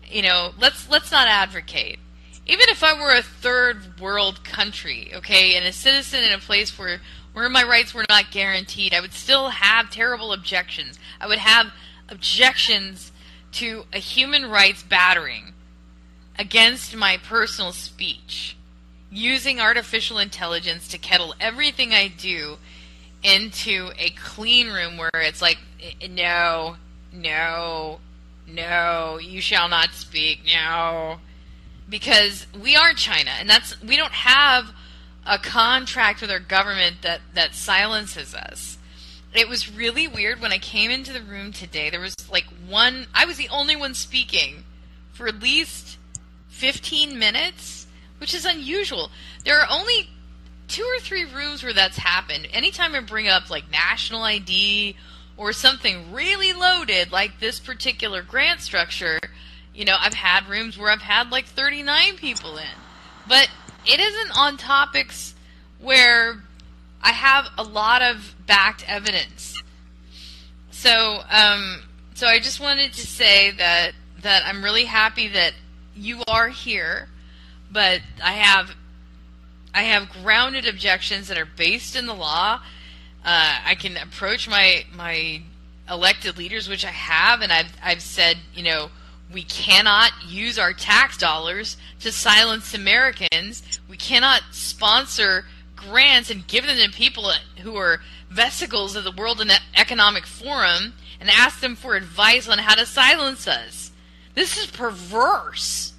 you 0.07 0.23
know, 0.23 0.53
let's 0.59 0.89
let's 0.89 1.11
not 1.11 1.29
advocate. 1.29 1.99
Even 2.47 2.69
if 2.69 2.83
I 2.83 2.93
were 2.93 3.15
a 3.15 3.23
third 3.23 3.99
world 3.99 4.45
country, 4.45 5.11
okay, 5.15 5.57
and 5.57 5.67
a 5.67 5.73
citizen 5.73 6.23
in 6.23 6.33
a 6.33 6.39
place 6.39 6.79
where 6.79 7.01
where 7.33 7.49
my 7.49 7.65
rights 7.65 7.93
were 7.93 8.05
not 8.09 8.31
guaranteed. 8.31 8.95
I 8.95 9.01
would 9.01 9.13
still 9.13 9.49
have 9.49 9.91
terrible 9.91 10.33
objections. 10.33 10.99
I 11.21 11.27
would 11.27 11.39
have 11.39 11.73
objections 12.09 13.13
to 13.53 13.85
a 13.93 13.99
human 13.99 14.49
rights 14.49 14.83
battering 14.83 15.53
against 16.39 16.95
my 16.95 17.17
personal 17.17 17.73
speech 17.73 18.57
using 19.11 19.61
artificial 19.61 20.19
intelligence 20.19 20.89
to 20.89 20.99
kettle 20.99 21.35
everything 21.41 21.93
I 21.93 22.09
do 22.09 22.59
into 23.25 23.91
a 23.99 24.11
clean 24.11 24.69
room 24.69 24.99
where 24.99 25.11
it's 25.15 25.43
like, 25.43 25.59
eh, 25.83 26.07
no, 26.09 26.77
no, 27.13 27.99
no, 28.47 29.19
you 29.19 29.41
shall 29.41 29.69
not 29.69 29.93
speak, 29.93 30.41
no. 30.47 31.19
Because 31.89 32.47
we 32.63 32.77
are 32.77 32.93
China, 32.93 33.31
and 33.39 33.49
that's, 33.49 33.81
we 33.83 33.97
don't 33.97 34.13
have 34.13 34.73
a 35.27 35.39
contract 35.39 36.21
with 36.21 36.31
our 36.31 36.39
government 36.39 36.97
that, 37.03 37.21
that 37.33 37.55
silences 37.55 38.35
us. 38.35 38.79
It 39.35 39.49
was 39.49 39.75
really 39.75 40.07
weird 40.07 40.41
when 40.41 40.53
I 40.53 40.59
came 40.59 40.91
into 40.91 41.13
the 41.13 41.23
room 41.23 41.53
today. 41.53 41.91
There 41.91 42.01
was 42.01 42.15
like 42.31 42.47
one, 42.69 43.07
I 43.15 43.25
was 43.25 43.37
the 43.37 43.49
only 43.49 43.75
one 43.75 43.95
speaking 43.95 44.65
for 45.13 45.27
at 45.27 45.41
least 45.41 45.99
15 46.49 47.19
minutes, 47.19 47.87
which 48.19 48.35
is 48.35 48.45
unusual. 48.45 49.11
There 49.45 49.59
are 49.59 49.67
only 49.71 50.11
two 50.69 50.83
or 50.83 51.01
three 51.01 51.25
rooms 51.25 51.63
where 51.63 51.73
that's 51.73 51.99
happened. 51.99 52.49
Anytime 52.53 52.95
I 52.95 53.01
bring 53.01 53.29
up 53.29 53.51
like 53.51 53.71
national 53.71 54.23
ID 54.23 54.97
or 55.37 55.53
something 55.53 56.13
really 56.13 56.53
loaded 56.53 57.13
like 57.13 57.41
this 57.41 57.61
particular 57.61 58.23
grant 58.23 58.61
structure, 58.61 59.19
you 59.75 59.85
know, 59.85 59.97
I've 59.99 60.15
had 60.15 60.49
rooms 60.49 60.79
where 60.79 60.91
I've 60.91 61.03
had 61.03 61.31
like 61.31 61.47
39 61.47 62.17
people 62.17 62.57
in. 62.57 62.65
But 63.29 63.51
it 63.87 64.01
isn't 64.01 64.39
on 64.39 64.57
topics 64.57 65.35
where 65.79 66.43
I 67.03 67.13
have 67.13 67.47
a 67.59 67.63
lot 67.63 68.03
of 68.03 68.35
backed 68.47 68.89
evidence. 68.89 69.63
So, 70.71 71.23
um, 71.31 71.83
so 72.15 72.27
I 72.27 72.39
just 72.39 72.61
wanted 72.61 72.93
to 72.95 73.07
say 73.07 73.51
that 73.53 73.93
that 74.23 74.43
I'm 74.47 74.65
really 74.65 74.87
happy 74.87 75.29
that 75.29 75.53
you 75.95 76.23
are 76.27 76.49
here, 76.49 77.09
but 77.71 78.01
I 78.23 78.33
have 78.33 78.75
I 79.75 79.83
have 79.83 80.09
grounded 80.23 80.67
objections 80.67 81.29
that 81.29 81.37
are 81.37 81.45
based 81.45 81.97
in 81.97 82.07
the 82.07 82.15
law. 82.15 82.61
Uh, 83.25 83.59
I 83.67 83.75
can 83.75 83.97
approach 83.97 84.49
my 84.49 84.85
my 84.95 85.43
elected 85.91 86.39
leaders, 86.39 86.69
which 86.69 86.85
I 86.85 86.91
have, 86.91 87.41
and 87.41 87.53
I've 87.53 87.73
I've 87.83 88.01
said, 88.01 88.39
you 88.55 88.63
know, 88.63 88.91
we 89.33 89.43
cannot 89.43 90.13
use 90.29 90.59
our 90.59 90.73
tax 90.73 91.19
dollars 91.19 91.77
to 92.01 92.13
silence 92.13 92.73
Americans. 92.73 93.81
We 93.89 93.97
cannot 93.97 94.43
sponsor 94.53 95.47
grants 95.75 96.31
and 96.31 96.47
give 96.47 96.67
them 96.67 96.77
to 96.79 96.97
people 96.97 97.33
who 97.61 97.77
are 97.77 98.01
vesicles 98.31 98.95
of 98.95 99.05
the 99.05 99.13
World 99.13 99.43
Economic 99.77 100.25
Forum 100.25 100.95
and 101.21 101.29
ask 101.31 101.61
them 101.61 101.75
for 101.75 101.97
advice 101.97 102.49
on 102.49 102.59
how 102.59 102.75
to 102.75 102.87
silence 102.87 103.49
us. 103.49 103.91
This 104.35 104.57
is 104.57 104.67
perverse. 104.67 105.94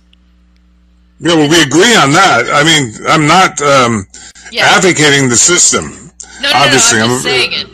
Yeah, 1.20 1.36
well, 1.36 1.50
we 1.50 1.62
agree 1.64 1.96
on 1.96 2.12
that. 2.12 2.50
I 2.52 2.64
mean, 2.64 2.94
I'm 3.08 3.26
not 3.26 3.62
um, 3.62 4.06
yeah. 4.52 4.76
advocating 4.76 5.30
the 5.30 5.38
system. 5.38 6.12
No, 6.42 6.50
no, 6.50 6.56
obviously, 6.56 7.00
no, 7.00 7.06
I'm, 7.06 7.12
I'm 7.12 7.20
saying 7.20 7.52
it. 7.54 7.68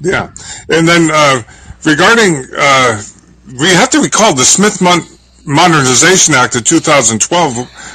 Yeah, 0.00 0.32
and 0.68 0.88
then 0.88 1.10
uh, 1.12 1.42
regarding, 1.84 2.46
uh, 2.56 3.02
we 3.60 3.68
have 3.68 3.90
to 3.90 4.00
recall 4.00 4.34
the 4.34 4.44
Smith 4.44 4.80
Modernization 5.44 6.34
Act 6.34 6.56
of 6.56 6.64
2012, 6.64 7.18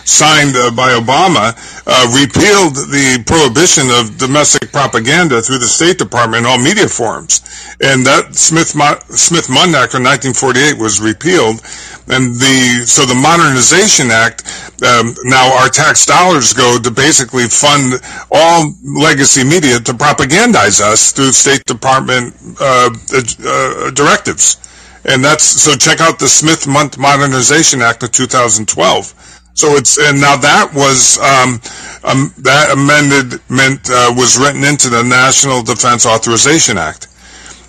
signed 0.07 0.55
uh, 0.55 0.71
by 0.71 0.91
Obama, 0.91 1.55
uh, 1.87 2.07
repealed 2.11 2.75
the 2.91 3.23
prohibition 3.25 3.87
of 3.91 4.17
domestic 4.17 4.71
propaganda 4.71 5.41
through 5.41 5.59
the 5.59 5.67
State 5.67 5.97
Department 5.97 6.41
in 6.43 6.45
all 6.45 6.57
media 6.57 6.87
forms. 6.87 7.41
And 7.81 8.05
that 8.05 8.35
Smith 8.35 8.75
Smith 9.15 9.49
Mundt 9.49 9.75
Act 9.75 9.95
of 9.95 10.03
1948 10.03 10.77
was 10.77 10.99
repealed, 10.99 11.61
and 12.07 12.35
the 12.35 12.83
so 12.85 13.05
the 13.05 13.15
Modernization 13.15 14.11
Act 14.11 14.43
um, 14.83 15.15
now 15.23 15.57
our 15.57 15.69
tax 15.69 16.05
dollars 16.05 16.53
go 16.53 16.77
to 16.79 16.91
basically 16.91 17.47
fund 17.47 17.93
all 18.31 18.71
legacy 18.83 19.43
media 19.43 19.79
to 19.79 19.93
propagandize 19.93 20.81
us 20.81 21.11
through 21.11 21.31
State 21.31 21.63
Department 21.65 22.33
uh, 22.59 22.89
uh, 22.91 23.91
directives. 23.91 24.66
And 25.05 25.23
that's, 25.23 25.43
so 25.43 25.75
check 25.75 26.01
out 26.01 26.19
the 26.19 26.27
Smith 26.27 26.67
Mundt 26.67 26.97
Modernization 26.97 27.81
Act 27.81 28.03
of 28.03 28.11
2012. 28.11 29.13
So 29.53 29.73
it's, 29.73 29.97
and 29.97 30.21
now 30.21 30.37
that 30.37 30.71
was, 30.73 31.17
um, 31.17 31.59
um, 32.03 32.31
that 32.43 32.69
amendment 32.71 33.89
uh, 33.89 34.13
was 34.15 34.37
written 34.37 34.63
into 34.63 34.89
the 34.89 35.03
National 35.03 35.63
Defense 35.63 36.05
Authorization 36.05 36.77
Act, 36.77 37.05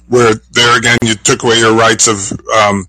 where 0.09 0.35
there 0.53 0.77
again 0.77 0.99
you 1.03 1.15
took 1.15 1.45
away 1.45 1.59
your 1.59 1.75
rights 1.75 2.07
of 2.07 2.39
um, 2.51 2.87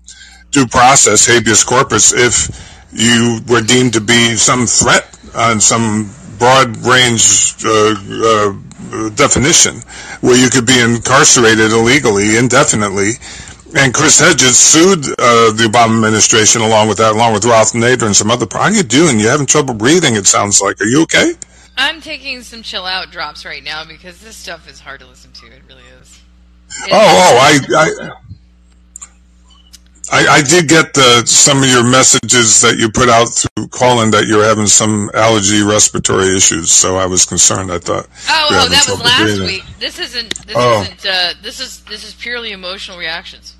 due 0.50 0.66
process, 0.66 1.26
habeas 1.26 1.64
corpus, 1.64 2.12
if 2.12 2.50
you 2.92 3.40
were 3.48 3.62
deemed 3.62 3.94
to 3.94 4.00
be 4.00 4.36
some 4.36 4.66
threat 4.66 5.06
on 5.34 5.60
some 5.60 6.10
broad 6.38 6.76
range 6.84 7.54
uh, 7.64 7.94
uh, 7.94 9.08
definition, 9.14 9.76
where 10.20 10.36
you 10.36 10.50
could 10.50 10.66
be 10.66 10.78
incarcerated 10.78 11.72
illegally, 11.72 12.36
indefinitely, 12.36 13.12
and 13.74 13.94
Chris 13.94 14.18
Hedges 14.18 14.58
sued 14.58 15.04
uh, 15.04 15.52
the 15.52 15.68
Obama 15.70 15.96
administration 15.96 16.62
along 16.62 16.88
with 16.88 16.98
that, 16.98 17.12
along 17.12 17.32
with 17.32 17.44
Ralph 17.44 17.72
Nader 17.72 18.06
and 18.06 18.16
some 18.16 18.30
other. 18.30 18.46
How 18.50 18.62
are 18.62 18.72
you 18.72 18.82
doing? 18.82 19.18
You 19.20 19.28
having 19.28 19.46
trouble 19.46 19.74
breathing? 19.74 20.16
It 20.16 20.26
sounds 20.26 20.60
like. 20.60 20.80
Are 20.80 20.86
you 20.86 21.02
okay? 21.02 21.34
I'm 21.76 22.00
taking 22.00 22.42
some 22.42 22.62
chill 22.62 22.84
out 22.84 23.10
drops 23.10 23.44
right 23.44 23.62
now 23.62 23.84
because 23.84 24.20
this 24.20 24.36
stuff 24.36 24.68
is 24.68 24.80
hard 24.80 25.00
to 25.00 25.06
listen 25.06 25.32
to. 25.32 25.46
It 25.46 25.62
really 25.68 25.84
is. 26.00 26.20
It 26.86 26.92
oh, 26.92 26.98
oh, 26.98 27.38
I, 27.40 27.58
I, 27.76 28.10
I, 30.12 30.26
I 30.36 30.42
did 30.42 30.68
get 30.68 30.92
the, 30.92 31.24
some 31.24 31.62
of 31.62 31.68
your 31.68 31.84
messages 31.84 32.60
that 32.62 32.76
you 32.76 32.90
put 32.90 33.08
out 33.08 33.26
through 33.26 33.68
Callin 33.68 34.10
that 34.10 34.26
you're 34.26 34.44
having 34.44 34.66
some 34.66 35.10
allergy 35.14 35.62
respiratory 35.62 36.36
issues. 36.36 36.70
So 36.70 36.96
I 36.96 37.06
was 37.06 37.24
concerned. 37.24 37.72
I 37.72 37.78
thought. 37.78 38.08
Oh, 38.28 38.48
oh 38.50 38.68
that 38.68 38.86
was 38.88 39.00
last 39.00 39.22
breathing. 39.22 39.46
week. 39.46 39.64
This 39.78 39.98
isn't. 39.98 40.46
This 40.46 40.56
oh. 40.58 40.82
isn't. 40.82 41.06
Uh, 41.06 41.34
this 41.42 41.60
is. 41.60 41.80
This 41.84 42.04
is 42.04 42.14
purely 42.14 42.52
emotional 42.52 42.98
reactions. 42.98 43.56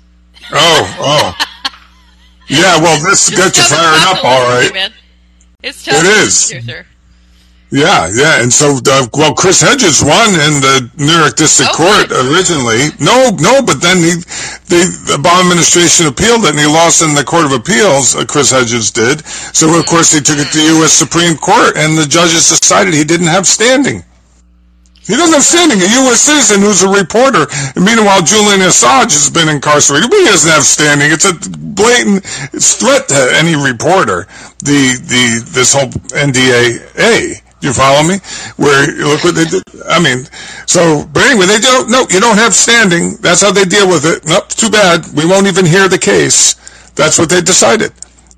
Oh, 0.51 0.97
oh. 0.99 1.45
Yeah, 2.49 2.81
well, 2.81 2.99
this 3.03 3.29
gets 3.29 3.57
you 3.57 3.63
fired 3.63 4.03
up, 4.07 4.25
all 4.25 4.43
right. 4.49 4.73
Man. 4.73 4.91
It's 5.63 5.85
tough. 5.85 6.03
It 6.03 6.07
is. 6.07 6.51
Yeah, 7.71 8.11
yeah, 8.11 8.43
and 8.43 8.51
so 8.51 8.79
uh, 8.83 9.07
well, 9.13 9.33
Chris 9.33 9.61
Hedges 9.61 10.03
won 10.03 10.35
in 10.35 10.59
the 10.59 10.91
New 10.97 11.15
York 11.15 11.37
District 11.37 11.71
Court 11.71 12.11
originally. 12.11 12.91
No, 12.99 13.31
no, 13.39 13.63
but 13.63 13.79
then 13.79 14.03
he, 14.03 14.19
the, 14.67 14.91
the 15.07 15.15
Obama 15.15 15.47
administration 15.47 16.07
appealed 16.07 16.43
it, 16.43 16.51
and 16.51 16.59
he 16.59 16.67
lost 16.67 16.99
in 17.01 17.15
the 17.15 17.23
Court 17.23 17.45
of 17.45 17.53
Appeals. 17.53 18.13
Uh, 18.13 18.25
Chris 18.27 18.51
Hedges 18.51 18.91
did. 18.91 19.23
So 19.55 19.71
of 19.79 19.85
course 19.85 20.11
he 20.11 20.19
took 20.19 20.35
it 20.35 20.51
to 20.51 20.57
the 20.59 20.83
U.S. 20.83 20.91
Supreme 20.91 21.37
Court, 21.37 21.77
and 21.77 21.97
the 21.97 22.03
judges 22.05 22.51
decided 22.51 22.93
he 22.93 23.05
didn't 23.05 23.31
have 23.31 23.47
standing. 23.47 24.03
He 25.07 25.17
doesn't 25.17 25.33
have 25.33 25.43
standing. 25.43 25.81
A 25.81 25.89
U.S. 26.05 26.21
citizen 26.21 26.61
who's 26.61 26.83
a 26.83 26.89
reporter. 26.89 27.47
And 27.75 27.83
meanwhile, 27.83 28.21
Julian 28.21 28.61
Assange 28.61 29.17
has 29.17 29.29
been 29.29 29.49
incarcerated. 29.49 30.09
But 30.09 30.19
he 30.19 30.25
doesn't 30.25 30.51
have 30.51 30.63
standing. 30.63 31.11
It's 31.11 31.25
a 31.25 31.33
blatant 31.73 32.23
threat 32.61 33.09
to 33.09 33.19
any 33.33 33.57
reporter. 33.57 34.29
The 34.61 35.01
the 35.01 35.41
this 35.51 35.73
whole 35.73 35.89
NDAA. 36.13 37.41
You 37.61 37.73
follow 37.73 38.01
me? 38.07 38.17
Where 38.57 38.87
look 38.93 39.23
what 39.23 39.35
they 39.35 39.45
did. 39.45 39.63
I 39.89 40.01
mean, 40.01 40.25
so 40.65 41.05
but 41.13 41.23
anyway, 41.23 41.45
they 41.45 41.59
don't. 41.59 41.89
No, 41.89 42.05
you 42.09 42.19
don't 42.19 42.37
have 42.37 42.53
standing. 42.53 43.17
That's 43.21 43.41
how 43.41 43.51
they 43.51 43.65
deal 43.65 43.87
with 43.87 44.05
it. 44.05 44.25
Nope, 44.25 44.49
too 44.49 44.69
bad. 44.69 45.05
We 45.15 45.25
won't 45.25 45.47
even 45.47 45.65
hear 45.65 45.87
the 45.87 45.99
case. 45.99 46.55
That's 46.95 47.17
what 47.17 47.29
they 47.29 47.41
decided. 47.41 47.91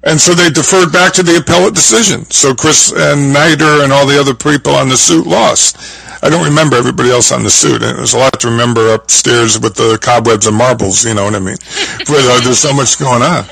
And 0.04 0.20
so 0.20 0.34
they 0.34 0.50
deferred 0.50 0.92
back 0.92 1.14
to 1.14 1.24
the 1.24 1.38
appellate 1.38 1.74
decision. 1.74 2.26
So 2.30 2.54
Chris 2.54 2.92
and 2.92 3.34
Nader 3.34 3.84
and 3.84 3.94
all 3.94 4.06
the 4.06 4.20
other 4.20 4.34
people 4.34 4.76
on 4.76 4.90
the 4.90 4.98
suit 4.98 5.26
lost. 5.26 5.78
I 6.24 6.30
don't 6.30 6.46
remember 6.46 6.76
everybody 6.76 7.10
else 7.10 7.32
on 7.32 7.44
the 7.44 7.50
suit. 7.50 7.82
There's 7.82 8.14
a 8.14 8.18
lot 8.18 8.40
to 8.42 8.50
remember 8.50 8.94
upstairs 8.94 9.60
with 9.60 9.76
the 9.76 9.98
cobwebs 10.02 10.48
and 10.48 10.56
marbles, 10.56 11.06
you 11.06 11.14
know 11.14 11.26
what 11.26 11.36
I 11.36 11.40
mean? 11.40 11.58
but 12.00 12.24
uh, 12.24 12.40
there's 12.44 12.60
so 12.60 12.74
much 12.74 13.00
going 13.00 13.22
on. 13.22 13.46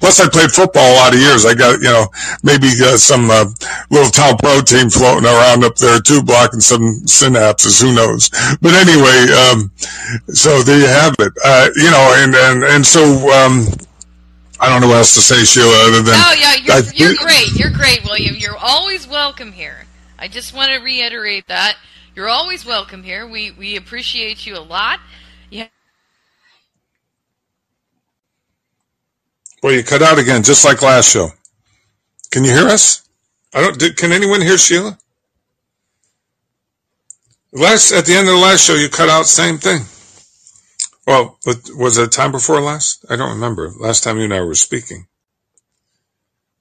Plus, 0.00 0.20
I 0.20 0.28
played 0.28 0.50
football 0.50 0.84
a 0.84 0.96
lot 0.96 1.14
of 1.14 1.20
years. 1.20 1.46
I 1.46 1.54
got, 1.54 1.80
you 1.80 1.88
know, 1.88 2.06
maybe 2.42 2.68
uh, 2.76 2.96
some 2.96 3.30
uh, 3.30 3.46
little 3.90 4.10
tau 4.10 4.36
protein 4.36 4.90
floating 4.90 5.24
around 5.24 5.64
up 5.64 5.76
there 5.76 6.00
too, 6.00 6.22
blocking 6.22 6.60
some 6.60 7.00
synapses. 7.08 7.80
Who 7.80 7.94
knows? 7.94 8.28
But 8.60 8.74
anyway, 8.74 9.32
um, 9.32 9.72
so 10.28 10.62
there 10.62 10.78
you 10.78 10.88
have 10.88 11.14
it. 11.18 11.32
Uh, 11.42 11.68
you 11.76 11.90
know, 11.90 12.04
and 12.20 12.34
and 12.34 12.64
and 12.64 12.84
so 12.84 13.00
um, 13.32 13.66
I 14.64 14.70
don't 14.70 14.80
know 14.80 14.88
what 14.88 14.96
else 14.96 15.14
to 15.14 15.20
say, 15.20 15.44
Sheila, 15.44 15.88
other 15.88 16.02
than. 16.02 16.14
Oh 16.16 16.34
yeah, 16.38 16.54
you're, 16.54 16.94
you're 16.94 17.16
great. 17.16 17.52
You're 17.54 17.70
great, 17.70 18.02
William. 18.04 18.34
You're 18.34 18.56
always 18.56 19.06
welcome 19.06 19.52
here. 19.52 19.84
I 20.18 20.26
just 20.26 20.54
want 20.54 20.70
to 20.72 20.78
reiterate 20.78 21.48
that. 21.48 21.76
You're 22.14 22.30
always 22.30 22.64
welcome 22.64 23.02
here. 23.02 23.28
We 23.28 23.50
we 23.50 23.76
appreciate 23.76 24.46
you 24.46 24.56
a 24.56 24.64
lot. 24.64 25.00
Yeah. 25.50 25.68
Well, 29.62 29.74
you 29.74 29.84
cut 29.84 30.00
out 30.00 30.18
again, 30.18 30.42
just 30.42 30.64
like 30.64 30.80
last 30.80 31.10
show. 31.10 31.28
Can 32.30 32.44
you 32.44 32.52
hear 32.52 32.66
us? 32.66 33.06
I 33.52 33.60
don't. 33.60 33.78
Did, 33.78 33.98
can 33.98 34.12
anyone 34.12 34.40
hear 34.40 34.56
Sheila? 34.56 34.96
Last 37.52 37.92
at 37.92 38.06
the 38.06 38.14
end 38.14 38.28
of 38.28 38.34
the 38.34 38.40
last 38.40 38.64
show, 38.64 38.74
you 38.74 38.88
cut 38.88 39.10
out 39.10 39.26
same 39.26 39.58
thing. 39.58 39.82
Well, 41.06 41.38
was 41.44 41.98
it 41.98 42.12
time 42.12 42.32
before 42.32 42.60
last? 42.60 43.04
I 43.10 43.16
don't 43.16 43.34
remember. 43.34 43.70
Last 43.78 44.04
time 44.04 44.16
you 44.16 44.24
and 44.24 44.34
I 44.34 44.40
were 44.40 44.54
speaking. 44.54 45.06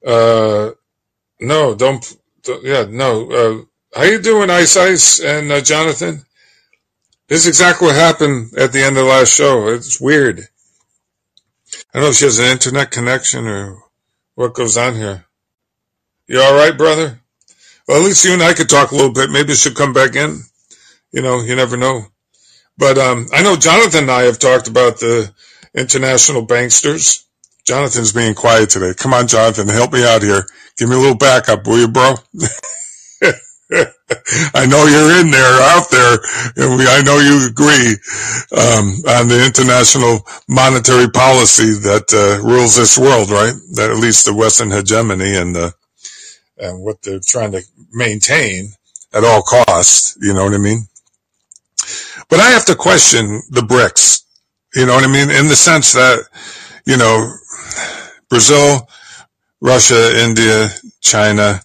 Uh, 0.05 0.71
no, 1.39 1.75
don't. 1.75 2.17
don't 2.43 2.63
yeah, 2.63 2.85
no. 2.89 3.31
Uh, 3.31 3.97
how 3.97 4.03
you 4.03 4.21
doing, 4.21 4.49
Ice 4.49 4.75
Ice 4.75 5.19
and 5.21 5.51
uh, 5.51 5.61
Jonathan? 5.61 6.25
This 7.29 7.41
is 7.41 7.47
exactly 7.47 7.87
what 7.87 7.95
happened 7.95 8.53
at 8.57 8.73
the 8.73 8.81
end 8.81 8.97
of 8.97 9.05
the 9.05 9.09
last 9.09 9.33
show. 9.33 9.69
It's 9.69 10.01
weird. 10.01 10.41
I 11.93 11.99
don't 11.99 12.03
know 12.03 12.09
if 12.09 12.15
she 12.15 12.25
has 12.25 12.39
an 12.39 12.45
internet 12.45 12.91
connection 12.91 13.47
or 13.47 13.81
what 14.35 14.53
goes 14.53 14.77
on 14.77 14.95
here. 14.95 15.25
You 16.27 16.41
all 16.41 16.55
right, 16.55 16.77
brother? 16.77 17.21
Well, 17.87 17.97
at 17.97 18.05
least 18.05 18.25
you 18.25 18.33
and 18.33 18.43
I 18.43 18.53
could 18.53 18.69
talk 18.69 18.91
a 18.91 18.95
little 18.95 19.13
bit. 19.13 19.29
Maybe 19.29 19.53
she'll 19.53 19.73
come 19.73 19.93
back 19.93 20.15
in. 20.15 20.41
You 21.11 21.21
know, 21.21 21.41
you 21.41 21.55
never 21.55 21.77
know. 21.77 22.07
But 22.77 22.97
um, 22.99 23.27
I 23.33 23.43
know 23.43 23.57
Jonathan 23.57 24.03
and 24.03 24.11
I 24.11 24.23
have 24.23 24.39
talked 24.39 24.67
about 24.67 24.99
the 24.99 25.31
international 25.75 26.47
banksters. 26.47 27.23
Jonathan's 27.67 28.13
being 28.13 28.35
quiet 28.35 28.69
today. 28.71 28.93
Come 28.97 29.13
on, 29.13 29.27
Jonathan, 29.27 29.69
help 29.69 29.93
me 29.93 30.05
out 30.05 30.23
here. 30.23 30.43
Give 30.77 30.89
me 30.89 30.95
a 30.95 30.99
little 30.99 31.17
backup, 31.17 31.67
will 31.67 31.79
you, 31.79 31.89
bro? 31.89 32.15
I 34.55 34.65
know 34.67 34.85
you're 34.85 35.21
in 35.21 35.31
there, 35.31 35.61
out 35.73 35.89
there, 35.91 36.17
and 36.57 36.77
we, 36.77 36.87
I 36.87 37.01
know 37.03 37.19
you 37.19 37.47
agree 37.49 37.97
um, 38.53 38.93
on 39.19 39.27
the 39.29 39.43
international 39.45 40.21
monetary 40.49 41.09
policy 41.09 41.71
that 41.81 42.07
uh, 42.13 42.45
rules 42.47 42.75
this 42.75 42.97
world, 42.97 43.29
right? 43.31 43.53
That 43.75 43.91
at 43.91 43.97
least 43.97 44.25
the 44.25 44.33
Western 44.35 44.71
hegemony 44.71 45.35
and 45.35 45.55
the 45.55 45.73
and 46.57 46.81
what 46.83 47.01
they're 47.03 47.19
trying 47.25 47.53
to 47.53 47.63
maintain 47.93 48.69
at 49.13 49.23
all 49.25 49.41
costs. 49.43 50.17
You 50.21 50.33
know 50.33 50.45
what 50.45 50.53
I 50.55 50.59
mean? 50.59 50.87
But 52.33 52.41
I 52.41 52.49
have 52.49 52.65
to 52.65 52.75
question 52.75 53.43
the 53.51 53.61
BRICS. 53.61 54.23
You 54.73 54.87
know 54.87 54.95
what 54.95 55.03
I 55.03 55.07
mean? 55.07 55.29
In 55.29 55.49
the 55.49 55.55
sense 55.55 55.93
that, 55.93 56.17
you 56.83 56.97
know, 56.97 57.31
Brazil, 58.27 58.89
Russia, 59.61 60.19
India, 60.19 60.69
China, 60.99 61.61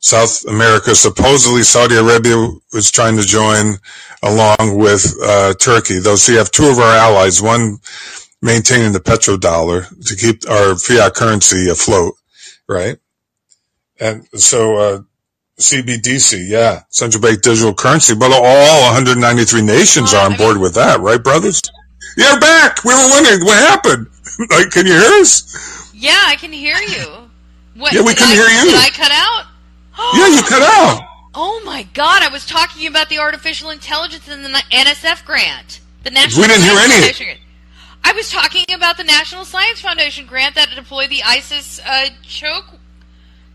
South 0.00 0.44
America, 0.44 0.94
supposedly 0.94 1.62
Saudi 1.62 1.94
Arabia 1.96 2.36
was 2.70 2.90
trying 2.90 3.16
to 3.16 3.22
join 3.22 3.76
along 4.22 4.76
with 4.76 5.10
uh, 5.24 5.54
Turkey. 5.54 6.00
Those 6.00 6.24
so 6.24 6.32
you 6.32 6.38
have 6.38 6.50
two 6.50 6.68
of 6.68 6.78
our 6.78 6.96
allies, 6.96 7.40
one 7.40 7.78
maintaining 8.42 8.92
the 8.92 9.00
petrodollar 9.00 9.88
to 10.06 10.16
keep 10.16 10.46
our 10.50 10.76
fiat 10.76 11.14
currency 11.14 11.70
afloat, 11.70 12.12
right? 12.68 12.98
And 13.98 14.28
so 14.34 14.76
uh, 14.76 15.00
CBDC, 15.60 16.48
yeah, 16.48 16.82
central 16.88 17.20
bank 17.20 17.42
digital 17.42 17.74
currency, 17.74 18.14
but 18.14 18.32
all 18.32 18.92
193 18.92 19.62
nations 19.62 20.14
are 20.14 20.24
on 20.24 20.36
board 20.36 20.56
with 20.58 20.74
that, 20.74 21.00
right, 21.00 21.22
brothers? 21.22 21.60
You're 22.16 22.40
back. 22.40 22.82
We 22.82 22.94
were 22.94 23.10
wondering 23.10 23.44
what 23.44 23.58
happened. 23.58 24.06
like, 24.50 24.70
can 24.70 24.86
you 24.86 24.94
hear 24.94 25.20
us? 25.20 25.92
Yeah, 25.94 26.20
I 26.26 26.36
can 26.36 26.52
hear 26.52 26.76
you. 26.76 27.28
What, 27.76 27.92
yeah, 27.92 28.00
we 28.00 28.14
can 28.14 28.28
I, 28.28 28.34
hear 28.34 28.48
you. 28.48 28.70
Did 28.72 28.80
I 28.80 28.90
cut 28.90 29.12
out? 29.12 29.46
yeah, 30.16 30.28
you 30.34 30.42
cut 30.42 30.62
out. 30.62 31.06
Oh 31.34 31.62
my 31.64 31.84
God! 31.94 32.22
I 32.22 32.28
was 32.28 32.44
talking 32.44 32.88
about 32.88 33.08
the 33.08 33.18
artificial 33.18 33.70
intelligence 33.70 34.28
and 34.28 34.44
the 34.44 34.48
NSF 34.72 35.24
grant, 35.24 35.80
the 36.02 36.10
National. 36.10 36.42
We 36.42 36.48
didn't 36.48 36.64
hear 36.64 36.78
any. 36.78 37.38
I 38.02 38.12
was 38.12 38.30
talking 38.30 38.64
about 38.74 38.96
the 38.96 39.04
National 39.04 39.44
Science 39.44 39.80
Foundation 39.80 40.26
grant 40.26 40.56
that 40.56 40.70
deployed 40.74 41.10
the 41.10 41.22
ISIS 41.22 41.80
uh, 41.86 42.08
choke, 42.22 42.64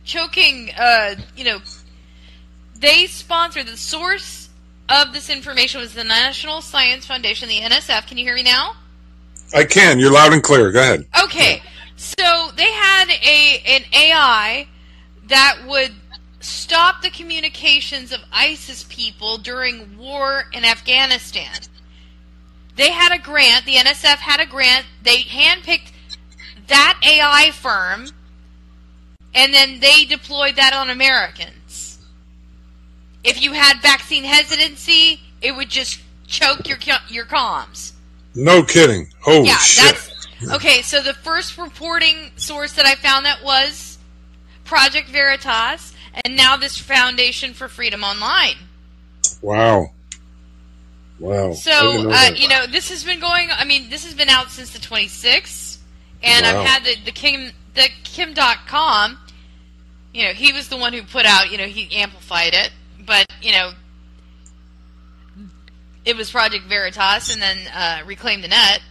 choking, 0.06 0.72
uh, 0.77 1.15
you 1.36 1.44
know, 1.44 1.60
they 2.76 3.07
sponsored 3.07 3.68
the 3.68 3.77
source 3.77 4.49
of 4.89 5.14
this 5.14 5.30
information 5.30 5.81
was 5.81 5.93
the 5.93 6.03
National 6.03 6.61
Science 6.61 7.06
Foundation, 7.06 7.49
the 7.49 7.60
NSF. 7.60 8.07
Can 8.07 8.18
you 8.18 8.26
hear 8.26 8.35
me 8.35 8.43
now? 8.43 8.73
I 9.53 9.64
can. 9.64 9.99
You're 9.99 10.11
loud 10.11 10.34
and 10.34 10.43
clear. 10.43 10.72
Go 10.72 10.81
ahead. 10.81 11.06
Okay. 11.23 11.61
So 11.95 12.49
they 12.56 12.72
had 12.72 13.10
a 13.10 13.64
an 13.65 13.81
AI 13.93 14.68
that 15.27 15.61
would 15.68 15.93
stop 16.39 17.02
the 17.02 17.10
communications 17.10 18.11
of 18.11 18.19
ISIS 18.31 18.84
people 18.84 19.38
during 19.38 19.97
war 19.97 20.45
in 20.53 20.65
Afghanistan. 20.65 21.60
They 22.76 22.91
had 22.91 23.15
a 23.15 23.19
grant, 23.19 23.65
the 23.65 23.76
NSF 23.76 24.18
had 24.18 24.39
a 24.39 24.45
grant, 24.45 24.85
they 25.02 25.19
handpicked 25.19 25.91
that 26.68 26.99
AI 27.03 27.52
firm 27.52 28.07
and 29.34 29.53
then 29.53 29.80
they 29.80 30.06
deployed 30.06 30.56
that 30.56 30.73
on 30.73 30.89
Americans. 30.89 31.65
If 33.26 33.41
you 33.41 33.53
had 33.53 33.81
vaccine 33.81 34.23
hesitancy, 34.23 35.19
it 35.41 35.56
would 35.56 35.69
just 35.69 35.99
choke 36.27 36.68
your 36.68 36.77
your 37.10 37.26
comms. 37.26 37.93
No 38.35 38.64
kidding. 38.64 39.07
Holy 39.22 39.47
yeah, 39.47 39.57
shit. 39.57 40.14
okay, 40.52 40.81
so 40.81 41.02
the 41.02 41.14
first 41.14 41.57
reporting 41.57 42.31
source 42.35 42.73
that 42.73 42.85
I 42.85 42.95
found 42.95 43.26
that 43.26 43.43
was 43.43 43.97
Project 44.64 45.10
Veritas, 45.10 45.93
and 46.23 46.38
now 46.38 46.56
this 46.56 46.77
Foundation 46.77 47.53
for 47.53 47.68
Freedom 47.68 48.03
Online. 48.03 48.56
Wow. 49.41 49.91
Wow. 51.19 51.53
So, 51.53 51.72
know 52.03 52.10
uh, 52.11 52.31
you 52.35 52.47
know, 52.47 52.68
this 52.68 52.89
has 52.89 53.03
been 53.03 53.19
going, 53.19 53.49
I 53.52 53.64
mean, 53.64 53.89
this 53.89 54.03
has 54.06 54.14
been 54.14 54.30
out 54.30 54.49
since 54.49 54.72
the 54.72 54.80
26th, 54.80 55.77
and 56.22 56.45
wow. 56.45 56.61
I've 56.61 56.68
had 56.68 56.84
the, 56.84 56.95
the 57.06 57.11
Kim, 57.11 57.52
the 57.73 57.88
Kim 58.03 58.34
Dotcom, 58.34 59.18
you 60.14 60.23
know, 60.23 60.34
he 60.34 60.52
was 60.52 60.68
the 60.68 60.77
one 60.77 60.93
who 60.93 61.03
put 61.03 61.26
out, 61.26 61.52
you 61.52 61.57
know, 61.57 61.65
he 61.65 61.95
amplified 61.95 62.53
it, 62.53 62.72
but, 63.06 63.26
you 63.41 63.52
know, 63.52 63.72
it 66.06 66.15
was 66.15 66.32
Project 66.32 66.65
Veritas 66.65 67.34
and 67.34 67.41
then 67.41 67.57
uh, 67.73 68.02
Reclaim 68.06 68.41
the 68.41 68.48
Net. 68.48 68.82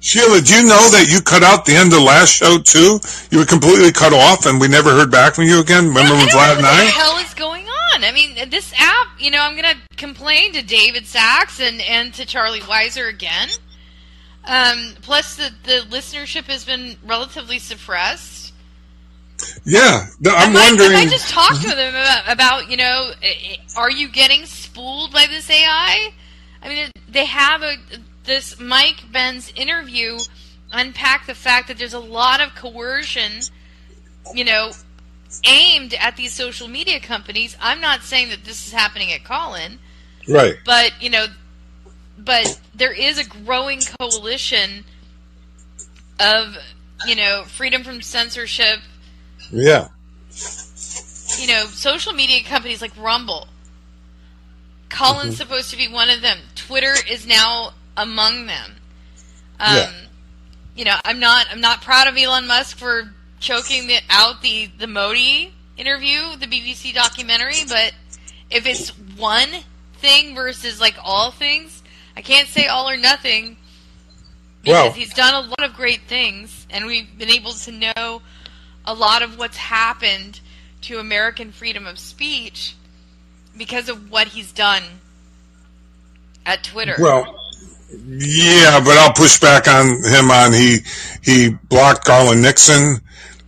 Sheila, 0.00 0.40
do 0.40 0.52
you 0.52 0.64
know 0.64 0.90
that 0.90 1.06
you 1.08 1.20
cut 1.22 1.44
out 1.44 1.64
the 1.64 1.76
end 1.76 1.92
of 1.92 2.02
last 2.02 2.34
show 2.34 2.58
too? 2.58 2.98
You 3.30 3.38
were 3.38 3.46
completely 3.46 3.92
cut 3.92 4.12
off, 4.12 4.46
and 4.46 4.60
we 4.60 4.66
never 4.66 4.90
heard 4.90 5.12
back 5.12 5.36
from 5.36 5.44
you 5.44 5.60
again. 5.60 5.86
Remember 5.86 6.14
when 6.14 6.26
Vlad 6.26 6.56
and 6.56 6.66
I? 6.66 6.70
What 6.70 6.84
the 6.86 6.90
hell 6.90 7.18
is 7.18 7.34
going 7.34 7.66
on? 7.66 8.02
I 8.02 8.10
mean, 8.10 8.50
this 8.50 8.74
app. 8.76 9.06
You 9.20 9.30
know, 9.30 9.40
I'm 9.40 9.54
going 9.54 9.76
to 9.76 9.96
complain 9.96 10.54
to 10.54 10.62
David 10.62 11.06
Sacks 11.06 11.60
and 11.60 11.80
and 11.80 12.12
to 12.14 12.26
Charlie 12.26 12.58
Weiser 12.62 13.08
again. 13.08 13.48
Um, 14.44 14.94
plus, 15.02 15.36
the 15.36 15.50
the 15.62 15.86
listenership 15.88 16.46
has 16.46 16.64
been 16.64 16.96
relatively 17.06 17.60
suppressed. 17.60 18.41
Yeah, 19.64 20.06
I'm 20.26 20.56
I, 20.56 20.68
wondering. 20.68 20.96
I 20.96 21.06
just 21.06 21.28
talked 21.28 21.62
to 21.62 21.68
them 21.68 21.94
about, 21.94 22.32
about, 22.32 22.70
you 22.70 22.76
know, 22.76 23.12
are 23.76 23.90
you 23.90 24.08
getting 24.08 24.46
spooled 24.46 25.12
by 25.12 25.26
this 25.28 25.48
AI? 25.50 26.12
I 26.62 26.68
mean, 26.68 26.90
they 27.08 27.26
have 27.26 27.62
a 27.62 27.76
this 28.24 28.60
Mike 28.60 29.10
Benz 29.10 29.52
interview 29.56 30.18
unpack 30.72 31.26
the 31.26 31.34
fact 31.34 31.68
that 31.68 31.78
there's 31.78 31.92
a 31.92 31.98
lot 31.98 32.40
of 32.40 32.54
coercion, 32.54 33.42
you 34.34 34.44
know, 34.44 34.72
aimed 35.44 35.94
at 35.94 36.16
these 36.16 36.32
social 36.32 36.68
media 36.68 37.00
companies. 37.00 37.56
I'm 37.60 37.80
not 37.80 38.02
saying 38.02 38.30
that 38.30 38.44
this 38.44 38.66
is 38.66 38.72
happening 38.72 39.12
at 39.12 39.24
Callin. 39.24 39.78
Right. 40.28 40.56
But, 40.64 40.92
you 41.00 41.10
know, 41.10 41.26
but 42.18 42.60
there 42.74 42.92
is 42.92 43.18
a 43.18 43.24
growing 43.24 43.80
coalition 44.00 44.84
of, 46.20 46.56
you 47.06 47.16
know, 47.16 47.44
freedom 47.46 47.82
from 47.82 48.00
censorship. 48.02 48.78
Yeah. 49.52 49.88
You 51.38 51.46
know, 51.46 51.66
social 51.66 52.12
media 52.12 52.42
companies 52.42 52.80
like 52.80 52.96
Rumble. 52.96 53.48
Callin's 54.88 55.34
mm-hmm. 55.34 55.42
supposed 55.42 55.70
to 55.70 55.76
be 55.76 55.88
one 55.88 56.10
of 56.10 56.20
them. 56.22 56.38
Twitter 56.54 56.94
is 57.08 57.26
now 57.26 57.72
among 57.96 58.46
them. 58.46 58.72
Um, 59.60 59.76
yeah. 59.76 59.92
You 60.74 60.84
know, 60.86 60.96
I'm 61.04 61.20
not 61.20 61.46
I'm 61.50 61.60
not 61.60 61.82
proud 61.82 62.08
of 62.08 62.16
Elon 62.16 62.46
Musk 62.46 62.76
for 62.76 63.12
choking 63.40 63.86
the, 63.88 63.98
out 64.08 64.42
the 64.42 64.70
the 64.78 64.86
Modi 64.86 65.52
interview, 65.76 66.36
the 66.36 66.46
BBC 66.46 66.94
documentary, 66.94 67.64
but 67.68 67.92
if 68.50 68.66
it's 68.66 68.88
one 69.16 69.48
thing 69.94 70.34
versus 70.34 70.80
like 70.80 70.96
all 71.02 71.30
things, 71.30 71.82
I 72.16 72.22
can't 72.22 72.48
say 72.48 72.66
all 72.66 72.88
or 72.88 72.96
nothing 72.96 73.56
because 74.62 74.84
well, 74.84 74.92
he's 74.92 75.12
done 75.12 75.34
a 75.34 75.48
lot 75.48 75.62
of 75.64 75.74
great 75.74 76.02
things, 76.02 76.66
and 76.70 76.86
we've 76.86 77.18
been 77.18 77.30
able 77.30 77.52
to 77.52 77.72
know 77.72 78.22
a 78.84 78.94
lot 78.94 79.22
of 79.22 79.38
what's 79.38 79.56
happened 79.56 80.40
to 80.82 80.98
American 80.98 81.52
freedom 81.52 81.86
of 81.86 81.98
speech 81.98 82.74
because 83.56 83.88
of 83.88 84.10
what 84.10 84.28
he's 84.28 84.52
done 84.52 84.82
at 86.44 86.64
Twitter. 86.64 86.96
Well, 86.98 87.38
yeah, 88.06 88.80
but 88.80 88.96
I'll 88.98 89.12
push 89.12 89.38
back 89.38 89.68
on 89.68 90.02
him 90.04 90.30
on 90.30 90.52
he 90.52 90.78
he 91.22 91.50
blocked 91.68 92.06
Garland 92.06 92.42
Nixon 92.42 92.98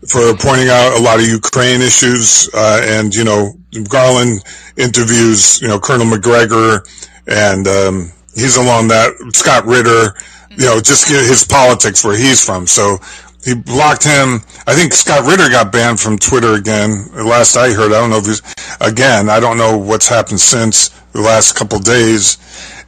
for 0.06 0.34
pointing 0.36 0.68
out 0.68 0.98
a 0.98 1.02
lot 1.02 1.18
of 1.18 1.26
Ukraine 1.26 1.80
issues, 1.80 2.48
uh, 2.52 2.80
and 2.84 3.14
you 3.14 3.24
know 3.24 3.54
Garland 3.88 4.44
interviews 4.76 5.60
you 5.62 5.68
know 5.68 5.80
Colonel 5.80 6.06
Macgregor, 6.06 6.84
and 7.26 7.66
um, 7.66 8.12
he's 8.34 8.56
along 8.56 8.88
that 8.88 9.12
Scott 9.34 9.64
Ritter, 9.64 10.14
you 10.50 10.66
know 10.66 10.80
just 10.80 11.08
his 11.08 11.44
politics 11.44 12.04
where 12.04 12.16
he's 12.16 12.44
from. 12.44 12.66
So 12.66 12.98
he 13.44 13.54
blocked 13.54 14.04
him. 14.04 14.40
I 14.66 14.74
think 14.74 14.92
Scott 14.94 15.26
Ritter 15.26 15.48
got 15.50 15.70
banned 15.72 16.00
from 16.00 16.18
Twitter 16.18 16.54
again. 16.54 17.06
Last 17.12 17.56
I 17.56 17.72
heard, 17.72 17.92
I 17.92 18.00
don't 18.00 18.10
know 18.10 18.18
if 18.18 18.26
he's 18.26 18.42
again. 18.80 19.28
I 19.28 19.40
don't 19.40 19.58
know 19.58 19.76
what's 19.78 20.08
happened 20.08 20.40
since. 20.40 20.88
the 21.12 21.20
last 21.20 21.54
couple 21.54 21.78
days. 21.78 22.38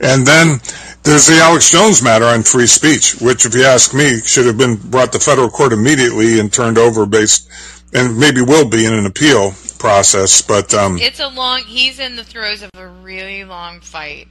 And 0.00 0.26
then 0.26 0.60
there's 1.04 1.26
the 1.26 1.38
Alex 1.40 1.70
Jones 1.70 2.02
matter 2.02 2.24
on 2.24 2.42
free 2.42 2.66
speech, 2.66 3.20
which, 3.20 3.46
if 3.46 3.54
you 3.54 3.64
ask 3.64 3.94
me, 3.94 4.18
should 4.20 4.46
have 4.46 4.58
been 4.58 4.76
brought 4.76 5.12
to 5.12 5.20
federal 5.20 5.48
court 5.48 5.72
immediately 5.72 6.40
and 6.40 6.52
turned 6.52 6.76
over 6.76 7.06
based, 7.06 7.48
and 7.94 8.18
maybe 8.18 8.40
will 8.42 8.68
be 8.68 8.84
in 8.84 8.92
an 8.92 9.06
appeal 9.06 9.52
process. 9.78 10.42
But 10.42 10.74
um, 10.74 10.98
it's 10.98 11.20
a 11.20 11.28
long. 11.28 11.62
He's 11.66 12.00
in 12.00 12.16
the 12.16 12.24
throes 12.24 12.62
of 12.62 12.70
a 12.74 12.88
really 12.88 13.44
long 13.44 13.80
fight. 13.80 14.26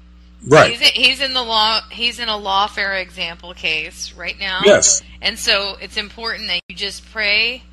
Right. 0.47 0.77
He's, 0.77 0.89
he's 0.89 1.21
in 1.21 1.33
the 1.33 1.41
law. 1.41 1.81
He's 1.91 2.19
in 2.19 2.29
a 2.29 2.33
lawfare 2.33 3.01
example 3.01 3.53
case 3.53 4.13
right 4.13 4.37
now. 4.39 4.61
Yes. 4.63 5.01
And 5.21 5.39
so 5.39 5.75
it's 5.81 5.97
important 5.97 6.47
that 6.47 6.61
you 6.69 6.75
just 6.75 7.09
pray 7.11 7.63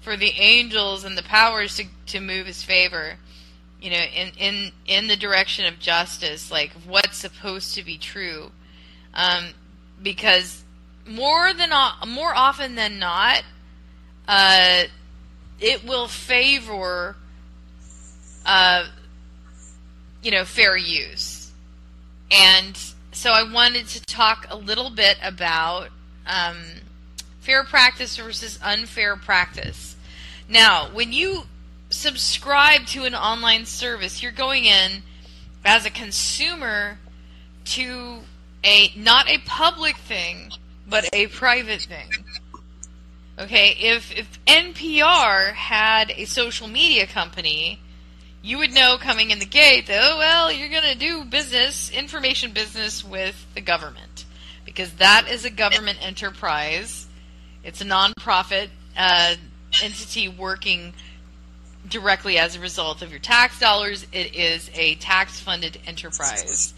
for 0.00 0.16
the 0.16 0.30
angels 0.30 1.04
and 1.04 1.18
the 1.18 1.22
powers 1.22 1.76
to 1.76 1.84
to 2.06 2.20
move 2.20 2.46
his 2.46 2.62
favor. 2.62 3.16
You 3.80 3.90
know, 3.90 3.96
in 3.96 4.32
in 4.38 4.72
in 4.86 5.08
the 5.08 5.16
direction 5.16 5.66
of 5.66 5.78
justice, 5.78 6.50
like 6.50 6.70
what's 6.86 7.18
supposed 7.18 7.74
to 7.74 7.84
be 7.84 7.98
true, 7.98 8.52
um, 9.12 9.48
because 10.00 10.62
more 11.06 11.52
than 11.52 11.70
more 12.06 12.34
often 12.34 12.76
than 12.76 12.98
not, 13.00 13.42
uh, 14.28 14.84
it 15.60 15.84
will 15.84 16.06
favor, 16.06 17.16
uh, 18.46 18.84
you 20.22 20.30
know, 20.30 20.44
fair 20.44 20.76
use 20.76 21.43
and 22.30 22.76
so 23.12 23.30
I 23.30 23.50
wanted 23.50 23.86
to 23.88 24.00
talk 24.04 24.46
a 24.50 24.56
little 24.56 24.90
bit 24.90 25.16
about 25.22 25.88
um, 26.26 26.56
fair 27.40 27.64
practice 27.64 28.16
versus 28.16 28.58
unfair 28.62 29.16
practice. 29.16 29.96
Now, 30.48 30.88
when 30.92 31.12
you 31.12 31.44
subscribe 31.90 32.86
to 32.86 33.04
an 33.04 33.14
online 33.14 33.66
service, 33.66 34.22
you're 34.22 34.32
going 34.32 34.64
in 34.64 35.02
as 35.64 35.86
a 35.86 35.90
consumer 35.90 36.98
to 37.64 38.20
a 38.64 38.92
not 38.96 39.28
a 39.28 39.38
public 39.38 39.96
thing, 39.96 40.50
but 40.88 41.08
a 41.12 41.28
private 41.28 41.82
thing. 41.82 42.10
Okay, 43.38 43.76
if 43.80 44.12
if 44.16 44.44
NPR 44.46 45.52
had 45.54 46.10
a 46.10 46.24
social 46.24 46.68
media 46.68 47.06
company 47.06 47.80
you 48.44 48.58
would 48.58 48.74
know 48.74 48.98
coming 49.00 49.30
in 49.30 49.38
the 49.38 49.46
gate 49.46 49.86
that, 49.86 49.98
oh, 50.02 50.18
well, 50.18 50.52
you're 50.52 50.68
going 50.68 50.82
to 50.82 50.98
do 50.98 51.24
business, 51.24 51.90
information 51.90 52.52
business 52.52 53.02
with 53.02 53.46
the 53.54 53.62
government. 53.62 54.26
Because 54.66 54.92
that 54.94 55.28
is 55.30 55.46
a 55.46 55.50
government 55.50 55.98
enterprise. 56.06 57.06
It's 57.62 57.80
a 57.80 57.86
nonprofit 57.86 58.68
uh, 58.98 59.36
entity 59.82 60.28
working 60.28 60.92
directly 61.88 62.36
as 62.36 62.54
a 62.54 62.60
result 62.60 63.00
of 63.00 63.10
your 63.10 63.18
tax 63.18 63.58
dollars. 63.58 64.06
It 64.12 64.34
is 64.34 64.70
a 64.74 64.96
tax 64.96 65.40
funded 65.40 65.78
enterprise. 65.86 66.74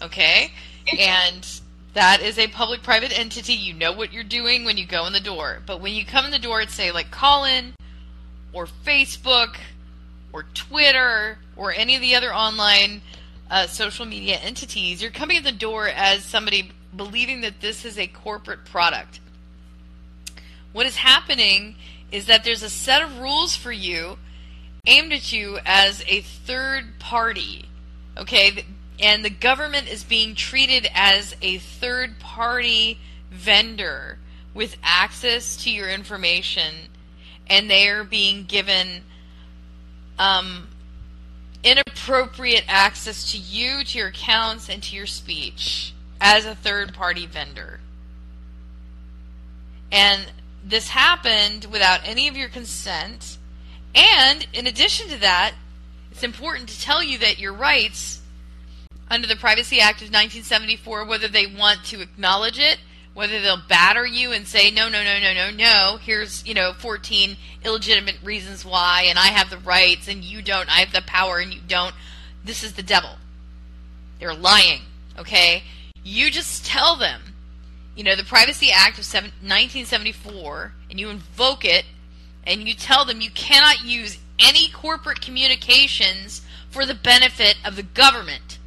Okay? 0.00 0.52
And 1.00 1.60
that 1.94 2.20
is 2.20 2.38
a 2.38 2.46
public 2.46 2.84
private 2.84 3.16
entity. 3.18 3.54
You 3.54 3.74
know 3.74 3.90
what 3.90 4.12
you're 4.12 4.22
doing 4.22 4.64
when 4.64 4.76
you 4.76 4.86
go 4.86 5.04
in 5.06 5.12
the 5.12 5.20
door. 5.20 5.62
But 5.66 5.80
when 5.80 5.94
you 5.94 6.04
come 6.04 6.26
in 6.26 6.30
the 6.30 6.38
door, 6.38 6.60
it's 6.60 6.74
say 6.74 6.92
like 6.92 7.10
Callin 7.10 7.74
or 8.52 8.68
Facebook 8.86 9.56
or 10.32 10.44
Twitter 10.54 11.38
or 11.56 11.72
any 11.72 11.94
of 11.94 12.00
the 12.00 12.14
other 12.14 12.34
online 12.34 13.02
uh, 13.50 13.66
social 13.66 14.06
media 14.06 14.36
entities, 14.36 15.02
you're 15.02 15.10
coming 15.10 15.38
in 15.38 15.44
the 15.44 15.52
door 15.52 15.88
as 15.88 16.24
somebody 16.24 16.70
believing 16.96 17.42
that 17.42 17.60
this 17.60 17.84
is 17.84 17.98
a 17.98 18.06
corporate 18.06 18.64
product. 18.64 19.20
What 20.72 20.86
is 20.86 20.96
happening 20.96 21.76
is 22.10 22.26
that 22.26 22.44
there's 22.44 22.62
a 22.62 22.70
set 22.70 23.02
of 23.02 23.18
rules 23.18 23.56
for 23.56 23.72
you 23.72 24.18
aimed 24.86 25.12
at 25.12 25.32
you 25.32 25.58
as 25.64 26.04
a 26.08 26.20
third 26.20 26.98
party. 26.98 27.66
Okay? 28.16 28.64
And 28.98 29.24
the 29.24 29.30
government 29.30 29.88
is 29.88 30.04
being 30.04 30.34
treated 30.34 30.88
as 30.94 31.36
a 31.42 31.58
third 31.58 32.18
party 32.18 32.98
vendor 33.30 34.18
with 34.54 34.76
access 34.82 35.56
to 35.64 35.70
your 35.70 35.88
information, 35.88 36.74
and 37.48 37.70
they 37.70 37.88
are 37.88 38.04
being 38.04 38.44
given 38.44 39.02
um, 40.22 40.68
inappropriate 41.64 42.64
access 42.68 43.32
to 43.32 43.38
you, 43.38 43.82
to 43.84 43.98
your 43.98 44.08
accounts, 44.08 44.68
and 44.68 44.82
to 44.84 44.94
your 44.94 45.06
speech 45.06 45.92
as 46.20 46.44
a 46.44 46.54
third 46.54 46.94
party 46.94 47.26
vendor. 47.26 47.80
And 49.90 50.26
this 50.64 50.88
happened 50.88 51.66
without 51.66 52.00
any 52.04 52.28
of 52.28 52.36
your 52.36 52.48
consent. 52.48 53.36
And 53.94 54.46
in 54.52 54.66
addition 54.66 55.08
to 55.08 55.18
that, 55.20 55.54
it's 56.12 56.22
important 56.22 56.68
to 56.68 56.80
tell 56.80 57.02
you 57.02 57.18
that 57.18 57.38
your 57.38 57.52
rights 57.52 58.20
under 59.10 59.26
the 59.26 59.36
Privacy 59.36 59.80
Act 59.80 60.02
of 60.02 60.08
1974, 60.08 61.04
whether 61.04 61.28
they 61.28 61.46
want 61.46 61.84
to 61.86 62.00
acknowledge 62.00 62.58
it 62.58 62.78
whether 63.14 63.40
they'll 63.40 63.60
batter 63.68 64.06
you 64.06 64.32
and 64.32 64.46
say 64.46 64.70
no 64.70 64.88
no 64.88 65.02
no 65.04 65.18
no 65.20 65.32
no 65.32 65.50
no 65.50 65.98
here's 66.02 66.46
you 66.46 66.54
know 66.54 66.72
14 66.72 67.36
illegitimate 67.64 68.16
reasons 68.22 68.64
why 68.64 69.04
and 69.06 69.18
i 69.18 69.26
have 69.26 69.50
the 69.50 69.58
rights 69.58 70.08
and 70.08 70.24
you 70.24 70.40
don't 70.40 70.74
i 70.74 70.80
have 70.80 70.92
the 70.92 71.02
power 71.02 71.38
and 71.38 71.52
you 71.52 71.60
don't. 71.66 71.94
This 72.44 72.64
is 72.64 72.72
the 72.72 72.82
devil. 72.82 73.16
They're 74.18 74.34
lying 74.34 74.82
okay? 75.18 75.64
You 76.02 76.30
just 76.30 76.64
tell 76.64 76.96
them 76.96 77.20
you 77.94 78.04
know 78.04 78.16
the 78.16 78.24
privacy 78.24 78.70
act 78.72 78.98
of 78.98 79.04
1974 79.04 80.72
and 80.90 80.98
you 80.98 81.10
invoke 81.10 81.64
it 81.64 81.84
and 82.44 82.66
you 82.66 82.74
tell 82.74 83.04
them 83.04 83.20
you 83.20 83.30
cannot 83.30 83.84
use 83.84 84.18
any 84.38 84.70
corporate 84.70 85.20
communications 85.20 86.42
for 86.70 86.86
the 86.86 86.94
benefit 86.94 87.56
of 87.64 87.76
the 87.76 87.82
government. 87.82 88.58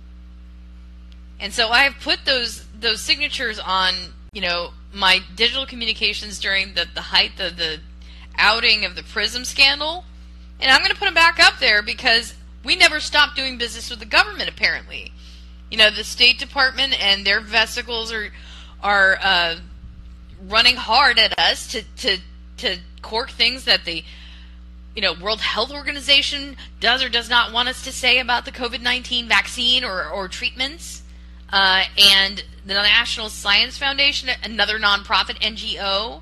And 1.39 1.53
so 1.53 1.69
i 1.69 1.79
have 1.79 1.95
put 2.01 2.25
those 2.25 2.65
those 2.79 3.01
signatures 3.01 3.59
on 3.59 3.93
you 4.35 4.41
know, 4.41 4.71
my 4.93 5.21
digital 5.35 5.65
communications 5.65 6.39
during 6.39 6.73
the, 6.73 6.85
the 6.93 7.01
height 7.01 7.39
of 7.39 7.55
the 7.55 7.79
outing 8.37 8.83
of 8.83 8.95
the 8.95 9.01
Prism 9.01 9.45
scandal. 9.45 10.03
And 10.59 10.69
I'm 10.69 10.79
going 10.79 10.91
to 10.91 10.97
put 10.97 11.05
them 11.05 11.13
back 11.13 11.39
up 11.39 11.59
there 11.59 11.81
because 11.81 12.35
we 12.63 12.75
never 12.75 12.99
stopped 12.99 13.37
doing 13.37 13.57
business 13.57 13.89
with 13.89 13.99
the 13.99 14.05
government, 14.05 14.49
apparently. 14.49 15.13
You 15.71 15.77
know, 15.77 15.89
the 15.89 16.03
State 16.03 16.37
Department 16.37 17.01
and 17.01 17.25
their 17.25 17.39
vesicles 17.39 18.11
are 18.11 18.29
are 18.83 19.17
uh, 19.21 19.55
running 20.47 20.75
hard 20.75 21.17
at 21.17 21.39
us 21.39 21.67
to, 21.71 21.83
to 21.97 22.17
to 22.57 22.77
cork 23.01 23.31
things 23.31 23.63
that 23.65 23.85
the 23.85 24.03
you 24.95 25.01
know 25.01 25.13
World 25.13 25.41
Health 25.41 25.71
Organization 25.71 26.57
does 26.79 27.01
or 27.03 27.09
does 27.09 27.29
not 27.29 27.53
want 27.53 27.69
us 27.69 27.83
to 27.85 27.91
say 27.91 28.19
about 28.19 28.43
the 28.45 28.51
COVID 28.51 28.81
nineteen 28.81 29.27
vaccine 29.27 29.83
or, 29.83 30.05
or 30.07 30.27
treatments. 30.27 31.03
Uh, 31.55 31.85
and 31.97 32.43
the 32.65 32.73
National 32.73 33.29
Science 33.29 33.77
Foundation, 33.77 34.27
another 34.43 34.77
nonprofit 34.77 35.39
NGO, 35.39 36.19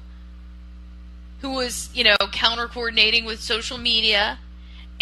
who 1.42 1.54
was, 1.54 1.90
you 1.92 2.04
know, 2.04 2.16
counter 2.32 2.68
coordinating 2.68 3.26
with 3.26 3.42
social 3.42 3.80
media, 3.80 4.38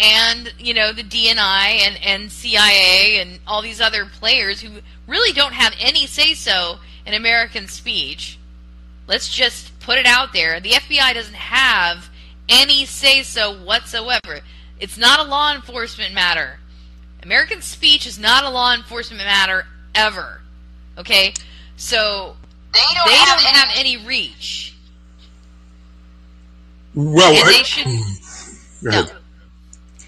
and, 0.00 0.54
you 0.58 0.72
know, 0.72 0.90
the 0.90 1.02
DNI 1.02 1.36
and, 1.36 1.98
and 2.02 2.32
CIA 2.32 3.20
and 3.20 3.40
all 3.46 3.60
these 3.60 3.78
other 3.78 4.06
players 4.06 4.62
who 4.62 4.80
really 5.06 5.34
don't 5.34 5.52
have 5.52 5.74
any 5.78 6.06
say 6.06 6.32
so 6.32 6.78
in 7.04 7.12
American 7.12 7.68
speech. 7.68 8.38
Let's 9.06 9.28
just 9.28 9.78
put 9.80 9.98
it 9.98 10.06
out 10.06 10.32
there. 10.32 10.60
The 10.60 10.70
FBI 10.70 11.12
doesn't 11.12 11.34
have 11.34 12.08
any 12.48 12.86
say 12.86 13.22
so 13.22 13.52
whatsoever. 13.52 14.40
It's 14.80 14.96
not 14.96 15.20
a 15.20 15.28
law 15.28 15.52
enforcement 15.54 16.14
matter. 16.14 16.58
American 17.22 17.60
speech 17.60 18.06
is 18.06 18.18
not 18.18 18.44
a 18.44 18.48
law 18.48 18.72
enforcement 18.72 19.24
matter 19.24 19.66
ever. 19.94 20.40
Okay? 20.98 21.34
So 21.76 22.36
they 22.72 22.80
don't, 22.94 23.08
they 23.08 23.14
have, 23.14 23.38
don't 23.38 23.48
any, 23.48 23.58
have 23.58 23.68
any 23.74 23.96
reach. 23.98 24.74
Well, 26.94 27.32
I, 27.32 27.62
should, 27.62 27.86
no. 28.82 29.06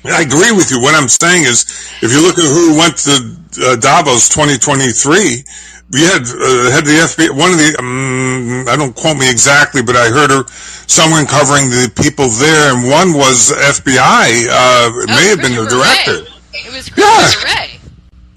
I 0.05 0.21
agree 0.21 0.53
with 0.53 0.71
you. 0.71 0.81
What 0.81 0.95
I'm 0.95 1.09
saying 1.09 1.45
is, 1.45 1.65
if 2.03 2.13
you 2.13 2.21
look 2.21 2.37
at 2.37 2.45
who 2.45 2.77
went 2.77 2.99
to 2.99 3.37
uh, 3.65 3.77
Davos 3.77 4.29
2023, 4.29 5.45
we 5.93 6.01
had 6.03 6.23
uh, 6.23 6.71
had 6.71 6.85
the 6.85 7.01
FBI. 7.09 7.31
One 7.31 7.53
of 7.53 7.59
the 7.59 7.77
um, 7.79 8.69
I 8.69 8.77
don't 8.77 8.95
quote 8.95 9.17
me 9.17 9.31
exactly, 9.31 9.83
but 9.83 9.97
I 9.97 10.09
heard 10.11 10.31
her 10.31 10.45
someone 10.87 11.25
covering 11.25 11.71
the 11.71 11.93
people 12.03 12.29
there, 12.29 12.77
and 12.77 12.89
one 12.89 13.15
was 13.17 13.53
FBI. 13.53 14.45
Uh, 14.45 14.93
it 14.93 15.09
oh, 15.09 15.15
may 15.17 15.29
have 15.29 15.41
been 15.41 15.57
the 15.57 15.69
director. 15.69 16.29
It 16.53 16.73
was 16.73 16.89
Christopher 16.91 17.49
yeah. 17.49 17.55
Wray. 17.55 17.71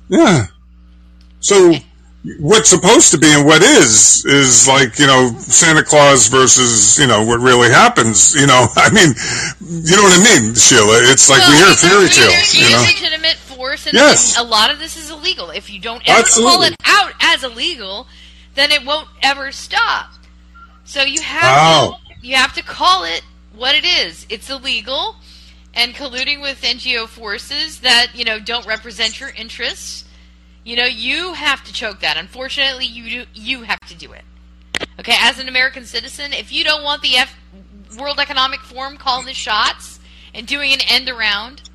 Yeah. 0.10 0.46
So 1.40 1.74
what's 2.40 2.70
supposed 2.70 3.12
to 3.12 3.18
be 3.18 3.28
and 3.28 3.46
what 3.46 3.64
is 3.64 4.26
is 4.26 4.68
like 4.68 5.00
you 5.00 5.08
know 5.08 5.32
Santa 5.38 5.84
Claus 5.84 6.28
versus 6.28 7.00
you 7.00 7.08
know 7.08 7.24
what 7.24 7.40
really 7.40 7.70
happens. 7.70 8.36
You 8.36 8.48
know, 8.48 8.68
I 8.76 8.90
mean, 8.92 9.14
you 9.62 9.96
know 9.96 10.04
what 10.04 10.20
I 10.20 10.24
mean, 10.24 10.56
Sheila. 10.56 11.00
It's 11.12 11.30
like 11.30 11.40
well, 11.40 11.52
we 11.52 11.58
hear 11.58 11.76
fairy 11.76 12.10
tales. 12.10 12.54
You 12.54 12.70
know, 12.70 12.82
legitimate 12.82 13.36
force, 13.36 13.86
and, 13.86 13.94
yes. 13.94 14.38
a 14.38 14.44
lot 14.44 14.72
of 14.72 14.80
this 14.80 14.98
is 14.98 15.10
illegal. 15.10 15.50
If 15.50 15.70
you 15.70 15.80
don't 15.80 16.08
ever 16.08 16.20
Absolutely. 16.20 16.54
call 16.54 16.64
it 16.64 16.76
out 16.86 17.14
as 17.22 17.44
illegal, 17.44 18.08
then 18.56 18.72
it 18.72 18.86
won't 18.86 19.08
ever 19.22 19.52
stop. 19.52 20.12
So 20.84 21.02
you 21.04 21.22
have 21.22 21.44
wow. 21.44 21.98
to, 22.08 22.28
you 22.28 22.36
have 22.36 22.54
to 22.54 22.64
call 22.64 23.04
it 23.04 23.22
what 23.56 23.76
it 23.76 23.86
is. 23.86 24.26
It's 24.30 24.50
illegal 24.50 25.16
and 25.74 25.94
colluding 25.94 26.42
with 26.42 26.62
NGO 26.62 27.08
forces 27.08 27.82
that 27.82 28.08
you 28.14 28.26
know 28.26 28.40
don't 28.40 28.66
represent 28.66 29.20
your 29.20 29.30
interests, 29.30 30.06
you 30.68 30.76
know 30.76 30.84
you 30.84 31.32
have 31.32 31.64
to 31.64 31.72
choke 31.72 32.02
that. 32.02 32.18
Unfortunately, 32.18 32.86
you 32.86 33.10
do, 33.10 33.26
you 33.34 33.62
have 33.62 33.80
to 33.88 33.96
do 33.96 34.12
it. 34.12 34.24
Okay, 35.00 35.16
as 35.18 35.40
an 35.40 35.48
American 35.48 35.86
citizen, 35.86 36.34
if 36.34 36.52
you 36.52 36.66
don't 36.66 36.84
want 36.84 37.02
the 37.02 37.16
F- 37.16 37.40
World 37.98 38.20
Economic 38.20 38.60
Forum 38.60 38.98
calling 38.98 39.26
the 39.26 39.34
shots 39.34 40.02
and 40.36 40.46
doing 40.46 40.74
an 40.74 40.82
end 40.90 41.08
around, 41.08 41.70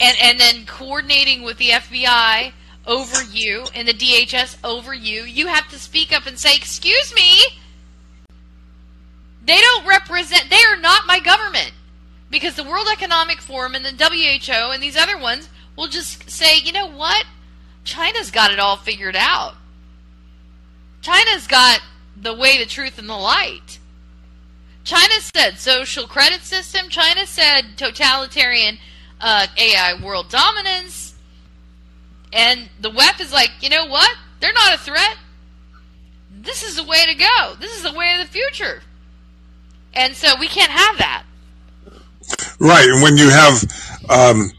and 0.00 0.16
and 0.20 0.40
then 0.40 0.66
coordinating 0.66 1.42
with 1.42 1.58
the 1.58 1.68
FBI 1.68 2.50
over 2.84 3.22
you 3.22 3.66
and 3.76 3.86
the 3.86 3.94
DHS 3.94 4.56
over 4.64 4.92
you, 4.92 5.22
you 5.22 5.46
have 5.46 5.68
to 5.68 5.78
speak 5.78 6.12
up 6.12 6.26
and 6.26 6.36
say, 6.36 6.56
"Excuse 6.56 7.14
me." 7.14 7.44
They 9.44 9.60
don't 9.60 9.86
represent 9.86 10.50
they 10.50 10.62
are 10.64 10.76
not 10.76 11.06
my 11.06 11.20
government. 11.20 11.72
Because 12.28 12.56
the 12.56 12.64
World 12.64 12.86
Economic 12.92 13.40
Forum 13.40 13.74
and 13.76 13.84
the 13.84 13.92
WHO 13.92 14.72
and 14.72 14.82
these 14.82 14.96
other 14.96 15.16
ones 15.16 15.48
will 15.76 15.88
just 15.88 16.28
say, 16.28 16.58
"You 16.58 16.72
know 16.72 16.86
what? 16.86 17.24
China's 17.84 18.30
got 18.30 18.52
it 18.52 18.58
all 18.58 18.76
figured 18.76 19.16
out. 19.16 19.54
China's 21.00 21.46
got 21.46 21.80
the 22.16 22.34
way, 22.34 22.58
the 22.58 22.66
truth, 22.66 22.98
and 22.98 23.08
the 23.08 23.16
light." 23.16 23.78
China 24.84 25.14
said 25.34 25.58
social 25.58 26.06
credit 26.06 26.42
system. 26.42 26.88
China 26.88 27.26
said 27.26 27.76
totalitarian 27.76 28.78
uh, 29.20 29.46
AI 29.56 30.02
world 30.02 30.28
dominance. 30.28 31.14
And 32.32 32.68
the 32.80 32.90
WEF 32.90 33.20
is 33.20 33.32
like, 33.32 33.50
you 33.60 33.68
know 33.68 33.86
what? 33.86 34.10
They're 34.40 34.52
not 34.52 34.74
a 34.74 34.78
threat. 34.78 35.16
This 36.30 36.62
is 36.62 36.76
the 36.76 36.84
way 36.84 37.04
to 37.06 37.14
go. 37.14 37.54
This 37.60 37.76
is 37.76 37.82
the 37.82 37.92
way 37.92 38.14
of 38.14 38.26
the 38.26 38.32
future. 38.32 38.82
And 39.92 40.14
so 40.14 40.34
we 40.38 40.46
can't 40.46 40.70
have 40.70 40.98
that. 40.98 41.24
Right. 42.58 42.88
And 42.88 43.02
when 43.02 43.16
you 43.16 43.28
have 43.28 43.62
um, 44.08 44.50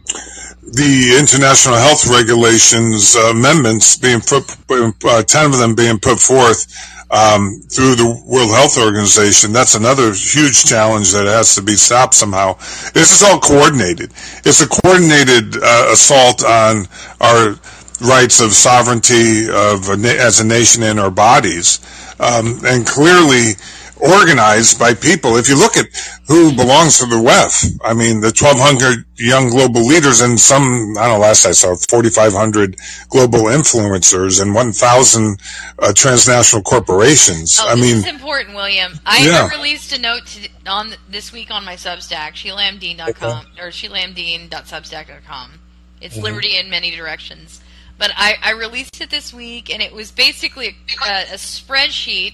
the 0.72 1.18
international 1.20 1.76
health 1.76 2.08
regulations 2.08 3.16
uh, 3.16 3.32
amendments 3.32 3.98
being 3.98 4.22
put, 4.22 4.44
uh, 4.72 5.22
10 5.24 5.46
of 5.52 5.60
them 5.60 5.76
being 5.76 6.00
put 6.00 6.20
forth 6.20 6.66
um, 7.12 7.60
through 7.68 7.96
the 7.96 8.08
World 8.26 8.52
Health 8.52 8.78
Organization, 8.78 9.52
that's 9.52 9.76
another 9.76 10.14
huge 10.14 10.64
challenge 10.64 11.12
that 11.12 11.26
has 11.28 11.56
to 11.56 11.62
be 11.62 11.76
stopped 11.76 12.14
somehow. 12.14 12.54
This 12.94 13.12
is 13.12 13.22
all 13.22 13.40
coordinated. 13.40 14.12
It's 14.46 14.62
a 14.62 14.68
coordinated 14.68 15.58
uh, 15.62 15.90
assault 15.92 16.46
on 16.46 16.88
our 17.20 17.60
rights 18.00 18.40
of 18.40 18.54
sovereignty 18.54 19.50
of 19.52 19.90
a 19.90 19.98
na- 19.98 20.24
as 20.24 20.40
a 20.40 20.46
nation 20.46 20.84
in 20.84 21.00
our 21.00 21.12
bodies, 21.12 21.80
um, 22.20 22.60
and 22.64 22.88
clearly 22.88 23.60
organized 24.02 24.80
by 24.80 24.94
people. 24.94 25.38
If 25.38 25.48
you 25.48 25.58
look 25.58 25.78
at 25.78 25.86
who 26.28 26.52
belongs 26.56 26.98
to 27.00 27.06
the 27.06 27.16
WEF, 27.16 27.80
I 27.84 27.94
mean, 27.94 28.22
the 28.22 28.28
1,200 28.28 29.06
young 29.18 29.50
global 29.50 29.86
leaders 29.86 30.22
and 30.22 30.40
some, 30.40 30.96
I 30.98 31.08
don't 31.08 31.20
know, 31.20 31.20
last 31.20 31.46
I 31.46 31.52
saw 31.52 31.76
4,500 31.76 32.76
global 33.10 33.42
influencers 33.42 34.42
and 34.42 34.56
1,000 34.56 35.40
uh, 35.80 35.94
transnational 35.94 36.64
corporations. 36.64 37.60
Oh, 37.62 37.70
I 37.70 37.76
mean, 37.76 37.98
is 37.98 38.08
important, 38.08 38.56
William. 38.56 38.94
I, 39.06 39.26
Yeah. 39.26 39.50
Released 39.50 39.94
a 39.94 39.98
note 40.00 40.26
to, 40.28 40.50
on 40.68 40.94
this 41.10 41.32
week 41.32 41.52
on 41.52 41.64
my 41.66 41.76
Substack, 41.76 42.34
SheilaMdean.com 42.34 43.46
or 43.60 43.68
SheilaMdean.substack.com. 43.70 45.60
It's 46.02 46.18
Mhm. 46.18 46.24
liberty 46.24 46.58
in 46.58 46.70
many 46.70 46.92
directions. 46.92 47.62
But 47.98 48.12
I, 48.16 48.36
I 48.42 48.52
released 48.54 49.00
it 49.02 49.12
this 49.12 49.32
week, 49.32 49.70
and 49.72 49.82
it 49.84 49.94
was 49.94 50.12
basically 50.12 50.76
a, 51.06 51.22
a 51.34 51.36
spreadsheet 51.36 52.34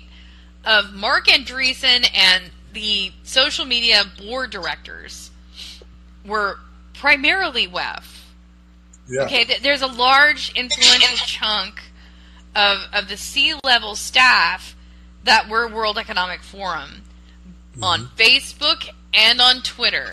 of 0.68 0.94
Marc 0.94 1.28
Andreessen 1.28 2.08
and 2.14 2.52
the 2.74 3.12
social 3.24 3.66
media 3.66 4.04
board 4.20 4.52
directors 4.52 5.32
were 6.26 6.60
primarily 6.94 7.68
WEF. 7.68 8.26
Yeah. 9.08 9.22
Okay, 9.22 9.46
th- 9.46 9.62
there's 9.62 9.82
a 9.82 9.88
large 9.88 10.52
influential 10.54 11.16
chunk 11.26 11.80
of 12.54 12.80
of 12.94 13.08
the 13.08 13.16
C 13.16 13.56
level 13.64 13.96
staff 13.96 14.76
that 15.24 15.48
were 15.48 15.68
World 15.68 15.98
Economic 15.98 16.44
Forum 16.44 17.04
mm-hmm. 17.72 17.84
on 17.84 18.08
Facebook 18.18 18.90
and 19.14 19.40
on 19.40 19.62
Twitter. 19.62 20.12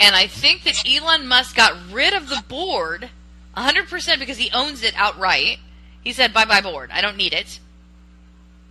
And 0.00 0.14
I 0.14 0.26
think 0.26 0.64
that 0.64 0.82
Elon 0.86 1.26
Musk 1.26 1.56
got 1.56 1.74
rid 1.90 2.12
of 2.12 2.28
the 2.28 2.42
board 2.48 3.10
100% 3.56 4.18
because 4.18 4.36
he 4.36 4.50
owns 4.50 4.82
it 4.82 4.92
outright. 4.96 5.58
He 6.02 6.12
said, 6.12 6.34
bye 6.34 6.44
bye, 6.44 6.60
board. 6.60 6.90
I 6.92 7.00
don't 7.00 7.16
need 7.16 7.32
it. 7.32 7.60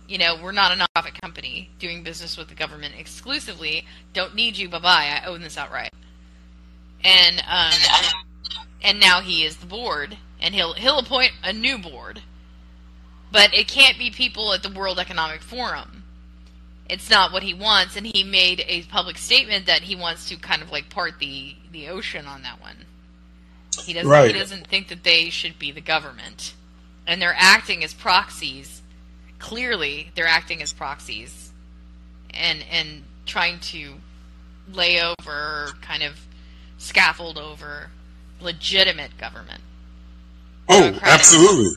You 0.06 0.18
know, 0.18 0.36
we're 0.42 0.52
not 0.52 0.70
a 0.72 0.76
nonprofit 0.76 1.18
company 1.20 1.70
doing 1.78 2.02
business 2.02 2.36
with 2.36 2.48
the 2.48 2.54
government 2.54 2.94
exclusively. 2.98 3.86
Don't 4.12 4.34
need 4.34 4.56
you. 4.58 4.68
Bye 4.68 4.78
bye. 4.80 5.20
I 5.22 5.26
own 5.26 5.40
this 5.40 5.56
outright. 5.56 5.90
And 7.02 7.42
um, 7.48 7.72
and 8.82 9.00
now 9.00 9.20
he 9.20 9.44
is 9.44 9.56
the 9.56 9.66
board, 9.66 10.18
and 10.40 10.54
he'll 10.54 10.74
he'll 10.74 10.98
appoint 10.98 11.32
a 11.42 11.52
new 11.52 11.78
board. 11.78 12.22
But 13.32 13.54
it 13.54 13.66
can't 13.66 13.98
be 13.98 14.10
people 14.10 14.52
at 14.52 14.62
the 14.62 14.70
World 14.70 14.98
Economic 14.98 15.42
Forum. 15.42 16.04
It's 16.88 17.08
not 17.08 17.32
what 17.32 17.42
he 17.42 17.54
wants, 17.54 17.96
and 17.96 18.06
he 18.06 18.22
made 18.22 18.62
a 18.68 18.82
public 18.82 19.16
statement 19.16 19.64
that 19.66 19.82
he 19.82 19.96
wants 19.96 20.28
to 20.28 20.36
kind 20.36 20.62
of 20.62 20.70
like 20.70 20.90
part 20.90 21.18
the 21.18 21.56
the 21.72 21.88
ocean 21.88 22.26
on 22.26 22.42
that 22.42 22.60
one. 22.60 22.84
He 23.84 23.94
doesn't 23.94 24.08
Right. 24.08 24.32
he 24.34 24.38
doesn't 24.38 24.66
think 24.66 24.88
that 24.88 25.02
they 25.02 25.30
should 25.30 25.58
be 25.58 25.72
the 25.72 25.80
government, 25.80 26.54
and 27.06 27.20
they're 27.22 27.34
acting 27.36 27.82
as 27.82 27.94
proxies. 27.94 28.82
Clearly, 29.38 30.10
they're 30.14 30.26
acting 30.26 30.62
as 30.62 30.72
proxies, 30.72 31.50
and 32.30 32.64
and 32.70 33.02
trying 33.26 33.58
to 33.60 33.94
lay 34.72 35.00
over, 35.00 35.72
kind 35.82 36.02
of 36.02 36.18
scaffold 36.78 37.38
over 37.38 37.90
legitimate 38.40 39.16
government. 39.18 39.60
oh, 40.68 40.98
absolutely. 41.02 41.74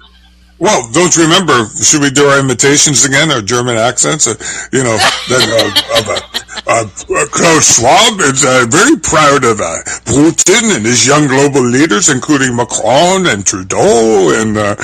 Well, 0.59 0.89
don't 0.91 1.15
you 1.15 1.23
remember? 1.23 1.67
Should 1.83 2.01
we 2.01 2.09
do 2.09 2.25
our 2.25 2.39
imitations 2.39 3.05
again, 3.05 3.29
our 3.29 3.41
German 3.41 3.77
accents? 3.77 4.27
Uh, 4.27 4.33
you 4.73 4.83
know, 4.83 4.97
then, 5.29 5.49
uh, 5.49 5.99
of, 5.99 6.09
uh, 6.09 6.37
uh, 6.67 6.85
Klaus 7.31 7.77
Schwab 7.77 8.19
is 8.21 8.43
uh, 8.43 8.65
very 8.67 8.97
proud 8.97 9.43
of 9.45 9.61
uh, 9.61 9.77
Putin 10.05 10.75
and 10.75 10.85
his 10.85 11.05
young 11.05 11.27
global 11.27 11.61
leaders, 11.61 12.09
including 12.09 12.55
Macron 12.55 13.27
and 13.27 13.45
Trudeau, 13.45 14.31
and 14.41 14.57
uh, 14.57 14.75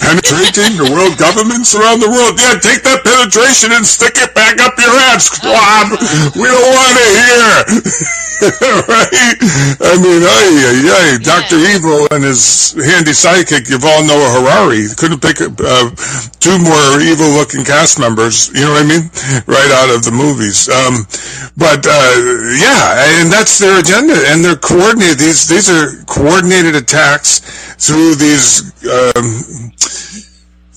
penetrating 0.00 0.80
the 0.80 0.88
world 0.88 1.20
governments 1.20 1.76
around 1.76 2.00
the 2.00 2.10
world. 2.10 2.40
Yeah, 2.40 2.56
take 2.58 2.82
that 2.82 3.04
penetration 3.04 3.70
and 3.76 3.84
stick 3.84 4.16
it 4.16 4.32
back 4.34 4.56
up 4.58 4.74
your 4.80 4.96
ass, 5.12 5.28
Schwab. 5.28 5.92
We 6.34 6.48
don't 6.48 6.72
want 6.72 6.94
to 6.96 7.06
hear. 7.06 8.20
right? 8.88 9.36
I 9.84 9.92
mean, 10.00 10.24
ay, 10.24 10.48
ay, 10.64 10.80
ay. 10.88 11.08
Dr. 11.20 11.60
Evil 11.76 12.08
and 12.10 12.24
his 12.24 12.72
handy 12.72 13.12
sidekick, 13.12 13.68
Yuval 13.68 14.08
Noah 14.08 14.40
Harari, 14.40 14.88
couldn't 14.96 15.20
pick 15.20 15.44
uh, 15.44 15.86
two 16.40 16.56
more 16.56 16.90
evil-looking 17.04 17.64
cast 17.68 18.00
members, 18.00 18.48
you 18.56 18.64
know 18.64 18.72
what 18.72 18.84
I 18.84 18.88
mean? 18.88 19.04
Right 19.44 19.70
out 19.84 19.92
of 19.92 20.08
the 20.08 20.14
movies. 20.16 20.72
Um, 20.72 21.04
but, 21.60 21.84
uh, 21.84 22.16
yeah, 22.56 23.20
and 23.20 23.28
that's 23.30 23.58
their 23.58 23.78
agenda, 23.78 24.16
and 24.32 24.40
they're 24.42 24.56
coordinated. 24.56 25.18
These, 25.20 25.48
these 25.48 25.68
are 25.68 26.00
coordinated 26.08 26.74
attacks 26.76 27.44
through 27.76 28.16
these, 28.16 28.72
um, 28.88 29.70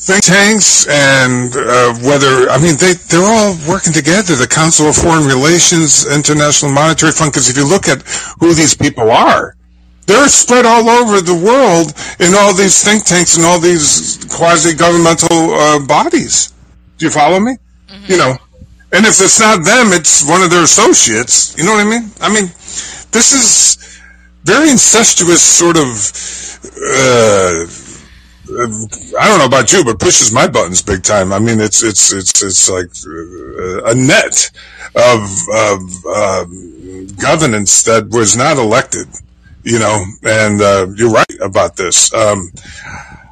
think 0.04 0.24
tanks 0.24 0.88
and 0.88 1.56
uh, 1.56 1.94
whether 2.04 2.50
I 2.50 2.60
mean 2.60 2.76
they 2.76 2.94
they're 3.08 3.24
all 3.24 3.56
working 3.68 3.94
together. 3.94 4.36
The 4.36 4.48
Council 4.48 4.88
of 4.90 4.96
Foreign 4.96 5.26
Relations, 5.26 6.06
International 6.12 6.72
Monetary 6.72 7.12
Fund. 7.12 7.32
Because 7.32 7.50
if 7.50 7.58
you 7.58 7.68
look 7.68 7.88
at 7.88 8.02
who 8.40 8.54
these 8.54 8.76
people 8.76 9.12
are, 9.12 9.56
they're 10.06 10.28
spread 10.28 10.66
all 10.66 10.90
over 10.90 11.22
the 11.22 11.34
world 11.36 11.94
in 12.20 12.36
all 12.36 12.54
these 12.54 12.84
think 12.84 13.06
tanks 13.06 13.38
and 13.38 13.46
all 13.46 13.60
these 13.60 14.26
quasi-governmental 14.30 15.54
uh, 15.54 15.80
bodies. 15.86 16.54
Do 16.98 17.06
you 17.06 17.12
follow 17.12 17.40
me? 17.40 17.56
You 18.08 18.18
know, 18.18 18.36
and 18.92 19.06
if 19.06 19.22
it's 19.22 19.40
not 19.40 19.64
them, 19.64 19.94
it's 19.94 20.28
one 20.28 20.42
of 20.42 20.50
their 20.50 20.64
associates. 20.64 21.58
You 21.58 21.64
know 21.64 21.74
what 21.74 21.88
I 21.88 21.90
mean? 21.90 22.12
I 22.20 22.28
mean, 22.28 22.46
this 23.12 23.32
is 23.32 24.02
very 24.44 24.70
incestuous 24.70 25.42
sort 25.42 25.78
of. 25.78 25.88
Uh, 26.76 27.66
I 28.46 29.28
don't 29.28 29.40
know 29.40 29.46
about 29.46 29.72
you, 29.72 29.86
but 29.86 30.00
pushes 30.00 30.34
my 30.34 30.48
buttons 30.48 30.82
big 30.82 31.04
time. 31.04 31.32
I 31.32 31.40
mean, 31.40 31.62
it's 31.62 31.82
it's 31.82 32.12
it's 32.12 32.44
it's 32.44 32.70
like 32.70 32.92
uh, 33.08 33.92
a 33.92 33.96
net 33.96 34.52
of 34.96 35.22
of 35.50 36.06
um, 36.06 37.08
governance 37.16 37.84
that 37.84 38.10
was 38.10 38.36
not 38.36 38.58
elected, 38.58 39.08
you 39.64 39.80
know. 39.80 40.04
And 40.24 40.62
uh, 40.62 40.88
you're 40.96 41.12
right 41.12 41.40
about 41.42 41.78
this. 41.78 42.14
Um, 42.14 42.52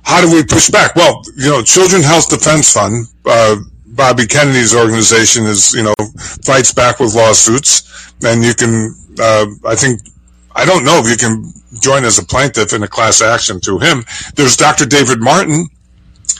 how 0.03 0.21
do 0.21 0.33
we 0.33 0.43
push 0.43 0.69
back? 0.69 0.95
Well, 0.95 1.21
you 1.37 1.49
know, 1.49 1.61
Children 1.61 2.01
Health 2.03 2.29
Defense 2.29 2.73
Fund, 2.73 3.05
uh, 3.25 3.57
Bobby 3.87 4.25
Kennedy's 4.25 4.73
organization 4.73 5.45
is, 5.45 5.73
you 5.73 5.83
know, 5.83 5.93
fights 6.43 6.73
back 6.73 6.99
with 6.99 7.13
lawsuits, 7.15 8.13
and 8.23 8.43
you 8.43 8.53
can, 8.53 8.95
uh, 9.19 9.45
I 9.65 9.75
think, 9.75 10.01
I 10.55 10.65
don't 10.65 10.83
know 10.83 10.99
if 11.03 11.09
you 11.09 11.17
can 11.17 11.53
join 11.79 12.03
as 12.03 12.17
a 12.17 12.25
plaintiff 12.25 12.73
in 12.73 12.83
a 12.83 12.87
class 12.87 13.21
action 13.21 13.59
through 13.59 13.79
him. 13.79 14.03
There's 14.35 14.57
Dr. 14.57 14.85
David 14.85 15.21
Martin, 15.21 15.67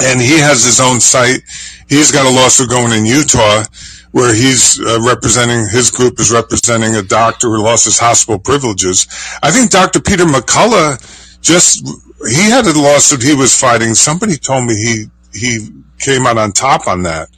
and 0.01 0.21
he 0.21 0.39
has 0.39 0.63
his 0.63 0.79
own 0.79 0.99
site. 0.99 1.41
He's 1.87 2.11
got 2.11 2.25
a 2.25 2.35
lawsuit 2.35 2.69
going 2.69 2.91
in 2.93 3.05
Utah 3.05 3.63
where 4.11 4.33
he's 4.33 4.79
uh, 4.79 4.99
representing 5.01 5.67
his 5.69 5.89
group 5.89 6.19
is 6.19 6.31
representing 6.31 6.95
a 6.95 7.01
doctor 7.01 7.47
who 7.47 7.63
lost 7.63 7.85
his 7.85 7.97
hospital 7.97 8.39
privileges. 8.39 9.07
I 9.41 9.51
think 9.51 9.71
Dr. 9.71 10.01
Peter 10.01 10.25
McCullough 10.25 11.41
just 11.41 11.87
he 12.27 12.49
had 12.49 12.65
a 12.65 12.79
lawsuit 12.79 13.23
he 13.23 13.33
was 13.33 13.57
fighting. 13.57 13.95
Somebody 13.95 14.35
told 14.35 14.65
me 14.65 14.75
he 14.75 15.05
he 15.33 15.69
came 15.97 16.25
out 16.27 16.37
on 16.37 16.51
top 16.51 16.87
on 16.87 17.03
that, 17.03 17.29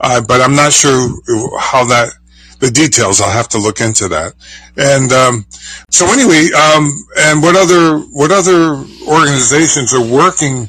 uh, 0.00 0.22
but 0.26 0.40
I'm 0.40 0.56
not 0.56 0.72
sure 0.72 1.08
how 1.60 1.84
that 1.84 2.14
the 2.62 2.70
details. 2.70 3.20
I'll 3.20 3.30
have 3.30 3.48
to 3.50 3.58
look 3.58 3.80
into 3.80 4.08
that. 4.08 4.34
And 4.76 5.12
um, 5.12 5.44
so 5.90 6.06
anyway, 6.06 6.48
um, 6.54 6.94
and 7.18 7.42
what 7.42 7.56
other 7.56 7.98
what 7.98 8.30
other 8.30 8.86
organizations 9.06 9.92
are 9.92 10.02
working? 10.02 10.68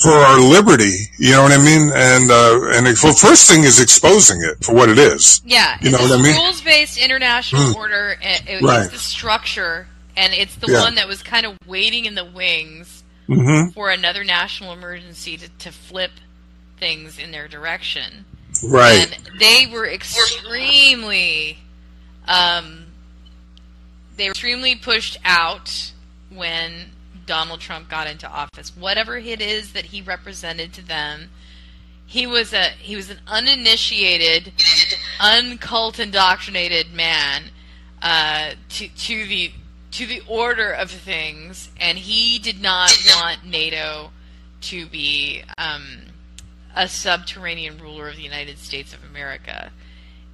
for 0.00 0.12
our 0.12 0.40
liberty. 0.40 0.96
You 1.18 1.32
know 1.32 1.42
what 1.42 1.52
I 1.52 1.58
mean? 1.58 1.90
And 1.94 2.30
uh, 2.30 2.70
and 2.72 2.86
it, 2.86 2.96
well, 3.02 3.12
first 3.12 3.46
thing 3.46 3.64
is 3.64 3.78
exposing 3.78 4.42
it 4.42 4.64
for 4.64 4.74
what 4.74 4.88
it 4.88 4.98
is. 4.98 5.42
Yeah, 5.44 5.76
you 5.82 5.90
know 5.90 5.98
what 5.98 6.18
I 6.18 6.22
mean. 6.22 6.34
Rules 6.36 6.62
based 6.62 6.96
international 6.96 7.64
mm. 7.64 7.74
order. 7.74 8.16
It, 8.22 8.48
it, 8.48 8.62
right. 8.62 8.84
It's 8.84 8.94
the 8.94 8.98
structure, 8.98 9.88
and 10.16 10.32
it's 10.32 10.56
the 10.56 10.72
yeah. 10.72 10.80
one 10.80 10.94
that 10.94 11.06
was 11.06 11.22
kind 11.22 11.44
of 11.44 11.58
waiting 11.66 12.06
in 12.06 12.14
the 12.14 12.24
wings 12.24 13.04
mm-hmm. 13.28 13.72
for 13.72 13.90
another 13.90 14.24
national 14.24 14.72
emergency 14.72 15.36
to, 15.36 15.50
to 15.58 15.70
flip 15.70 16.12
things 16.78 17.18
in 17.18 17.30
their 17.30 17.46
direction. 17.46 18.24
Right. 18.64 19.16
And 19.16 19.38
they 19.38 19.66
were 19.66 19.86
extremely, 19.86 21.58
um, 22.26 22.86
they 24.16 24.26
were 24.26 24.32
extremely 24.32 24.74
pushed 24.74 25.18
out 25.24 25.92
when 26.30 26.90
Donald 27.26 27.60
Trump 27.60 27.88
got 27.88 28.06
into 28.06 28.28
office. 28.28 28.76
Whatever 28.76 29.16
it 29.16 29.40
is 29.40 29.72
that 29.72 29.86
he 29.86 30.00
represented 30.00 30.72
to 30.74 30.82
them, 30.86 31.30
he 32.06 32.26
was 32.26 32.52
a 32.52 32.70
he 32.70 32.96
was 32.96 33.08
an 33.08 33.20
uninitiated, 33.28 34.52
uncult 35.20 36.00
indoctrinated 36.00 36.92
man 36.92 37.44
uh, 38.02 38.54
to 38.70 38.88
to 38.88 39.26
the 39.26 39.52
to 39.92 40.06
the 40.06 40.22
order 40.26 40.72
of 40.72 40.90
things, 40.90 41.70
and 41.80 41.98
he 41.98 42.38
did 42.38 42.60
not 42.60 42.92
want 43.14 43.44
NATO 43.44 44.10
to 44.62 44.86
be 44.86 45.44
um, 45.56 46.09
a 46.74 46.88
subterranean 46.88 47.78
ruler 47.78 48.08
of 48.08 48.16
the 48.16 48.22
United 48.22 48.58
States 48.58 48.92
of 48.92 49.02
America. 49.04 49.70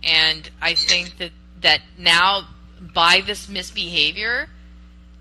And 0.03 0.51
I 0.61 0.75
think 0.75 1.19
that 1.19 1.33
that 1.63 1.81
now 1.99 2.49
by 2.81 3.23
this 3.27 3.49
misbehavior, 3.49 4.49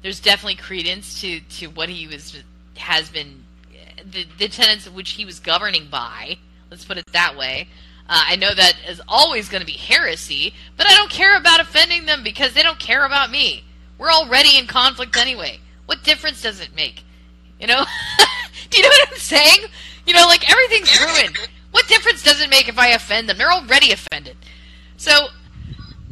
there's 0.01 0.19
definitely 0.19 0.55
credence 0.55 1.21
to, 1.21 1.39
to 1.39 1.67
what 1.67 1.89
he 1.89 2.07
was 2.07 2.43
has 2.75 3.09
been 3.09 3.45
the, 4.11 4.25
the 4.37 4.47
tenets 4.47 4.85
of 4.85 4.93
which 4.93 5.11
he 5.11 5.25
was 5.25 5.39
governing 5.39 5.87
by. 5.89 6.37
Let's 6.69 6.85
put 6.85 6.97
it 6.97 7.05
that 7.13 7.37
way. 7.37 7.69
Uh, 8.07 8.23
I 8.27 8.35
know 8.35 8.53
that 8.53 8.73
is 8.87 9.01
always 9.07 9.49
going 9.49 9.61
to 9.61 9.65
be 9.65 9.73
heresy, 9.73 10.53
but 10.77 10.87
I 10.87 10.95
don't 10.95 11.09
care 11.09 11.37
about 11.37 11.59
offending 11.59 12.05
them 12.05 12.23
because 12.23 12.53
they 12.53 12.61
don't 12.61 12.77
care 12.77 13.05
about 13.05 13.31
me. 13.31 13.63
We're 13.97 14.11
already 14.11 14.57
in 14.57 14.67
conflict 14.67 15.17
anyway. 15.17 15.59
What 15.85 16.03
difference 16.03 16.41
does 16.41 16.59
it 16.59 16.75
make? 16.75 17.03
You 17.59 17.67
know? 17.67 17.85
Do 18.69 18.77
you 18.77 18.83
know 18.83 18.89
what 18.89 19.09
I'm 19.09 19.17
saying? 19.17 19.59
You 20.05 20.13
know, 20.13 20.25
like 20.27 20.49
everything's 20.49 20.99
ruined. 20.99 21.37
What 21.71 21.87
difference 21.87 22.23
does 22.23 22.41
it 22.41 22.49
make 22.49 22.69
if 22.69 22.77
I 22.77 22.89
offend 22.89 23.27
them? 23.27 23.37
They're 23.37 23.51
already 23.51 23.91
offended. 23.91 24.37
So, 24.97 25.27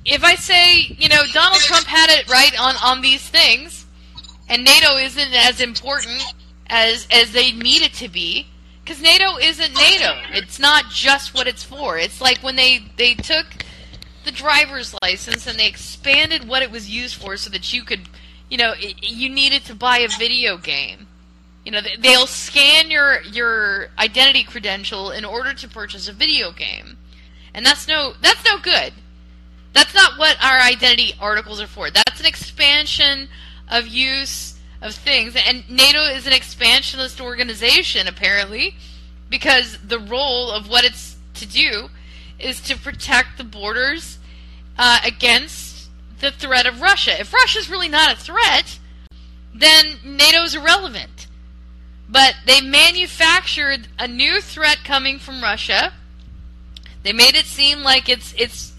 if 0.06 0.24
I 0.24 0.36
say, 0.36 0.82
you 0.82 1.08
know, 1.08 1.24
Donald 1.32 1.62
Trump 1.62 1.86
had 1.86 2.10
it 2.10 2.30
right 2.30 2.60
on, 2.60 2.76
on 2.84 3.02
these 3.02 3.28
things, 3.28 3.86
and 4.50 4.64
NATO 4.64 4.98
isn't 4.98 5.34
as 5.34 5.62
important 5.62 6.22
as 6.68 7.08
as 7.12 7.32
they 7.32 7.52
need 7.52 7.82
it 7.82 7.94
to 7.94 8.10
be 8.10 8.48
because 8.84 9.02
NATO 9.02 9.38
isn't 9.38 9.74
NATO. 9.74 10.20
It's 10.32 10.60
not 10.60 10.90
just 10.90 11.34
what 11.34 11.48
it's 11.48 11.64
for. 11.64 11.98
It's 11.98 12.20
like 12.20 12.40
when 12.40 12.56
they 12.56 12.84
they 12.98 13.14
took 13.14 13.46
the 14.26 14.32
driver's 14.32 14.96
license 15.02 15.48
and 15.48 15.58
they 15.58 15.68
expanded 15.68 16.48
what 16.48 16.62
it 16.62 16.72
was 16.72 16.90
used 16.90 17.16
for 17.16 17.38
so 17.38 17.50
that 17.50 17.74
you 17.74 17.84
could, 17.84 18.02
you 18.50 18.58
know, 18.58 18.74
it, 18.78 18.96
you 19.02 19.30
needed 19.30 19.66
to 19.66 19.76
buy 19.76 20.00
a 20.00 20.08
video 20.08 20.58
game. 20.58 21.08
You 21.66 21.72
know, 21.72 21.82
they'll 22.00 22.28
scan 22.28 22.92
your 22.92 23.22
your 23.22 23.88
identity 23.98 24.44
credential 24.44 25.12
in 25.12 25.24
order 25.24 25.54
to 25.54 25.68
purchase 25.68 26.10
a 26.10 26.14
video 26.14 26.52
game, 26.52 26.98
and 27.54 27.66
that's 27.66 27.88
no 27.88 28.14
that's 28.22 28.44
no 28.46 28.58
good. 28.60 28.94
That's 29.72 29.96
not 29.96 30.20
what 30.20 30.38
our 30.44 30.60
identity 30.60 31.14
articles 31.20 31.60
are 31.60 31.68
for. 31.68 31.90
That's 31.90 32.20
an 32.20 32.26
expansion 32.26 33.28
of 33.70 33.88
use 33.88 34.60
of 34.82 34.94
things. 34.94 35.36
And 35.36 35.68
NATO 35.70 36.04
is 36.04 36.28
an 36.28 36.34
expansionist 36.34 37.20
organization, 37.20 38.08
apparently, 38.08 38.76
because 39.30 39.80
the 39.80 40.00
role 40.00 40.52
of 40.52 40.70
what 40.70 40.84
it's 40.84 41.16
to 41.36 41.48
do 41.48 41.90
is 42.38 42.62
to 42.62 42.78
protect 42.78 43.38
the 43.38 43.44
borders 43.44 44.20
uh, 44.78 45.00
against 45.04 45.90
the 46.20 46.32
threat 46.32 46.66
of 46.66 46.82
Russia. 46.82 47.20
If 47.20 47.34
Russia's 47.34 47.70
really 47.70 47.90
not 47.90 48.14
a 48.14 48.16
threat, 48.16 48.80
then 49.54 49.98
NATO's 50.06 50.56
irrelevant. 50.56 51.28
But 52.14 52.36
they 52.46 52.62
manufactured 52.62 53.88
a 53.98 54.08
new 54.08 54.40
threat 54.40 54.84
coming 54.84 55.18
from 55.18 55.42
Russia. 55.42 55.94
They 57.02 57.12
made 57.12 57.34
it 57.34 57.46
seem 57.46 57.82
like 57.82 58.08
it's 58.08 58.36
it's 58.38 58.74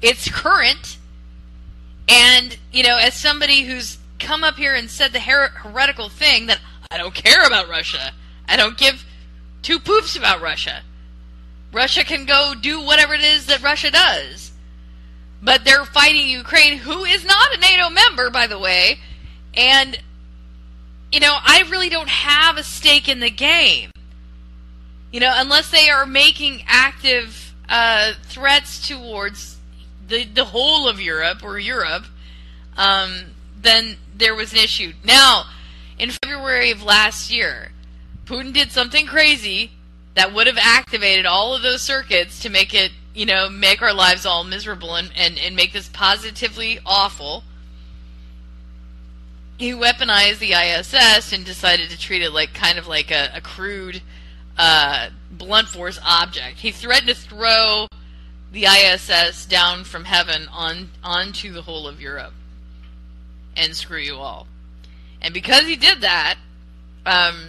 it's 0.00 0.30
current. 0.30 0.96
And 2.08 2.56
you 2.72 2.82
know, 2.82 2.96
as 2.96 3.12
somebody 3.12 3.64
who's 3.64 3.98
come 4.18 4.42
up 4.42 4.56
here 4.56 4.74
and 4.74 4.88
said 4.88 5.12
the 5.12 5.20
her- 5.20 5.50
heretical 5.50 6.08
thing 6.08 6.46
that 6.46 6.60
I 6.90 6.96
don't 6.96 7.14
care 7.14 7.46
about 7.46 7.68
Russia. 7.68 8.12
I 8.48 8.56
don't 8.56 8.78
give 8.78 9.04
two 9.60 9.78
poops 9.78 10.16
about 10.16 10.40
Russia. 10.40 10.80
Russia 11.70 12.04
can 12.04 12.24
go 12.24 12.54
do 12.58 12.80
whatever 12.80 13.12
it 13.12 13.20
is 13.20 13.44
that 13.46 13.62
Russia 13.62 13.90
does. 13.90 14.52
But 15.42 15.64
they're 15.64 15.84
fighting 15.84 16.30
Ukraine, 16.30 16.78
who 16.78 17.04
is 17.04 17.26
not 17.26 17.54
a 17.54 17.60
NATO 17.60 17.90
member, 17.90 18.30
by 18.30 18.46
the 18.46 18.58
way. 18.58 18.98
And, 19.52 19.98
you 21.12 21.20
know, 21.20 21.34
I 21.34 21.64
really 21.70 21.88
don't 21.88 22.08
have 22.08 22.56
a 22.56 22.62
stake 22.62 23.08
in 23.08 23.20
the 23.20 23.30
game. 23.30 23.90
You 25.10 25.20
know, 25.20 25.32
unless 25.34 25.70
they 25.70 25.88
are 25.88 26.04
making 26.04 26.64
active 26.66 27.54
uh, 27.68 28.12
threats 28.24 28.86
towards 28.86 29.56
the, 30.06 30.24
the 30.24 30.44
whole 30.44 30.88
of 30.88 31.00
Europe 31.00 31.42
or 31.42 31.58
Europe, 31.58 32.04
um, 32.76 33.32
then 33.60 33.96
there 34.14 34.34
was 34.34 34.52
an 34.52 34.58
issue. 34.58 34.92
Now, 35.04 35.44
in 35.98 36.10
February 36.10 36.70
of 36.70 36.82
last 36.82 37.30
year, 37.30 37.72
Putin 38.26 38.52
did 38.52 38.70
something 38.70 39.06
crazy 39.06 39.72
that 40.14 40.34
would 40.34 40.46
have 40.46 40.58
activated 40.58 41.26
all 41.26 41.54
of 41.54 41.62
those 41.62 41.80
circuits 41.80 42.40
to 42.40 42.50
make 42.50 42.74
it, 42.74 42.92
you 43.14 43.24
know, 43.24 43.48
make 43.48 43.80
our 43.80 43.94
lives 43.94 44.26
all 44.26 44.44
miserable 44.44 44.94
and, 44.94 45.10
and, 45.16 45.38
and 45.38 45.56
make 45.56 45.72
this 45.72 45.88
positively 45.88 46.78
awful. 46.84 47.44
He 49.58 49.72
weaponized 49.72 50.38
the 50.38 50.52
ISS 50.52 51.32
and 51.32 51.44
decided 51.44 51.90
to 51.90 51.98
treat 51.98 52.22
it 52.22 52.30
like 52.30 52.54
kind 52.54 52.78
of 52.78 52.86
like 52.86 53.10
a, 53.10 53.30
a 53.34 53.40
crude 53.40 54.00
uh, 54.56 55.08
blunt 55.32 55.68
force 55.68 55.98
object. 56.04 56.58
He 56.58 56.70
threatened 56.70 57.08
to 57.08 57.14
throw 57.14 57.88
the 58.52 58.64
ISS 58.64 59.46
down 59.46 59.84
from 59.84 60.04
heaven 60.04 60.48
on 60.52 60.90
onto 61.02 61.52
the 61.52 61.62
whole 61.62 61.88
of 61.88 62.00
Europe 62.00 62.32
and 63.56 63.74
screw 63.74 63.98
you 63.98 64.14
all. 64.14 64.46
And 65.20 65.34
because 65.34 65.64
he 65.66 65.74
did 65.74 66.00
that, 66.02 66.36
um, 67.04 67.48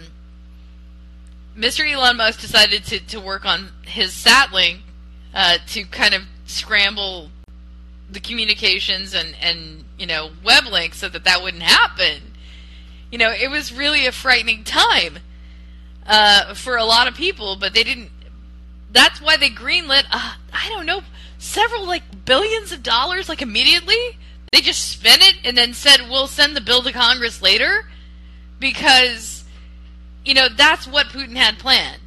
Mr. 1.56 1.88
Elon 1.88 2.16
Musk 2.16 2.40
decided 2.40 2.84
to, 2.86 2.98
to 3.06 3.20
work 3.20 3.44
on 3.46 3.70
his 3.86 4.10
Starlink 4.10 4.80
uh, 5.32 5.58
to 5.68 5.84
kind 5.84 6.14
of 6.14 6.22
scramble 6.46 7.30
the 8.10 8.20
communications 8.20 9.14
and, 9.14 9.34
and 9.40 9.84
you 9.98 10.06
know 10.06 10.30
web 10.44 10.64
links 10.66 10.98
so 10.98 11.08
that 11.08 11.24
that 11.24 11.42
wouldn't 11.42 11.62
happen. 11.62 12.32
You 13.10 13.18
know, 13.18 13.30
it 13.30 13.50
was 13.50 13.72
really 13.72 14.06
a 14.06 14.12
frightening 14.12 14.62
time 14.64 15.18
uh, 16.06 16.54
for 16.54 16.76
a 16.76 16.84
lot 16.84 17.08
of 17.08 17.14
people, 17.14 17.56
but 17.56 17.74
they 17.74 17.82
didn't. 17.82 18.10
That's 18.92 19.20
why 19.20 19.36
they 19.36 19.50
greenlit. 19.50 20.04
Uh, 20.10 20.34
I 20.52 20.68
don't 20.68 20.86
know, 20.86 21.02
several 21.38 21.86
like 21.86 22.24
billions 22.24 22.72
of 22.72 22.82
dollars 22.82 23.28
like 23.28 23.42
immediately 23.42 24.16
they 24.52 24.60
just 24.60 24.88
spent 24.88 25.22
it 25.22 25.36
and 25.44 25.56
then 25.56 25.74
said, 25.74 26.08
we'll 26.08 26.26
send 26.26 26.56
the 26.56 26.60
bill 26.60 26.82
to 26.82 26.92
Congress 26.92 27.40
later 27.40 27.86
because, 28.58 29.44
you 30.24 30.34
know, 30.34 30.48
that's 30.48 30.88
what 30.88 31.06
Putin 31.06 31.36
had 31.36 31.58
planned. 31.58 32.02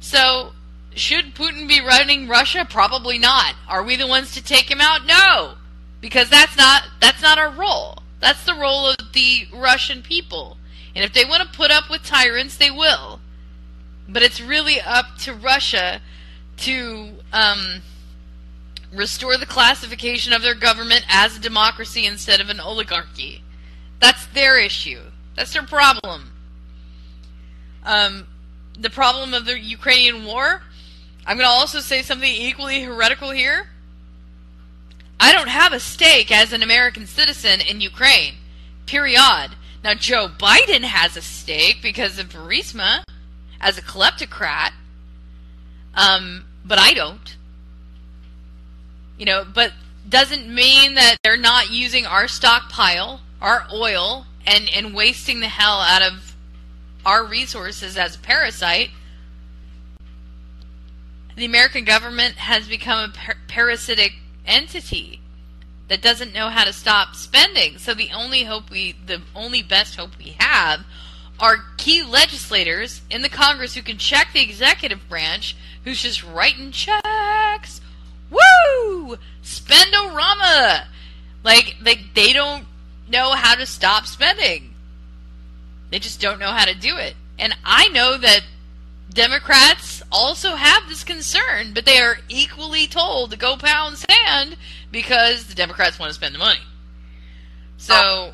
So, 0.00 0.52
should 0.94 1.34
Putin 1.34 1.68
be 1.68 1.80
running 1.80 2.28
Russia? 2.28 2.66
Probably 2.68 3.18
not. 3.18 3.54
Are 3.68 3.82
we 3.82 3.96
the 3.96 4.06
ones 4.06 4.32
to 4.34 4.42
take 4.42 4.70
him 4.70 4.80
out? 4.80 5.06
No. 5.06 5.54
Because 6.00 6.28
that's 6.30 6.56
not 6.56 6.84
that's 7.00 7.22
not 7.22 7.38
our 7.38 7.50
role. 7.50 7.98
That's 8.20 8.44
the 8.44 8.54
role 8.54 8.86
of 8.86 9.12
the 9.12 9.46
Russian 9.52 10.02
people. 10.02 10.56
And 10.94 11.04
if 11.04 11.12
they 11.12 11.24
want 11.24 11.42
to 11.42 11.56
put 11.56 11.70
up 11.70 11.90
with 11.90 12.04
tyrants, 12.04 12.56
they 12.56 12.70
will. 12.70 13.20
But 14.08 14.22
it's 14.22 14.40
really 14.40 14.80
up 14.80 15.16
to 15.20 15.34
Russia 15.34 16.00
to 16.58 17.14
um, 17.32 17.82
restore 18.92 19.36
the 19.36 19.46
classification 19.46 20.32
of 20.32 20.42
their 20.42 20.54
government 20.54 21.04
as 21.08 21.36
a 21.36 21.40
democracy 21.40 22.06
instead 22.06 22.40
of 22.40 22.48
an 22.48 22.60
oligarchy. 22.60 23.42
That's 24.00 24.26
their 24.26 24.58
issue. 24.58 25.00
That's 25.36 25.52
their 25.52 25.64
problem. 25.64 26.32
Um, 27.84 28.26
the 28.78 28.90
problem 28.90 29.34
of 29.34 29.46
the 29.46 29.58
Ukrainian 29.58 30.24
war, 30.24 30.62
I'm 31.26 31.36
going 31.36 31.46
to 31.46 31.50
also 31.50 31.80
say 31.80 32.02
something 32.02 32.32
equally 32.32 32.82
heretical 32.82 33.30
here. 33.30 33.68
I 35.18 35.32
don't 35.32 35.48
have 35.48 35.72
a 35.72 35.80
stake 35.80 36.30
as 36.30 36.52
an 36.52 36.62
American 36.62 37.06
citizen 37.06 37.60
in 37.60 37.80
Ukraine. 37.80 38.34
Period. 38.86 39.50
Now 39.82 39.94
Joe 39.94 40.28
Biden 40.28 40.82
has 40.82 41.16
a 41.16 41.22
stake 41.22 41.78
because 41.82 42.18
of 42.18 42.28
Burisma 42.28 43.04
as 43.60 43.78
a 43.78 43.82
kleptocrat. 43.82 44.72
Um, 45.94 46.44
but 46.64 46.78
I 46.78 46.92
don't. 46.92 47.36
You 49.16 49.26
know, 49.26 49.44
but 49.44 49.72
doesn't 50.08 50.52
mean 50.52 50.94
that 50.94 51.16
they're 51.22 51.36
not 51.36 51.70
using 51.70 52.04
our 52.04 52.28
stockpile, 52.28 53.20
our 53.40 53.66
oil, 53.72 54.26
and, 54.46 54.68
and 54.74 54.94
wasting 54.94 55.40
the 55.40 55.48
hell 55.48 55.80
out 55.80 56.02
of 56.02 56.34
our 57.06 57.24
resources 57.24 57.96
as 57.96 58.16
a 58.16 58.18
parasite. 58.18 58.90
The 61.36 61.44
American 61.44 61.84
government 61.84 62.36
has 62.36 62.68
become 62.68 63.10
a 63.10 63.12
par- 63.12 63.36
parasitic 63.48 64.14
entity 64.46 65.20
that 65.88 66.02
doesn't 66.02 66.32
know 66.32 66.48
how 66.48 66.64
to 66.64 66.72
stop 66.72 67.14
spending. 67.14 67.78
So 67.78 67.94
the 67.94 68.10
only 68.14 68.44
hope 68.44 68.70
we, 68.70 68.94
the 69.06 69.22
only 69.34 69.62
best 69.62 69.96
hope 69.96 70.16
we 70.18 70.36
have 70.38 70.84
are 71.40 71.64
key 71.76 72.02
legislators 72.02 73.02
in 73.10 73.22
the 73.22 73.28
Congress 73.28 73.74
who 73.74 73.82
can 73.82 73.98
check 73.98 74.28
the 74.32 74.42
executive 74.42 75.08
branch 75.08 75.56
who's 75.84 76.02
just 76.02 76.24
writing 76.24 76.70
checks. 76.70 77.80
Woo! 78.30 79.16
Spendorama! 79.42 80.86
Like, 81.42 81.76
like 81.84 82.00
they 82.14 82.32
don't 82.32 82.66
know 83.08 83.32
how 83.32 83.54
to 83.54 83.66
stop 83.66 84.06
spending. 84.06 84.74
They 85.90 85.98
just 85.98 86.20
don't 86.20 86.40
know 86.40 86.50
how 86.50 86.64
to 86.64 86.74
do 86.74 86.96
it. 86.96 87.14
And 87.38 87.54
I 87.64 87.88
know 87.88 88.16
that 88.16 88.42
Democrats 89.12 89.93
also 90.10 90.56
have 90.56 90.88
this 90.88 91.04
concern, 91.04 91.72
but 91.74 91.84
they 91.84 91.98
are 91.98 92.18
equally 92.28 92.86
told 92.86 93.30
to 93.30 93.36
go 93.36 93.56
pound 93.56 93.98
sand 93.98 94.56
because 94.90 95.46
the 95.46 95.54
Democrats 95.54 95.98
want 95.98 96.10
to 96.10 96.14
spend 96.14 96.34
the 96.34 96.38
money. 96.38 96.60
So 97.76 97.94
oh. 97.94 98.32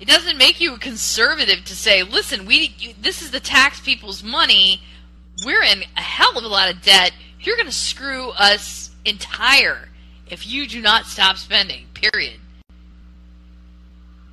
it 0.00 0.08
doesn't 0.08 0.36
make 0.36 0.60
you 0.60 0.74
a 0.74 0.78
conservative 0.78 1.64
to 1.64 1.76
say, 1.76 2.02
"Listen, 2.02 2.46
we 2.46 2.94
this 3.00 3.22
is 3.22 3.30
the 3.30 3.40
tax 3.40 3.80
people's 3.80 4.22
money. 4.22 4.82
We're 5.44 5.62
in 5.62 5.84
a 5.96 6.00
hell 6.00 6.36
of 6.36 6.44
a 6.44 6.48
lot 6.48 6.72
of 6.72 6.82
debt. 6.82 7.12
You're 7.40 7.56
going 7.56 7.68
to 7.68 7.72
screw 7.72 8.30
us 8.30 8.90
entire 9.04 9.88
if 10.28 10.46
you 10.46 10.66
do 10.66 10.80
not 10.80 11.06
stop 11.06 11.36
spending." 11.36 11.86
Period. 11.94 12.40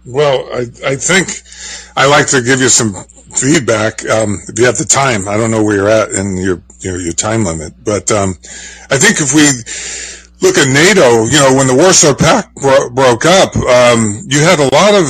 Well, 0.05 0.49
I, 0.51 0.61
I 0.85 0.95
think 0.95 1.29
I 1.95 2.07
like 2.07 2.27
to 2.27 2.41
give 2.41 2.59
you 2.59 2.69
some 2.69 2.93
feedback 3.35 4.03
um, 4.09 4.39
if 4.47 4.57
you 4.57 4.65
have 4.65 4.77
the 4.77 4.85
time. 4.85 5.27
I 5.27 5.37
don't 5.37 5.51
know 5.51 5.63
where 5.63 5.75
you're 5.75 5.89
at 5.89 6.09
in 6.09 6.37
your 6.37 6.61
your, 6.79 6.99
your 6.99 7.13
time 7.13 7.43
limit, 7.43 7.73
but 7.83 8.11
um, 8.11 8.35
I 8.89 8.97
think 8.97 9.21
if 9.21 9.33
we 9.33 9.45
look 10.41 10.57
at 10.57 10.67
NATO, 10.67 11.25
you 11.25 11.37
know, 11.37 11.53
when 11.55 11.67
the 11.67 11.75
Warsaw 11.75 12.15
Pact 12.15 12.55
bro- 12.55 12.89
broke 12.89 13.25
up, 13.25 13.55
um, 13.55 14.23
you 14.25 14.39
had 14.39 14.59
a 14.59 14.69
lot 14.73 14.95
of 14.95 15.05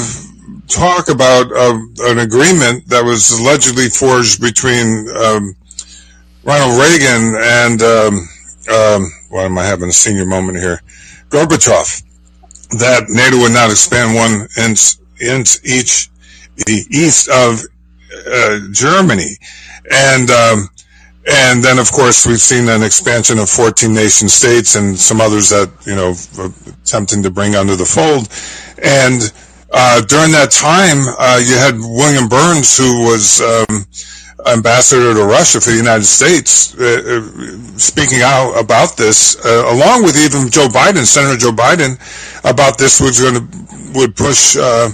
talk 0.68 1.07
about 1.07 1.51
uh, 1.51 1.80
an 2.11 2.19
agreement 2.19 2.88
that 2.89 3.03
was 3.03 3.31
allegedly 3.39 3.88
forged 3.88 4.41
between 4.41 5.07
um, 5.15 5.55
Ronald 6.43 6.80
Reagan 6.80 7.35
and 7.39 7.81
um, 7.81 8.30
um, 8.69 9.11
why 9.30 9.43
am 9.43 9.57
I 9.57 9.63
having 9.63 9.89
a 9.89 9.93
senior 9.93 10.26
moment 10.26 10.57
here? 10.57 10.81
Gorbachev 11.30 12.03
that 12.80 13.06
NATO 13.10 13.38
would 13.39 13.53
not 13.53 13.72
expand 13.72 14.15
one 14.15 14.48
inch, 14.57 14.95
inch 15.19 15.57
each 15.65 16.10
the 16.56 16.85
east 16.89 17.30
of 17.30 17.61
uh, 18.27 18.60
Germany, 18.72 19.38
and 19.91 20.30
um, 20.30 20.69
and 21.27 21.64
then 21.64 21.80
of 21.80 21.91
course 21.91 22.26
we've 22.26 22.41
seen 22.41 22.68
an 22.69 22.84
expansion 22.84 23.39
of 23.39 23.49
14 23.49 23.93
nation 23.93 24.27
states 24.27 24.76
and 24.76 24.98
some 24.98 25.22
others 25.22 25.49
that 25.49 25.72
you 25.85 25.95
know 25.95 26.14
attempting 26.84 27.23
to 27.23 27.30
bring 27.31 27.56
under 27.56 27.76
the 27.76 27.85
fold, 27.85 28.30
and 28.84 29.22
uh, 29.72 30.02
during 30.06 30.31
that 30.31 30.52
time 30.52 31.03
uh, 31.19 31.39
you 31.43 31.56
had 31.56 31.76
William 31.76 32.27
Burns 32.27 32.77
who 32.77 33.03
was. 33.06 33.41
Um, 33.41 33.85
ambassador 34.47 35.13
to 35.13 35.23
Russia 35.26 35.61
for 35.61 35.72
the 35.72 35.77
United 35.77 36.05
States, 36.05 36.76
uh, 36.80 36.84
uh 36.84 37.77
speaking 37.77 38.22
out 38.22 38.53
about 38.59 38.97
this, 38.97 39.43
uh, 39.45 39.65
along 39.68 40.03
with 40.03 40.18
even 40.18 40.49
Joe 40.49 40.68
Biden, 40.68 41.05
Senator 41.05 41.38
Joe 41.38 41.51
Biden, 41.51 41.97
about 42.43 42.77
this 42.77 42.99
was 42.99 43.19
going 43.19 43.35
to 43.35 43.61
would 43.93 44.15
push 44.15 44.55
uh, 44.57 44.89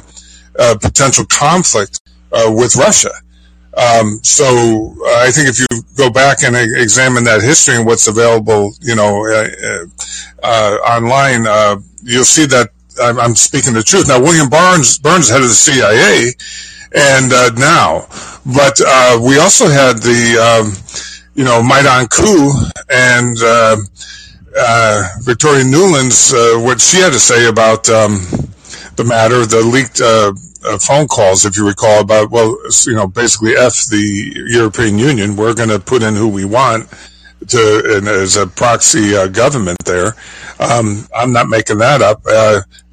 potential 0.82 1.26
conflict 1.26 2.02
uh, 2.32 2.50
with 2.50 2.76
Russia. 2.76 3.12
Um, 3.78 4.20
so 4.24 4.96
uh, 5.00 5.22
I 5.22 5.30
think 5.30 5.50
if 5.50 5.60
you 5.60 5.68
go 5.96 6.10
back 6.10 6.42
and 6.44 6.56
examine 6.56 7.24
that 7.26 7.42
history 7.42 7.76
and 7.76 7.86
what's 7.86 8.08
available, 8.08 8.74
you 8.82 8.96
know, 8.96 9.22
online, 10.44 11.44
you'll 12.02 12.26
see 12.26 12.48
that 12.48 12.70
I'm, 13.02 13.20
I'm, 13.20 13.36
speaking 13.36 13.74
the 13.74 13.84
truth. 13.84 14.08
Now, 14.08 14.20
William 14.20 14.50
Burns, 14.50 14.98
Burns, 14.98 15.30
head 15.30 15.42
of 15.42 15.48
the 15.48 15.54
CIA, 15.54 16.34
and 16.94 17.30
now, 17.58 18.08
but 18.46 18.80
we 19.22 19.38
also 19.40 19.68
had 19.68 19.98
the, 19.98 20.38
um, 20.40 20.74
you 21.36 21.44
know, 21.44 21.62
Maidan 21.62 22.08
coup 22.08 22.52
and 22.90 23.38
uh, 24.58 25.08
Victoria 25.22 25.64
Newlands, 25.64 26.34
uh, 26.34 26.56
what 26.58 26.82
she 26.82 26.98
had 26.98 27.14
to 27.14 27.20
say 27.20 27.48
about 27.48 27.88
um, 27.90 28.20
the 28.96 29.04
matter, 29.04 29.46
the 29.46 29.62
leaked 29.62 30.02
uh, 30.02 30.34
uh, 30.66 30.78
phone 30.80 31.08
calls, 31.08 31.46
if 31.46 31.56
you 31.58 31.68
recall, 31.68 32.02
about 32.02 32.32
well, 32.32 32.58
you 32.86 32.96
know, 32.96 33.08
basically 33.08 33.56
f 33.56 33.86
the 33.90 34.34
European 34.48 34.98
Union. 34.98 35.36
We're 35.36 35.54
going 35.54 35.70
to 35.70 35.80
put 35.80 36.02
in 36.02 36.16
who 36.16 36.28
we 36.28 36.46
want 36.46 36.90
to 37.50 38.02
as 38.08 38.36
a 38.36 38.48
proxy 38.48 39.16
uh, 39.16 39.28
government 39.28 39.78
there. 39.86 40.16
Um, 40.60 41.08
I'm 41.16 41.32
not 41.32 41.48
making 41.48 41.78
that 41.78 42.02
up. 42.02 42.22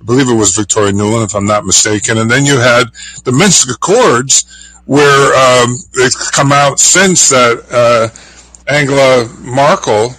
I 0.04 0.06
believe 0.06 0.28
it 0.28 0.34
was 0.34 0.54
Victoria 0.54 0.92
Nuland, 0.92 1.24
if 1.24 1.34
I'm 1.34 1.46
not 1.46 1.64
mistaken. 1.64 2.18
And 2.18 2.30
then 2.30 2.44
you 2.44 2.58
had 2.58 2.84
the 3.24 3.32
Minsk 3.32 3.70
Accords, 3.70 4.44
where 4.84 5.32
um, 5.34 5.78
it's 5.94 6.30
come 6.30 6.52
out 6.52 6.78
since 6.78 7.30
that 7.30 8.12
Angela 8.68 9.26
Merkel 9.40 10.14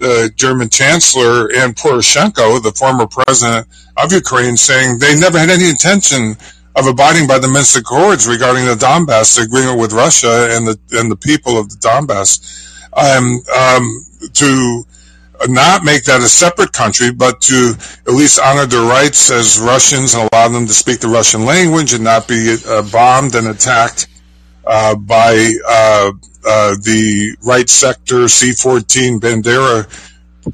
the 0.00 0.32
German 0.34 0.68
Chancellor 0.68 1.50
and 1.54 1.76
Poroshenko, 1.76 2.62
the 2.62 2.72
former 2.72 3.06
president 3.06 3.68
of 3.96 4.12
Ukraine, 4.12 4.56
saying 4.56 4.98
they 4.98 5.14
never 5.14 5.38
had 5.38 5.50
any 5.50 5.68
intention 5.68 6.36
of 6.74 6.86
abiding 6.86 7.26
by 7.26 7.38
the 7.38 7.48
Minsk 7.48 7.78
Accords 7.78 8.26
regarding 8.26 8.64
the 8.64 8.74
Donbass 8.74 9.42
agreement 9.42 9.78
with 9.78 9.92
Russia 9.92 10.48
and 10.52 10.66
the 10.66 10.78
and 10.92 11.10
the 11.10 11.16
people 11.16 11.58
of 11.58 11.68
the 11.68 11.76
Donbass. 11.76 12.66
Um, 12.92 13.40
um, 13.56 14.06
to 14.34 14.84
not 15.48 15.84
make 15.84 16.04
that 16.04 16.20
a 16.20 16.28
separate 16.28 16.72
country, 16.72 17.10
but 17.12 17.40
to 17.42 17.74
at 18.06 18.12
least 18.12 18.38
honor 18.40 18.66
their 18.66 18.86
rights 18.86 19.30
as 19.30 19.58
Russians 19.58 20.14
and 20.14 20.28
allow 20.32 20.48
them 20.48 20.66
to 20.66 20.72
speak 20.72 21.00
the 21.00 21.08
Russian 21.08 21.44
language 21.44 21.92
and 21.92 22.04
not 22.04 22.28
be 22.28 22.56
uh, 22.66 22.82
bombed 22.90 23.34
and 23.34 23.48
attacked 23.48 24.08
uh, 24.66 24.94
by 24.94 25.54
uh, 25.66 26.12
uh, 26.46 26.74
the 26.82 27.36
right 27.42 27.68
sector 27.68 28.28
C-14 28.28 29.18
Bandera 29.18 29.86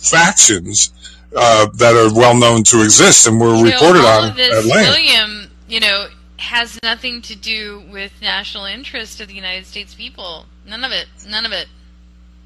factions 0.00 0.92
uh, 1.36 1.66
that 1.74 1.94
are 1.94 2.14
well 2.14 2.36
known 2.36 2.62
to 2.64 2.82
exist 2.82 3.26
and 3.26 3.40
were 3.40 3.56
you 3.56 3.66
reported 3.66 4.00
know, 4.00 4.06
all 4.06 4.22
on 4.22 4.30
of 4.30 4.36
this, 4.36 4.66
at 4.66 4.74
length. 4.74 4.88
William, 4.88 5.50
you 5.68 5.80
know, 5.80 6.08
has 6.38 6.78
nothing 6.82 7.20
to 7.22 7.34
do 7.34 7.82
with 7.90 8.12
national 8.22 8.64
interest 8.64 9.20
of 9.20 9.28
the 9.28 9.34
United 9.34 9.66
States 9.66 9.94
people. 9.94 10.46
None 10.66 10.84
of 10.84 10.92
it. 10.92 11.06
None 11.28 11.44
of 11.44 11.52
it. 11.52 11.66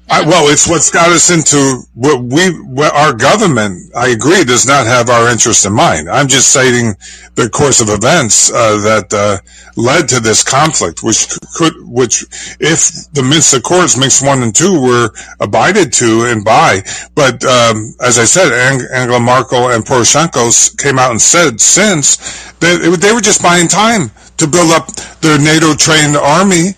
I, 0.09 0.23
well, 0.25 0.51
it's 0.51 0.67
what's 0.67 0.91
got 0.91 1.09
us 1.09 1.31
into 1.31 1.83
what 1.93 2.21
we, 2.21 2.49
what 2.59 2.93
our 2.93 3.13
government, 3.13 3.91
I 3.95 4.09
agree, 4.09 4.43
does 4.43 4.67
not 4.67 4.85
have 4.85 5.09
our 5.09 5.29
interest 5.31 5.65
in 5.65 5.73
mind. 5.73 6.09
I'm 6.09 6.27
just 6.27 6.51
citing 6.51 6.95
the 7.35 7.49
course 7.49 7.79
of 7.79 7.87
events 7.89 8.51
uh, 8.51 8.77
that 8.83 9.13
uh, 9.13 9.37
led 9.77 10.09
to 10.09 10.19
this 10.19 10.43
conflict, 10.43 11.01
which 11.01 11.27
could, 11.55 11.73
which, 11.87 12.23
if 12.59 13.09
the 13.13 13.23
Minsk 13.23 13.55
Accords, 13.57 13.97
Minsk 13.97 14.25
one 14.25 14.43
and 14.43 14.53
two, 14.53 14.81
were 14.81 15.11
abided 15.39 15.93
to 15.93 16.25
and 16.25 16.43
by, 16.43 16.81
but 17.15 17.43
um, 17.45 17.95
as 18.01 18.19
I 18.19 18.25
said, 18.25 18.51
Ang- 18.51 18.87
Angela 18.93 19.21
Merkel 19.21 19.69
and 19.69 19.85
Poroshenko 19.85 20.77
came 20.77 20.99
out 20.99 21.11
and 21.11 21.21
said 21.21 21.61
since 21.61 22.17
that 22.59 22.81
it, 22.81 22.99
they 22.99 23.13
were 23.13 23.21
just 23.21 23.41
buying 23.41 23.69
time 23.69 24.11
to 24.37 24.47
build 24.47 24.71
up 24.71 24.87
their 25.21 25.39
NATO-trained 25.39 26.17
army 26.17 26.75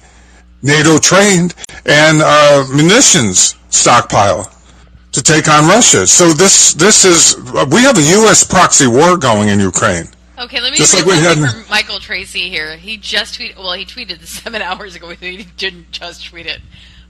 NATO 0.63 0.97
trained 0.97 1.53
and 1.85 2.21
uh, 2.23 2.65
munitions 2.73 3.55
stockpile 3.69 4.51
to 5.11 5.21
take 5.21 5.47
on 5.47 5.67
Russia. 5.67 6.07
So 6.07 6.29
this 6.33 6.73
this 6.73 7.05
is 7.05 7.35
we 7.69 7.81
have 7.81 7.97
a 7.97 8.01
U.S. 8.01 8.43
proxy 8.45 8.87
war 8.87 9.17
going 9.17 9.49
in 9.49 9.59
Ukraine. 9.59 10.05
Okay, 10.39 10.59
let 10.61 10.71
me 10.71 10.77
Just 10.77 10.95
like 10.95 11.05
we 11.05 11.13
had- 11.15 11.37
Michael 11.69 11.99
Tracey 11.99 12.49
here. 12.49 12.75
He 12.75 12.97
just 12.97 13.39
tweeted. 13.39 13.57
Well, 13.57 13.73
he 13.73 13.85
tweeted 13.85 14.19
this 14.19 14.29
seven 14.43 14.61
hours 14.61 14.95
ago. 14.95 15.09
He 15.19 15.43
didn't 15.57 15.91
just 15.91 16.25
tweet 16.25 16.47
it. 16.47 16.61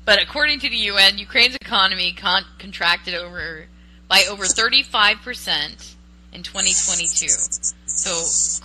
But 0.05 0.21
according 0.21 0.59
to 0.59 0.69
the 0.69 0.75
UN, 0.91 1.17
Ukraine's 1.17 1.55
economy 1.55 2.11
con- 2.11 2.43
contracted 2.59 3.13
over 3.15 3.67
by 4.09 4.23
over 4.29 4.45
35 4.45 5.17
percent 5.23 5.95
in 6.33 6.43
2022. 6.43 7.27
So 7.85 8.09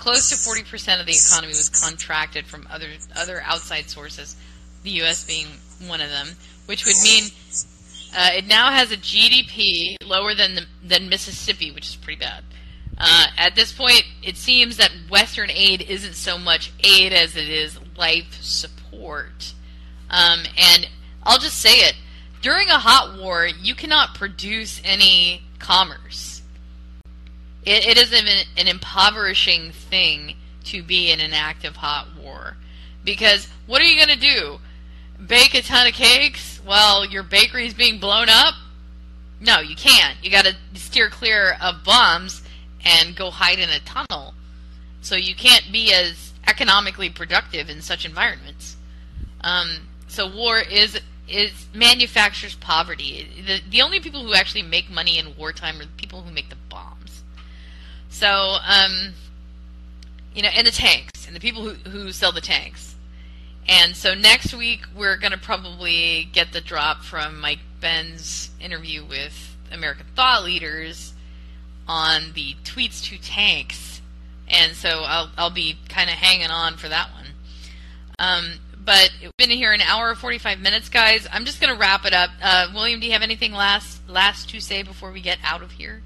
close 0.01 0.31
to 0.31 0.36
40 0.36 0.65
percent 0.65 1.01
of 1.01 1.06
the 1.06 1.12
economy 1.15 1.48
was 1.52 1.69
contracted 1.69 2.47
from 2.47 2.66
other 2.70 2.89
other 3.15 3.40
outside 3.44 3.89
sources, 3.89 4.35
the 4.89 4.94
U.S. 5.02 5.24
being 5.24 5.47
one 5.86 6.01
of 6.01 6.09
them, 6.09 6.28
which 6.66 6.85
would 6.86 6.97
mean 7.02 7.24
uh, 8.16 8.31
it 8.32 8.47
now 8.47 8.70
has 8.73 8.90
a 8.90 8.97
GDP 8.97 9.97
lower 10.05 10.35
than 10.35 10.55
the, 10.55 10.66
than 10.82 11.09
Mississippi, 11.09 11.70
which 11.70 11.86
is 11.86 11.97
pretty 11.97 12.19
bad. 12.19 12.43
Uh, 12.97 13.27
at 13.36 13.55
this 13.55 13.70
point, 13.70 14.05
it 14.23 14.36
seems 14.36 14.78
that 14.78 14.90
Western 15.10 15.51
aid 15.51 15.82
isn't 15.82 16.15
so 16.15 16.39
much 16.39 16.73
aid 16.82 17.12
as 17.12 17.36
it 17.36 17.48
is 17.48 17.78
life 17.97 18.39
support. 18.40 19.52
Um, 20.10 20.40
and 20.56 20.89
I'll 21.23 21.39
just 21.39 21.59
say 21.59 21.81
it 21.81 21.94
during 22.40 22.69
a 22.69 22.78
hot 22.78 23.19
war, 23.19 23.47
you 23.47 23.74
cannot 23.74 24.15
produce 24.15 24.81
any 24.85 25.43
commerce. 25.59 26.43
it, 27.65 27.86
it 27.86 27.98
is 27.98 28.12
an, 28.12 28.27
an 28.56 28.69
impoverishing 28.69 29.70
thing 29.70 30.36
to 30.65 30.82
be 30.82 31.10
in 31.10 31.20
an 31.20 31.35
active 31.35 31.77
hot 31.77 32.09
war. 32.20 32.56
Because 33.05 33.48
what 33.66 33.81
are 33.81 33.85
you 33.85 33.97
going 33.97 34.19
to 34.19 34.35
do? 34.35 34.59
Bake 35.24 35.55
a 35.55 35.62
ton 35.62 35.86
of 35.86 35.95
cakes 35.95 36.61
while 36.65 37.05
your 37.05 37.23
bakery 37.23 37.66
is 37.66 37.74
being 37.74 37.99
blown 37.99 38.28
up? 38.28 38.55
No, 39.40 39.61
you 39.61 39.77
can't. 39.77 40.16
You 40.23 40.31
got 40.31 40.45
to 40.45 40.55
steer 40.74 41.09
clear 41.11 41.57
of 41.61 41.85
bombs 41.85 42.43
and 42.85 43.16
go 43.16 43.31
hide 43.31 43.59
in 43.59 43.69
a 43.69 43.81
tunnel. 43.81 44.35
So 45.01 45.16
you 45.16 45.35
can't 45.35 45.70
be 45.73 45.93
as 45.93 46.32
economically 46.47 47.11
productive 47.11 47.69
in 47.69 47.82
such 47.82 48.05
environments. 48.05 48.77
Um, 49.43 49.89
so 50.09 50.28
war 50.28 50.59
is 50.59 50.99
is 51.28 51.66
manufactures 51.74 52.55
poverty. 52.57 53.28
The 53.47 53.61
the 53.69 53.82
only 53.82 54.01
people 54.01 54.24
who 54.24 54.35
actually 54.35 54.62
make 54.62 54.90
money 54.90 55.19
in 55.19 55.36
wartime 55.36 55.81
are 55.81 55.85
the 55.85 55.90
people 55.97 56.23
who 56.23 56.32
make 56.32 56.49
the 56.49 56.57
bombs. 56.69 57.23
So 58.09 58.57
um, 58.66 59.12
you 60.35 60.43
know, 60.43 60.49
and 60.55 60.66
the 60.66 60.73
tanks 60.73 61.27
and 61.27 61.36
the 61.36 61.40
people 61.40 61.62
who 61.62 61.90
who 61.90 62.12
sell 62.12 62.32
the 62.32 62.40
tanks. 62.40 62.88
And 63.69 63.95
so 63.95 64.15
next 64.15 64.55
week 64.55 64.86
we're 64.97 65.19
going 65.19 65.32
to 65.32 65.39
probably 65.39 66.28
get 66.32 66.53
the 66.53 66.61
drop 66.61 67.03
from 67.03 67.40
Mike 67.40 67.61
Benz's 67.81 68.51
interview 68.61 69.05
with 69.05 69.57
American 69.70 70.07
thought 70.16 70.45
leaders 70.45 71.12
on 71.86 72.32
the 72.35 72.55
tweets 72.65 73.03
to 73.05 73.20
tanks, 73.20 74.01
and 74.49 74.74
so 74.74 75.03
I'll 75.05 75.31
I'll 75.36 75.51
be 75.51 75.77
kind 75.89 76.09
of 76.09 76.16
hanging 76.16 76.51
on 76.51 76.77
for 76.77 76.89
that 76.89 77.11
one. 77.15 77.27
Um, 78.19 78.53
but 78.85 79.11
we've 79.20 79.31
been 79.36 79.51
here 79.51 79.73
an 79.73 79.82
hour 79.82 80.09
and 80.09 80.19
45 80.19 80.61
minutes, 80.61 80.89
guys. 80.89 81.27
I'm 81.31 81.45
just 81.45 81.61
going 81.61 81.73
to 81.73 81.78
wrap 81.78 82.07
it 82.07 82.15
up. 82.15 82.31
Uh, 82.43 82.69
William, 82.74 83.01
do 83.01 83.07
you 83.07 83.12
have 83.12 83.23
anything 83.23 83.53
last 83.53 84.01
last 84.09 84.49
to 84.51 84.61
say 84.61 84.82
before 84.82 85.12
we 85.12 85.20
get 85.20 85.39
out 85.45 85.62
of 85.62 85.73
here? 85.73 86.03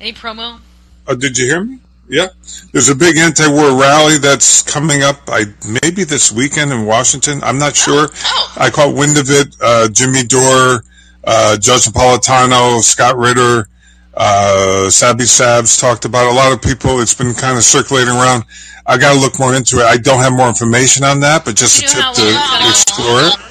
Any 0.00 0.14
promo? 0.14 0.60
Uh, 1.06 1.14
did 1.14 1.36
you 1.36 1.44
hear 1.44 1.62
me? 1.62 1.78
Yeah. 2.10 2.26
There's 2.72 2.88
a 2.88 2.94
big 2.96 3.16
anti-war 3.16 3.80
rally 3.80 4.18
that's 4.18 4.62
coming 4.62 5.04
up. 5.04 5.16
I 5.28 5.44
maybe 5.80 6.02
this 6.02 6.32
weekend 6.32 6.72
in 6.72 6.84
Washington. 6.84 7.40
I'm 7.44 7.58
not 7.58 7.76
sure. 7.76 8.08
Oh, 8.10 8.12
oh. 8.12 8.54
I 8.58 8.70
caught 8.70 8.96
wind 8.96 9.16
of 9.16 9.30
it. 9.30 9.54
Uh, 9.62 9.88
Jimmy 9.88 10.24
Dore, 10.24 10.82
uh, 11.22 11.56
Judge 11.56 11.86
Napolitano, 11.86 12.80
Scott 12.80 13.16
Ritter, 13.16 13.68
uh, 14.14 14.90
Sabby 14.90 15.22
Sabs 15.24 15.80
talked 15.80 16.04
about 16.04 16.26
it. 16.26 16.32
a 16.32 16.36
lot 16.36 16.52
of 16.52 16.60
people. 16.60 17.00
It's 17.00 17.14
been 17.14 17.32
kind 17.32 17.56
of 17.56 17.62
circulating 17.62 18.12
around. 18.12 18.44
I 18.84 18.98
got 18.98 19.14
to 19.14 19.20
look 19.20 19.38
more 19.38 19.54
into 19.54 19.78
it. 19.78 19.84
I 19.84 19.96
don't 19.96 20.20
have 20.20 20.32
more 20.32 20.48
information 20.48 21.04
on 21.04 21.20
that, 21.20 21.44
but 21.44 21.54
just 21.54 21.78
a 21.78 21.86
tip 21.86 22.04
to 22.14 22.26
explore 22.68 23.22
it. 23.22 23.49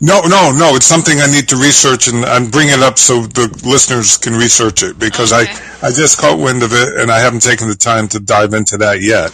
No, 0.00 0.20
no, 0.22 0.52
no. 0.52 0.76
It's 0.76 0.86
something 0.86 1.18
I 1.18 1.26
need 1.26 1.48
to 1.48 1.56
research 1.56 2.08
and, 2.08 2.24
and 2.24 2.50
bring 2.50 2.68
it 2.68 2.80
up 2.80 2.98
so 2.98 3.22
the 3.22 3.48
listeners 3.64 4.16
can 4.16 4.34
research 4.34 4.82
it 4.82 4.98
because 4.98 5.32
okay. 5.32 5.50
I, 5.82 5.88
I 5.88 5.90
just 5.90 6.20
caught 6.20 6.38
wind 6.38 6.62
of 6.62 6.72
it 6.72 7.00
and 7.00 7.10
I 7.10 7.18
haven't 7.20 7.42
taken 7.42 7.68
the 7.68 7.74
time 7.74 8.08
to 8.08 8.20
dive 8.20 8.54
into 8.54 8.78
that 8.78 9.00
yet. 9.00 9.32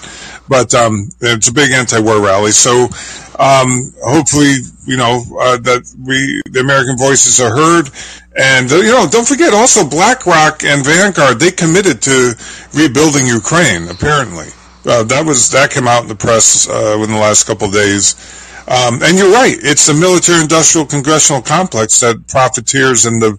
But 0.48 0.74
um, 0.74 1.08
it's 1.20 1.48
a 1.48 1.52
big 1.52 1.70
anti-war 1.72 2.20
rally, 2.20 2.50
so 2.52 2.88
um, 3.38 3.92
hopefully, 4.04 4.54
you 4.86 4.96
know 4.96 5.22
uh, 5.40 5.56
that 5.58 5.82
we 5.98 6.42
the 6.50 6.60
American 6.60 6.96
voices 6.96 7.40
are 7.40 7.54
heard. 7.54 7.90
And 8.36 8.70
uh, 8.70 8.76
you 8.76 8.92
know, 8.92 9.08
don't 9.10 9.26
forget 9.26 9.52
also 9.54 9.88
BlackRock 9.88 10.64
and 10.64 10.84
Vanguard. 10.84 11.40
They 11.40 11.50
committed 11.50 12.02
to 12.02 12.34
rebuilding 12.74 13.26
Ukraine. 13.26 13.88
Apparently, 13.88 14.48
uh, 14.86 15.02
that 15.04 15.24
was 15.26 15.50
that 15.50 15.70
came 15.70 15.88
out 15.88 16.02
in 16.02 16.08
the 16.08 16.14
press 16.14 16.68
uh, 16.68 16.98
in 17.02 17.10
the 17.10 17.18
last 17.18 17.46
couple 17.46 17.68
of 17.68 17.74
days. 17.74 18.14
Um, 18.66 19.02
and 19.02 19.18
you're 19.18 19.32
right. 19.32 19.56
It's 19.60 19.86
the 19.86 19.94
military-industrial 19.94 20.86
congressional 20.86 21.42
complex 21.42 22.00
that 22.00 22.26
profiteers 22.28 23.04
and 23.04 23.20
the 23.20 23.38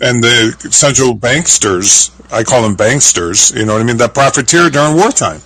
and 0.00 0.24
the 0.24 0.56
central 0.70 1.14
banksters. 1.14 2.10
I 2.32 2.42
call 2.42 2.62
them 2.62 2.76
banksters. 2.76 3.54
You 3.56 3.66
know 3.66 3.74
what 3.74 3.82
I 3.82 3.84
mean? 3.84 3.98
That 3.98 4.14
profiteer 4.14 4.70
during 4.70 4.96
wartime. 4.96 5.40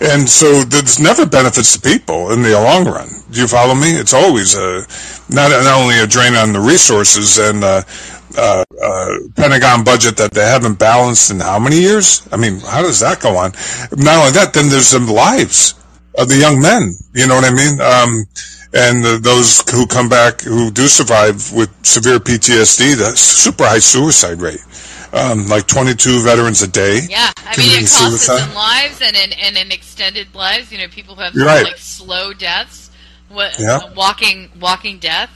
And 0.00 0.28
so 0.28 0.64
this 0.64 0.98
never 0.98 1.26
benefits 1.26 1.76
the 1.76 1.82
people 1.82 2.32
in 2.32 2.42
the 2.42 2.52
long 2.52 2.84
run. 2.84 3.08
Do 3.30 3.40
you 3.40 3.46
follow 3.46 3.74
me? 3.74 3.90
It's 3.92 4.14
always 4.14 4.56
a, 4.56 4.86
not, 5.28 5.50
not 5.50 5.80
only 5.80 5.98
a 6.00 6.06
drain 6.06 6.34
on 6.34 6.52
the 6.52 6.60
resources 6.60 7.38
and 7.38 7.62
uh, 7.62 7.82
uh, 8.36 8.64
uh, 8.82 9.08
Pentagon 9.36 9.84
budget 9.84 10.16
that 10.16 10.32
they 10.32 10.44
haven't 10.44 10.78
balanced 10.78 11.30
in 11.30 11.40
how 11.40 11.58
many 11.58 11.80
years? 11.80 12.26
I 12.32 12.36
mean, 12.36 12.60
how 12.60 12.82
does 12.82 13.00
that 13.00 13.20
go 13.20 13.36
on? 13.36 13.52
Not 13.92 14.18
only 14.18 14.32
that, 14.32 14.52
then 14.52 14.68
there's 14.68 14.90
the 14.90 15.00
lives 15.00 15.74
of 16.16 16.28
the 16.28 16.36
young 16.36 16.60
men. 16.60 16.94
You 17.14 17.26
know 17.26 17.34
what 17.34 17.44
I 17.44 17.50
mean? 17.50 17.80
Um, 17.80 18.24
and 18.74 19.04
the, 19.04 19.18
those 19.22 19.62
who 19.70 19.86
come 19.86 20.08
back 20.08 20.40
who 20.40 20.70
do 20.70 20.88
survive 20.88 21.52
with 21.52 21.70
severe 21.84 22.18
PTSD, 22.18 22.96
the 22.96 23.16
super 23.16 23.64
high 23.64 23.78
suicide 23.78 24.40
rate. 24.40 24.64
Um, 25.12 25.46
like 25.46 25.68
22 25.68 26.24
veterans 26.24 26.60
a 26.62 26.66
day. 26.66 26.98
Yeah, 27.08 27.30
I 27.36 27.56
mean, 27.56 27.68
it 27.70 27.80
costs 27.82 28.26
suicide. 28.26 28.34
us 28.34 28.48
in 28.48 28.54
lives 28.54 29.00
and 29.00 29.14
in, 29.14 29.32
and 29.38 29.56
in 29.56 29.70
extended 29.70 30.34
lives. 30.34 30.72
You 30.72 30.78
know, 30.78 30.88
people 30.88 31.14
who 31.14 31.22
have 31.22 31.36
right. 31.36 31.62
like 31.62 31.76
slow 31.76 32.32
deaths, 32.32 32.90
what, 33.28 33.56
yeah. 33.60 33.92
walking 33.94 34.50
walking 34.58 34.98
death. 34.98 35.30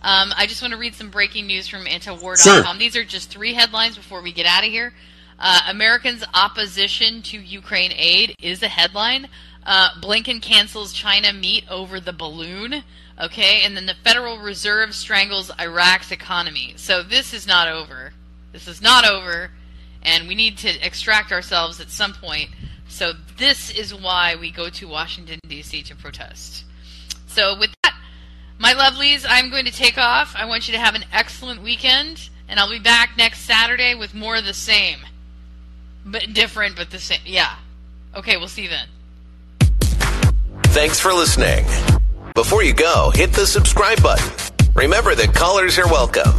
Um, 0.00 0.32
I 0.34 0.46
just 0.46 0.62
want 0.62 0.72
to 0.72 0.78
read 0.78 0.94
some 0.94 1.10
breaking 1.10 1.46
news 1.46 1.68
from 1.68 1.84
antiwar.com. 1.84 2.36
Sure. 2.36 2.78
These 2.78 2.96
are 2.96 3.04
just 3.04 3.30
three 3.30 3.52
headlines 3.52 3.98
before 3.98 4.22
we 4.22 4.32
get 4.32 4.46
out 4.46 4.64
of 4.64 4.70
here. 4.70 4.94
Uh, 5.38 5.60
Americans' 5.68 6.24
opposition 6.34 7.20
to 7.22 7.38
Ukraine 7.38 7.92
aid 7.94 8.34
is 8.40 8.62
a 8.62 8.68
headline. 8.68 9.28
Uh, 9.64 9.90
Blinken 10.00 10.42
cancels 10.42 10.92
China 10.92 11.32
meet 11.32 11.64
over 11.70 12.00
the 12.00 12.12
balloon. 12.12 12.82
Okay, 13.20 13.62
and 13.62 13.76
then 13.76 13.86
the 13.86 13.94
Federal 14.02 14.38
Reserve 14.38 14.94
strangles 14.94 15.50
Iraq's 15.60 16.10
economy. 16.10 16.74
So 16.76 17.02
this 17.02 17.32
is 17.32 17.46
not 17.46 17.68
over. 17.68 18.12
This 18.52 18.66
is 18.66 18.82
not 18.82 19.06
over, 19.06 19.50
and 20.02 20.28
we 20.28 20.34
need 20.34 20.58
to 20.58 20.86
extract 20.86 21.32
ourselves 21.32 21.80
at 21.80 21.90
some 21.90 22.14
point. 22.14 22.50
So 22.88 23.12
this 23.38 23.70
is 23.70 23.94
why 23.94 24.36
we 24.38 24.50
go 24.50 24.68
to 24.70 24.88
Washington 24.88 25.38
D.C. 25.48 25.82
to 25.84 25.96
protest. 25.96 26.64
So 27.26 27.58
with 27.58 27.70
that, 27.82 27.94
my 28.58 28.74
lovelies, 28.74 29.24
I'm 29.26 29.50
going 29.50 29.64
to 29.64 29.72
take 29.72 29.96
off. 29.96 30.34
I 30.36 30.44
want 30.44 30.68
you 30.68 30.74
to 30.74 30.80
have 30.80 30.94
an 30.94 31.04
excellent 31.12 31.62
weekend, 31.62 32.28
and 32.48 32.60
I'll 32.60 32.70
be 32.70 32.78
back 32.78 33.16
next 33.16 33.40
Saturday 33.40 33.94
with 33.94 34.14
more 34.14 34.36
of 34.36 34.44
the 34.44 34.52
same, 34.52 34.98
but 36.04 36.34
different, 36.34 36.76
but 36.76 36.90
the 36.90 36.98
same. 36.98 37.20
Yeah. 37.24 37.56
Okay, 38.14 38.36
we'll 38.36 38.48
see 38.48 38.64
you 38.64 38.68
then. 38.68 38.88
Thanks 40.72 40.98
for 40.98 41.12
listening. 41.12 41.66
Before 42.34 42.62
you 42.62 42.72
go, 42.72 43.12
hit 43.14 43.32
the 43.34 43.46
subscribe 43.46 44.02
button. 44.02 44.26
Remember 44.74 45.14
that 45.14 45.34
callers 45.34 45.78
are 45.78 45.86
welcome. 45.86 46.32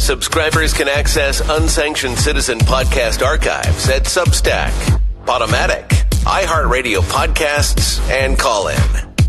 Subscribers 0.00 0.72
can 0.72 0.88
access 0.88 1.46
unsanctioned 1.46 2.16
citizen 2.18 2.58
podcast 2.58 3.22
archives 3.22 3.90
at 3.90 4.04
Substack, 4.04 4.72
Podomatic, 5.26 5.88
iHeartRadio 6.24 7.00
podcasts, 7.02 8.00
and 8.08 8.38
Callin. 8.38 8.80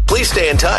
Please 0.07 0.31
stay 0.31 0.49
in 0.49 0.55
touch. 0.55 0.75